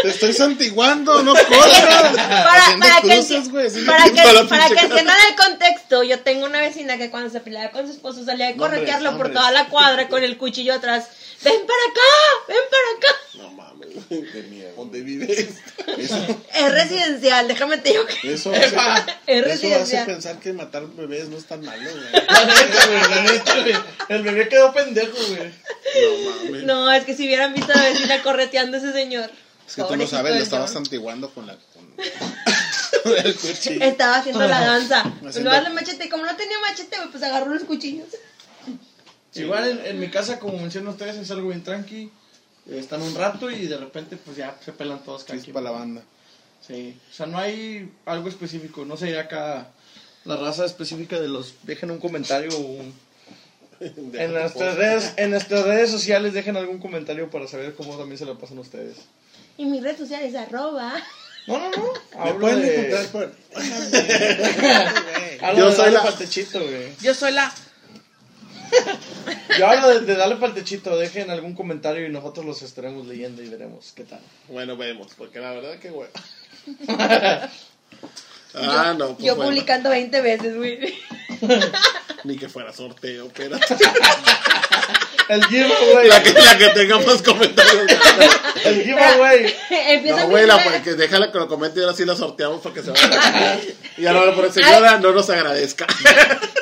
Te 0.03 0.09
estoy 0.09 0.33
santiguando, 0.33 1.23
no 1.23 1.35
corras. 1.35 1.81
Para, 1.83 2.79
para, 2.79 3.01
que, 3.03 3.09
cruces, 3.17 3.49
para, 3.87 4.05
que, 4.05 4.47
para 4.49 4.69
que 4.69 4.81
entiendan 4.81 5.17
el 5.31 5.37
contexto, 5.37 6.03
yo 6.03 6.21
tengo 6.21 6.47
una 6.47 6.61
vecina 6.61 6.97
que 6.99 7.11
cuando 7.11 7.31
se 7.31 7.41
peleaba 7.41 7.71
con 7.71 7.87
su 7.87 7.93
esposo 7.93 8.25
salía 8.25 8.49
a 8.49 8.55
corretearlo 8.57 9.17
por 9.17 9.31
toda 9.33 9.51
la 9.51 9.69
cuadra 9.69 10.09
con 10.09 10.23
el 10.25 10.37
cuchillo 10.39 10.75
atrás. 10.75 11.05
¡Ven 11.43 11.61
para 11.67 11.85
acá! 11.91 12.11
¡Ven 12.49 12.57
para 12.71 13.11
acá! 13.13 13.21
No 13.35 13.51
mames. 13.53 14.09
De 14.09 14.43
miedo. 14.51 14.73
¿Dónde 14.77 15.01
vives? 15.03 15.49
Eso, 15.99 16.43
Es 16.55 16.73
residencial, 16.73 17.49
déjame 17.49 17.79
te 17.79 17.91
digo 17.91 18.05
que 18.07 18.35
eso, 18.35 18.51
hace, 18.55 18.67
es 18.67 18.73
eso 18.77 18.81
hace 19.27 19.43
residencial. 19.43 20.07
pensar 20.07 20.39
que 20.41 20.53
matar 20.53 20.87
bebés 20.87 21.29
no 21.29 21.37
es 21.37 21.45
tan 21.45 21.63
malo, 21.63 21.91
güey. 21.91 22.13
La 22.13 22.45
neta, 22.45 22.87
güey, 22.87 23.01
la 23.11 23.23
neta, 23.33 23.61
güey. 23.61 23.75
El 24.09 24.23
bebé 24.23 24.49
quedó 24.49 24.73
pendejo, 24.73 25.17
güey. 25.29 25.53
No 26.03 26.31
mames. 26.51 26.63
No, 26.65 26.93
es 26.93 27.05
que 27.05 27.15
si 27.15 27.27
hubieran 27.27 27.55
visto 27.55 27.73
a 27.73 27.77
la 27.77 27.85
vecina 27.91 28.23
correteando 28.23 28.77
a 28.77 28.81
ese 28.81 28.93
señor. 28.93 29.31
Es 29.67 29.77
que 29.77 29.83
tú 29.83 29.97
no 29.97 30.07
sabes, 30.07 30.35
lo 30.37 30.43
estabas 30.43 30.71
señor. 30.71 30.85
santiguando 30.85 31.31
con 31.33 31.47
la. 31.47 31.57
Con 33.03 33.13
el 33.19 33.35
cuchillo. 33.35 33.85
Estaba 33.85 34.17
haciendo 34.17 34.47
la 34.47 34.61
danza. 34.61 35.03
Haciendo- 35.27 35.51
machete. 35.75 36.09
Como 36.09 36.25
no 36.25 36.35
tenía 36.37 36.59
machete, 36.61 36.97
güey, 36.97 37.11
pues 37.11 37.23
agarró 37.23 37.53
los 37.53 37.65
cuchillos. 37.65 38.09
Igual 39.35 39.69
en, 39.69 39.87
en 39.87 40.01
mi 40.01 40.09
casa, 40.11 40.39
como 40.39 40.59
mencionan 40.59 40.93
ustedes, 40.93 41.17
es 41.17 41.31
algo 41.31 41.49
bien 41.49 41.65
tranqui. 41.65 42.11
Están 42.71 43.03
un 43.03 43.15
rato 43.15 43.51
y 43.51 43.67
de 43.67 43.77
repente, 43.77 44.17
pues 44.17 44.37
ya 44.37 44.57
se 44.65 44.73
pelan 44.73 45.03
todos 45.05 45.25
cada 45.25 45.35
quien. 45.35 45.45
Chispa 45.47 45.61
la 45.61 45.71
banda. 45.71 46.03
Sí, 46.67 46.97
o 47.11 47.15
sea, 47.15 47.27
no 47.27 47.39
hay 47.39 47.91
algo 48.07 48.29
específico. 48.29 48.85
No 48.85 48.97
sé, 48.97 49.19
acá 49.19 49.69
la 50.25 50.37
raza 50.37 50.65
específica 50.65 51.21
de 51.21 51.29
los. 51.29 51.55
Dejen 51.65 51.91
un 51.91 51.99
comentario 51.99 52.57
o 52.57 52.61
un- 52.61 52.95
En 53.81 54.33
nuestras, 54.33 54.77
redes, 54.77 55.13
en 55.17 55.31
nuestras 55.31 55.65
redes 55.65 55.91
sociales 55.91 56.33
dejen 56.33 56.57
algún 56.57 56.79
comentario 56.79 57.29
para 57.29 57.47
saber 57.49 57.75
cómo 57.75 57.99
también 57.99 58.19
se 58.19 58.25
lo 58.25 58.39
pasan 58.39 58.59
ustedes. 58.59 58.97
Y 59.59 59.67
mis 59.67 59.83
redes 59.83 59.99
sociales, 59.99 60.35
arroba. 60.35 60.95
No, 61.47 61.59
no, 61.59 61.71
no. 61.71 61.93
Me 61.93 62.19
Hablo 62.31 62.41
pueden 62.41 62.63
de... 62.63 62.77
encontrar 62.77 63.07
por. 63.09 63.35
Yo 65.57 65.71
de 65.71 65.77
soy 65.77 65.91
la-. 65.93 66.15
Yo 67.03 67.15
soy 67.15 67.33
la. 67.33 67.53
Yo 69.59 69.67
hablo 69.67 69.89
de, 69.89 70.01
de 70.01 70.17
darle 70.17 70.37
pa'l 70.37 70.55
techito. 70.55 70.97
Dejen 70.97 71.31
algún 71.31 71.55
comentario 71.55 72.07
y 72.07 72.11
nosotros 72.11 72.45
los 72.45 72.63
estaremos 72.63 73.07
leyendo 73.07 73.43
y 73.43 73.49
veremos 73.49 73.93
qué 73.95 74.05
tal. 74.05 74.21
Bueno, 74.49 74.77
vemos, 74.77 75.13
porque 75.17 75.41
la 75.41 75.53
verdad 75.53 75.79
que 75.79 75.91
güey. 75.91 76.09
Ah, 78.57 78.95
no, 78.97 79.15
pues 79.15 79.27
Yo 79.27 79.35
bueno, 79.35 79.51
publicando 79.51 79.91
20 79.91 80.21
veces, 80.21 80.57
güey. 80.57 80.95
Ni 82.25 82.37
que 82.37 82.49
fuera 82.49 82.73
sorteo, 82.73 83.29
pero. 83.35 83.59
El 85.29 85.45
giveaway. 85.45 86.09
la, 86.09 86.23
que, 86.23 86.33
la 86.33 86.59
que 86.59 86.69
tenga 86.69 86.99
más 86.99 87.23
comentarios. 87.23 87.87
El 88.65 88.83
giveaway. 88.83 89.55
Empieza 89.71 90.23
No, 90.23 90.29
güey, 90.29 90.47
la, 90.47 90.83
que 90.83 90.95
déjala 90.95 91.33
que 91.33 91.39
lo 91.39 91.49
comente 91.49 91.81
y 91.81 91.83
ahora 91.83 91.97
sí 91.97 92.05
la 92.05 92.17
sorteamos 92.17 92.61
para 92.61 92.75
que 92.75 92.83
se 92.83 92.91
vaya. 92.91 93.59
Y 93.97 94.03
no, 94.03 94.35
por 94.35 94.53
señora, 94.53 94.99
no 94.99 95.13
nos 95.13 95.31
agradezca. 95.31 95.87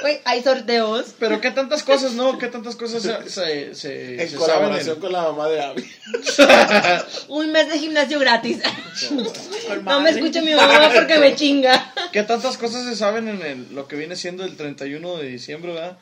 Güey, 0.02 0.20
hay 0.24 0.42
sorteos. 0.42 1.14
Pero 1.18 1.40
qué 1.40 1.50
tantas 1.50 1.82
cosas, 1.82 2.12
¿no? 2.12 2.38
¿Qué 2.38 2.48
tantas 2.48 2.76
cosas 2.76 3.02
se, 3.02 3.30
se, 3.30 3.74
se, 3.74 4.22
En 4.22 4.28
se 4.28 4.36
colaboración 4.36 4.84
saben 4.84 5.00
con 5.00 5.12
la 5.12 5.22
mamá 5.22 5.48
de 5.48 5.62
Abby. 5.62 5.90
Un 7.28 7.52
mes 7.52 7.68
de 7.68 7.78
gimnasio 7.78 8.18
gratis. 8.18 8.58
No 9.84 10.00
me 10.00 10.10
escucha 10.10 10.42
mi 10.42 10.54
mamá 10.54 10.90
porque 10.92 11.18
me 11.18 11.34
chinga. 11.34 11.92
¿Qué 12.12 12.22
tantas 12.22 12.56
cosas 12.58 12.84
se 12.84 12.96
saben 12.96 13.28
en 13.28 13.42
el, 13.42 13.74
lo 13.74 13.88
que 13.88 13.96
viene 13.96 14.16
siendo 14.16 14.44
el 14.44 14.56
31 14.56 15.16
de 15.18 15.26
diciembre, 15.26 15.72
verdad? 15.72 15.98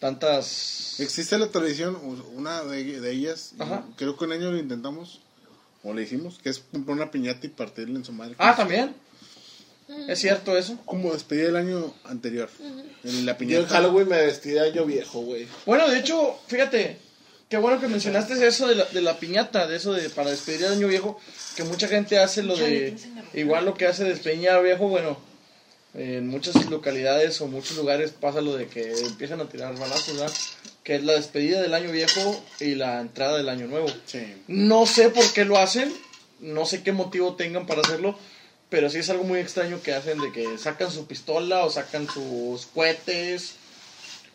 Tantas... 0.00 0.98
Existe 0.98 1.38
la 1.38 1.46
tradición, 1.48 1.96
una 2.34 2.62
de, 2.64 3.00
de 3.00 3.12
ellas, 3.12 3.52
Ajá. 3.58 3.84
creo 3.96 4.16
que 4.16 4.24
un 4.24 4.32
año 4.32 4.50
lo 4.50 4.58
intentamos, 4.58 5.20
o 5.84 5.94
le 5.94 6.02
hicimos, 6.02 6.38
que 6.42 6.48
es 6.48 6.58
comprar 6.72 6.96
una 6.96 7.10
piñata 7.10 7.46
y 7.46 7.50
partirle 7.50 7.96
en 7.96 8.04
su 8.04 8.12
madre. 8.12 8.34
Ah, 8.38 8.56
también. 8.56 8.94
¿Es 10.08 10.20
cierto 10.20 10.56
eso? 10.56 10.78
Como 10.84 11.12
despedí 11.12 11.42
el 11.42 11.56
año 11.56 11.92
anterior. 12.04 12.48
En 13.04 13.26
la 13.26 13.32
Yo 13.32 13.38
piñata. 13.38 13.60
en 13.62 13.66
Halloween 13.68 14.08
me 14.08 14.16
vestí 14.24 14.50
de 14.50 14.60
año 14.60 14.84
viejo, 14.86 15.20
güey. 15.20 15.46
Bueno, 15.66 15.88
de 15.88 15.98
hecho, 15.98 16.38
fíjate, 16.46 16.96
qué 17.48 17.56
bueno 17.58 17.80
que 17.80 17.88
mencionaste 17.88 18.46
eso 18.46 18.68
de 18.68 18.76
la, 18.76 18.84
de 18.86 19.02
la 19.02 19.18
piñata, 19.18 19.66
de 19.66 19.76
eso 19.76 19.92
de 19.92 20.08
para 20.10 20.30
despedir 20.30 20.64
al 20.66 20.74
año 20.74 20.86
viejo, 20.86 21.18
que 21.56 21.64
mucha 21.64 21.88
gente 21.88 22.18
hace 22.18 22.42
lo 22.42 22.56
de, 22.56 22.96
igual 23.34 23.64
lo 23.64 23.74
que 23.74 23.86
hace 23.86 24.04
despedir 24.04 24.48
al 24.48 24.62
viejo, 24.62 24.88
bueno, 24.88 25.18
en 25.94 26.28
muchas 26.28 26.70
localidades 26.70 27.40
o 27.40 27.48
muchos 27.48 27.76
lugares 27.76 28.12
pasa 28.12 28.40
lo 28.40 28.56
de 28.56 28.68
que 28.68 28.92
empiezan 28.92 29.40
a 29.40 29.48
tirar 29.48 29.78
balazos, 29.78 30.16
¿verdad? 30.16 30.32
Que 30.84 30.96
es 30.96 31.04
la 31.04 31.14
despedida 31.14 31.60
del 31.60 31.74
año 31.74 31.90
viejo 31.90 32.44
y 32.60 32.74
la 32.74 33.00
entrada 33.00 33.36
del 33.36 33.48
año 33.48 33.66
nuevo. 33.66 33.88
Sí. 34.06 34.34
No 34.46 34.86
sé 34.86 35.10
por 35.10 35.30
qué 35.32 35.44
lo 35.44 35.58
hacen, 35.58 35.92
no 36.38 36.64
sé 36.64 36.82
qué 36.82 36.92
motivo 36.92 37.34
tengan 37.34 37.66
para 37.66 37.82
hacerlo, 37.82 38.16
pero 38.68 38.88
sí 38.88 38.98
es 38.98 39.10
algo 39.10 39.24
muy 39.24 39.40
extraño 39.40 39.82
que 39.82 39.92
hacen 39.92 40.20
de 40.20 40.32
que 40.32 40.58
sacan 40.58 40.90
su 40.90 41.06
pistola 41.06 41.64
o 41.64 41.70
sacan 41.70 42.06
sus 42.08 42.66
cohetes. 42.66 43.56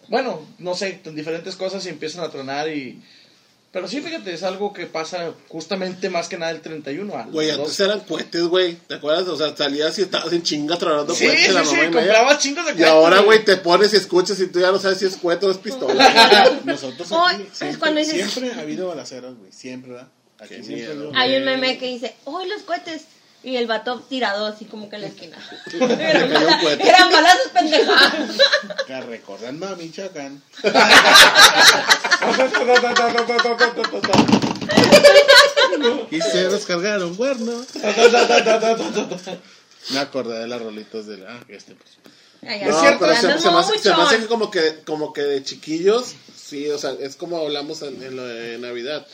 Bueno, 0.09 0.45
no 0.59 0.75
sé, 0.75 0.99
diferentes 1.13 1.55
cosas 1.55 1.85
y 1.85 1.89
empiezan 1.89 2.23
a 2.23 2.29
tronar 2.29 2.69
y... 2.69 3.01
Pero 3.75 3.89
sí, 3.89 3.99
fíjate, 3.99 4.33
es 4.33 4.41
algo 4.43 4.71
que 4.71 4.85
pasa 4.85 5.33
justamente 5.49 6.09
más 6.09 6.29
que 6.29 6.37
nada 6.37 6.49
el 6.53 6.61
31. 6.61 7.13
a 7.13 7.17
las 7.25 7.31
Güey, 7.31 7.49
antes 7.51 7.77
eran 7.81 7.99
cohetes, 7.99 8.43
güey. 8.43 8.75
¿Te 8.87 8.95
acuerdas? 8.95 9.27
O 9.27 9.35
sea, 9.35 9.53
salías 9.53 9.99
y 9.99 10.03
estabas 10.03 10.31
en 10.31 10.43
chinga 10.43 10.77
tronando 10.77 11.13
Sí, 11.13 11.25
cohetes 11.25 11.47
sí, 11.47 11.51
la 11.51 11.65
sí, 11.65 11.73
y 11.73 11.77
media. 11.79 11.91
comprabas 11.91 12.39
chingos 12.39 12.65
de 12.67 12.71
Y 12.71 12.75
cohetes, 12.75 12.89
ahora, 12.89 13.19
güey, 13.19 13.43
te 13.43 13.57
pones 13.57 13.93
y 13.93 13.97
escuchas 13.97 14.39
y 14.39 14.47
tú 14.47 14.61
ya 14.61 14.71
no 14.71 14.79
sabes 14.79 14.99
si 14.99 15.05
es 15.07 15.17
cohete 15.17 15.45
o 15.45 15.51
es 15.51 15.57
pistola. 15.57 15.93
Nosotros 16.63 17.11
Oh, 17.11 17.25
aquí 17.25 17.43
es 17.51 17.57
siempre, 17.57 17.79
cuando 17.79 17.99
dices- 17.99 18.31
siempre 18.31 18.53
ha 18.57 18.61
habido 18.61 18.87
balaceras, 18.87 19.35
güey. 19.35 19.51
Siempre, 19.51 19.91
¿verdad? 19.91 20.07
Aquí 20.39 20.63
siempre 20.63 21.09
Hay 21.13 21.35
un 21.35 21.43
meme 21.43 21.77
que 21.77 21.87
dice, 21.87 22.15
¡Uy, 22.23 22.47
los 22.47 22.61
cohetes! 22.63 23.01
Y 23.45 23.57
el 23.57 23.67
vato 23.67 23.99
tirado 24.09 24.47
así 24.47 24.65
como 24.65 24.89
que 24.89 24.95
en 24.95 25.03
la 25.03 25.07
esquina. 25.09 25.37
Eran, 25.71 26.35
un 26.35 26.59
cohete. 26.61 26.89
eran 26.89 27.11
balazos 27.11 27.51
pendejadas. 27.53 28.13
Que 28.87 29.01
recordando 29.01 29.67
a 29.67 29.75
Michoacán. 29.75 30.41
Y 36.09 36.21
se 36.21 36.49
descargaron 36.49 37.13
cuernos. 37.15 37.67
Me 39.91 39.99
acordé 39.99 40.39
de 40.39 40.47
las 40.47 40.59
rolitas 40.61 41.05
de 41.05 41.17
la. 41.17 41.35
Ah, 41.35 41.43
este, 41.47 41.75
pues. 41.75 41.91
Ay, 42.41 42.61
No, 42.67 42.83
ya, 42.83 42.97
pero 42.97 43.13
ya 43.13 43.21
se, 43.21 43.39
se 43.39 43.51
me 43.51 43.59
hace, 43.59 43.77
se 43.77 43.89
me 43.89 44.01
hace 44.01 44.17
que 44.19 44.25
como 44.25 44.49
que 44.49 44.79
como 44.85 45.13
que 45.13 45.21
de 45.21 45.43
chiquillos, 45.43 46.15
sí, 46.35 46.67
o 46.69 46.79
sea, 46.79 46.95
es 46.99 47.15
como 47.15 47.37
hablamos 47.37 47.83
en, 47.83 48.01
en 48.01 48.15
lo 48.15 48.25
de 48.25 48.57
Navidad. 48.57 49.05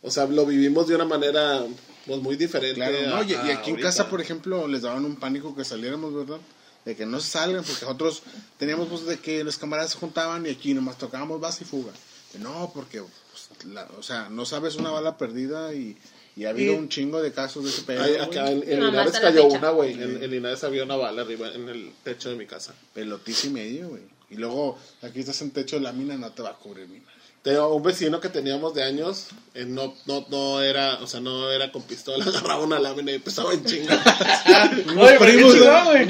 O 0.00 0.10
sea, 0.10 0.24
lo 0.26 0.46
vivimos 0.46 0.88
de 0.88 0.94
una 0.94 1.04
manera 1.04 1.62
pues 2.08 2.20
muy 2.20 2.34
diferente. 2.34 2.74
Claro, 2.74 2.98
a- 2.98 3.02
no, 3.02 3.22
y, 3.22 3.34
aquí 3.34 3.70
en 3.70 3.76
casa, 3.76 4.08
por 4.10 4.20
ejemplo, 4.20 4.66
les 4.66 4.82
daban 4.82 5.04
un 5.04 5.14
pánico 5.14 5.54
que 5.54 5.64
saliéramos, 5.64 6.12
¿verdad? 6.12 6.38
De 6.84 6.96
que 6.96 7.06
no 7.06 7.20
se 7.20 7.30
salgan, 7.30 7.62
porque 7.62 7.84
nosotros 7.84 8.22
teníamos 8.58 8.88
pues, 8.88 9.04
de 9.06 9.18
que 9.20 9.44
los 9.44 9.58
camaradas 9.58 9.92
se 9.92 9.98
juntaban 9.98 10.44
y 10.46 10.48
aquí 10.48 10.74
nomás 10.74 10.98
tocábamos 10.98 11.40
base 11.40 11.62
y 11.62 11.66
fuga. 11.66 11.92
Que 12.32 12.38
no, 12.38 12.70
porque 12.74 13.00
pues, 13.02 13.64
la- 13.72 13.86
o 13.98 14.02
sea, 14.02 14.28
no 14.28 14.44
sabes 14.44 14.76
una 14.76 14.90
bala 14.90 15.16
perdida 15.16 15.72
y, 15.74 15.96
y 16.36 16.44
ha 16.46 16.50
habido 16.50 16.72
Y- 16.72 16.76
un 16.76 16.88
chingo 16.88 17.20
de 17.22 17.32
casos 17.32 17.64
de 17.64 17.70
ese 17.70 17.82
pedo. 17.82 18.02
Ay, 18.02 18.16
acá 18.16 18.50
en, 18.50 18.60
Linares 18.86 19.18
cayó 19.20 19.44
fecha. 19.44 19.58
una, 19.58 19.70
güey. 19.70 19.92
En, 19.94 20.22
en 20.22 20.30
Linares 20.30 20.64
había 20.64 20.84
una 20.84 20.96
bala 20.96 21.22
arriba 21.22 21.48
en 21.54 21.68
el 21.68 21.92
techo 22.04 22.30
de 22.30 22.36
mi 22.36 22.46
casa. 22.46 22.74
Pelotiza 22.94 23.46
y 23.48 23.50
medio, 23.50 23.88
güey. 23.90 24.02
Y 24.30 24.36
luego 24.36 24.78
aquí 25.02 25.20
estás 25.20 25.40
en 25.42 25.50
techo 25.52 25.76
de 25.76 25.82
lámina, 25.82 26.16
no 26.16 26.30
te 26.32 26.42
va 26.42 26.50
a 26.50 26.54
cubrir 26.54 26.86
mi 26.88 27.00
madre. 27.00 27.07
Tengo 27.42 27.74
un 27.74 27.82
vecino 27.82 28.20
que 28.20 28.28
teníamos 28.28 28.74
de 28.74 28.82
años, 28.82 29.28
eh, 29.54 29.64
no, 29.64 29.94
no, 30.06 30.26
no 30.28 30.60
era, 30.60 30.96
o 30.96 31.06
sea, 31.06 31.20
no 31.20 31.50
era 31.50 31.70
con 31.72 31.82
pistola, 31.82 32.24
agarraba 32.26 32.62
una 32.64 32.78
lámina 32.78 33.12
y 33.12 33.14
empezaba 33.14 33.54
en 33.54 33.64
chinga. 33.64 33.96
Primos, 35.18 35.56
¿no? 35.56 35.96
Y 36.02 36.08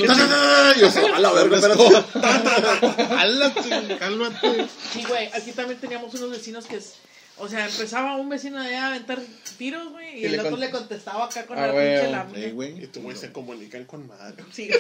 yo, 0.81 0.91
sé, 0.91 1.07
a 1.07 1.19
la 1.21 1.31
verga, 1.33 1.57
espérate. 1.59 1.85
Cálmate, 3.09 3.97
cálmate. 3.99 4.67
Sí, 4.93 5.05
güey, 5.09 5.27
aquí 5.33 5.53
también 5.53 5.79
teníamos 5.81 6.13
unos 6.15 6.31
vecinos 6.31 6.67
que, 6.67 6.77
es- 6.77 6.95
o 7.37 7.49
sea, 7.49 7.67
empezaba 7.67 8.17
un 8.17 8.29
vecino 8.29 8.59
allá 8.61 8.85
a 8.85 8.89
aventar 8.89 9.21
tiros, 9.59 9.91
güey, 9.93 10.19
y, 10.19 10.23
Y 10.23 10.25
el 10.25 10.33
le 10.33 10.39
otro 10.41 10.51
con- 10.53 10.61
le 10.61 10.71
contestaba 10.71 11.27
acá 11.27 11.47
con 11.47 11.57
Ah, 11.59 11.67
la 11.69 11.73
güey, 11.73 11.93
pinche 11.95 12.11
lámina. 12.11 12.53
Güey. 12.53 12.83
Y 12.85 12.87
tu 12.89 13.01
güey 13.03 13.17
se 13.17 13.31
comunican 13.33 13.85
con 13.85 14.09
madre. 14.09 14.43
Sí. 14.53 14.71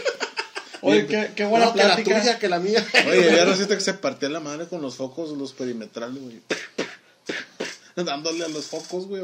Oye, 0.82 1.06
qué, 1.06 1.30
qué 1.34 1.44
buena 1.46 1.66
No, 1.66 1.72
que 1.72 1.78
la 1.78 1.84
plática. 1.96 2.20
tuya, 2.20 2.38
que 2.38 2.48
la 2.48 2.58
mía. 2.58 2.86
Oye, 3.08 3.34
ya 3.36 3.44
resulta 3.44 3.74
que 3.74 3.80
se 3.80 3.94
partía 3.94 4.28
la 4.28 4.40
madre 4.40 4.66
con 4.66 4.80
los 4.82 4.96
focos, 4.96 5.30
los 5.36 5.52
perimetrales, 5.52 6.20
güey. 6.22 6.40
Dándole 7.96 8.44
a 8.44 8.48
los 8.48 8.66
focos, 8.66 9.06
güey. 9.08 9.22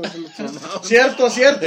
Cierto, 0.82 1.30
cierto. 1.30 1.66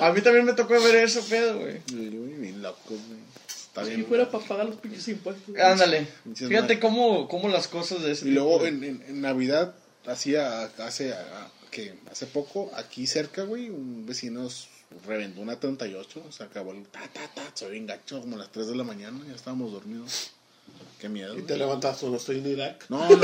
A 0.00 0.12
mí 0.12 0.20
también 0.20 0.44
me 0.44 0.54
tocó 0.54 0.74
ver 0.82 0.96
eso, 0.96 1.22
pedo, 1.28 1.58
güey. 1.60 1.80
Bien 1.92 2.60
locos, 2.62 2.98
güey. 3.06 3.20
Está 3.46 3.84
Si 3.84 4.02
fuera 4.02 4.28
para 4.28 4.44
pagar 4.44 4.66
los 4.66 4.76
pinches 4.76 5.06
impuestos. 5.08 5.54
Ándale. 5.56 6.08
Fíjate 6.34 6.80
cómo, 6.80 7.28
cómo 7.28 7.48
las 7.48 7.68
cosas 7.68 8.02
de 8.02 8.10
ese 8.12 8.26
Y 8.26 8.30
tipo, 8.30 8.42
luego 8.44 8.66
en, 8.66 8.82
en, 8.82 9.04
en 9.06 9.20
Navidad, 9.20 9.74
hacía, 10.06 10.64
hace, 10.78 11.12
a- 11.12 11.48
que 11.70 11.94
hace 12.10 12.26
poco, 12.26 12.72
aquí 12.74 13.06
cerca, 13.06 13.44
güey, 13.44 13.68
un 13.70 14.04
vecino 14.04 14.48
s- 14.48 14.66
reventó 15.06 15.40
una 15.40 15.58
38, 15.58 16.22
se 16.30 16.42
acabó 16.42 16.72
el 16.72 16.86
ta, 16.88 17.00
ta, 17.12 17.28
ta, 17.34 17.42
soy 17.54 17.72
bien 17.72 17.86
gacho, 17.86 18.20
como 18.20 18.36
a 18.36 18.40
las 18.40 18.52
3 18.52 18.68
de 18.68 18.76
la 18.76 18.84
mañana, 18.84 19.18
ya 19.26 19.34
estábamos 19.34 19.72
dormidos. 19.72 20.30
Qué 20.98 21.08
miedo. 21.08 21.32
Y 21.32 21.36
güey. 21.36 21.46
te 21.46 21.56
levantas, 21.56 22.02
no 22.02 22.16
estoy 22.16 22.38
en 22.38 22.46
Irak. 22.46 22.86
No, 22.88 23.08
no. 23.08 23.20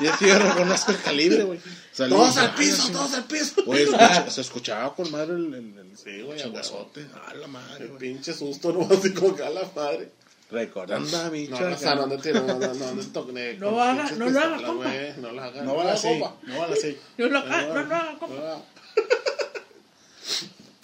Y 0.00 0.06
es 0.06 0.16
que 0.18 0.28
yo 0.28 0.38
reconozco 0.38 0.92
el 0.92 1.00
calibre, 1.00 1.42
güey. 1.44 1.58
Todos 1.96 2.36
al 2.36 2.48
"Ah, 2.50 2.54
piso, 2.56 2.92
todos 2.92 3.14
al 3.14 3.24
piso. 3.24 3.64
Güey, 3.64 3.84
escucha- 3.84 4.30
se 4.30 4.40
escuchaba 4.42 4.94
con 4.94 5.10
madre 5.10 5.34
el, 5.36 5.54
el, 5.54 5.78
el 5.78 5.96
Sí, 5.96 6.20
güey, 6.20 6.38
chingazote. 6.38 7.06
A 7.26 7.32
la 7.34 7.46
madre, 7.46 7.84
El 7.84 7.88
güey. 7.88 8.00
pinche 8.00 8.34
susto, 8.34 8.72
no 8.74 8.86
así 8.94 9.14
como 9.14 9.34
que 9.34 9.42
a 9.42 9.50
la 9.50 9.62
madre. 9.74 10.10
Recordando 10.50 11.16
a 11.18 11.30
mi 11.30 11.48
No, 11.48 11.58
no, 11.58 11.70
no, 11.70 11.70
no, 11.70 12.06
no, 12.06 12.06
no, 12.06 12.16
no, 12.16 12.74
no, 12.74 13.02
No 13.02 13.14
con 13.22 13.38
haga- 13.80 14.02
pinches 14.02 14.18
no 14.18 14.28
lo 14.30 14.38
haga, 14.40 14.56
compa. 14.66 14.84
güey, 14.84 15.12
No 15.18 15.32
lo 15.32 15.42
haga. 15.42 15.62
No 15.62 15.74
vale 15.76 15.90
así, 15.90 16.08
compa. 16.08 16.36
no 16.42 16.58
vale 16.58 16.72
así. 16.74 16.98
No 17.18 17.26
lo 17.26 17.32
No, 17.32 17.38
haga, 17.38 17.62
no, 17.62 17.74
no, 17.74 17.80
haga, 17.80 18.12
no 18.12 18.18
compa. 18.18 18.34
lo 18.36 18.46
haga. 18.46 18.62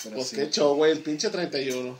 Pero 0.04 0.16
Pues 0.16 0.28
sí. 0.28 0.36
qué 0.36 0.50
show, 0.50 0.74
güey, 0.74 0.92
el 0.92 1.00
pinche 1.00 1.28
31. 1.30 1.96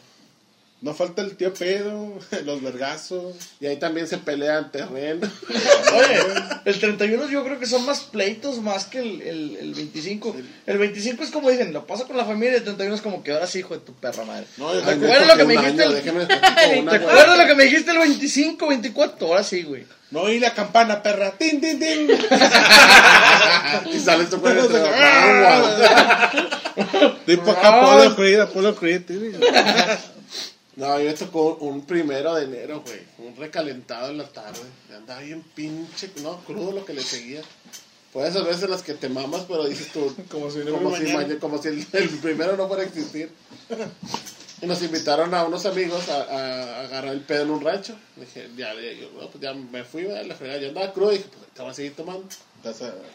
No 0.82 0.92
falta 0.94 1.22
el 1.22 1.36
tío 1.36 1.54
pedo, 1.54 2.18
los 2.44 2.60
vergazos. 2.60 3.36
Y 3.60 3.66
ahí 3.66 3.76
también 3.76 4.08
se 4.08 4.18
pelean 4.18 4.72
terreno. 4.72 5.28
Oye, 5.94 6.18
el 6.64 6.78
31 6.80 7.28
yo 7.30 7.44
creo 7.44 7.60
que 7.60 7.66
son 7.66 7.86
más 7.86 8.00
pleitos 8.00 8.60
más 8.60 8.86
que 8.86 8.98
el, 8.98 9.22
el, 9.22 9.56
el 9.60 9.74
25. 9.74 10.34
El 10.66 10.78
25 10.78 11.22
es 11.22 11.30
como 11.30 11.50
dicen, 11.50 11.72
lo 11.72 11.86
pasa 11.86 12.04
con 12.04 12.16
la 12.16 12.24
familia 12.24 12.54
y 12.54 12.56
el 12.56 12.64
31 12.64 12.96
es 12.96 13.00
como 13.00 13.22
que 13.22 13.32
ahora 13.32 13.46
sí, 13.46 13.60
hijo 13.60 13.74
de 13.74 13.80
tu 13.80 13.94
perra 13.94 14.24
madre. 14.24 14.44
No, 14.56 14.74
yo 14.74 14.82
¿Te 14.82 14.90
acuerdas 14.90 15.28
lo 15.28 15.36
que 15.36 15.44
me 15.44 15.56
dijiste? 15.56 15.82
año, 15.84 15.92
el- 15.96 16.02
¿Te 16.88 16.96
acuerdas 16.96 17.38
lo 17.38 17.46
que 17.46 17.54
me 17.54 17.64
dijiste 17.64 17.90
el 17.92 17.98
25, 17.98 18.66
24? 18.66 19.26
Ahora 19.28 19.44
sí, 19.44 19.62
güey. 19.62 19.86
No 20.10 20.22
oí 20.22 20.40
la 20.40 20.52
campana, 20.52 21.00
perra. 21.02 21.30
¡Tin, 21.38 21.60
tin, 21.60 21.78
tin! 21.78 22.10
Y 23.94 23.98
sales 24.00 24.28
tú 24.28 24.40
con 24.42 24.50
el 24.50 24.58
agua. 24.58 26.30
Tipo 27.24 27.50
acá, 27.52 27.80
Polo 27.80 28.16
Creed, 28.16 28.44
Polo 28.48 28.74
Creed. 28.74 29.02
No, 30.76 30.86
a 30.86 30.98
mí 30.98 31.04
me 31.04 31.12
tocó 31.14 31.56
un 31.56 31.84
primero 31.84 32.34
de 32.34 32.44
enero, 32.44 32.82
güey. 32.86 33.00
Un 33.18 33.36
recalentado 33.36 34.10
en 34.10 34.18
la 34.18 34.28
tarde. 34.28 34.60
Andaba 34.96 35.20
bien 35.20 35.42
pinche, 35.54 36.10
no, 36.22 36.38
crudo 36.44 36.72
lo 36.72 36.84
que 36.84 36.94
le 36.94 37.02
seguía. 37.02 37.42
Pues 38.12 38.30
esas 38.30 38.44
veces 38.46 38.68
las 38.70 38.82
que 38.82 38.94
te 38.94 39.08
mamas, 39.08 39.42
pero 39.48 39.64
dices 39.66 39.88
tú, 39.92 40.14
Como 40.30 40.50
si 40.50 40.58
no 40.60 40.72
como, 40.72 40.96
si, 40.96 41.02
mañana. 41.04 41.38
como 41.40 41.60
si 41.60 41.68
el, 41.68 41.86
el 41.92 42.08
primero 42.20 42.56
no 42.56 42.68
fuera 42.68 42.82
a 42.82 42.86
existir. 42.86 43.30
Y 44.60 44.66
nos 44.66 44.80
invitaron 44.82 45.34
a 45.34 45.44
unos 45.44 45.66
amigos 45.66 46.08
a, 46.08 46.22
a- 46.22 46.80
a 46.80 46.80
agarrar 46.84 47.12
el 47.12 47.20
pedo 47.22 47.42
en 47.42 47.50
un 47.50 47.60
rancho. 47.62 47.96
Dije, 48.16 48.48
ya, 48.56 48.72
ya, 48.74 48.92
yo, 48.92 49.10
no, 49.20 49.28
pues 49.28 49.42
ya 49.42 49.52
me 49.54 49.82
fui, 49.84 50.04
¿verdad? 50.04 50.24
la 50.24 50.36
fregada. 50.36 50.60
Yo 50.60 50.68
andaba 50.68 50.92
crudo 50.92 51.12
y 51.12 51.16
dije, 51.18 51.28
pues 51.36 51.50
te 51.52 51.62
voy 51.62 51.70
a 51.70 51.74
seguir 51.74 51.96
tomando. 51.96 52.24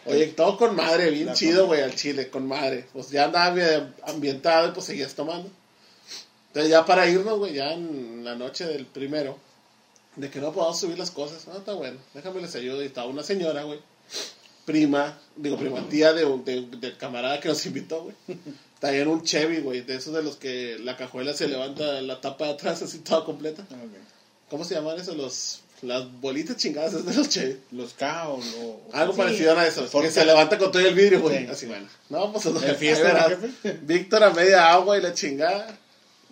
Oye, 0.04 0.26
todo 0.28 0.58
con 0.58 0.76
madre, 0.76 1.10
bien 1.10 1.32
chido, 1.34 1.66
güey, 1.66 1.80
al 1.82 1.94
chile, 1.94 2.28
con 2.28 2.46
madre. 2.46 2.86
Pues 2.92 3.08
ya 3.10 3.24
andaba 3.24 3.50
bien 3.54 3.94
ambientado 4.04 4.68
y 4.68 4.72
pues 4.72 4.84
seguías 4.86 5.14
tomando. 5.14 5.50
Entonces 6.48 6.70
ya 6.70 6.84
para 6.84 7.08
irnos, 7.08 7.38
güey, 7.38 7.54
ya 7.54 7.72
en 7.72 8.24
la 8.24 8.34
noche 8.34 8.66
del 8.66 8.86
primero, 8.86 9.38
de 10.16 10.30
que 10.30 10.40
no 10.40 10.52
podamos 10.52 10.80
subir 10.80 10.98
las 10.98 11.10
cosas. 11.10 11.46
No, 11.46 11.58
está 11.58 11.72
bueno, 11.74 11.98
déjame 12.14 12.40
les 12.40 12.54
ayudo. 12.56 12.82
Y 12.82 12.86
estaba 12.86 13.06
una 13.08 13.22
señora, 13.22 13.62
güey, 13.64 13.78
prima, 14.64 15.18
digo 15.36 15.56
prima, 15.56 15.88
tía 15.88 16.12
de, 16.12 16.24
un- 16.24 16.44
de- 16.44 16.62
del 16.78 16.96
camarada 16.96 17.40
que 17.40 17.48
nos 17.48 17.64
invitó, 17.66 18.02
güey. 18.04 18.14
En 18.82 19.08
un 19.08 19.22
Chevy, 19.24 19.58
güey, 19.60 19.80
de 19.80 19.96
esos 19.96 20.14
de 20.14 20.22
los 20.22 20.36
que 20.36 20.78
la 20.80 20.96
cajuela 20.96 21.32
se 21.34 21.48
levanta 21.48 22.00
la 22.00 22.20
tapa 22.20 22.46
de 22.46 22.52
atrás 22.52 22.80
así 22.82 22.98
toda 23.00 23.24
completa. 23.24 23.66
Ah. 23.72 23.76
¿Cómo 24.50 24.64
se 24.64 24.74
llaman 24.76 24.98
esos? 25.00 25.16
Los, 25.16 25.60
las 25.82 26.10
bolitas 26.20 26.56
chingadas 26.56 26.92
esas 26.94 27.04
de 27.06 27.14
los 27.14 27.28
Chevy. 27.28 27.58
Los 27.72 27.92
K 27.94 28.28
o 28.28 28.38
lo. 28.38 28.80
Algo 28.96 29.12
Sí. 29.14 29.18
parecido 29.18 29.58
a 29.58 29.66
eso, 29.66 29.84
Forte. 29.86 30.08
que 30.08 30.14
se 30.14 30.24
levanta 30.24 30.56
con 30.58 30.70
todo 30.70 30.80
el 30.80 30.94
vidrio, 30.94 31.20
güey. 31.20 31.38
Sí. 31.44 31.46
Así, 31.50 31.66
bueno. 31.66 31.88
No, 32.08 32.32
pues 32.32 32.46
¿El 32.46 32.76
fiesta, 32.76 33.08
ahí 33.08 33.12
verás. 33.34 33.40
jefe? 33.40 33.78
Víctor 33.82 34.22
a 34.22 34.30
media 34.30 34.70
agua 34.72 34.96
y 34.96 35.02
la 35.02 35.12
chingada. 35.12 35.76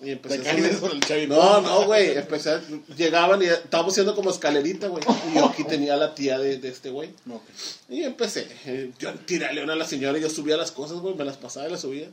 Y 0.02 0.10
empecé 0.10 0.38
Te 0.38 0.50
a 0.50 0.52
subir. 0.52 0.78
con 0.78 0.90
el. 0.92 1.28
No, 1.28 1.60
no, 1.62 1.84
güey. 1.86 2.16
Empecé, 2.18 2.50
a- 2.50 2.62
llegaban 2.96 3.40
y 3.42 3.46
estábamos 3.46 3.94
haciendo 3.94 4.14
como 4.14 4.30
escalerita, 4.30 4.88
güey. 4.88 5.02
Y 5.32 5.36
yo 5.38 5.46
aquí 5.46 5.64
tenía 5.64 5.96
la 5.96 6.14
tía 6.14 6.38
de, 6.38 6.58
de 6.58 6.68
este 6.68 6.90
güey. 6.90 7.10
Ok. 7.30 7.42
Y 7.88 8.02
empecé. 8.02 8.46
eh, 8.66 8.90
Yo 8.98 9.14
tiré 9.14 9.46
a 9.46 9.52
León 9.52 9.70
a 9.70 9.74
la 9.74 9.86
señora 9.86 10.18
y 10.18 10.20
yo 10.20 10.28
subía 10.28 10.56
las 10.58 10.70
cosas, 10.70 10.98
güey. 10.98 11.14
Me 11.14 11.24
las 11.24 11.38
pasaba 11.38 11.66
y 11.66 11.70
las 11.70 11.80
subía. 11.80 12.08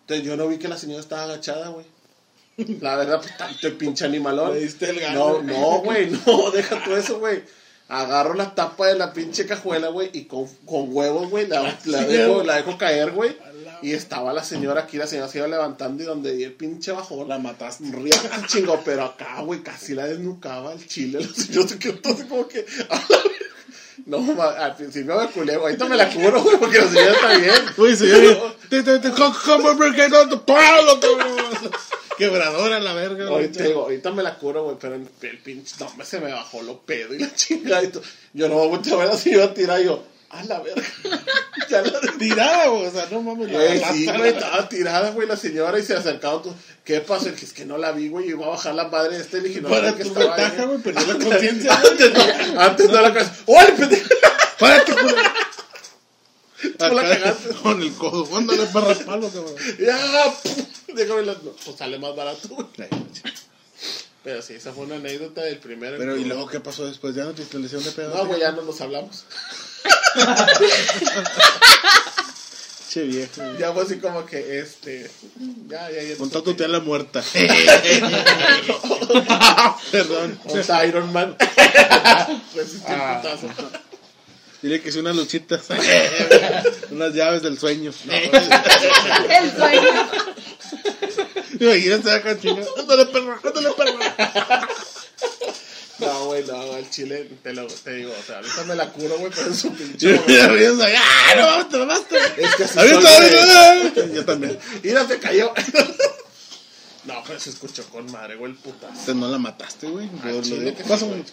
Entonces 0.00 0.24
yo 0.26 0.36
no 0.36 0.48
vi 0.48 0.56
que 0.58 0.68
la 0.68 0.78
señora 0.78 1.00
estaba 1.00 1.24
agachada, 1.24 1.68
güey. 1.68 1.84
La 2.80 2.96
verdad, 2.96 3.20
pues 3.20 3.36
tanto 3.36 3.66
el 3.68 3.74
pinche 3.74 4.04
animalón. 4.06 4.54
Le 4.54 4.60
diste 4.60 4.88
el 4.90 4.96
No, 5.14 5.34
gano. 5.34 5.42
no, 5.42 5.78
güey, 5.82 6.10
no, 6.26 6.50
deja 6.50 6.82
tú 6.82 6.96
eso, 6.96 7.18
güey. 7.20 7.42
Agarro 7.88 8.34
la 8.34 8.54
tapa 8.54 8.86
de 8.88 8.96
la 8.96 9.12
pinche 9.12 9.46
cajuela, 9.46 9.88
güey, 9.88 10.10
y 10.12 10.24
con, 10.24 10.46
con 10.66 10.88
huevos, 10.94 11.30
güey, 11.30 11.46
la, 11.46 11.78
la 11.84 12.00
dejo, 12.04 12.42
la 12.42 12.56
dejo 12.56 12.76
caer, 12.76 13.12
güey. 13.12 13.36
Y 13.82 13.92
estaba 13.92 14.32
la 14.32 14.42
señora 14.44 14.82
aquí, 14.82 14.96
la 14.96 15.06
señora 15.06 15.28
se 15.28 15.38
iba 15.38 15.46
levantando 15.48 16.02
y 16.02 16.06
donde 16.06 16.32
di 16.34 16.44
el 16.44 16.52
pinche 16.52 16.92
bajón, 16.92 17.28
La 17.28 17.38
mataste. 17.38 17.84
Riata 17.90 18.42
chingo, 18.46 18.80
pero 18.84 19.04
acá, 19.04 19.40
güey, 19.42 19.62
casi 19.62 19.94
la 19.94 20.06
desnucaba 20.06 20.72
el 20.72 20.86
chile. 20.86 21.20
La 21.24 21.28
señora 21.44 21.68
se 21.68 21.78
quedó 21.78 21.92
entonces 21.94 22.26
como 22.26 22.48
que. 22.48 22.64
a. 22.90 23.00
No, 24.06 24.20
ma- 24.20 24.50
al 24.52 24.74
principio 24.76 25.16
me 25.20 25.26
culé, 25.26 25.56
güey. 25.56 25.66
Ahorita 25.74 25.84
me 25.86 25.96
la 25.96 26.08
curo, 26.08 26.42
güey, 26.42 26.56
porque 26.56 26.78
la 26.78 26.88
señora 26.88 27.12
está 27.12 27.36
bien. 27.36 27.54
Uy, 27.76 27.94
señor. 27.96 28.56
Te, 28.70 28.82
te, 28.82 28.98
te, 29.00 29.10
co- 29.10 29.34
como 29.44 29.76
porque 29.76 30.08
no 30.08 30.26
te 30.28 30.36
palo, 30.38 30.98
cabrón. 31.00 31.70
Quebradora 32.16 32.80
la 32.80 32.94
verga. 32.94 33.24
güey. 33.26 33.28
Ahorita, 33.44 33.64
digo, 33.64 33.82
ahorita 33.82 34.10
me 34.12 34.22
la 34.22 34.38
curo, 34.38 34.64
güey, 34.64 34.76
pero 34.80 34.94
el, 34.94 35.06
el 35.22 35.38
pinche. 35.38 35.74
No, 35.80 35.92
me 35.96 36.04
se 36.06 36.20
me 36.20 36.32
bajó 36.32 36.62
lo 36.62 36.80
pedo 36.80 37.12
y 37.14 37.18
la 37.18 37.34
chingada. 37.34 37.82
Y 37.82 37.88
todo. 37.88 38.02
Yo 38.32 38.48
no 38.48 38.68
me 38.70 38.76
a 38.92 38.96
ver 38.96 39.08
la 39.08 39.16
señora 39.18 39.52
tirar 39.52 39.80
y 39.80 39.84
yo. 39.84 40.02
A 40.30 40.44
la 40.44 40.60
verga. 40.60 40.82
ya 41.70 41.80
la 41.82 42.00
Tirada, 42.18 42.66
güey. 42.68 42.86
O 42.86 42.90
sea, 42.90 43.08
no 43.10 43.22
mames. 43.22 43.50
la 43.50 43.58
Güey, 43.58 43.82
sí, 43.92 44.06
güey. 44.06 44.28
estaba 44.28 44.68
tirada, 44.68 45.10
güey, 45.12 45.26
la 45.26 45.36
señora 45.36 45.78
y 45.78 45.82
se 45.82 45.94
acercaba. 45.94 46.42
tú, 46.42 46.54
¿Qué 46.84 47.00
pasó? 47.00 47.34
Que 47.34 47.44
es 47.46 47.52
que 47.52 47.64
no 47.64 47.78
la 47.78 47.92
vi, 47.92 48.08
güey, 48.08 48.26
y 48.26 48.30
iba 48.30 48.44
a 48.46 48.50
bajar 48.50 48.74
la 48.74 48.88
madre 48.88 49.16
de 49.16 49.22
este. 49.22 49.40
Le 49.40 49.48
dije, 49.48 49.60
no, 49.62 49.68
Para 49.70 49.94
que 49.96 50.02
tu 50.04 50.08
estaba 50.10 50.34
ahí, 50.34 50.42
ventaja, 50.42 50.64
güey, 50.66 50.78
perdió 50.80 51.06
la 51.06 51.18
conciencia. 51.24 51.74
Antes 51.74 52.12
no, 52.12 52.60
antes 52.60 52.90
no 52.90 53.00
la 53.02 53.12
cosa. 53.14 53.36
¡Órale, 53.46 53.72
pendejo! 53.72 54.08
Párate, 54.58 54.92
culo. 54.92 55.14
Tú 56.78 56.94
la 56.94 57.02
cagaste. 57.02 57.54
Con 57.62 57.82
el 57.82 57.92
codo. 57.94 58.36
Ándale, 58.36 58.66
perra 58.66 58.94
palo, 59.06 59.28
cabrón. 59.30 59.54
Ya, 59.78 60.34
déjame 60.94 61.22
la- 61.22 61.34
Pues 61.36 61.76
sale 61.76 61.98
más 61.98 62.14
barato, 62.16 62.48
güey. 62.48 62.66
Pero 64.24 64.42
sí, 64.42 64.54
esa 64.54 64.72
fue 64.72 64.84
una 64.84 64.96
anécdota 64.96 65.42
del 65.42 65.58
primero. 65.58 65.96
Pero, 65.98 66.16
¿y 66.16 66.24
luego 66.24 66.48
qué 66.48 66.60
pasó 66.60 66.84
después? 66.86 67.14
¿Ya 67.14 67.24
no 67.24 67.32
te 67.32 67.42
instalación 67.42 67.82
de 67.84 67.92
pedo? 67.92 68.14
No, 68.14 68.26
güey, 68.26 68.40
ya 68.40 68.52
no 68.52 68.62
nos 68.62 68.80
hablamos. 68.80 69.24
Che, 72.88 73.02
viejo. 73.02 73.42
Ya 73.58 73.70
fue 73.72 73.82
así 73.82 73.98
como 73.98 74.24
que, 74.24 74.60
este. 74.60 75.10
Ya, 75.66 75.90
ya, 75.90 76.02
ya. 76.02 76.16
Contá 76.16 76.40
tu 76.40 76.54
tía 76.54 76.68
la 76.68 76.80
muerta. 76.80 77.22
Perdón. 79.92 80.40
Con 80.42 80.64
Iron 80.86 81.12
Man. 81.12 81.36
Resistí 82.54 82.90
el 82.90 82.98
putazo. 82.98 83.50
Dile 84.62 84.80
que 84.80 84.88
es 84.88 84.96
unas 84.96 85.16
luchitas. 85.16 85.66
unas 86.90 87.12
llaves 87.12 87.42
del 87.42 87.58
sueño. 87.58 87.92
El 88.08 88.30
sueño. 89.54 90.08
Imagínate 91.60 92.10
acá 92.10 92.40
chinga. 92.40 92.64
Ándale, 92.78 93.04
perra, 93.06 93.38
ándale, 93.44 93.68
perra. 93.76 94.16
No, 95.98 96.26
güey, 96.26 96.44
no, 96.44 96.60
al 96.74 96.88
chile, 96.90 97.28
te, 97.42 97.52
lo, 97.52 97.66
te 97.66 97.92
digo, 97.94 98.12
o 98.12 98.22
sea, 98.22 98.36
ahorita 98.36 98.64
me 98.64 98.76
la 98.76 98.92
curo, 98.92 99.18
güey, 99.18 99.32
pero 99.34 99.50
es 99.50 99.64
un 99.64 99.74
pinche. 99.74 100.14
Yo 100.14 100.24
¡ah, 100.96 101.34
no 101.36 101.46
mames, 101.46 101.68
te 101.68 101.78
mamaste! 101.78 102.16
Es 102.36 102.54
que 102.54 102.64
así 102.64 102.78
Ahorita, 102.78 104.06
Yo 104.14 104.24
también. 104.24 104.58
Mira, 104.82 105.06
se 105.06 105.18
cayó. 105.18 105.52
No, 107.04 107.14
pero 107.26 107.40
se 107.40 107.50
escuchó 107.50 107.84
con 107.88 108.10
madre, 108.12 108.36
güey, 108.36 108.52
el 108.52 108.58
putazo. 108.58 108.92
Usted 108.92 109.14
no 109.14 109.28
la 109.28 109.38
mataste, 109.38 109.88
güey. 109.88 110.08
Sí, 110.42 110.50
güey. 110.50 111.24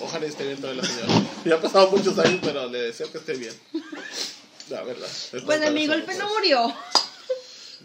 Ojalá 0.00 0.26
esté 0.26 0.44
bien 0.44 0.60
toda 0.60 0.74
la 0.74 0.84
señora. 0.84 1.22
Ya 1.44 1.54
han 1.54 1.62
pasado 1.62 1.90
muchos 1.90 2.18
años, 2.18 2.40
pero 2.42 2.68
le 2.68 2.82
deseo 2.82 3.10
que 3.12 3.18
esté 3.18 3.34
bien. 3.34 3.54
La 4.70 4.82
verdad. 4.82 5.08
Es 5.32 5.42
Pues 5.42 5.60
de 5.60 5.70
mi 5.70 5.86
golpe 5.86 6.14
no 6.14 6.28
murió. 6.30 6.74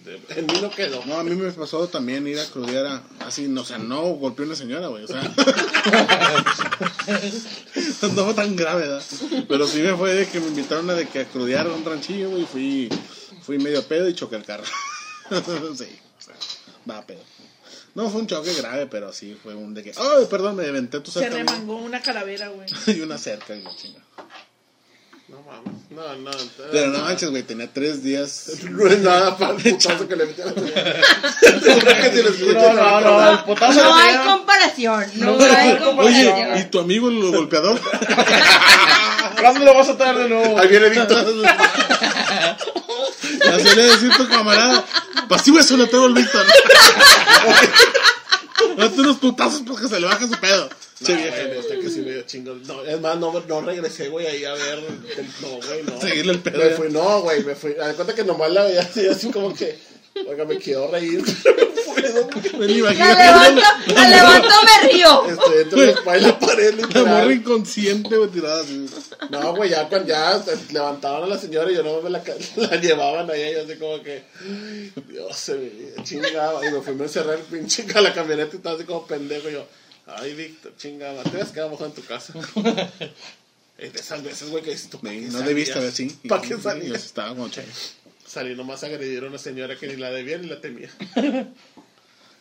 De- 0.08 0.22
En 0.40 0.46
mí 0.48 0.54
no 0.62 0.70
quedó. 0.72 1.04
No, 1.06 1.20
a 1.20 1.24
mí 1.24 1.36
me 1.36 1.52
pasó 1.52 1.88
también 1.88 2.26
ir 2.28 2.40
a 2.40 2.46
crudear 2.46 2.86
a, 2.86 3.04
así, 3.26 3.48
no, 3.48 3.62
o 3.62 3.66
sea, 3.66 3.78
no 3.78 4.02
golpeé 4.16 4.44
a 4.44 4.48
una 4.48 4.56
señora, 4.56 4.88
güey, 4.88 5.04
o 5.04 5.08
sea. 5.08 5.22
no 8.16 8.26
fue 8.26 8.34
tan 8.34 8.56
grave, 8.56 8.82
¿verdad? 8.88 9.04
Pero 9.48 9.68
sí 9.68 9.82
me 9.82 9.96
fue 9.96 10.14
de 10.14 10.28
que 10.28 10.40
me 10.40 10.48
invitaron 10.48 10.90
a, 10.90 10.94
de 10.94 11.08
que 11.08 11.20
a 11.22 11.26
crudear 11.26 11.68
a 11.68 11.72
un 11.74 11.84
ranchillo, 11.86 12.30
güey, 12.30 12.46
fui, 12.46 12.90
fui 13.42 13.58
medio 13.60 13.84
pedo 13.84 14.08
y 14.10 14.14
choqué 14.16 14.36
el 14.38 14.44
carro. 14.44 14.64
sí, 15.30 15.40
o 15.40 15.76
sea, 15.76 16.36
va 16.90 17.00
a 17.00 17.06
pedo. 17.06 17.22
No 17.96 18.10
fue 18.10 18.22
un 18.22 18.28
choque 18.28 18.54
grave, 18.54 18.86
pero 18.88 19.12
sí 19.12 19.36
fue 19.42 19.56
un 19.56 19.74
de 19.74 19.84
que, 19.84 19.92
ay, 19.98 20.26
perdón, 20.30 20.56
me 20.56 20.66
aventé 20.66 21.00
tu 21.00 21.10
Se 21.12 21.20
cerca. 21.20 21.36
güey". 21.36 21.46
remangó 21.46 21.78
una 21.78 22.02
calavera, 22.02 22.50
güey. 22.50 22.68
y 22.98 23.02
una 23.02 23.18
cerca 23.18 23.56
y 23.56 23.62
la 23.64 23.76
chinga. 23.76 24.00
No 25.30 25.42
mames. 25.42 25.74
No, 25.90 26.16
no. 26.16 26.32
Pero 26.72 26.88
no 26.88 27.00
manches, 27.00 27.30
güey, 27.30 27.44
tenía 27.44 27.68
tres 27.74 28.02
días. 28.02 28.50
No 28.70 28.88
es 28.88 29.00
nada 29.00 29.38
para 29.38 29.56
el 29.56 29.62
putazo 29.62 30.08
que 30.08 30.16
le 30.16 30.26
metí 30.26 30.42
a 30.42 30.46
la 30.46 30.54
No, 32.54 32.74
no, 32.74 33.02
no, 33.02 33.32
el 33.32 33.40
potazo 33.40 33.84
No 33.84 33.94
hay 33.96 34.16
comparación. 34.26 35.06
No, 35.16 35.36
No, 35.38 35.44
hay 35.44 35.70
no, 35.70 35.74
Oye, 35.74 35.86
comparación. 35.86 36.58
¿y 36.60 36.64
tu 36.72 36.80
amigo 36.80 37.10
el 37.10 37.32
golpeador? 37.32 37.80
¿Cuándo 39.42 39.66
lo 39.66 39.74
vas 39.76 39.90
a 39.90 39.98
traer 39.98 40.16
de 40.18 40.30
nuevo? 40.30 40.58
Ahí 40.60 40.68
viene 40.70 40.90
Víctor. 40.90 41.26
Así 43.54 43.76
le 43.76 43.84
decir 43.84 44.12
tu 44.16 44.28
camarada, 44.30 44.86
pasivo 45.28 45.60
eso 45.60 45.76
le 45.78 45.88
tengo 45.88 46.06
el 46.08 46.14
Víctor. 46.14 46.46
Date 48.78 49.02
unos 49.02 49.18
putazos 49.18 49.62
porque 49.66 49.88
se 49.88 50.00
le 50.00 50.06
baja 50.06 50.28
su 50.28 50.40
pedo. 50.40 50.70
Che, 51.04 51.14
No, 51.14 51.20
vieja. 51.22 51.38
güey, 51.48 51.80
que 51.82 51.90
sí 51.90 52.00
me 52.02 52.12
dio 52.12 52.22
chingo. 52.24 52.56
No, 52.66 52.84
es 52.84 53.00
más, 53.02 53.18
no, 53.18 53.32
no 53.48 53.62
regresé, 53.62 54.10
güey, 54.10 54.26
ahí 54.26 54.44
a 54.46 54.54
ver. 54.54 54.80
el- 54.80 55.26
No, 55.42 55.48
güey, 55.68 55.84
no. 55.84 56.02
Seguirle 56.02 56.34
el 56.34 56.40
pedo 56.40 56.58
Me 56.58 56.70
fui, 56.72 56.90
no, 56.90 57.22
güey, 57.22 57.44
me 57.44 57.56
fui. 57.56 57.74
A 57.82 57.94
cuenta 57.94 58.16
que 58.16 58.24
nomás 58.24 58.52
la 58.52 58.64
veía 58.64 58.82
así, 58.82 59.06
así 59.08 59.30
como 59.32 59.54
que. 59.54 59.78
Oiga, 60.28 60.46
me 60.46 60.58
quiero 60.58 60.90
reír. 60.90 61.24
Me 62.14 62.58
Me 62.60 62.66
La 62.68 62.72
imagino 62.74 63.06
levanto, 63.06 63.62
la 63.94 64.10
levanto, 64.10 64.50
me 64.66 64.90
río. 64.92 65.26
Estoy 65.30 65.62
entre 65.64 65.86
la 65.86 65.92
espalda 65.92 66.18
y 66.18 66.22
la 66.32 66.40
pared, 66.40 66.74
la 66.76 66.88
literal. 66.88 67.06
morra 67.06 67.34
inconsciente, 67.34 68.18
güey, 68.18 68.30
tirada 68.30 68.62
así. 68.62 68.86
No, 69.30 69.56
güey, 69.56 69.70
ya 69.72 69.88
cuando 69.90 70.08
ya 70.10 70.44
levantaban 70.72 71.24
a 71.24 71.28
la 71.28 71.38
señora 71.38 71.72
y 71.72 71.76
yo 71.76 71.84
no 71.84 72.02
me 72.02 72.10
la, 72.10 72.24
la 72.56 72.76
llevaban 72.78 73.30
ahí, 73.32 73.54
yo 73.54 73.64
así 73.64 73.76
como 73.78 74.02
que, 74.04 74.24
"Ay, 74.42 74.94
Dios, 75.10 75.36
se 75.38 75.56
me 75.56 76.04
chingaba. 76.04 76.66
Y 76.66 76.72
me 76.72 76.82
fui, 76.82 76.96
me 76.96 77.04
encerré 77.06 77.36
el 77.36 77.42
pinche 77.42 77.86
a 77.96 78.02
la 78.02 78.14
camioneta 78.14 78.50
y 78.54 78.58
estaba 78.58 78.76
así 78.76 78.86
como 78.86 79.06
pendejo. 79.08 79.50
Y 79.50 79.54
yo, 79.54 79.66
ay, 80.08 80.34
Víctor, 80.34 80.74
chingaba, 80.78 81.24
te 81.24 81.38
vas 81.38 81.50
a 81.50 81.54
quedar 81.54 81.70
mojado 81.70 81.90
en 81.90 81.96
tu 81.96 82.04
casa. 82.04 82.34
Es 83.78 83.94
de 83.94 84.00
esas 84.00 84.24
veces, 84.24 84.50
güey, 84.50 84.64
que 84.64 84.72
dices 84.72 84.90
tú, 84.90 85.00
¿pa' 85.00 85.10
Sí, 85.10 85.20
qué 85.20 85.28
No 85.28 85.42
debiste 85.42 85.78
haber, 85.78 85.92
sí. 85.92 86.08
¿Para 86.28 86.42
qué 86.42 86.58
salías? 86.58 87.06
estaba 87.06 87.30
como. 87.36 87.48
Salí 88.26 88.56
nomás 88.56 88.84
a 88.84 88.88
agredir 88.88 89.24
a 89.24 89.28
una 89.28 89.38
señora 89.38 89.76
que 89.78 89.86
ni 89.86 89.98
la 89.98 90.10
debía 90.10 90.40
ni 90.40 90.48
la 90.48 90.60
temía. 90.60 90.90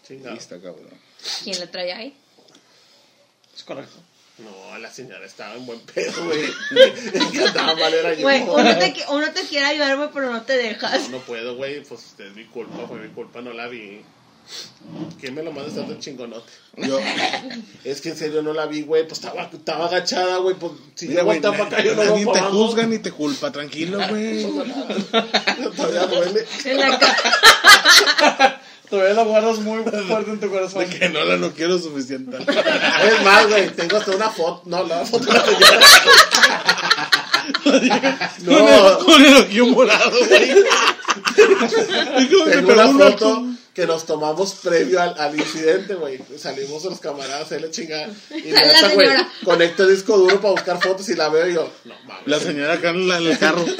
Chingado. 0.07 0.35
Lista, 0.35 0.57
cabrón. 0.57 0.89
¿Quién 1.45 1.59
la 1.61 1.67
trae 1.71 1.93
ahí? 1.93 2.15
Es 3.57 3.65
correcto. 3.65 3.97
No, 4.39 4.79
la 4.79 4.93
señora 4.93 5.25
estaba 5.25 5.55
en 5.55 5.65
buen 5.65 5.81
pedo, 5.81 6.25
güey. 6.27 6.45
El 6.45 7.31
que 7.33 7.45
andaba 7.45 7.75
mal 7.75 7.95
era 7.95 8.13
yo. 8.15 8.23
Güey, 8.23 8.43
uno 8.43 8.79
te, 8.79 8.95
qui- 8.95 9.05
uno 9.09 9.33
te 9.33 9.43
quiere 9.43 9.67
ayudar, 9.67 9.97
güey, 9.97 10.11
pero 10.13 10.31
no 10.31 10.43
te 10.43 10.57
dejas. 10.59 11.09
No, 11.09 11.19
no 11.19 11.25
puedo, 11.25 11.57
güey, 11.57 11.83
pues 11.83 12.15
es 12.19 12.35
mi 12.35 12.45
culpa, 12.45 12.87
fue 12.87 12.99
mi 12.99 13.09
culpa, 13.15 13.41
no 13.41 13.53
la 13.53 13.67
vi. 13.67 14.03
¿Quién 15.21 15.35
me 15.35 15.43
lo 15.43 15.51
manda 15.51 15.69
a 15.75 15.83
estar 15.83 15.99
chingonote? 15.99 16.53
Yo, 16.77 17.01
Es 17.85 18.01
que 18.01 18.11
en 18.11 18.17
serio 18.17 18.43
no 18.43 18.53
la 18.53 18.67
vi, 18.67 18.83
güey, 18.83 19.03
pues 19.09 19.19
estaba, 19.19 19.51
estaba 19.53 19.87
agachada, 19.87 20.37
güey, 20.37 20.55
pues 20.55 20.73
si 20.95 21.09
mira, 21.09 21.23
yo 21.23 21.25
güey, 21.25 21.39
aguantaba 21.39 21.67
acá, 21.69 21.83
yo 21.83 21.95
no 21.97 22.05
voy 22.13 22.33
te 22.33 22.41
juzga 22.43 22.87
ni 22.87 22.99
te 23.01 23.11
culpa, 23.11 23.51
tranquilo, 23.51 23.99
güey. 24.09 24.45
Todavía 25.77 26.07
duele. 26.07 26.47
En 26.65 26.77
la 26.79 26.99
ca- 26.99 28.63
Todavía 28.89 29.15
lo 29.15 29.25
guardas 29.25 29.59
muy 29.59 29.83
fuerte 29.83 30.31
en 30.31 30.41
tu 30.41 30.51
corazón. 30.51 30.89
De 30.89 30.99
que 30.99 31.09
no 31.09 31.25
la 31.25 31.37
no 31.37 31.51
quiero 31.53 31.79
suficiente. 31.79 32.37
Es 32.47 33.25
más, 33.25 33.49
güey, 33.49 33.71
tengo 33.71 33.97
hasta 33.97 34.15
una 34.15 34.31
foto, 34.31 34.63
no, 34.67 34.85
la 34.85 35.05
foto 35.05 35.33
la. 35.33 35.43
Con 37.63 37.75
el, 37.75 37.91
No, 38.43 38.99
con 38.99 39.25
el 39.25 39.37
ojillo 39.37 39.67
morado, 39.67 40.19
güey. 40.27 40.55
Tengo 42.51 42.73
una 42.73 42.87
un 42.87 42.99
foto. 42.99 43.45
Que 43.77 43.87
nos 43.87 44.07
tomamos 44.07 44.55
previo 44.55 45.03
al, 45.03 45.15
al 45.21 45.39
incidente, 45.39 45.95
güey. 45.97 46.19
Salimos 46.39 46.83
los 46.85 46.99
camaradas, 46.99 47.53
ahí 47.53 47.61
la 47.61 47.71
chingada. 47.71 48.09
Y 48.31 48.51
La 48.53 48.65
neta, 48.65 48.89
güey, 48.95 49.07
señora. 49.07 49.29
conecto 49.45 49.83
el 49.85 49.91
disco 49.95 50.17
duro 50.17 50.41
para 50.41 50.53
buscar 50.53 50.81
fotos 50.83 51.07
y 51.11 51.15
la 51.15 51.29
veo 51.29 51.47
y 51.47 51.53
yo, 51.55 51.71
no 51.85 51.95
mames. 52.07 52.23
La 52.27 52.41
señora 52.41 52.73
acá 52.73 52.89
en, 52.89 53.07
la- 53.07 53.19
en 53.19 53.27
el 53.27 53.39
carro. 53.39 53.63
Yo 53.67 53.75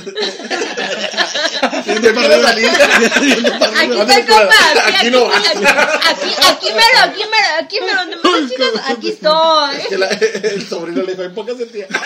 quiero 2.01 2.43
salir. 2.43 2.69
Aquí 2.69 3.37
está, 3.47 4.27
compa. 4.27 4.55
Aquí, 4.75 4.81
aquí 4.85 4.97
aquí, 4.97 5.11
no 5.11 5.27
aquí, 5.33 5.65
aquí, 6.05 6.35
aquí 6.47 6.67
mero, 6.73 6.99
aquí 7.03 7.23
mero, 7.25 7.49
aquí 7.59 7.81
mero. 7.81 7.97
donde 8.01 8.17
me 8.17 8.23
lo 8.23 8.49
chingas, 8.49 8.91
Aquí 8.91 9.09
estoy. 9.09 9.77
Que 9.89 9.97
la- 9.99 10.09
el 10.53 10.69
sobrino 10.69 11.03
le 11.05 11.13
dijo, 11.13 11.25
¿y 11.25 11.29
póngase 11.31 11.63
el 11.63 11.71
tía? 11.71 11.87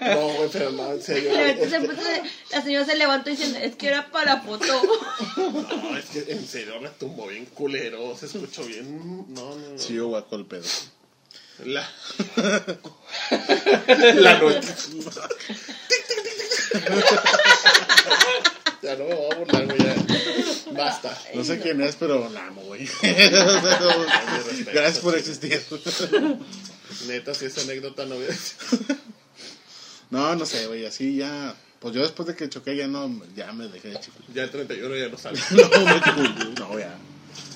No, 0.00 0.28
güey, 0.28 0.48
pero 0.52 0.70
no, 0.70 0.92
en 0.92 1.02
serio. 1.02 1.30
este- 1.32 1.80
pues, 1.80 1.98
la 2.50 2.62
señora 2.62 2.84
se 2.84 2.96
levantó 2.96 3.30
diciendo, 3.30 3.58
es 3.60 3.76
que 3.76 3.86
era 3.88 4.10
para 4.10 4.40
foto. 4.42 4.64
No, 5.36 5.96
es 5.96 6.04
que 6.06 6.32
en 6.32 6.46
serio 6.46 6.78
retumbó 6.80 7.28
bien 7.28 7.46
culero, 7.46 8.16
se 8.16 8.26
escuchó 8.26 8.64
bien. 8.64 9.32
No, 9.34 9.54
no, 9.56 9.68
no. 9.70 9.78
Sí, 9.78 9.94
yo 9.94 10.08
guaco 10.08 10.36
el 10.36 10.46
pedo. 10.46 10.64
La. 11.64 11.88
La 14.14 14.38
noche. 14.38 14.74
Ya 18.82 18.96
no 18.96 19.04
me 19.04 19.14
voy 19.14 19.28
a 19.30 19.36
burlar, 19.36 19.66
güey. 19.66 19.78
ya. 19.78 19.94
Basta. 20.72 21.16
No 21.34 21.44
sé 21.44 21.60
quién 21.60 21.80
es, 21.82 21.96
pero 21.96 22.28
la 22.30 22.46
amo, 22.48 22.62
güey. 22.62 22.88
Gracias 24.72 24.98
por 25.00 25.16
existir. 25.16 25.62
Neta, 27.06 27.34
si 27.34 27.44
esa 27.46 27.60
anécdota 27.60 28.04
no 28.06 28.16
hubiera 28.16 28.34
No, 30.10 30.34
no 30.34 30.46
sé, 30.46 30.66
güey, 30.66 30.84
así 30.84 31.16
ya. 31.16 31.54
Pues 31.82 31.94
yo 31.94 32.00
después 32.02 32.26
de 32.28 32.34
que 32.36 32.48
choqué 32.48 32.76
ya 32.76 32.86
no, 32.86 33.10
ya 33.36 33.52
me 33.52 33.66
dejé 33.68 33.88
de 33.88 34.00
chiflar. 34.00 34.32
Ya 34.32 34.44
el 34.44 34.50
31 34.50 34.96
ya 34.96 35.08
no 35.08 35.18
sale. 35.18 35.38
No, 35.50 36.68
no, 36.68 36.78
ya. 36.78 36.96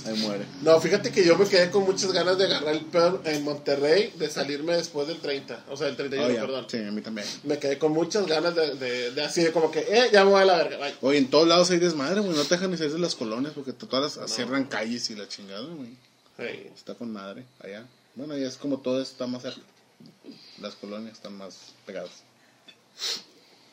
Ahí 0.05 0.15
muere. 0.21 0.47
No, 0.63 0.81
fíjate 0.81 1.11
que 1.11 1.25
yo 1.25 1.37
me 1.37 1.47
quedé 1.49 1.71
con 1.71 1.83
muchas 1.85 2.13
ganas 2.13 2.39
de 2.39 2.45
agarrar 2.45 2.75
el 2.75 2.85
pedo 2.87 3.21
en 3.25 3.43
Monterrey, 3.45 4.13
de 4.17 4.29
salirme 4.31 4.75
después 4.77 5.07
del 5.09 5.19
30, 5.19 5.65
o 5.69 5.77
sea, 5.77 5.89
el 5.89 5.97
31, 5.97 6.27
Oh, 6.29 6.31
ya. 6.33 6.41
perdón. 6.43 6.67
Sí, 6.69 6.77
a 6.79 6.93
mí 6.93 7.01
también. 7.03 7.27
Me 7.45 7.59
quedé 7.59 7.77
con 7.79 7.93
muchas 7.93 8.25
ganas 8.27 8.55
de, 8.55 8.75
de, 8.77 9.11
de 9.11 9.25
así, 9.25 9.43
de 9.43 9.51
como 9.53 9.71
que, 9.71 9.81
eh, 9.81 10.09
ya 10.13 10.25
me 10.25 10.31
voy 10.31 10.43
a 10.43 10.45
la 10.45 10.57
verga, 10.59 10.79
bye. 10.79 10.95
Oye, 11.03 11.19
en 11.19 11.29
todos 11.29 11.47
lados 11.49 11.71
hay 11.71 11.79
desmadre, 11.79 12.21
güey. 12.21 12.37
No 12.37 12.45
te 12.45 12.55
dejan 12.55 12.71
ni 12.71 12.77
salir 12.77 12.93
de 12.93 12.99
las 13.01 13.15
colonias 13.17 13.53
porque 13.55 13.73
todas 13.73 14.17
las 14.17 14.31
cierran 14.31 14.65
calles 14.67 15.11
y 15.11 15.17
la 15.17 15.27
chingada, 15.29 15.67
güey. 15.67 15.91
Hey, 16.39 16.71
Está 16.75 16.95
con 16.95 17.13
madre, 17.13 17.45
allá. 17.61 17.85
Bueno, 18.15 18.37
ya 18.37 18.47
es 18.47 18.57
como 18.57 18.79
todo 18.79 19.03
está 19.03 19.27
más 19.27 19.43
cerca. 19.43 19.61
Las 20.61 20.75
colonias 20.77 21.15
están 21.15 21.37
más 21.37 21.73
pegadas. 21.85 22.23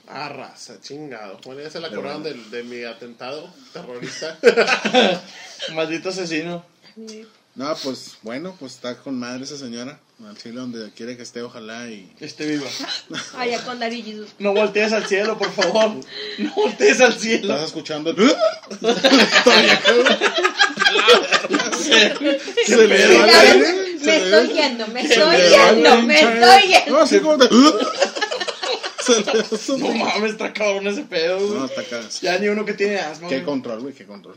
Raza, 0.07 0.79
chingado. 0.81 1.39
Bueno, 1.45 1.61
ya 1.61 1.69
se 1.69 1.79
la 1.79 1.87
acordaron 1.87 2.23
bueno. 2.23 2.37
del- 2.37 2.51
de, 2.51 2.63
mi 2.63 2.83
atentado 2.83 3.49
terrorista. 3.71 4.37
Maldito 5.73 6.09
asesino. 6.09 6.65
No, 7.55 7.75
pues 7.83 8.13
bueno, 8.21 8.55
pues 8.59 8.73
está 8.73 8.97
con 8.97 9.17
madre 9.17 9.43
esa 9.43 9.57
señora. 9.57 9.99
Al 10.27 10.37
Chile 10.37 10.55
donde 10.55 10.91
quiere 10.91 11.17
que 11.17 11.23
esté, 11.23 11.41
ojalá 11.41 11.87
y. 11.89 12.11
Esté 12.19 12.45
viva. 12.47 12.67
Allá 13.37 13.63
con 13.63 13.79
Jesus. 13.81 14.29
No 14.39 14.53
voltees 14.53 14.91
al 14.93 15.05
cielo, 15.05 15.37
por 15.37 15.51
favor. 15.51 15.95
No 16.37 16.53
voltees 16.55 17.01
al 17.01 17.13
cielo. 17.19 17.53
¿Estás 17.53 17.67
escuchando 17.67 18.09
el.? 18.11 18.17
Se 22.65 22.77
le 22.77 22.87
Me, 22.87 23.17
va 23.17 23.23
el 23.25 23.29
aire, 23.29 23.65
se 23.99 24.05
me 24.05 24.19
le- 24.19 24.23
estoy 24.25 24.47
yendo, 24.55 24.87
me 24.87 25.01
estoy 25.01 25.37
yendo, 25.37 26.01
me 26.03 26.15
estoy 26.21 26.61
yendo. 26.69 26.91
No, 26.91 27.01
así 27.01 27.19
como 27.19 27.37
de- 27.37 27.49
No 29.77 29.91
mames, 29.93 30.31
está 30.31 30.53
cabrón 30.53 30.87
ese 30.87 31.03
pedo. 31.03 31.39
güey. 31.39 31.59
No, 31.59 31.65
está 31.65 31.81
acá. 31.81 32.01
Ya 32.21 32.37
ni 32.39 32.47
uno 32.47 32.65
que 32.65 32.73
tiene 32.73 32.97
asma. 32.99 33.27
Qué 33.27 33.35
güey. 33.35 33.45
control, 33.45 33.81
güey, 33.81 33.93
qué 33.93 34.05
control. 34.05 34.35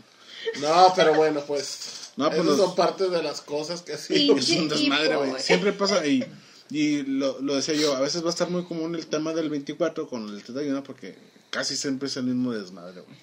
No, 0.60 0.92
pero 0.94 1.14
bueno, 1.14 1.40
pues. 1.46 2.10
No, 2.16 2.26
pues 2.28 2.40
esas 2.40 2.46
los- 2.46 2.58
son 2.58 2.74
parte 2.76 3.08
de 3.08 3.22
las 3.22 3.40
cosas 3.40 3.82
que 3.82 3.96
sí. 3.96 4.30
Es 4.36 4.48
un 4.50 4.68
desmadre, 4.68 5.16
güey. 5.16 5.30
güey. 5.30 5.42
Siempre 5.42 5.72
pasa 5.72 6.06
y, 6.06 6.24
y 6.70 7.02
lo, 7.02 7.40
lo 7.40 7.54
decía 7.56 7.74
yo, 7.74 7.94
a 7.94 8.00
veces 8.00 8.22
va 8.22 8.28
a 8.28 8.30
estar 8.30 8.48
muy 8.50 8.64
común 8.64 8.94
el 8.94 9.06
tema 9.06 9.32
del 9.34 9.50
24 9.50 10.08
con 10.08 10.28
el 10.28 10.42
31 10.42 10.82
porque 10.82 11.16
casi 11.50 11.76
siempre 11.76 12.08
es 12.08 12.16
el 12.16 12.24
mismo 12.24 12.52
desmadre, 12.52 13.00
güey. 13.02 13.16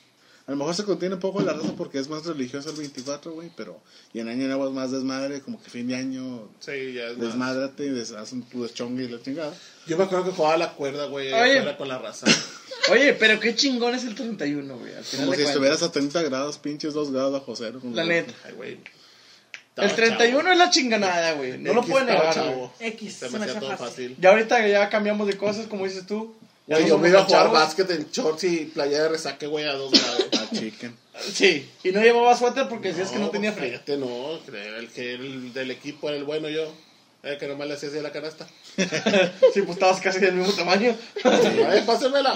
A 0.45 0.51
lo 0.51 0.57
mejor 0.57 0.75
se 0.75 0.83
contiene 0.83 1.15
un 1.15 1.21
poco 1.21 1.41
la 1.41 1.53
raza 1.53 1.73
porque 1.77 1.99
es 1.99 2.09
más 2.09 2.25
religioso 2.25 2.69
el 2.71 2.75
24, 2.75 3.31
güey, 3.31 3.49
pero... 3.55 3.79
Y 4.13 4.19
en 4.19 4.27
Año 4.27 4.45
Nuevo 4.47 4.67
es 4.67 4.73
más 4.73 4.91
desmadre, 4.91 5.39
como 5.39 5.61
que 5.63 5.69
fin 5.69 5.87
de 5.87 5.95
año... 5.95 6.49
Sí, 6.59 6.93
ya 6.93 7.05
es 7.07 7.17
más. 7.17 7.27
Desmádrate 7.27 7.85
y 7.85 7.89
des, 7.91 8.11
hacen 8.11 8.43
tu 8.43 8.63
deschongue 8.63 9.05
y 9.05 9.07
la 9.07 9.21
chingada. 9.21 9.53
Yo 9.87 9.97
me 9.97 10.03
acuerdo 10.03 10.25
que 10.25 10.31
jugaba 10.31 10.57
la 10.57 10.73
cuerda, 10.73 11.05
güey, 11.05 11.31
con 11.77 11.87
la 11.87 11.97
raza. 11.97 12.27
Oye, 12.91 13.13
pero 13.13 13.39
qué 13.39 13.55
chingón 13.55 13.95
es 13.95 14.03
el 14.03 14.15
31, 14.15 14.77
güey. 14.77 14.93
al 14.93 15.03
final 15.05 15.25
Como 15.27 15.31
si 15.31 15.43
cuentas. 15.43 15.47
estuvieras 15.47 15.83
a 15.83 15.91
30 15.93 16.21
grados, 16.23 16.57
pinches 16.57 16.93
2 16.93 17.11
grados 17.13 17.31
bajo 17.31 17.55
cero. 17.55 17.79
La 17.93 18.03
neta. 18.03 18.33
Ay, 18.45 18.53
güey. 18.53 18.71
El 18.73 19.85
Estaba 19.85 19.95
31 19.95 20.39
chavo. 20.41 20.51
es 20.51 20.57
la 20.57 20.69
chinganada, 20.69 21.33
güey. 21.33 21.57
No 21.57 21.73
lo 21.73 21.83
pueden 21.83 22.07
negar. 22.07 22.35
X, 22.81 23.13
Se 23.13 23.29
se 23.29 23.39
me 23.39 23.45
hacía 23.45 23.59
todo 23.61 23.69
fácil. 23.71 23.85
fácil. 23.87 24.15
Ya 24.19 24.31
ahorita 24.31 24.67
ya 24.67 24.89
cambiamos 24.89 25.25
de 25.27 25.37
cosas, 25.37 25.67
como 25.67 25.85
dices 25.85 26.05
tú. 26.05 26.35
Ya 26.67 26.79
no 26.79 26.87
yo 26.87 26.97
me 26.97 27.09
iba 27.09 27.21
a 27.21 27.25
jugar 27.25 27.51
básquet 27.51 27.89
en 27.91 28.09
shorts 28.09 28.43
y 28.45 28.65
playa 28.65 29.03
de 29.03 29.09
resaque, 29.09 29.47
güey, 29.47 29.65
a 29.65 29.73
dos 29.73 29.91
grados. 29.91 30.27
A 30.39 30.49
chicken. 30.55 30.95
Sí, 31.19 31.69
y 31.83 31.91
no 31.91 32.01
llevaba 32.01 32.37
suéter 32.37 32.69
porque 32.69 32.89
decías 32.89 33.11
que 33.11 33.19
no 33.19 33.29
tenía 33.29 33.51
frío. 33.51 33.71
fíjate, 33.71 33.97
no, 33.97 34.35
el 34.37 34.89
que 34.89 35.13
el 35.15 35.53
del 35.53 35.71
equipo 35.71 36.09
era 36.09 36.17
el 36.17 36.23
bueno 36.23 36.49
yo. 36.49 36.73
El 37.21 37.37
que 37.37 37.47
nomás 37.47 37.67
le 37.69 37.75
hacía 37.75 37.87
así 37.89 37.97
a 37.99 38.01
la 38.01 38.11
canasta. 38.11 38.47
Sí, 39.53 39.61
pues 39.61 39.77
estabas 39.77 40.01
casi 40.01 40.19
del 40.19 40.33
mismo 40.35 40.51
tamaño. 40.53 40.95
Ay, 41.69 41.83
pásenmela. 41.85 42.31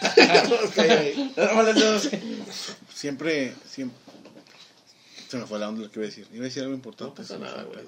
Hacías 0.00 0.50
así. 1.82 2.10
Siempre, 2.94 3.52
siempre... 3.68 3.98
Se 5.28 5.36
me 5.36 5.46
fue 5.46 5.58
la 5.58 5.68
onda 5.68 5.82
lo 5.82 5.90
que 5.90 5.98
iba 6.00 6.06
a 6.06 6.10
decir. 6.10 6.26
Iba 6.32 6.42
a 6.42 6.44
decir 6.48 6.62
algo 6.62 6.70
No 6.70 6.76
importante. 6.76 7.22
pasa 7.22 7.34
se 7.34 7.38
me 7.38 7.46
nada, 7.46 7.64
güey. 7.64 7.84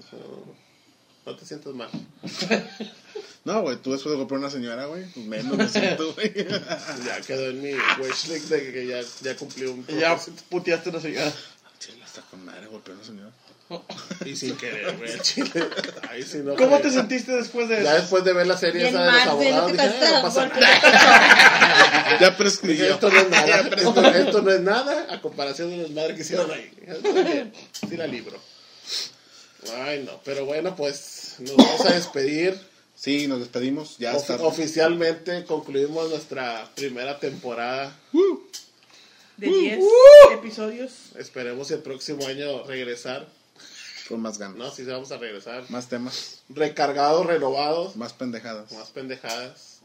No, 1.27 1.37
te 1.37 1.45
sientas 1.47 1.73
mal. 1.75 1.89
No, 3.45 3.61
güey, 3.63 3.77
tú 3.77 3.91
después 3.91 4.13
de 4.13 4.19
comprar 4.21 4.39
una 4.39 4.51
señora, 4.51 4.87
güey, 4.87 5.05
pues 5.07 5.27
menos 5.27 5.57
me 5.57 5.69
siento, 5.69 6.15
güey. 6.15 6.33
Ya 7.05 7.21
quedó 7.27 7.51
en 7.51 7.61
mi 7.61 7.73
wishlist 7.99 8.49
de 8.51 8.73
que 8.73 8.87
ya, 8.87 9.01
ya 9.21 9.37
cumplí 9.37 9.65
un 9.67 9.85
Y 9.89 9.99
ya 9.99 10.17
puteaste 10.49 10.91
una 10.91 11.01
señora. 11.01 11.33
Chela, 11.81 12.05
está 12.07 12.21
con 12.31 12.45
madre, 12.45 12.69
golpeó 12.69 12.95
a 12.95 12.97
una 12.99 13.05
señora. 13.05 13.31
Y 14.25 14.37
sin 14.37 14.57
querer, 14.57 14.97
güey, 14.97 15.19
chile. 15.23 15.51
Ahí 16.09 16.23
sí 16.23 16.39
no. 16.45 16.55
¿Cómo 16.55 16.79
te 16.79 16.93
sentiste 16.93 17.33
después 17.33 17.69
de 17.69 17.83
Ya 17.83 17.91
eso? 17.95 18.03
después 18.03 18.23
de 18.25 18.33
ver 18.33 18.47
la 18.47 18.57
serie 18.57 18.89
esa 18.89 19.03
de 19.03 19.11
los 19.11 19.23
abogados, 19.27 19.73
dije, 19.73 19.85
"Ah, 19.85 20.11
no 20.13 20.23
pasa 20.23 20.47
nada. 20.49 22.19
Ya 22.21 22.27
Dije, 22.31 22.33
prescribió. 22.39 22.95
esto 22.95 23.11
no 23.11 23.19
es 23.19 23.29
nada, 23.29 23.57
esto, 23.61 24.07
esto 24.07 24.43
no 24.43 24.51
es 24.53 24.61
nada 24.61 25.07
a 25.13 25.21
comparación 25.21 25.71
de 25.71 25.79
los 25.79 25.91
madres 25.91 26.15
que 26.15 26.23
hicieron 26.23 26.49
ahí. 26.53 26.71
Sí 27.89 27.97
la 27.97 28.07
libro. 28.07 28.39
Ay, 29.85 30.03
no, 30.05 30.21
pero 30.25 30.45
bueno, 30.45 30.75
pues 30.77 31.12
nos 31.41 31.57
vamos 31.57 31.87
a 31.87 31.95
despedir. 31.95 32.59
Sí, 32.95 33.27
nos 33.27 33.41
despedimos. 33.41 33.97
Ya 33.99 34.13
Ofi- 34.15 34.17
está. 34.21 34.35
oficialmente 34.45 35.45
concluimos 35.45 36.09
nuestra 36.11 36.71
primera 36.75 37.19
temporada. 37.19 37.97
De 39.37 39.47
10 39.49 39.81
episodios. 40.35 40.93
Esperemos 41.19 41.71
el 41.71 41.81
próximo 41.81 42.27
año 42.27 42.65
regresar. 42.65 43.27
Con 44.09 44.21
más 44.21 44.37
ganas. 44.39 44.57
No, 44.57 44.71
sí, 44.71 44.85
vamos 44.85 45.11
a 45.11 45.17
regresar. 45.17 45.65
Más 45.71 45.89
temas, 45.89 46.41
Recargados, 46.49 47.25
renovados, 47.27 47.97
más 47.97 48.13
pendejadas. 48.13 48.71
más 48.73 48.91
pendejadas 48.91 49.79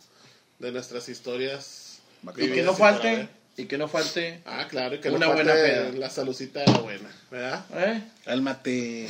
de 0.60 0.72
nuestras 0.72 1.08
historias. 1.08 2.00
Y 2.36 2.50
que 2.52 2.64
no 2.64 2.74
falte, 2.76 3.30
y 3.56 3.66
que 3.66 3.78
no 3.78 3.88
falte, 3.88 4.42
Ah, 4.46 4.68
claro, 4.70 4.96
y 4.96 5.00
que 5.00 5.10
Una 5.12 5.28
no 5.28 5.34
buena 5.34 5.54
peda. 5.54 5.92
la 5.92 6.10
saludcita 6.10 6.60
de 6.62 6.72
la 6.72 6.80
buena, 6.80 7.10
¿verdad? 7.32 7.66
¿eh? 7.76 8.04
Cálmate. 8.26 9.08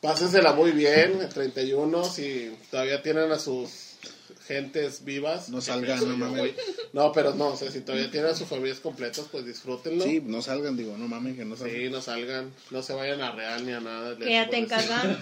Pásensela 0.00 0.52
muy 0.52 0.70
bien, 0.72 1.20
el 1.20 1.28
31, 1.28 2.04
si 2.04 2.56
todavía 2.70 3.02
tienen 3.02 3.32
a 3.32 3.38
sus 3.38 3.88
gentes 4.48 5.04
vivas. 5.04 5.50
No 5.50 5.60
salgan, 5.60 6.08
no 6.08 6.16
mames. 6.16 6.54
No, 6.92 7.12
pero 7.12 7.34
no, 7.34 7.48
o 7.48 7.56
sea, 7.56 7.70
si 7.70 7.80
todavía 7.80 8.10
tienen 8.10 8.30
a 8.30 8.34
sus 8.34 8.48
familias 8.48 8.80
completas, 8.80 9.26
pues 9.30 9.44
disfrútenlo. 9.44 10.02
Sí, 10.04 10.22
no 10.24 10.40
salgan, 10.40 10.76
digo, 10.76 10.96
no 10.96 11.06
mames, 11.06 11.36
que 11.36 11.44
no 11.44 11.54
salgan. 11.54 11.76
Sí, 11.76 11.88
no 11.90 12.00
salgan, 12.00 12.54
no 12.70 12.82
se 12.82 12.94
vayan 12.94 13.20
a 13.20 13.32
real 13.32 13.66
ni 13.66 13.72
a 13.72 13.80
nada. 13.80 14.16
Quédate 14.16 14.56
en 14.56 14.66
casa. 14.66 15.18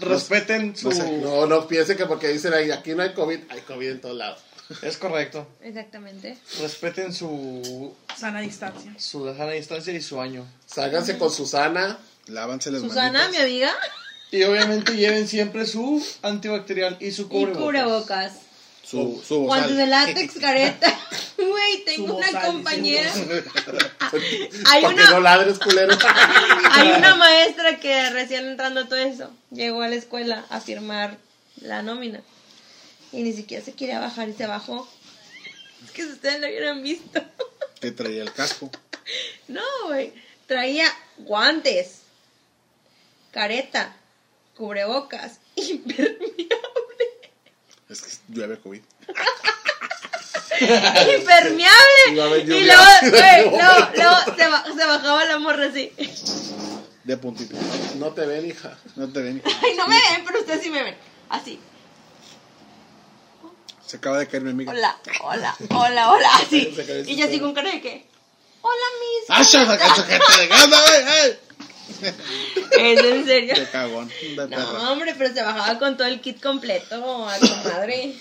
Respeten 0.00 0.76
su... 0.76 0.90
No, 0.90 1.46
no 1.46 1.66
piensen 1.66 1.96
que 1.96 2.06
porque 2.06 2.28
dicen 2.28 2.54
ahí, 2.54 2.70
aquí 2.70 2.94
no 2.94 3.02
hay 3.02 3.12
COVID, 3.14 3.40
hay 3.48 3.60
COVID 3.62 3.90
en 3.90 4.00
todos 4.00 4.16
lados. 4.16 4.40
Es 4.82 4.96
correcto. 4.96 5.48
Exactamente. 5.62 6.38
Respeten 6.60 7.12
su, 7.12 7.92
Sana 8.16 8.40
distancia. 8.40 8.94
su 8.98 9.26
sana 9.34 9.50
distancia 9.50 9.92
y 9.92 10.00
su 10.00 10.20
año. 10.20 10.46
Sálganse 10.66 11.18
con 11.18 11.32
Susana. 11.32 11.98
Lávanse 12.30 12.70
las 12.70 12.80
Susana, 12.82 13.28
mi 13.28 13.36
amiga. 13.36 13.72
Y 14.30 14.42
obviamente 14.44 14.96
lleven 14.96 15.26
siempre 15.26 15.66
su 15.66 16.04
antibacterial 16.22 16.96
y 17.00 17.10
su 17.10 17.22
Y 17.22 17.24
cubrebocas. 17.26 17.62
cubrebocas. 17.62 18.32
Su, 18.84 19.22
su 19.26 19.40
Guantes 19.42 19.76
de 19.76 19.86
látex, 19.86 20.34
careta. 20.40 20.98
Güey, 21.36 21.84
tengo 21.84 22.08
Su 22.08 22.16
una 22.16 22.26
bozal, 22.26 22.46
compañera. 22.46 23.10
Hay 24.68 24.82
Para 24.82 24.94
que 24.94 25.00
una, 25.02 25.10
no 25.10 25.20
ladres, 25.20 25.58
culero. 25.58 25.96
hay 26.70 26.90
una 26.90 27.14
maestra 27.16 27.80
que 27.80 28.10
recién 28.10 28.46
entrando 28.46 28.80
a 28.80 28.84
todo 28.88 28.98
eso, 28.98 29.30
llegó 29.50 29.80
a 29.82 29.88
la 29.88 29.94
escuela 29.96 30.44
a 30.50 30.60
firmar 30.60 31.16
la 31.62 31.82
nómina. 31.82 32.20
Y 33.12 33.22
ni 33.22 33.32
siquiera 33.32 33.64
se 33.64 33.72
quería 33.72 34.00
bajar 34.00 34.28
y 34.28 34.34
se 34.34 34.46
bajó. 34.46 34.86
Es 35.84 35.90
que 35.92 36.02
si 36.02 36.08
ustedes 36.12 36.40
lo 36.40 36.46
hubieran 36.48 36.82
visto. 36.82 37.22
Que 37.80 37.90
traía 37.90 38.22
el 38.22 38.32
casco. 38.32 38.70
No, 39.48 39.62
güey. 39.86 40.12
Traía 40.46 40.84
guantes, 41.18 41.99
careta, 43.30 43.94
cubrebocas, 44.56 45.38
impermeable. 45.56 46.18
Es 47.88 48.02
que 48.02 48.10
llueve 48.28 48.58
COVID. 48.60 48.82
impermeable. 50.60 52.06
Y 52.06 52.10
luego, 52.14 52.34
güey, 53.10 53.50
luego, 53.50 53.88
luego 53.96 54.16
se, 54.36 54.48
ba- 54.48 54.64
se 54.64 54.84
bajaba 54.86 55.24
la 55.24 55.38
morra 55.38 55.66
así. 55.66 55.92
De 57.04 57.16
puntito. 57.16 57.56
No 57.96 58.12
te 58.12 58.26
ven, 58.26 58.46
hija. 58.46 58.76
No 58.96 59.08
te 59.12 59.20
ven. 59.22 59.42
Ay, 59.62 59.74
no 59.76 59.88
me 59.88 59.96
ven, 59.96 60.24
pero 60.26 60.40
ustedes 60.40 60.62
sí 60.62 60.70
me 60.70 60.82
ven. 60.82 60.96
Así. 61.30 61.58
Se 63.86 63.96
acaba 63.96 64.18
de 64.18 64.28
caer 64.28 64.42
mi 64.44 64.50
amiga. 64.50 64.70
Hola, 64.72 64.96
hola, 65.22 65.56
hola, 65.70 66.10
hola. 66.12 66.28
Así. 66.36 66.72
Y 67.06 67.16
yo 67.16 67.26
así 67.26 67.40
con 67.40 67.54
cara 67.54 67.70
de 67.72 67.80
que. 67.80 68.06
Hola, 68.62 68.84
mis. 69.00 69.30
¡Ah, 69.30 69.42
saca 69.42 70.36
de 70.36 70.46
gana, 70.46 70.76
güey! 70.86 71.49
¿Es 72.72 73.04
en 73.04 73.24
serio? 73.26 73.54
Qué 73.54 73.66
cagón. 73.66 74.08
De 74.08 74.46
perra. 74.46 74.62
No, 74.64 74.92
hombre, 74.92 75.14
pero 75.18 75.34
se 75.34 75.42
bajaba 75.42 75.78
con 75.78 75.96
todo 75.96 76.06
el 76.06 76.20
kit 76.20 76.40
completo 76.42 77.28
a 77.28 77.38
tu 77.38 77.46
madre. 77.68 78.14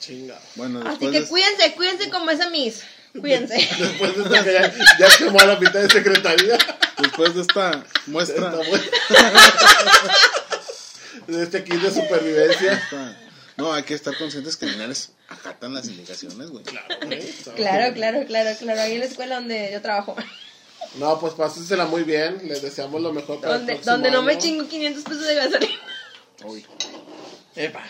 Chinga. 0.00 0.38
Bueno, 0.54 0.82
Así 0.86 1.10
que 1.10 1.20
de- 1.20 1.26
cuídense, 1.26 1.72
cuídense 1.74 2.08
como 2.10 2.30
esa 2.30 2.48
Miss. 2.50 2.82
Cuídense. 3.18 3.56
Después 3.78 4.16
de 4.16 4.22
esto 4.22 4.44
que 4.44 4.52
ya, 4.52 4.74
ya 4.98 5.16
quemó 5.18 5.40
a 5.40 5.46
la 5.46 5.56
mitad 5.56 5.80
de 5.80 5.90
secretaría. 5.90 6.56
después 6.98 7.34
de 7.34 7.40
esta 7.42 7.84
muestra. 8.06 8.46
Esta 8.50 8.68
muestra. 8.68 8.98
de 11.26 11.42
este 11.42 11.64
kit 11.64 11.74
de 11.80 11.90
supervivencia. 11.90 12.72
esta- 12.74 13.16
No, 13.56 13.72
hay 13.72 13.82
que 13.82 13.94
estar 13.94 14.16
conscientes 14.16 14.56
que 14.56 14.66
Linares 14.66 15.10
acatan 15.28 15.74
las 15.74 15.86
indicaciones, 15.88 16.48
güey. 16.50 16.64
Claro, 16.64 16.86
güey. 17.04 17.20
Claro, 17.56 17.94
claro, 17.94 18.24
claro, 18.26 18.50
claro. 18.58 18.80
Ahí 18.80 18.92
en 18.94 19.00
la 19.00 19.06
escuela 19.06 19.34
donde 19.36 19.70
yo 19.72 19.82
trabajo. 19.82 20.16
No, 20.96 21.18
pues 21.20 21.34
pásensela 21.34 21.86
muy 21.86 22.02
bien. 22.02 22.40
Les 22.44 22.62
deseamos 22.62 23.00
lo 23.00 23.12
mejor 23.12 23.40
para 23.40 23.54
el 23.54 23.58
Donde, 23.60 23.72
próximo 23.74 23.92
donde 23.92 24.10
no 24.10 24.22
me 24.22 24.38
chingo 24.38 24.66
500 24.68 25.04
pesos 25.04 25.26
de 25.26 25.34
gasolina. 25.34 25.80
Uy, 26.44 26.64
Epa. 27.56 27.82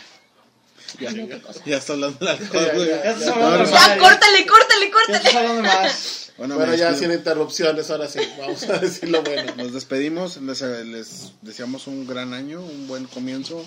ya, 1.01 1.11
No, 1.13 1.29
ya 1.67 1.77
está 1.77 1.93
hablando 1.93 2.19
Ya, 2.25 2.31
alcohol, 2.33 2.71
güey. 2.75 2.89
ya, 2.89 3.03
Ya 3.05 3.19
ya. 3.19 3.95
de 3.95 3.99
córtale, 4.01 4.47
córtale, 4.47 4.87
Ya 4.87 4.93
córtale. 4.93 5.29
hablando 5.39 5.55
de 5.57 5.63
más. 5.63 6.33
Bueno, 6.39 6.75
ya 6.75 6.95
sin 6.95 7.13
interrupciones, 7.13 7.91
ahora 7.91 8.07
sí. 8.09 8.21
Vamos 8.39 8.63
a 8.63 8.79
decir 8.79 9.09
lo 9.09 9.23
bueno. 9.23 9.55
Nos 9.57 9.73
despedimos, 9.73 10.37
les, 10.39 10.61
les 10.63 11.33
deseamos 11.43 11.87
un 11.89 12.07
gran 12.07 12.33
año, 12.33 12.61
un 12.63 12.87
buen 12.87 13.07
comienzo 13.07 13.65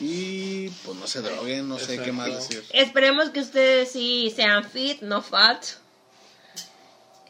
y 0.00 0.68
pues 0.84 0.98
no 0.98 1.06
se 1.06 1.20
droguen, 1.22 1.68
no 1.68 1.78
sé 1.78 1.98
qué 1.98 2.12
más 2.12 2.26
decir. 2.28 2.62
Esperemos 2.72 3.30
que 3.30 3.40
ustedes 3.40 3.90
sí 3.92 4.32
sean 4.34 4.64
fit, 4.68 5.00
no 5.02 5.22
fat. 5.22 5.64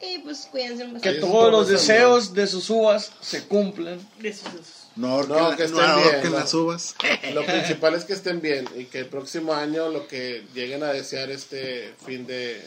Y 0.01 0.19
pues 0.19 0.49
cuídense 0.51 0.85
un 0.85 1.01
Que 1.01 1.15
todos 1.15 1.53
los 1.53 1.69
deseos 1.69 2.33
de 2.33 2.47
sus 2.47 2.71
uvas 2.71 3.13
se 3.21 3.45
cumplan. 3.45 4.01
De 4.19 4.31
esos. 4.31 4.89
No 4.97 5.23
No, 5.25 5.55
que 5.57 5.69
no 5.69 5.81
estén 5.81 6.23
bien, 6.23 6.33
las 6.33 6.55
uvas. 6.55 6.95
Lo 7.35 7.45
principal 7.45 7.95
es 7.95 8.05
que 8.05 8.15
estén 8.15 8.41
bien 8.41 8.67
y 8.77 8.87
que 8.87 9.01
el 9.01 9.07
próximo 9.07 9.55
año 9.55 9.89
lo 9.89 10.09
que 10.09 10.45
lleguen 10.55 10.83
a 10.83 10.93
desear 10.93 11.31
este 11.31 11.95
fin 12.05 12.27
de, 12.27 12.61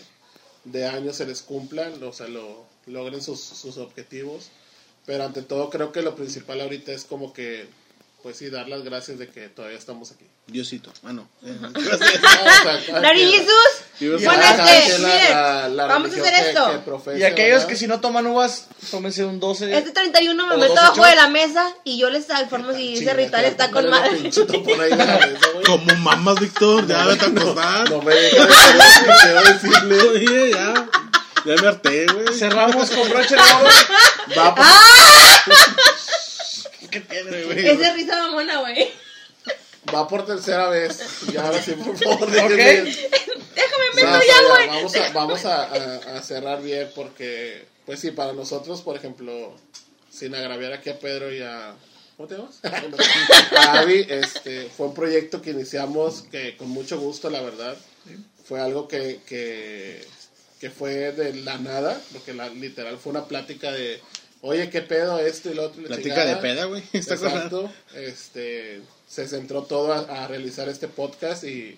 de 0.64 0.88
año 0.88 1.12
se 1.12 1.26
les 1.26 1.42
cumplan, 1.42 2.02
o 2.02 2.14
sea, 2.14 2.28
lo, 2.28 2.66
logren 2.86 3.22
sus, 3.22 3.42
sus 3.42 3.78
objetivos. 3.78 4.50
Pero 5.06 5.26
ante 5.26 5.42
todo 5.42 5.70
creo 5.70 5.92
que 5.92 6.02
lo 6.02 6.16
principal 6.16 6.62
ahorita 6.62 6.94
es 6.94 7.04
como 7.04 7.34
que, 7.34 7.68
pues 8.24 8.38
sí, 8.38 8.50
dar 8.50 8.70
las 8.70 8.84
gracias 8.84 9.20
de 9.20 9.28
que 9.28 9.50
todavía 9.50 9.78
estamos 9.78 10.12
aquí. 10.12 10.26
Diosito, 10.48 10.92
ah 11.04 11.12
no. 11.12 11.28
Cada 11.42 12.80
este, 12.80 13.00
vamos 15.76 16.12
a 16.12 16.22
hacer 16.22 16.34
esto. 16.48 16.84
que 17.04 17.20
Y 17.20 17.24
aquellos 17.24 17.56
¿verdad? 17.56 17.68
que 17.68 17.76
si 17.76 17.88
no 17.88 18.00
toman 18.00 18.26
uvas, 18.28 18.68
tómense 18.90 19.26
un 19.26 19.42
12. 19.42 19.78
Este 19.78 19.92
31 19.92 20.48
me 20.48 20.58
meto 20.58 20.80
abajo 20.80 21.06
de 21.06 21.16
la 21.18 21.28
mesa 21.28 21.70
y 21.84 21.98
yo 21.98 22.10
les 22.10 22.26
informo 22.42 22.74
si 22.74 22.96
ese 22.96 23.14
ritual 23.14 23.44
está 23.44 23.70
con 23.72 23.90
madre. 23.90 24.32
Como 25.66 25.96
mamas, 25.98 26.40
Víctor, 26.40 26.88
ya 26.88 27.06
vete 27.06 27.26
a 27.26 27.28
acostar. 27.28 27.90
No 27.90 28.02
me 28.02 28.14
quiero 29.22 29.42
decirle. 29.44 30.02
Oye, 30.02 30.52
ya. 30.52 30.90
Ya 31.46 31.56
me 31.62 31.68
harté, 31.68 32.06
güey. 32.06 32.34
Cerramos 32.34 32.90
con 32.90 33.10
broche 33.10 33.36
de 33.36 33.42
oro. 33.42 33.70
Va 34.38 34.56
por, 37.02 37.08
¿Qué 37.16 37.22
tiene, 37.22 37.44
güey? 37.44 37.68
Es 37.68 37.80
de 37.80 37.94
risa 37.94 38.16
mamona, 38.22 38.60
güey. 38.62 38.92
va 39.94 40.08
por 40.08 40.26
tercera 40.26 40.70
vez. 40.70 41.00
Y 41.34 41.38
ahora 41.38 41.62
sí, 41.62 41.72
por 41.74 41.98
favor, 41.98 42.30
déjenme. 42.32 42.90
Déjame 43.56 43.90
O 43.92 43.96
sea, 43.96 44.12
meto 44.12 44.18
o 44.18 44.22
sea, 44.22 44.28
ya, 44.28 44.48
güey. 44.50 44.68
Vamos, 44.68 44.96
a, 44.96 45.10
vamos 45.14 45.46
a, 45.46 45.64
a- 45.64 46.18
a 46.18 46.22
cerrar 46.22 46.62
bien 46.62 46.90
porque, 46.96 47.66
pues 47.86 48.00
sí, 48.00 48.12
para 48.12 48.34
nosotros, 48.34 48.82
por 48.82 48.96
ejemplo, 48.96 49.56
sin 50.12 50.34
agraviar 50.36 50.74
aquí 50.74 50.90
a 50.90 51.00
Pedro 51.00 51.34
y 51.34 51.42
a... 51.42 51.76
¿Cómo 52.18 52.28
te 52.30 52.36
llamas? 52.36 52.60
a 53.58 53.80
Avi, 53.80 54.06
este, 54.08 54.70
fue 54.70 54.88
un 54.88 54.94
proyecto 54.94 55.42
que 55.42 55.50
iniciamos 55.52 56.24
que 56.32 56.56
con 56.58 56.70
mucho 56.70 57.00
gusto, 57.00 57.30
la 57.30 57.42
verdad. 57.42 57.76
Fue 58.46 58.60
algo 58.62 58.88
que, 58.88 59.22
que, 59.26 60.06
que 60.60 60.70
fue 60.70 61.12
de 61.14 61.34
la 61.34 61.58
nada, 61.58 62.00
porque 62.12 62.34
la, 62.34 62.50
literal 62.50 62.98
fue 63.00 63.12
una 63.12 63.26
plática 63.26 63.72
de, 63.72 64.00
oye, 64.44 64.70
¿qué 64.70 64.82
pedo 64.82 65.18
esto 65.20 65.50
y 65.50 65.56
lo 65.56 65.64
otro? 65.64 65.82
Platica 65.84 66.26
de 66.26 66.36
peda, 66.36 66.66
güey. 66.66 66.84
Exacto. 66.94 67.72
Este, 67.96 68.82
se 69.08 69.28
centró 69.28 69.64
todo 69.64 69.92
a, 69.94 70.24
a 70.24 70.28
realizar 70.28 70.70
este 70.70 70.88
podcast 70.88 71.44
y 71.44 71.78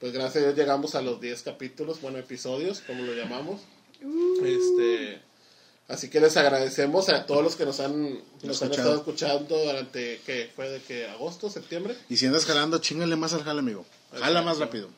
pues 0.00 0.12
gracias 0.12 0.36
a 0.36 0.46
Dios 0.46 0.56
llegamos 0.56 0.94
a 0.94 1.02
los 1.02 1.20
10 1.20 1.42
capítulos, 1.42 2.00
bueno, 2.00 2.18
episodios, 2.18 2.80
como 2.86 3.02
lo 3.04 3.14
llamamos. 3.14 3.62
Este, 4.44 5.20
así 5.88 6.10
que 6.10 6.20
les 6.20 6.36
agradecemos 6.36 7.08
a 7.08 7.24
todos 7.26 7.42
los 7.42 7.56
que 7.56 7.64
nos 7.64 7.80
han, 7.80 8.20
nos 8.42 8.62
han 8.62 8.70
estado 8.70 8.96
escuchando 8.96 9.56
durante, 9.64 10.20
¿qué? 10.26 10.50
¿Fue 10.54 10.68
de 10.68 10.80
que 10.82 11.06
agosto, 11.06 11.48
septiembre? 11.48 11.96
Y 12.10 12.18
si 12.18 12.26
andas 12.26 12.44
jalando, 12.44 12.78
chingale 12.78 13.16
más 13.16 13.32
al 13.32 13.44
jale, 13.44 13.60
amigo. 13.60 13.86
Jala 14.12 14.26
Exacto. 14.26 14.44
más 14.44 14.58
rápido. 14.58 14.90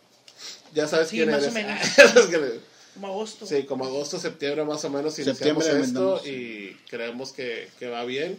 Ya 0.74 0.88
sabes 0.88 1.08
Sí, 1.08 1.16
quién 1.16 1.30
más 1.30 1.46
o 1.46 1.52
menos. 1.52 1.78
Como 2.97 3.06
agosto. 3.09 3.47
Sí, 3.47 3.62
como 3.64 3.85
agosto, 3.86 4.18
septiembre 4.18 4.64
más 4.64 4.85
o 4.85 4.90
menos 4.90 5.18
iniciamos 5.18 5.64
Septiembre 5.64 5.86
esto 5.86 6.20
vendemos. 6.23 6.27
y 6.27 6.77
creemos 6.90 7.32
que, 7.32 7.68
que 7.78 7.89
va 7.89 8.05
bien. 8.05 8.39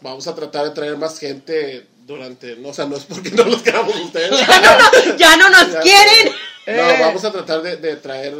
Vamos 0.00 0.26
a 0.28 0.34
tratar 0.34 0.64
de 0.66 0.70
traer 0.72 0.96
más 0.96 1.18
gente 1.18 1.84
durante, 2.06 2.56
no, 2.56 2.68
o 2.68 2.74
sea, 2.74 2.86
no 2.86 2.96
es 2.96 3.04
porque 3.04 3.30
no 3.30 3.44
los 3.44 3.62
queramos 3.62 3.94
ustedes. 3.96 4.30
Ya 4.46 4.60
no, 4.60 4.78
no, 4.78 5.16
ya 5.16 5.36
no 5.36 5.50
nos 5.50 5.72
Ya. 5.72 5.80
quieren. 5.80 6.32
No, 6.66 6.72
Eh. 6.72 6.96
vamos 7.00 7.24
a 7.24 7.32
tratar 7.32 7.62
de, 7.62 7.76
de 7.78 7.96
traer, 7.96 8.34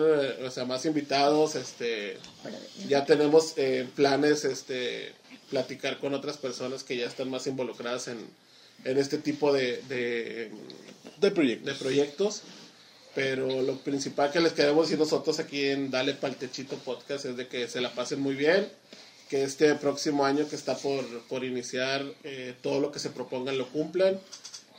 o 0.45 0.51
sea, 0.51 0.65
más 0.67 0.85
invitados, 0.85 1.55
este, 1.55 2.19
ya 2.87 3.05
tenemos 3.07 3.55
eh, 3.57 3.89
planes, 3.97 4.45
este, 4.45 5.13
platicar 5.51 5.99
con 5.99 6.13
otras 6.15 6.37
personas 6.37 6.85
que 6.85 6.97
ya 6.99 7.07
están 7.07 7.31
más 7.31 7.47
involucradas 7.47 8.09
en, 8.09 8.19
en 8.85 8.99
este 8.99 9.17
tipo 9.19 9.51
de, 9.53 9.83
de, 9.89 10.51
De 11.21 11.31
proyecto. 11.31 11.71
de 11.71 11.75
proyectos. 11.77 12.43
Pero 13.19 13.63
lo 13.63 13.77
principal 13.79 14.31
que 14.31 14.39
les 14.39 14.53
queremos 14.53 14.87
decir 14.87 14.97
nosotros 14.97 15.41
aquí 15.41 15.65
en 15.65 15.91
Dale 15.91 16.15
Pal 16.15 16.37
Techito 16.37 16.77
Podcast 16.77 17.25
es 17.25 17.37
de 17.37 17.49
que 17.49 17.67
se 17.67 17.81
la 17.81 17.91
pasen 17.93 18.21
muy 18.21 18.37
bien, 18.37 18.69
que 19.29 19.43
este 19.43 19.75
próximo 19.75 20.25
año 20.25 20.49
que 20.49 20.55
está 20.55 20.77
por, 20.77 21.05
por 21.23 21.43
iniciar, 21.43 22.05
eh, 22.23 22.55
todo 22.63 22.79
lo 22.79 22.93
que 22.93 23.01
se 23.01 23.11
propongan 23.11 23.59
lo 23.59 23.67
cumplan. 23.71 24.21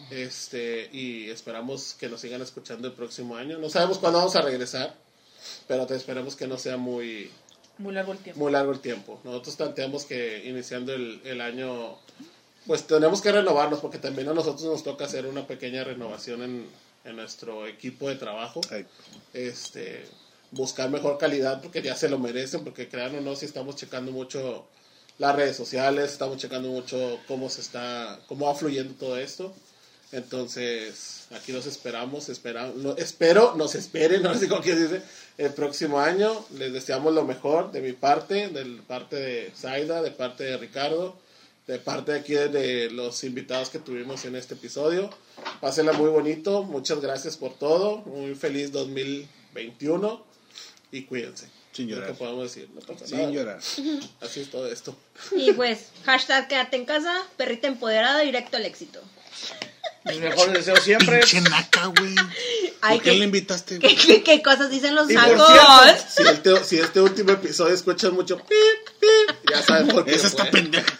Este, 0.09 0.89
y 0.93 1.29
esperamos 1.29 1.95
que 1.99 2.07
nos 2.07 2.21
sigan 2.21 2.41
escuchando 2.41 2.87
el 2.87 2.93
próximo 2.93 3.35
año. 3.35 3.57
No 3.57 3.69
sabemos 3.69 3.97
cuándo 3.97 4.19
vamos 4.19 4.37
a 4.37 4.41
regresar, 4.41 4.95
pero 5.67 5.85
te 5.85 5.97
esperamos 5.97 6.37
que 6.37 6.47
no 6.47 6.57
sea 6.57 6.77
muy, 6.77 7.29
Muy 7.77 7.93
largo 7.93 8.13
el 8.13 8.19
tiempo. 8.19 8.39
muy 8.39 8.53
largo 8.53 8.71
el 8.71 8.79
tiempo. 8.79 9.19
Nosotros 9.25 9.57
planteamos 9.57 10.05
que 10.05 10.45
iniciando 10.45 10.93
el, 10.93 11.19
el 11.25 11.41
año, 11.41 11.97
pues 12.65 12.87
tenemos 12.87 13.21
que 13.21 13.33
renovarnos, 13.33 13.81
porque 13.81 13.97
también 13.97 14.29
a 14.29 14.33
nosotros 14.33 14.63
nos 14.63 14.81
toca 14.85 15.03
hacer 15.03 15.25
una 15.25 15.45
pequeña 15.45 15.83
renovación 15.83 16.41
en, 16.41 16.88
en 17.03 17.15
nuestro 17.15 17.67
equipo 17.67 18.09
de 18.09 18.15
trabajo. 18.15 18.61
Ay, 18.71 18.85
Este, 19.33 20.05
buscar 20.51 20.89
mejor 20.89 21.17
calidad, 21.17 21.61
porque 21.61 21.81
ya 21.81 21.95
se 21.95 22.09
lo 22.09 22.19
merecen, 22.19 22.63
porque 22.63 22.89
crean 22.89 23.15
o 23.15 23.21
no, 23.21 23.35
si 23.35 23.45
estamos 23.45 23.75
checando 23.75 24.11
mucho 24.11 24.65
las 25.17 25.35
redes 25.35 25.55
sociales, 25.57 26.11
estamos 26.11 26.37
checando 26.37 26.69
mucho 26.69 27.19
cómo 27.27 27.49
se 27.49 27.61
está, 27.61 28.19
cómo 28.27 28.47
va 28.47 28.55
fluyendo 28.55 28.93
todo 28.95 29.17
esto. 29.17 29.53
Entonces, 30.11 31.27
aquí 31.31 31.51
los 31.51 31.67
esperamos, 31.67 32.29
espera, 32.29 32.71
no, 32.75 32.95
espero, 32.97 33.53
nos 33.55 33.75
esperen, 33.75 34.23
no 34.23 34.33
sé 34.33 34.47
cómo 34.47 34.61
que 34.61 34.75
dice, 34.75 35.01
el 35.37 35.53
próximo 35.53 35.99
año. 35.99 36.45
Les 36.57 36.73
deseamos 36.73 37.13
lo 37.13 37.25
mejor 37.25 37.71
de 37.71 37.81
mi 37.81 37.93
parte, 37.93 38.47
de 38.47 38.81
parte 38.87 39.15
de 39.17 39.51
Zaida, 39.55 40.01
de 40.01 40.11
parte 40.11 40.45
de 40.45 40.57
Ricardo, 40.57 41.15
de 41.69 41.77
parte 41.77 42.11
de 42.13 42.19
aquí 42.19 42.33
de 42.33 42.89
los 42.89 43.23
invitados 43.23 43.69
que 43.69 43.77
tuvimos 43.77 44.25
en 44.25 44.35
este 44.35 44.55
episodio. 44.55 45.09
Pásenla 45.61 45.93
muy 45.93 46.09
bonito, 46.09 46.63
muchas 46.63 46.99
gracias 46.99 47.37
por 47.37 47.53
todo, 47.53 47.97
muy 47.99 48.33
feliz 48.33 48.71
2021 48.71 50.25
y 50.91 51.03
cuídense. 51.03 51.47
Sin 51.71 51.87
llorar. 51.87 52.07
que 52.07 52.13
podemos 52.15 52.43
decir, 52.43 52.67
no 52.73 52.81
pasa 52.81 53.05
Sin 53.05 53.19
nada. 53.19 53.29
llorar. 53.31 53.59
Así 54.21 54.39
es 54.41 54.49
todo 54.49 54.65
esto. 54.71 54.97
Y 55.31 55.53
pues, 55.53 55.89
hashtag 56.05 56.47
quédate 56.47 56.75
en 56.77 56.85
casa, 56.85 57.15
perrita 57.37 57.67
empoderada, 57.67 58.21
directo 58.21 58.57
al 58.57 58.65
éxito. 58.65 58.99
Mis 60.05 60.17
mejores 60.19 60.53
deseos 60.53 60.79
siempre. 60.83 61.19
Pinche 61.19 61.41
naca, 61.41 61.85
güey. 61.85 62.15
¿Por 62.15 63.01
qué 63.03 63.11
le 63.13 63.25
invitaste? 63.25 63.77
¿Qué, 63.77 63.95
qué, 63.95 64.23
qué 64.23 64.41
cosas 64.41 64.71
dicen 64.71 64.95
los 64.95 65.09
Y 65.11 65.13
por 65.13 65.23
sacos? 65.37 65.47
cierto, 65.53 66.03
Si, 66.09 66.23
el 66.23 66.41
te- 66.41 66.63
si 66.63 66.77
este 66.79 67.01
último 67.01 67.31
episodio 67.33 67.75
escuchan 67.75 68.13
mucho 68.15 68.37
pip, 68.37 68.89
pip, 68.99 69.38
ya 69.51 69.61
saben 69.61 69.87
por 69.87 70.05
qué. 70.05 70.15
Esa 70.15 70.27
está 70.27 70.43
fue. 70.45 70.51
pendeja. 70.61 70.85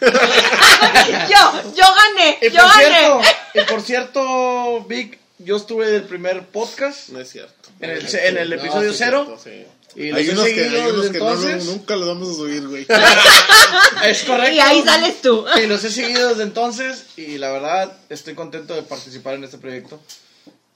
yo, 1.28 1.72
yo 1.76 1.84
gané, 1.94 2.38
Y 2.42 2.50
yo 2.50 2.62
por 2.62 2.70
gané. 2.70 2.98
cierto, 2.98 3.20
y 3.54 3.60
por 3.62 3.82
cierto, 3.86 4.84
Vic, 4.88 5.18
yo 5.38 5.56
estuve 5.56 5.90
del 5.90 6.02
primer 6.04 6.46
podcast. 6.46 7.08
No 7.10 7.20
es 7.20 7.30
cierto. 7.30 7.54
En 7.80 7.90
el- 7.90 8.14
en 8.14 8.36
el 8.38 8.52
episodio 8.52 8.92
sí 8.92 8.98
cero. 8.98 9.24
cierto, 9.26 9.42
sí. 9.42 9.66
Y 9.96 10.10
los 10.10 10.18
Hay 10.20 10.28
he 10.28 10.32
unos 10.32 10.44
que, 10.44 10.54
seguido 10.54 10.82
hay 10.84 10.90
unos 10.90 11.02
desde 11.12 11.12
que 11.18 11.18
no- 11.64 11.64
nunca 11.72 11.96
los 11.96 12.06
vamos 12.08 12.28
a 12.28 12.34
subir, 12.34 12.68
güey. 12.68 12.86
Es 14.04 14.22
correcto. 14.22 14.54
Y 14.54 14.60
ahí 14.60 14.82
sales 14.84 15.20
tú. 15.20 15.44
Y 15.60 15.66
los 15.66 15.82
he 15.82 15.90
seguido 15.90 16.28
desde 16.28 16.44
entonces 16.44 17.06
y 17.16 17.38
la 17.38 17.50
verdad 17.50 17.92
estoy 18.08 18.34
contento 18.34 18.74
de 18.74 18.82
participar 18.82 19.34
en 19.34 19.44
este 19.44 19.58
proyecto. 19.58 20.00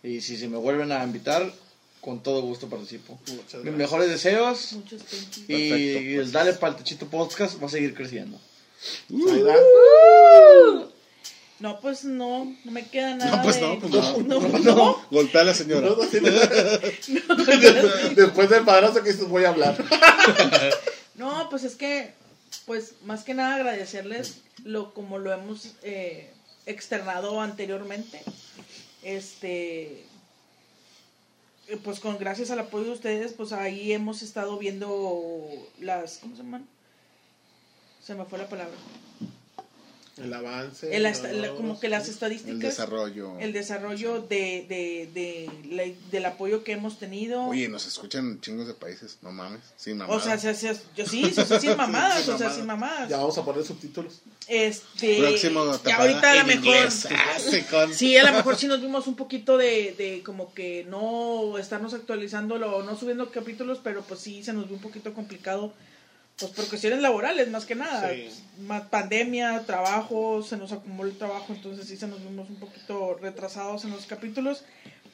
Y 0.03 0.21
si 0.21 0.37
se 0.37 0.49
me 0.49 0.57
vuelven 0.59 0.91
a 0.93 1.03
invitar, 1.05 1.51
con 2.05 2.23
todo 2.23 2.43
gusto 2.43 2.69
participo. 2.69 3.19
Muchas 3.29 3.37
Mis 3.37 3.51
gracias. 3.51 3.75
mejores 3.77 4.09
deseos 4.11 4.73
Muchos 4.75 5.03
thank 5.03 5.35
you. 5.37 5.43
y 5.49 5.71
Perfecto. 5.71 6.21
el 6.21 6.33
Dale 6.33 6.53
Pal 6.55 6.77
Techito 6.77 7.07
Podcast 7.07 7.63
va 7.63 7.67
a 7.67 7.71
seguir 7.71 7.95
creciendo. 7.95 8.39
No, 11.61 11.81
pues 11.81 12.05
no, 12.05 12.55
no 12.65 12.71
me 12.73 12.87
queda 12.87 13.15
nada. 13.15 13.37
No, 13.37 13.43
pues 13.43 13.61
no, 13.61 13.79
pues 13.79 13.93
no. 13.93 14.19
No, 14.23 14.41
pues 14.41 14.65
no. 14.65 15.03
Golpea 15.11 15.41
a 15.41 15.45
la 15.45 15.55
señora. 15.55 15.89
no, 15.89 15.97
no, 15.97 16.03
no. 17.39 18.15
Después 18.15 18.51
del 18.51 18.65
madrazo 18.65 19.03
que 19.03 19.13
dices, 19.13 19.29
voy 19.29 19.45
a 19.45 19.49
hablar. 19.51 19.77
No, 21.15 21.49
pues 21.49 21.63
es 21.63 21.77
que, 21.77 22.13
pues 22.67 22.95
más 23.05 23.23
que 23.23 23.35
nada 23.35 23.55
agradecerles 23.55 24.39
lo 24.65 24.93
como 24.93 25.19
lo 25.19 25.33
hemos 25.33 25.75
eh, 25.85 26.29
externado 26.67 27.41
anteriormente. 27.41 28.21
Este, 29.05 30.05
pues 31.83 32.01
con 32.01 32.19
gracias 32.19 32.51
al 32.51 32.59
apoyo 32.59 32.85
de 32.87 32.93
ustedes, 32.93 33.33
pues 33.33 33.53
ahí 33.53 33.93
hemos 33.93 34.23
estado 34.23 34.59
viendo 34.59 35.49
las, 35.81 36.19
¿cómo 36.19 36.37
se 36.37 36.43
llaman? 36.43 36.67
Se 38.03 38.15
me 38.15 38.25
fue 38.25 38.39
la 38.39 38.49
palabra. 38.49 38.75
El 40.17 40.33
avance. 40.33 40.95
El 40.95 41.03
la- 41.03 41.11
logros. 41.13 41.57
como 41.57 41.81
que 41.81 41.89
las 41.89 42.09
estadísticas. 42.09 42.53
El 42.55 42.61
desarrollo. 42.61 43.39
el 43.41 43.53
desarrollo 43.53 44.21
de, 44.21 44.65
de, 44.69 45.09
de, 45.13 45.51
la- 45.75 46.11
del 46.11 46.25
apoyo 46.27 46.63
que 46.63 46.73
hemos 46.73 46.99
tenido. 47.01 47.43
Oye, 47.47 47.69
nos 47.69 47.87
escuchan 47.87 48.41
chingos 48.41 48.67
de 48.69 48.75
países. 48.75 49.19
No 49.23 49.33
mames. 49.33 49.61
Sin 49.77 49.97
mamá. 49.99 50.15
o 50.15 50.21
sea, 50.21 50.39
se- 50.39 50.55
se- 50.55 50.81
yo 50.97 51.05
sí, 51.07 51.25
sí, 51.35 51.43
sí, 51.49 51.55
sin 51.61 51.77
mamadas, 51.77 52.25
Sin 52.25 52.35
o 52.35 52.39
sea, 52.39 52.47
mamadas. 52.49 52.57
sin 52.57 52.67
mamadas. 52.67 53.09
Ya 53.09 53.17
vamos 53.19 53.37
a 53.39 53.45
poner 53.45 53.65
subtítulos. 53.65 54.21
Este, 54.47 55.19
Próximo 55.21 55.65
ya 55.85 55.97
ahorita 55.97 56.31
a 56.33 56.35
lo 56.37 56.45
mejor, 56.47 56.91
sí, 57.95 58.17
a 58.17 58.25
lo 58.25 58.33
mejor 58.37 58.57
sí 58.57 58.67
nos 58.69 58.81
vimos 58.81 59.07
un 59.07 59.17
poquito 59.17 59.57
de, 59.57 59.95
de 59.97 60.23
como 60.25 60.53
que 60.55 60.85
no 60.89 61.57
estarnos 61.59 61.95
actualizándolo 61.95 62.77
o 62.77 62.83
no 62.83 62.97
subiendo 62.99 63.31
capítulos, 63.31 63.81
pero 63.83 64.03
pues 64.03 64.21
sí 64.21 64.43
se 64.45 64.53
nos 64.53 64.67
vio 64.67 64.77
un 64.77 64.83
poquito 64.83 65.15
complicado, 65.15 65.73
pues 66.39 66.51
por 66.53 66.67
cuestiones 66.69 67.01
laborales 67.01 67.49
más 67.51 67.65
que 67.65 67.75
nada, 67.77 68.11
Sí. 68.13 68.29
más 68.61 68.83
pandemia, 68.89 69.65
trabajo, 69.67 70.43
se 70.43 70.57
nos 70.57 70.73
acumuló 70.73 71.09
el 71.09 71.17
trabajo, 71.17 71.47
entonces 71.53 71.87
sí 71.87 71.97
se 71.97 72.07
nos 72.09 72.21
vimos 72.23 72.49
un 72.51 72.57
poquito 72.57 73.17
retrasados 73.21 73.85
en 73.85 73.91
los 73.93 74.07
capítulos, 74.07 74.65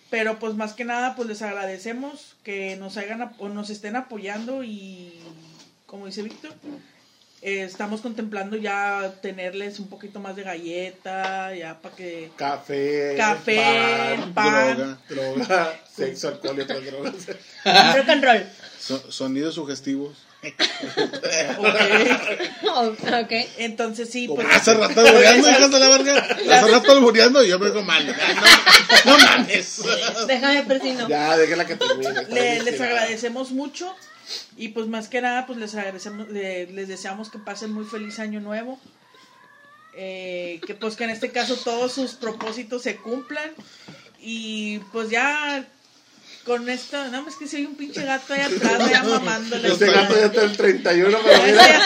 pero 0.08 0.38
pues 0.38 0.54
más 0.54 0.72
que 0.72 0.84
nada 0.84 1.14
pues 1.16 1.28
les 1.28 1.42
agradecemos 1.42 2.36
que 2.42 2.76
nos 2.76 2.96
hagan 2.96 3.32
o 3.38 3.48
nos 3.48 3.68
estén 3.70 3.96
apoyando 3.96 4.64
y 4.64 5.12
como 5.86 6.06
dice 6.06 6.22
Víctor, 6.22 6.52
eh, 7.42 7.62
estamos 7.62 8.00
contemplando 8.00 8.56
ya 8.56 9.14
tenerles 9.22 9.78
un 9.80 9.88
poquito 9.88 10.20
más 10.20 10.36
de 10.36 10.42
galleta, 10.42 11.54
ya 11.54 11.80
para 11.80 11.96
que 11.96 12.30
Café. 12.36 13.14
café, 13.16 13.56
pan, 14.18 14.34
pan, 14.34 14.76
Droga. 14.76 14.98
droga, 15.08 15.80
sexo, 15.94 16.28
alcohol 16.28 16.56
y 16.58 16.60
otras 16.62 16.84
drogas. 16.84 17.14
Rock 17.96 18.08
and 18.08 18.24
roll. 18.24 18.44
So- 18.78 19.10
sonidos 19.12 19.54
sugestivos. 19.54 20.16
Oh, 22.64 22.88
ok. 22.88 23.32
Entonces 23.58 24.10
sí, 24.10 24.26
Como 24.26 24.42
pues 24.42 24.54
hace 24.56 24.74
rato 24.74 25.00
albureando, 25.06 25.48
hijas 25.50 25.70
de 25.70 25.78
la 25.78 25.88
verga. 25.88 26.18
Hace 26.18 26.70
rato 26.70 26.92
albureando 26.92 27.44
y 27.44 27.48
yo 27.48 27.58
me 27.58 27.66
digo 27.66 27.82
mal. 27.82 28.06
No, 29.04 29.18
no 29.18 29.24
mames. 29.24 29.82
Déjame 30.26 30.62
persino. 30.64 31.08
Ya, 31.08 31.36
déjala 31.36 31.66
que 31.66 31.76
termine. 31.76 32.26
le- 32.30 32.62
les 32.62 32.80
agradecemos 32.80 33.50
mucho 33.52 33.94
y 34.56 34.68
pues 34.68 34.86
más 34.86 35.08
que 35.08 35.20
nada 35.20 35.46
pues 35.46 35.58
les 35.58 35.74
agradecemos, 35.74 36.28
le- 36.28 36.66
les 36.68 36.88
deseamos 36.88 37.30
que 37.30 37.38
pasen 37.38 37.72
muy 37.72 37.84
feliz 37.84 38.18
año 38.18 38.40
nuevo. 38.40 38.80
Eh, 39.94 40.60
que 40.66 40.74
pues 40.74 40.94
que 40.96 41.04
en 41.04 41.10
este 41.10 41.30
caso 41.32 41.56
todos 41.56 41.92
sus 41.92 42.12
propósitos 42.12 42.82
se 42.82 42.96
cumplan 42.96 43.50
y 44.20 44.78
pues 44.92 45.10
ya 45.10 45.66
con 46.50 46.68
esto, 46.68 46.96
nada 46.96 47.20
más 47.20 47.36
que 47.36 47.46
si 47.46 47.58
hay 47.58 47.64
un 47.64 47.76
pinche 47.76 48.04
gato 48.04 48.34
ahí 48.34 48.40
atrás 48.40 48.90
ya 48.90 49.04
mamándole. 49.04 49.68
Este 49.68 49.86
gato 49.86 50.16
ya 50.18 50.26
está 50.26 50.42
el 50.42 50.56
31, 50.56 51.18
pero 51.22 51.44
Ese 51.44 51.52
mira, 51.52 51.78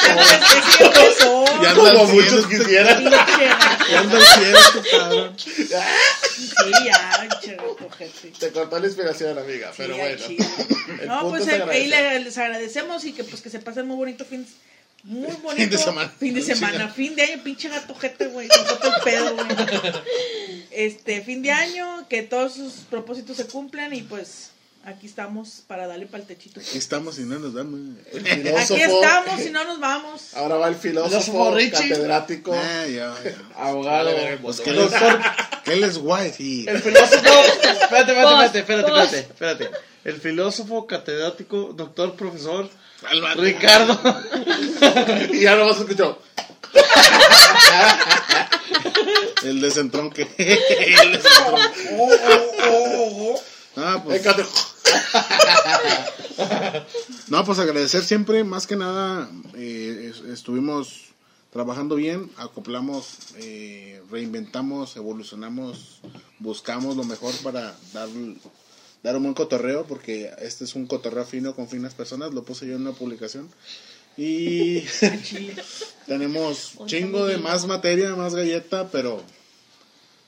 ya 1.63 1.75
como 1.75 2.07
muchos 2.07 2.47
quisieran. 2.47 3.05
Ya 3.05 4.01
anda 4.01 4.17
al 4.17 4.25
cielo, 4.25 4.59
este 4.59 4.91
cabrón. 4.91 5.37
Sí, 5.37 5.69
ya, 5.69 7.29
pinche 7.29 7.57
gato, 7.57 7.91
gente. 7.91 8.33
Te 8.39 8.53
cortó 8.53 8.79
la 8.79 8.87
inspiración, 8.87 9.39
amiga, 9.39 9.71
pero 9.77 9.99
bueno. 9.99 10.23
El 10.99 11.09
No, 11.09 11.29
pues 11.29 11.47
es 11.47 11.61
eh, 11.61 11.65
ahí 11.71 11.87
les 12.25 12.39
agradecemos 12.39 13.05
y 13.05 13.13
que 13.13 13.23
pues 13.23 13.43
que 13.43 13.51
se 13.51 13.59
pasen 13.59 13.87
muy 13.87 13.97
bonito 13.97 14.25
fin 14.25 14.47
muy 15.05 15.37
bonito 15.43 15.57
Fin 15.57 15.71
de 15.71 15.77
semana. 15.77 16.09
fin 16.19 16.35
de 16.35 16.43
semana, 16.43 16.89
fin 16.89 17.15
de 17.15 17.23
año, 17.23 17.43
pinche 17.45 17.69
gato 17.69 17.95
jete, 17.95 18.29
güey, 18.29 18.49
con 18.49 18.65
todo 18.65 18.97
el 18.97 19.03
pedo, 19.03 19.35
güey. 19.35 19.47
Este, 20.71 21.21
fin 21.21 21.43
de 21.43 21.53
año, 21.53 22.09
que 22.09 22.23
todos 22.23 22.55
sus 22.55 22.73
propósitos 22.91 23.37
se 23.37 23.47
cumplan 23.47 23.93
y 23.93 24.03
pues 24.03 24.54
aquí 24.87 25.07
estamos 25.07 25.63
para 25.67 25.87
darle 25.87 26.07
pa'l 26.07 26.25
techito. 26.25 26.61
Aquí 26.61 26.79
estamos 26.79 27.19
y 27.19 27.23
no 27.23 27.39
nos 27.39 27.55
damos. 27.55 27.81
El 28.13 28.57
Aquí 28.57 28.81
estamos 28.81 29.41
y 29.41 29.51
no 29.51 29.65
nos 29.65 29.81
vamos. 29.81 30.35
Ahora 30.35 30.57
va 30.57 30.69
el 30.69 30.77
filósofo, 30.77 31.55
catedrático. 31.73 32.55
Ah, 32.55 32.87
ya, 32.87 33.15
ya. 33.25 33.37
Abogado. 33.57 34.11
Pues 34.43 34.61
que 34.61 34.71
él 34.71 34.79
es, 34.79 34.93
que 35.65 35.73
él 35.73 35.85
es 35.85 35.99
wifi. 35.99 36.67
El 36.69 36.81
filósofo. 36.81 37.17
Espérate, 37.17 38.13
espérate, 38.13 38.13
espérate, 38.13 38.59
espérate, 38.59 38.59
espérate, 38.59 39.19
espérate. 39.19 39.71
El 40.05 40.21
filósofo, 40.21 40.87
catedrático, 40.87 41.73
doctor, 41.75 42.15
profesor, 42.15 42.69
Ricardo. 43.37 43.99
Y 45.33 45.41
ya 45.41 45.57
no 45.57 45.67
vas 45.67 45.79
a 45.79 45.81
escuchar. 45.81 46.17
El 49.45 49.61
desentronque. 49.61 50.27
El 50.39 51.13
desentronque. 51.13 51.85
Ah, 53.77 54.01
pues, 54.05 54.23
no, 57.29 57.45
pues 57.45 57.59
agradecer 57.59 58.05
siempre, 58.05 58.45
más 58.45 58.67
que 58.67 58.77
nada, 58.77 59.29
eh, 59.55 60.11
es- 60.13 60.21
estuvimos 60.31 61.01
trabajando 61.53 61.95
bien, 61.97 62.31
acoplamos, 62.37 63.17
eh, 63.37 64.01
reinventamos, 64.11 64.97
evolucionamos, 64.97 66.01
buscamos 66.39 66.97
lo 66.97 67.05
mejor 67.05 67.33
para 67.43 67.77
dar, 67.93 68.09
dar 69.03 69.17
un 69.17 69.23
buen 69.23 69.35
cotorreo, 69.35 69.85
porque 69.85 70.31
este 70.41 70.65
es 70.65 70.75
un 70.75 70.87
cotorreo 70.87 71.25
fino 71.25 71.55
con 71.55 71.69
finas 71.69 71.95
personas, 71.95 72.33
lo 72.35 72.43
puse 72.45 72.67
yo 72.67 72.75
en 72.77 72.83
una 72.83 72.93
publicación. 72.93 73.49
Y 74.17 74.81
tenemos 76.07 76.73
chingo 76.87 77.27
de 77.27 77.39
más 77.39 77.67
materia, 77.67 78.15
más 78.17 78.35
galleta, 78.35 78.89
pero 78.91 79.23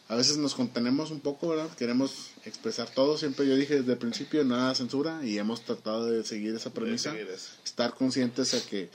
a 0.08 0.14
veces 0.14 0.36
nos 0.36 0.54
contenemos 0.54 1.10
un 1.10 1.20
poco, 1.20 1.48
¿verdad? 1.48 1.68
Queremos 1.76 2.30
expresar 2.44 2.88
todo. 2.90 3.18
Siempre 3.18 3.46
yo 3.48 3.56
dije 3.56 3.76
desde 3.80 3.92
el 3.92 3.98
principio, 3.98 4.44
nada 4.44 4.74
censura 4.74 5.20
y 5.24 5.38
hemos 5.38 5.62
tratado 5.62 6.06
de 6.06 6.22
seguir 6.24 6.54
esa 6.54 6.70
premisa. 6.70 7.10
seguir. 7.12 7.28
Estar 7.64 7.94
conscientes 7.94 8.52
de 8.52 8.62
que 8.62 8.90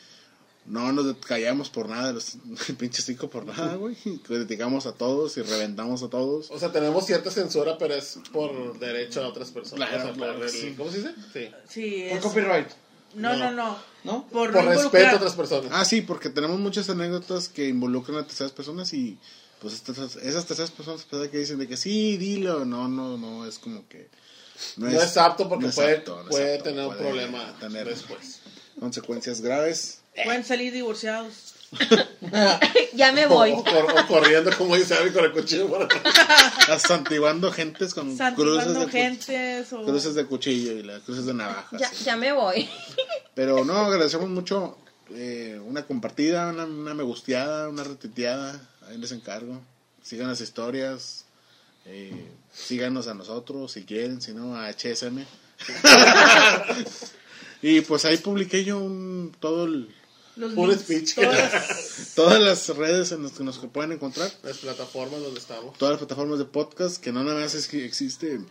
no 0.67 0.91
nos 0.93 1.15
callamos 1.17 1.69
por 1.69 1.89
nada, 1.89 2.13
los 2.13 2.37
pinches 2.77 3.03
cinco 3.05 3.29
por 3.29 3.45
nada, 3.45 3.75
güey. 3.75 3.95
Criticamos 4.23 4.85
a 4.85 4.93
todos 4.93 5.35
y 5.37 5.41
reventamos 5.41 6.03
a 6.03 6.07
todos. 6.09 6.49
O 6.51 6.59
sea, 6.59 6.71
tenemos 6.71 7.05
cierta 7.05 7.29
censura, 7.31 7.77
pero 7.77 7.95
es 7.95 8.19
por 8.31 8.79
derecho 8.79 9.23
a 9.23 9.27
otras 9.27 9.49
personas. 9.51 9.89
Claro, 9.89 10.03
O 10.03 10.05
sea, 10.07 10.15
claro, 10.15 10.33
por 10.35 10.43
el- 10.45 10.49
sí. 10.51 10.73
¿Cómo 10.77 10.91
se 10.91 10.97
dice? 10.99 11.13
Sí. 11.33 11.49
Sí, 11.67 12.05
Por 12.09 12.17
es- 12.19 12.23
copyright. 12.23 12.67
no, 13.15 13.35
no, 13.35 13.51
No. 13.51 13.51
no. 13.51 13.91
¿No? 14.03 14.27
Por, 14.29 14.51
respeto 14.53 15.07
a 15.09 15.15
otras 15.17 15.35
personas. 15.35 15.71
Ah, 15.73 15.83
sí, 15.85 16.01
porque 16.01 16.29
tenemos 16.29 16.59
muchas 16.59 16.89
anécdotas 16.89 17.49
que 17.49 17.67
involucran 17.67 18.17
a 18.17 18.25
terceras 18.25 18.51
personas 18.51 18.93
y 18.93 19.17
pues 19.61 19.75
estas, 19.75 20.15
esas 20.17 20.45
terceras 20.45 20.71
personas 20.71 21.05
pues, 21.09 21.29
que 21.29 21.37
dicen 21.37 21.59
de 21.59 21.67
que 21.67 21.77
sí, 21.77 22.17
dilo, 22.17 22.65
no, 22.65 22.87
no, 22.87 23.17
no, 23.17 23.45
es 23.45 23.59
como 23.59 23.87
que 23.87 24.09
no, 24.77 24.89
es, 24.89 25.15
apto 25.17 25.47
porque 25.47 25.63
no 25.65 25.69
es 25.69 25.75
puede, 25.75 25.97
apto, 25.97 26.15
no 26.15 26.21
es 26.23 26.27
puede 26.27 26.53
apto, 26.55 26.63
tener 26.65 26.85
un 26.87 26.97
problema 26.97 27.55
tener 27.59 27.87
después. 27.87 28.39
consecuencias 28.79 29.41
graves. 29.41 29.99
Pueden 30.23 30.43
salir 30.43 30.73
divorciados. 30.73 31.53
Ya 32.93 33.11
me 33.13 33.25
O, 33.25 33.29
voy. 33.29 33.51
o 33.51 33.63
cor- 33.63 33.93
o 33.97 34.07
corriendo 34.07 34.51
como 34.57 34.75
dice 34.75 34.93
Abby 34.95 35.11
con 35.11 35.23
el 35.23 35.31
cuchillo 35.31 35.67
por 35.69 35.83
atrás. 35.83 36.81
Santiguando 36.81 37.51
gentes 37.51 37.93
con 37.93 38.07
cruces 38.07 38.17
Santiguando 38.17 38.79
de, 38.81 38.85
cu- 38.85 38.91
gentes 38.91 39.73
o... 39.73 39.85
cruces 39.85 40.15
de 40.15 40.25
cuchillo 40.25 40.73
y 40.73 40.83
las 40.83 41.01
cruces 41.03 41.25
de 41.25 41.33
navaja. 41.33 41.77
Ya, 41.77 41.89
ya 42.03 42.17
me 42.17 42.33
voy. 42.33 42.69
Pero 43.35 43.63
no, 43.63 43.77
agradecemos 43.77 44.29
mucho 44.29 44.77
eh, 45.11 45.59
una 45.65 45.85
compartida, 45.87 46.49
una, 46.49 46.65
una 46.65 46.93
me 46.93 47.03
gusteada, 47.03 47.69
una 47.69 47.83
retuiteada. 47.85 48.69
Ahí 48.87 48.97
les 48.97 49.11
encargo. 49.11 49.61
Sigan 50.03 50.27
las 50.29 50.41
historias. 50.41 51.25
eh, 51.85 52.27
síganos 52.53 53.07
a 53.07 53.13
nosotros 53.13 53.71
si 53.71 53.83
quieren, 53.85 54.21
si 54.21 54.33
no 54.33 54.55
a 54.55 54.69
HSM. 54.71 55.25
y 57.61 57.81
pues 57.81 58.05
ahí 58.05 58.17
publiqué 58.17 58.63
yo 58.63 58.79
un, 58.79 59.35
todo 59.39 59.65
el- 59.65 59.93
Los 60.35 60.53
links, 60.53 60.81
speech. 60.81 61.15
todas- 61.15 62.11
todas 62.15 62.41
las 62.41 62.67
redes 62.69 63.11
en 63.11 63.23
las 63.23 63.33
que 63.33 63.43
nos 63.43 63.57
pueden 63.59 63.91
encontrar. 63.93 64.31
Las 64.43 64.57
plataformas 64.59 65.21
donde 65.21 65.39
estamos. 65.39 65.77
Todas 65.77 65.93
las 65.93 65.99
plataformas 65.99 66.39
de 66.39 66.45
podcast, 66.45 67.01
que 67.01 67.11
no 67.11 67.23
nada 67.23 67.39
más 67.41 67.53
es 67.55 67.67
que 67.67 67.85
existe 67.85 68.41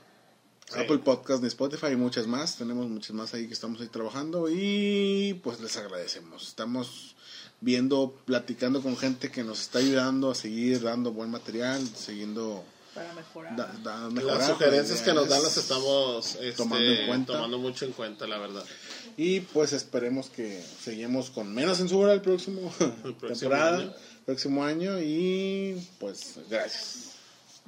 Apple 0.72 0.98
Podcast 0.98 1.42
ni 1.42 1.48
Spotify 1.48 1.88
y 1.92 1.96
muchas 1.96 2.26
más. 2.26 2.56
Tenemos 2.56 2.88
muchas 2.88 3.12
más 3.12 3.34
ahí 3.34 3.46
que 3.48 3.54
estamos 3.54 3.80
ahí 3.80 3.88
trabajando 3.88 4.48
y 4.48 5.38
pues 5.42 5.60
les 5.60 5.76
agradecemos. 5.76 6.46
Estamos 6.48 7.16
viendo, 7.60 8.14
platicando 8.24 8.82
con 8.82 8.96
gente 8.96 9.30
que 9.30 9.42
nos 9.44 9.60
está 9.60 9.78
ayudando 9.80 10.30
a 10.30 10.34
seguir 10.34 10.82
dando 10.82 11.12
buen 11.12 11.30
material, 11.30 11.86
siguiendo 11.96 12.64
para 12.94 13.12
mejorar. 13.12 13.54
da- 13.56 13.72
da- 13.84 14.08
mejorar, 14.10 14.38
Las 14.38 14.48
sugerencias 14.48 15.00
que 15.02 15.12
nos 15.12 15.28
dan 15.28 15.42
las 15.42 15.56
estamos 15.56 16.34
este, 16.36 16.52
tomando 16.52 16.84
en 16.90 17.06
cuenta. 17.06 17.32
tomando 17.34 17.58
mucho 17.58 17.84
en 17.84 17.92
cuenta, 17.92 18.26
la 18.26 18.38
verdad. 18.38 18.64
Y 19.16 19.40
pues 19.40 19.72
esperemos 19.72 20.30
que 20.30 20.64
seguimos 20.82 21.30
con 21.30 21.52
menos 21.54 21.78
censura 21.78 22.12
el 22.14 22.22
próximo, 22.22 22.72
El 23.04 23.14
próximo 23.14 23.50
temporada, 23.50 23.78
año. 23.78 23.92
próximo 24.24 24.64
año 24.64 24.98
y 25.00 25.86
pues 25.98 26.36
gracias. 26.48 27.09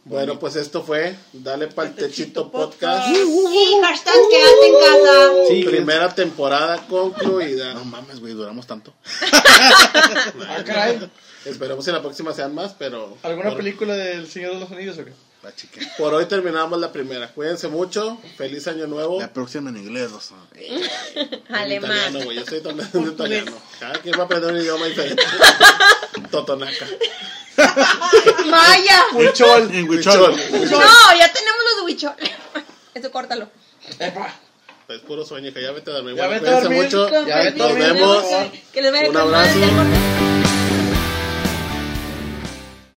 Bueno, 0.04 0.38
pues 0.38 0.56
esto 0.56 0.82
fue 0.82 1.14
Dale 1.32 1.68
Pa'l 1.68 1.94
Techito 1.94 2.08
Techito 2.08 2.50
Podcast. 2.50 3.06
Podcast. 3.06 3.30
Y 3.30 3.80
hashtag 3.82 4.14
quédate 4.30 4.66
en 4.66 4.74
casa. 4.80 5.32
Sí, 5.48 5.64
Primera 5.64 6.14
temporada 6.14 6.86
concluida. 6.88 7.74
No 7.74 7.84
mames, 7.84 8.18
güey, 8.20 8.34
duramos 8.34 8.66
tanto. 8.66 8.92
Ah, 10.48 10.62
caray. 10.64 11.10
Esperemos 11.44 11.84
que 11.84 11.92
la 11.92 12.02
próxima 12.02 12.32
sean 12.32 12.54
más, 12.54 12.74
pero 12.78 13.16
¿Alguna 13.22 13.50
por, 13.50 13.58
película 13.58 13.94
del 13.94 14.28
Señor 14.28 14.54
de 14.54 14.60
los 14.60 14.70
Anillos 14.70 14.98
o 14.98 15.04
qué? 15.04 15.12
La 15.42 15.54
chica. 15.54 15.80
por 15.98 16.14
hoy 16.14 16.26
terminamos 16.26 16.78
la 16.78 16.92
primera. 16.92 17.28
Cuídense 17.28 17.68
mucho. 17.68 18.18
Feliz 18.36 18.68
año 18.68 18.86
nuevo. 18.86 19.20
La 19.20 19.32
próxima 19.32 19.70
en 19.70 19.76
inglés, 19.76 20.10
Rosa. 20.12 20.34
En 20.54 21.54
Alemán. 21.54 21.90
italiano, 21.90 22.24
güey. 22.24 22.36
Yo 22.38 22.70
hablando 22.70 22.98
en 22.98 23.12
italiano. 23.12 23.52
Cada 23.80 23.94
quien 23.94 24.14
va 24.16 24.22
a 24.22 24.24
aprender 24.26 24.52
un 24.52 24.60
idioma 24.60 24.86
diferente. 24.86 25.22
Totonaca. 26.30 26.86
Maya. 28.46 28.98
Huichol. 29.12 29.70
En 29.74 29.88
Huichol. 29.88 30.36
No, 30.70 31.18
ya 31.18 31.32
tenemos 31.32 31.60
los 31.64 31.76
de 31.76 31.82
Huichol. 31.84 32.14
Eso 32.94 33.10
córtalo. 33.10 33.48
Epa. 33.98 34.34
Es 34.88 35.00
puro 35.00 35.24
sueño, 35.24 35.52
que 35.54 35.62
ya 35.62 35.70
vete 35.72 35.90
a 35.90 35.94
dormir. 35.94 36.14
Ya 36.16 36.26
Bueno, 36.26 36.40
vete 36.42 36.54
a 36.54 36.60
dormir. 36.60 36.82
mucho. 36.84 37.08
Ya 37.26 37.36
vete 37.38 37.48
a 37.48 37.50
Nos 37.50 37.68
dormir. 37.68 37.92
vemos. 37.94 38.24
Que 38.72 38.82
les 38.82 38.92
vaya 38.92 39.08
Un 39.10 39.16
abrazo. 39.16 39.58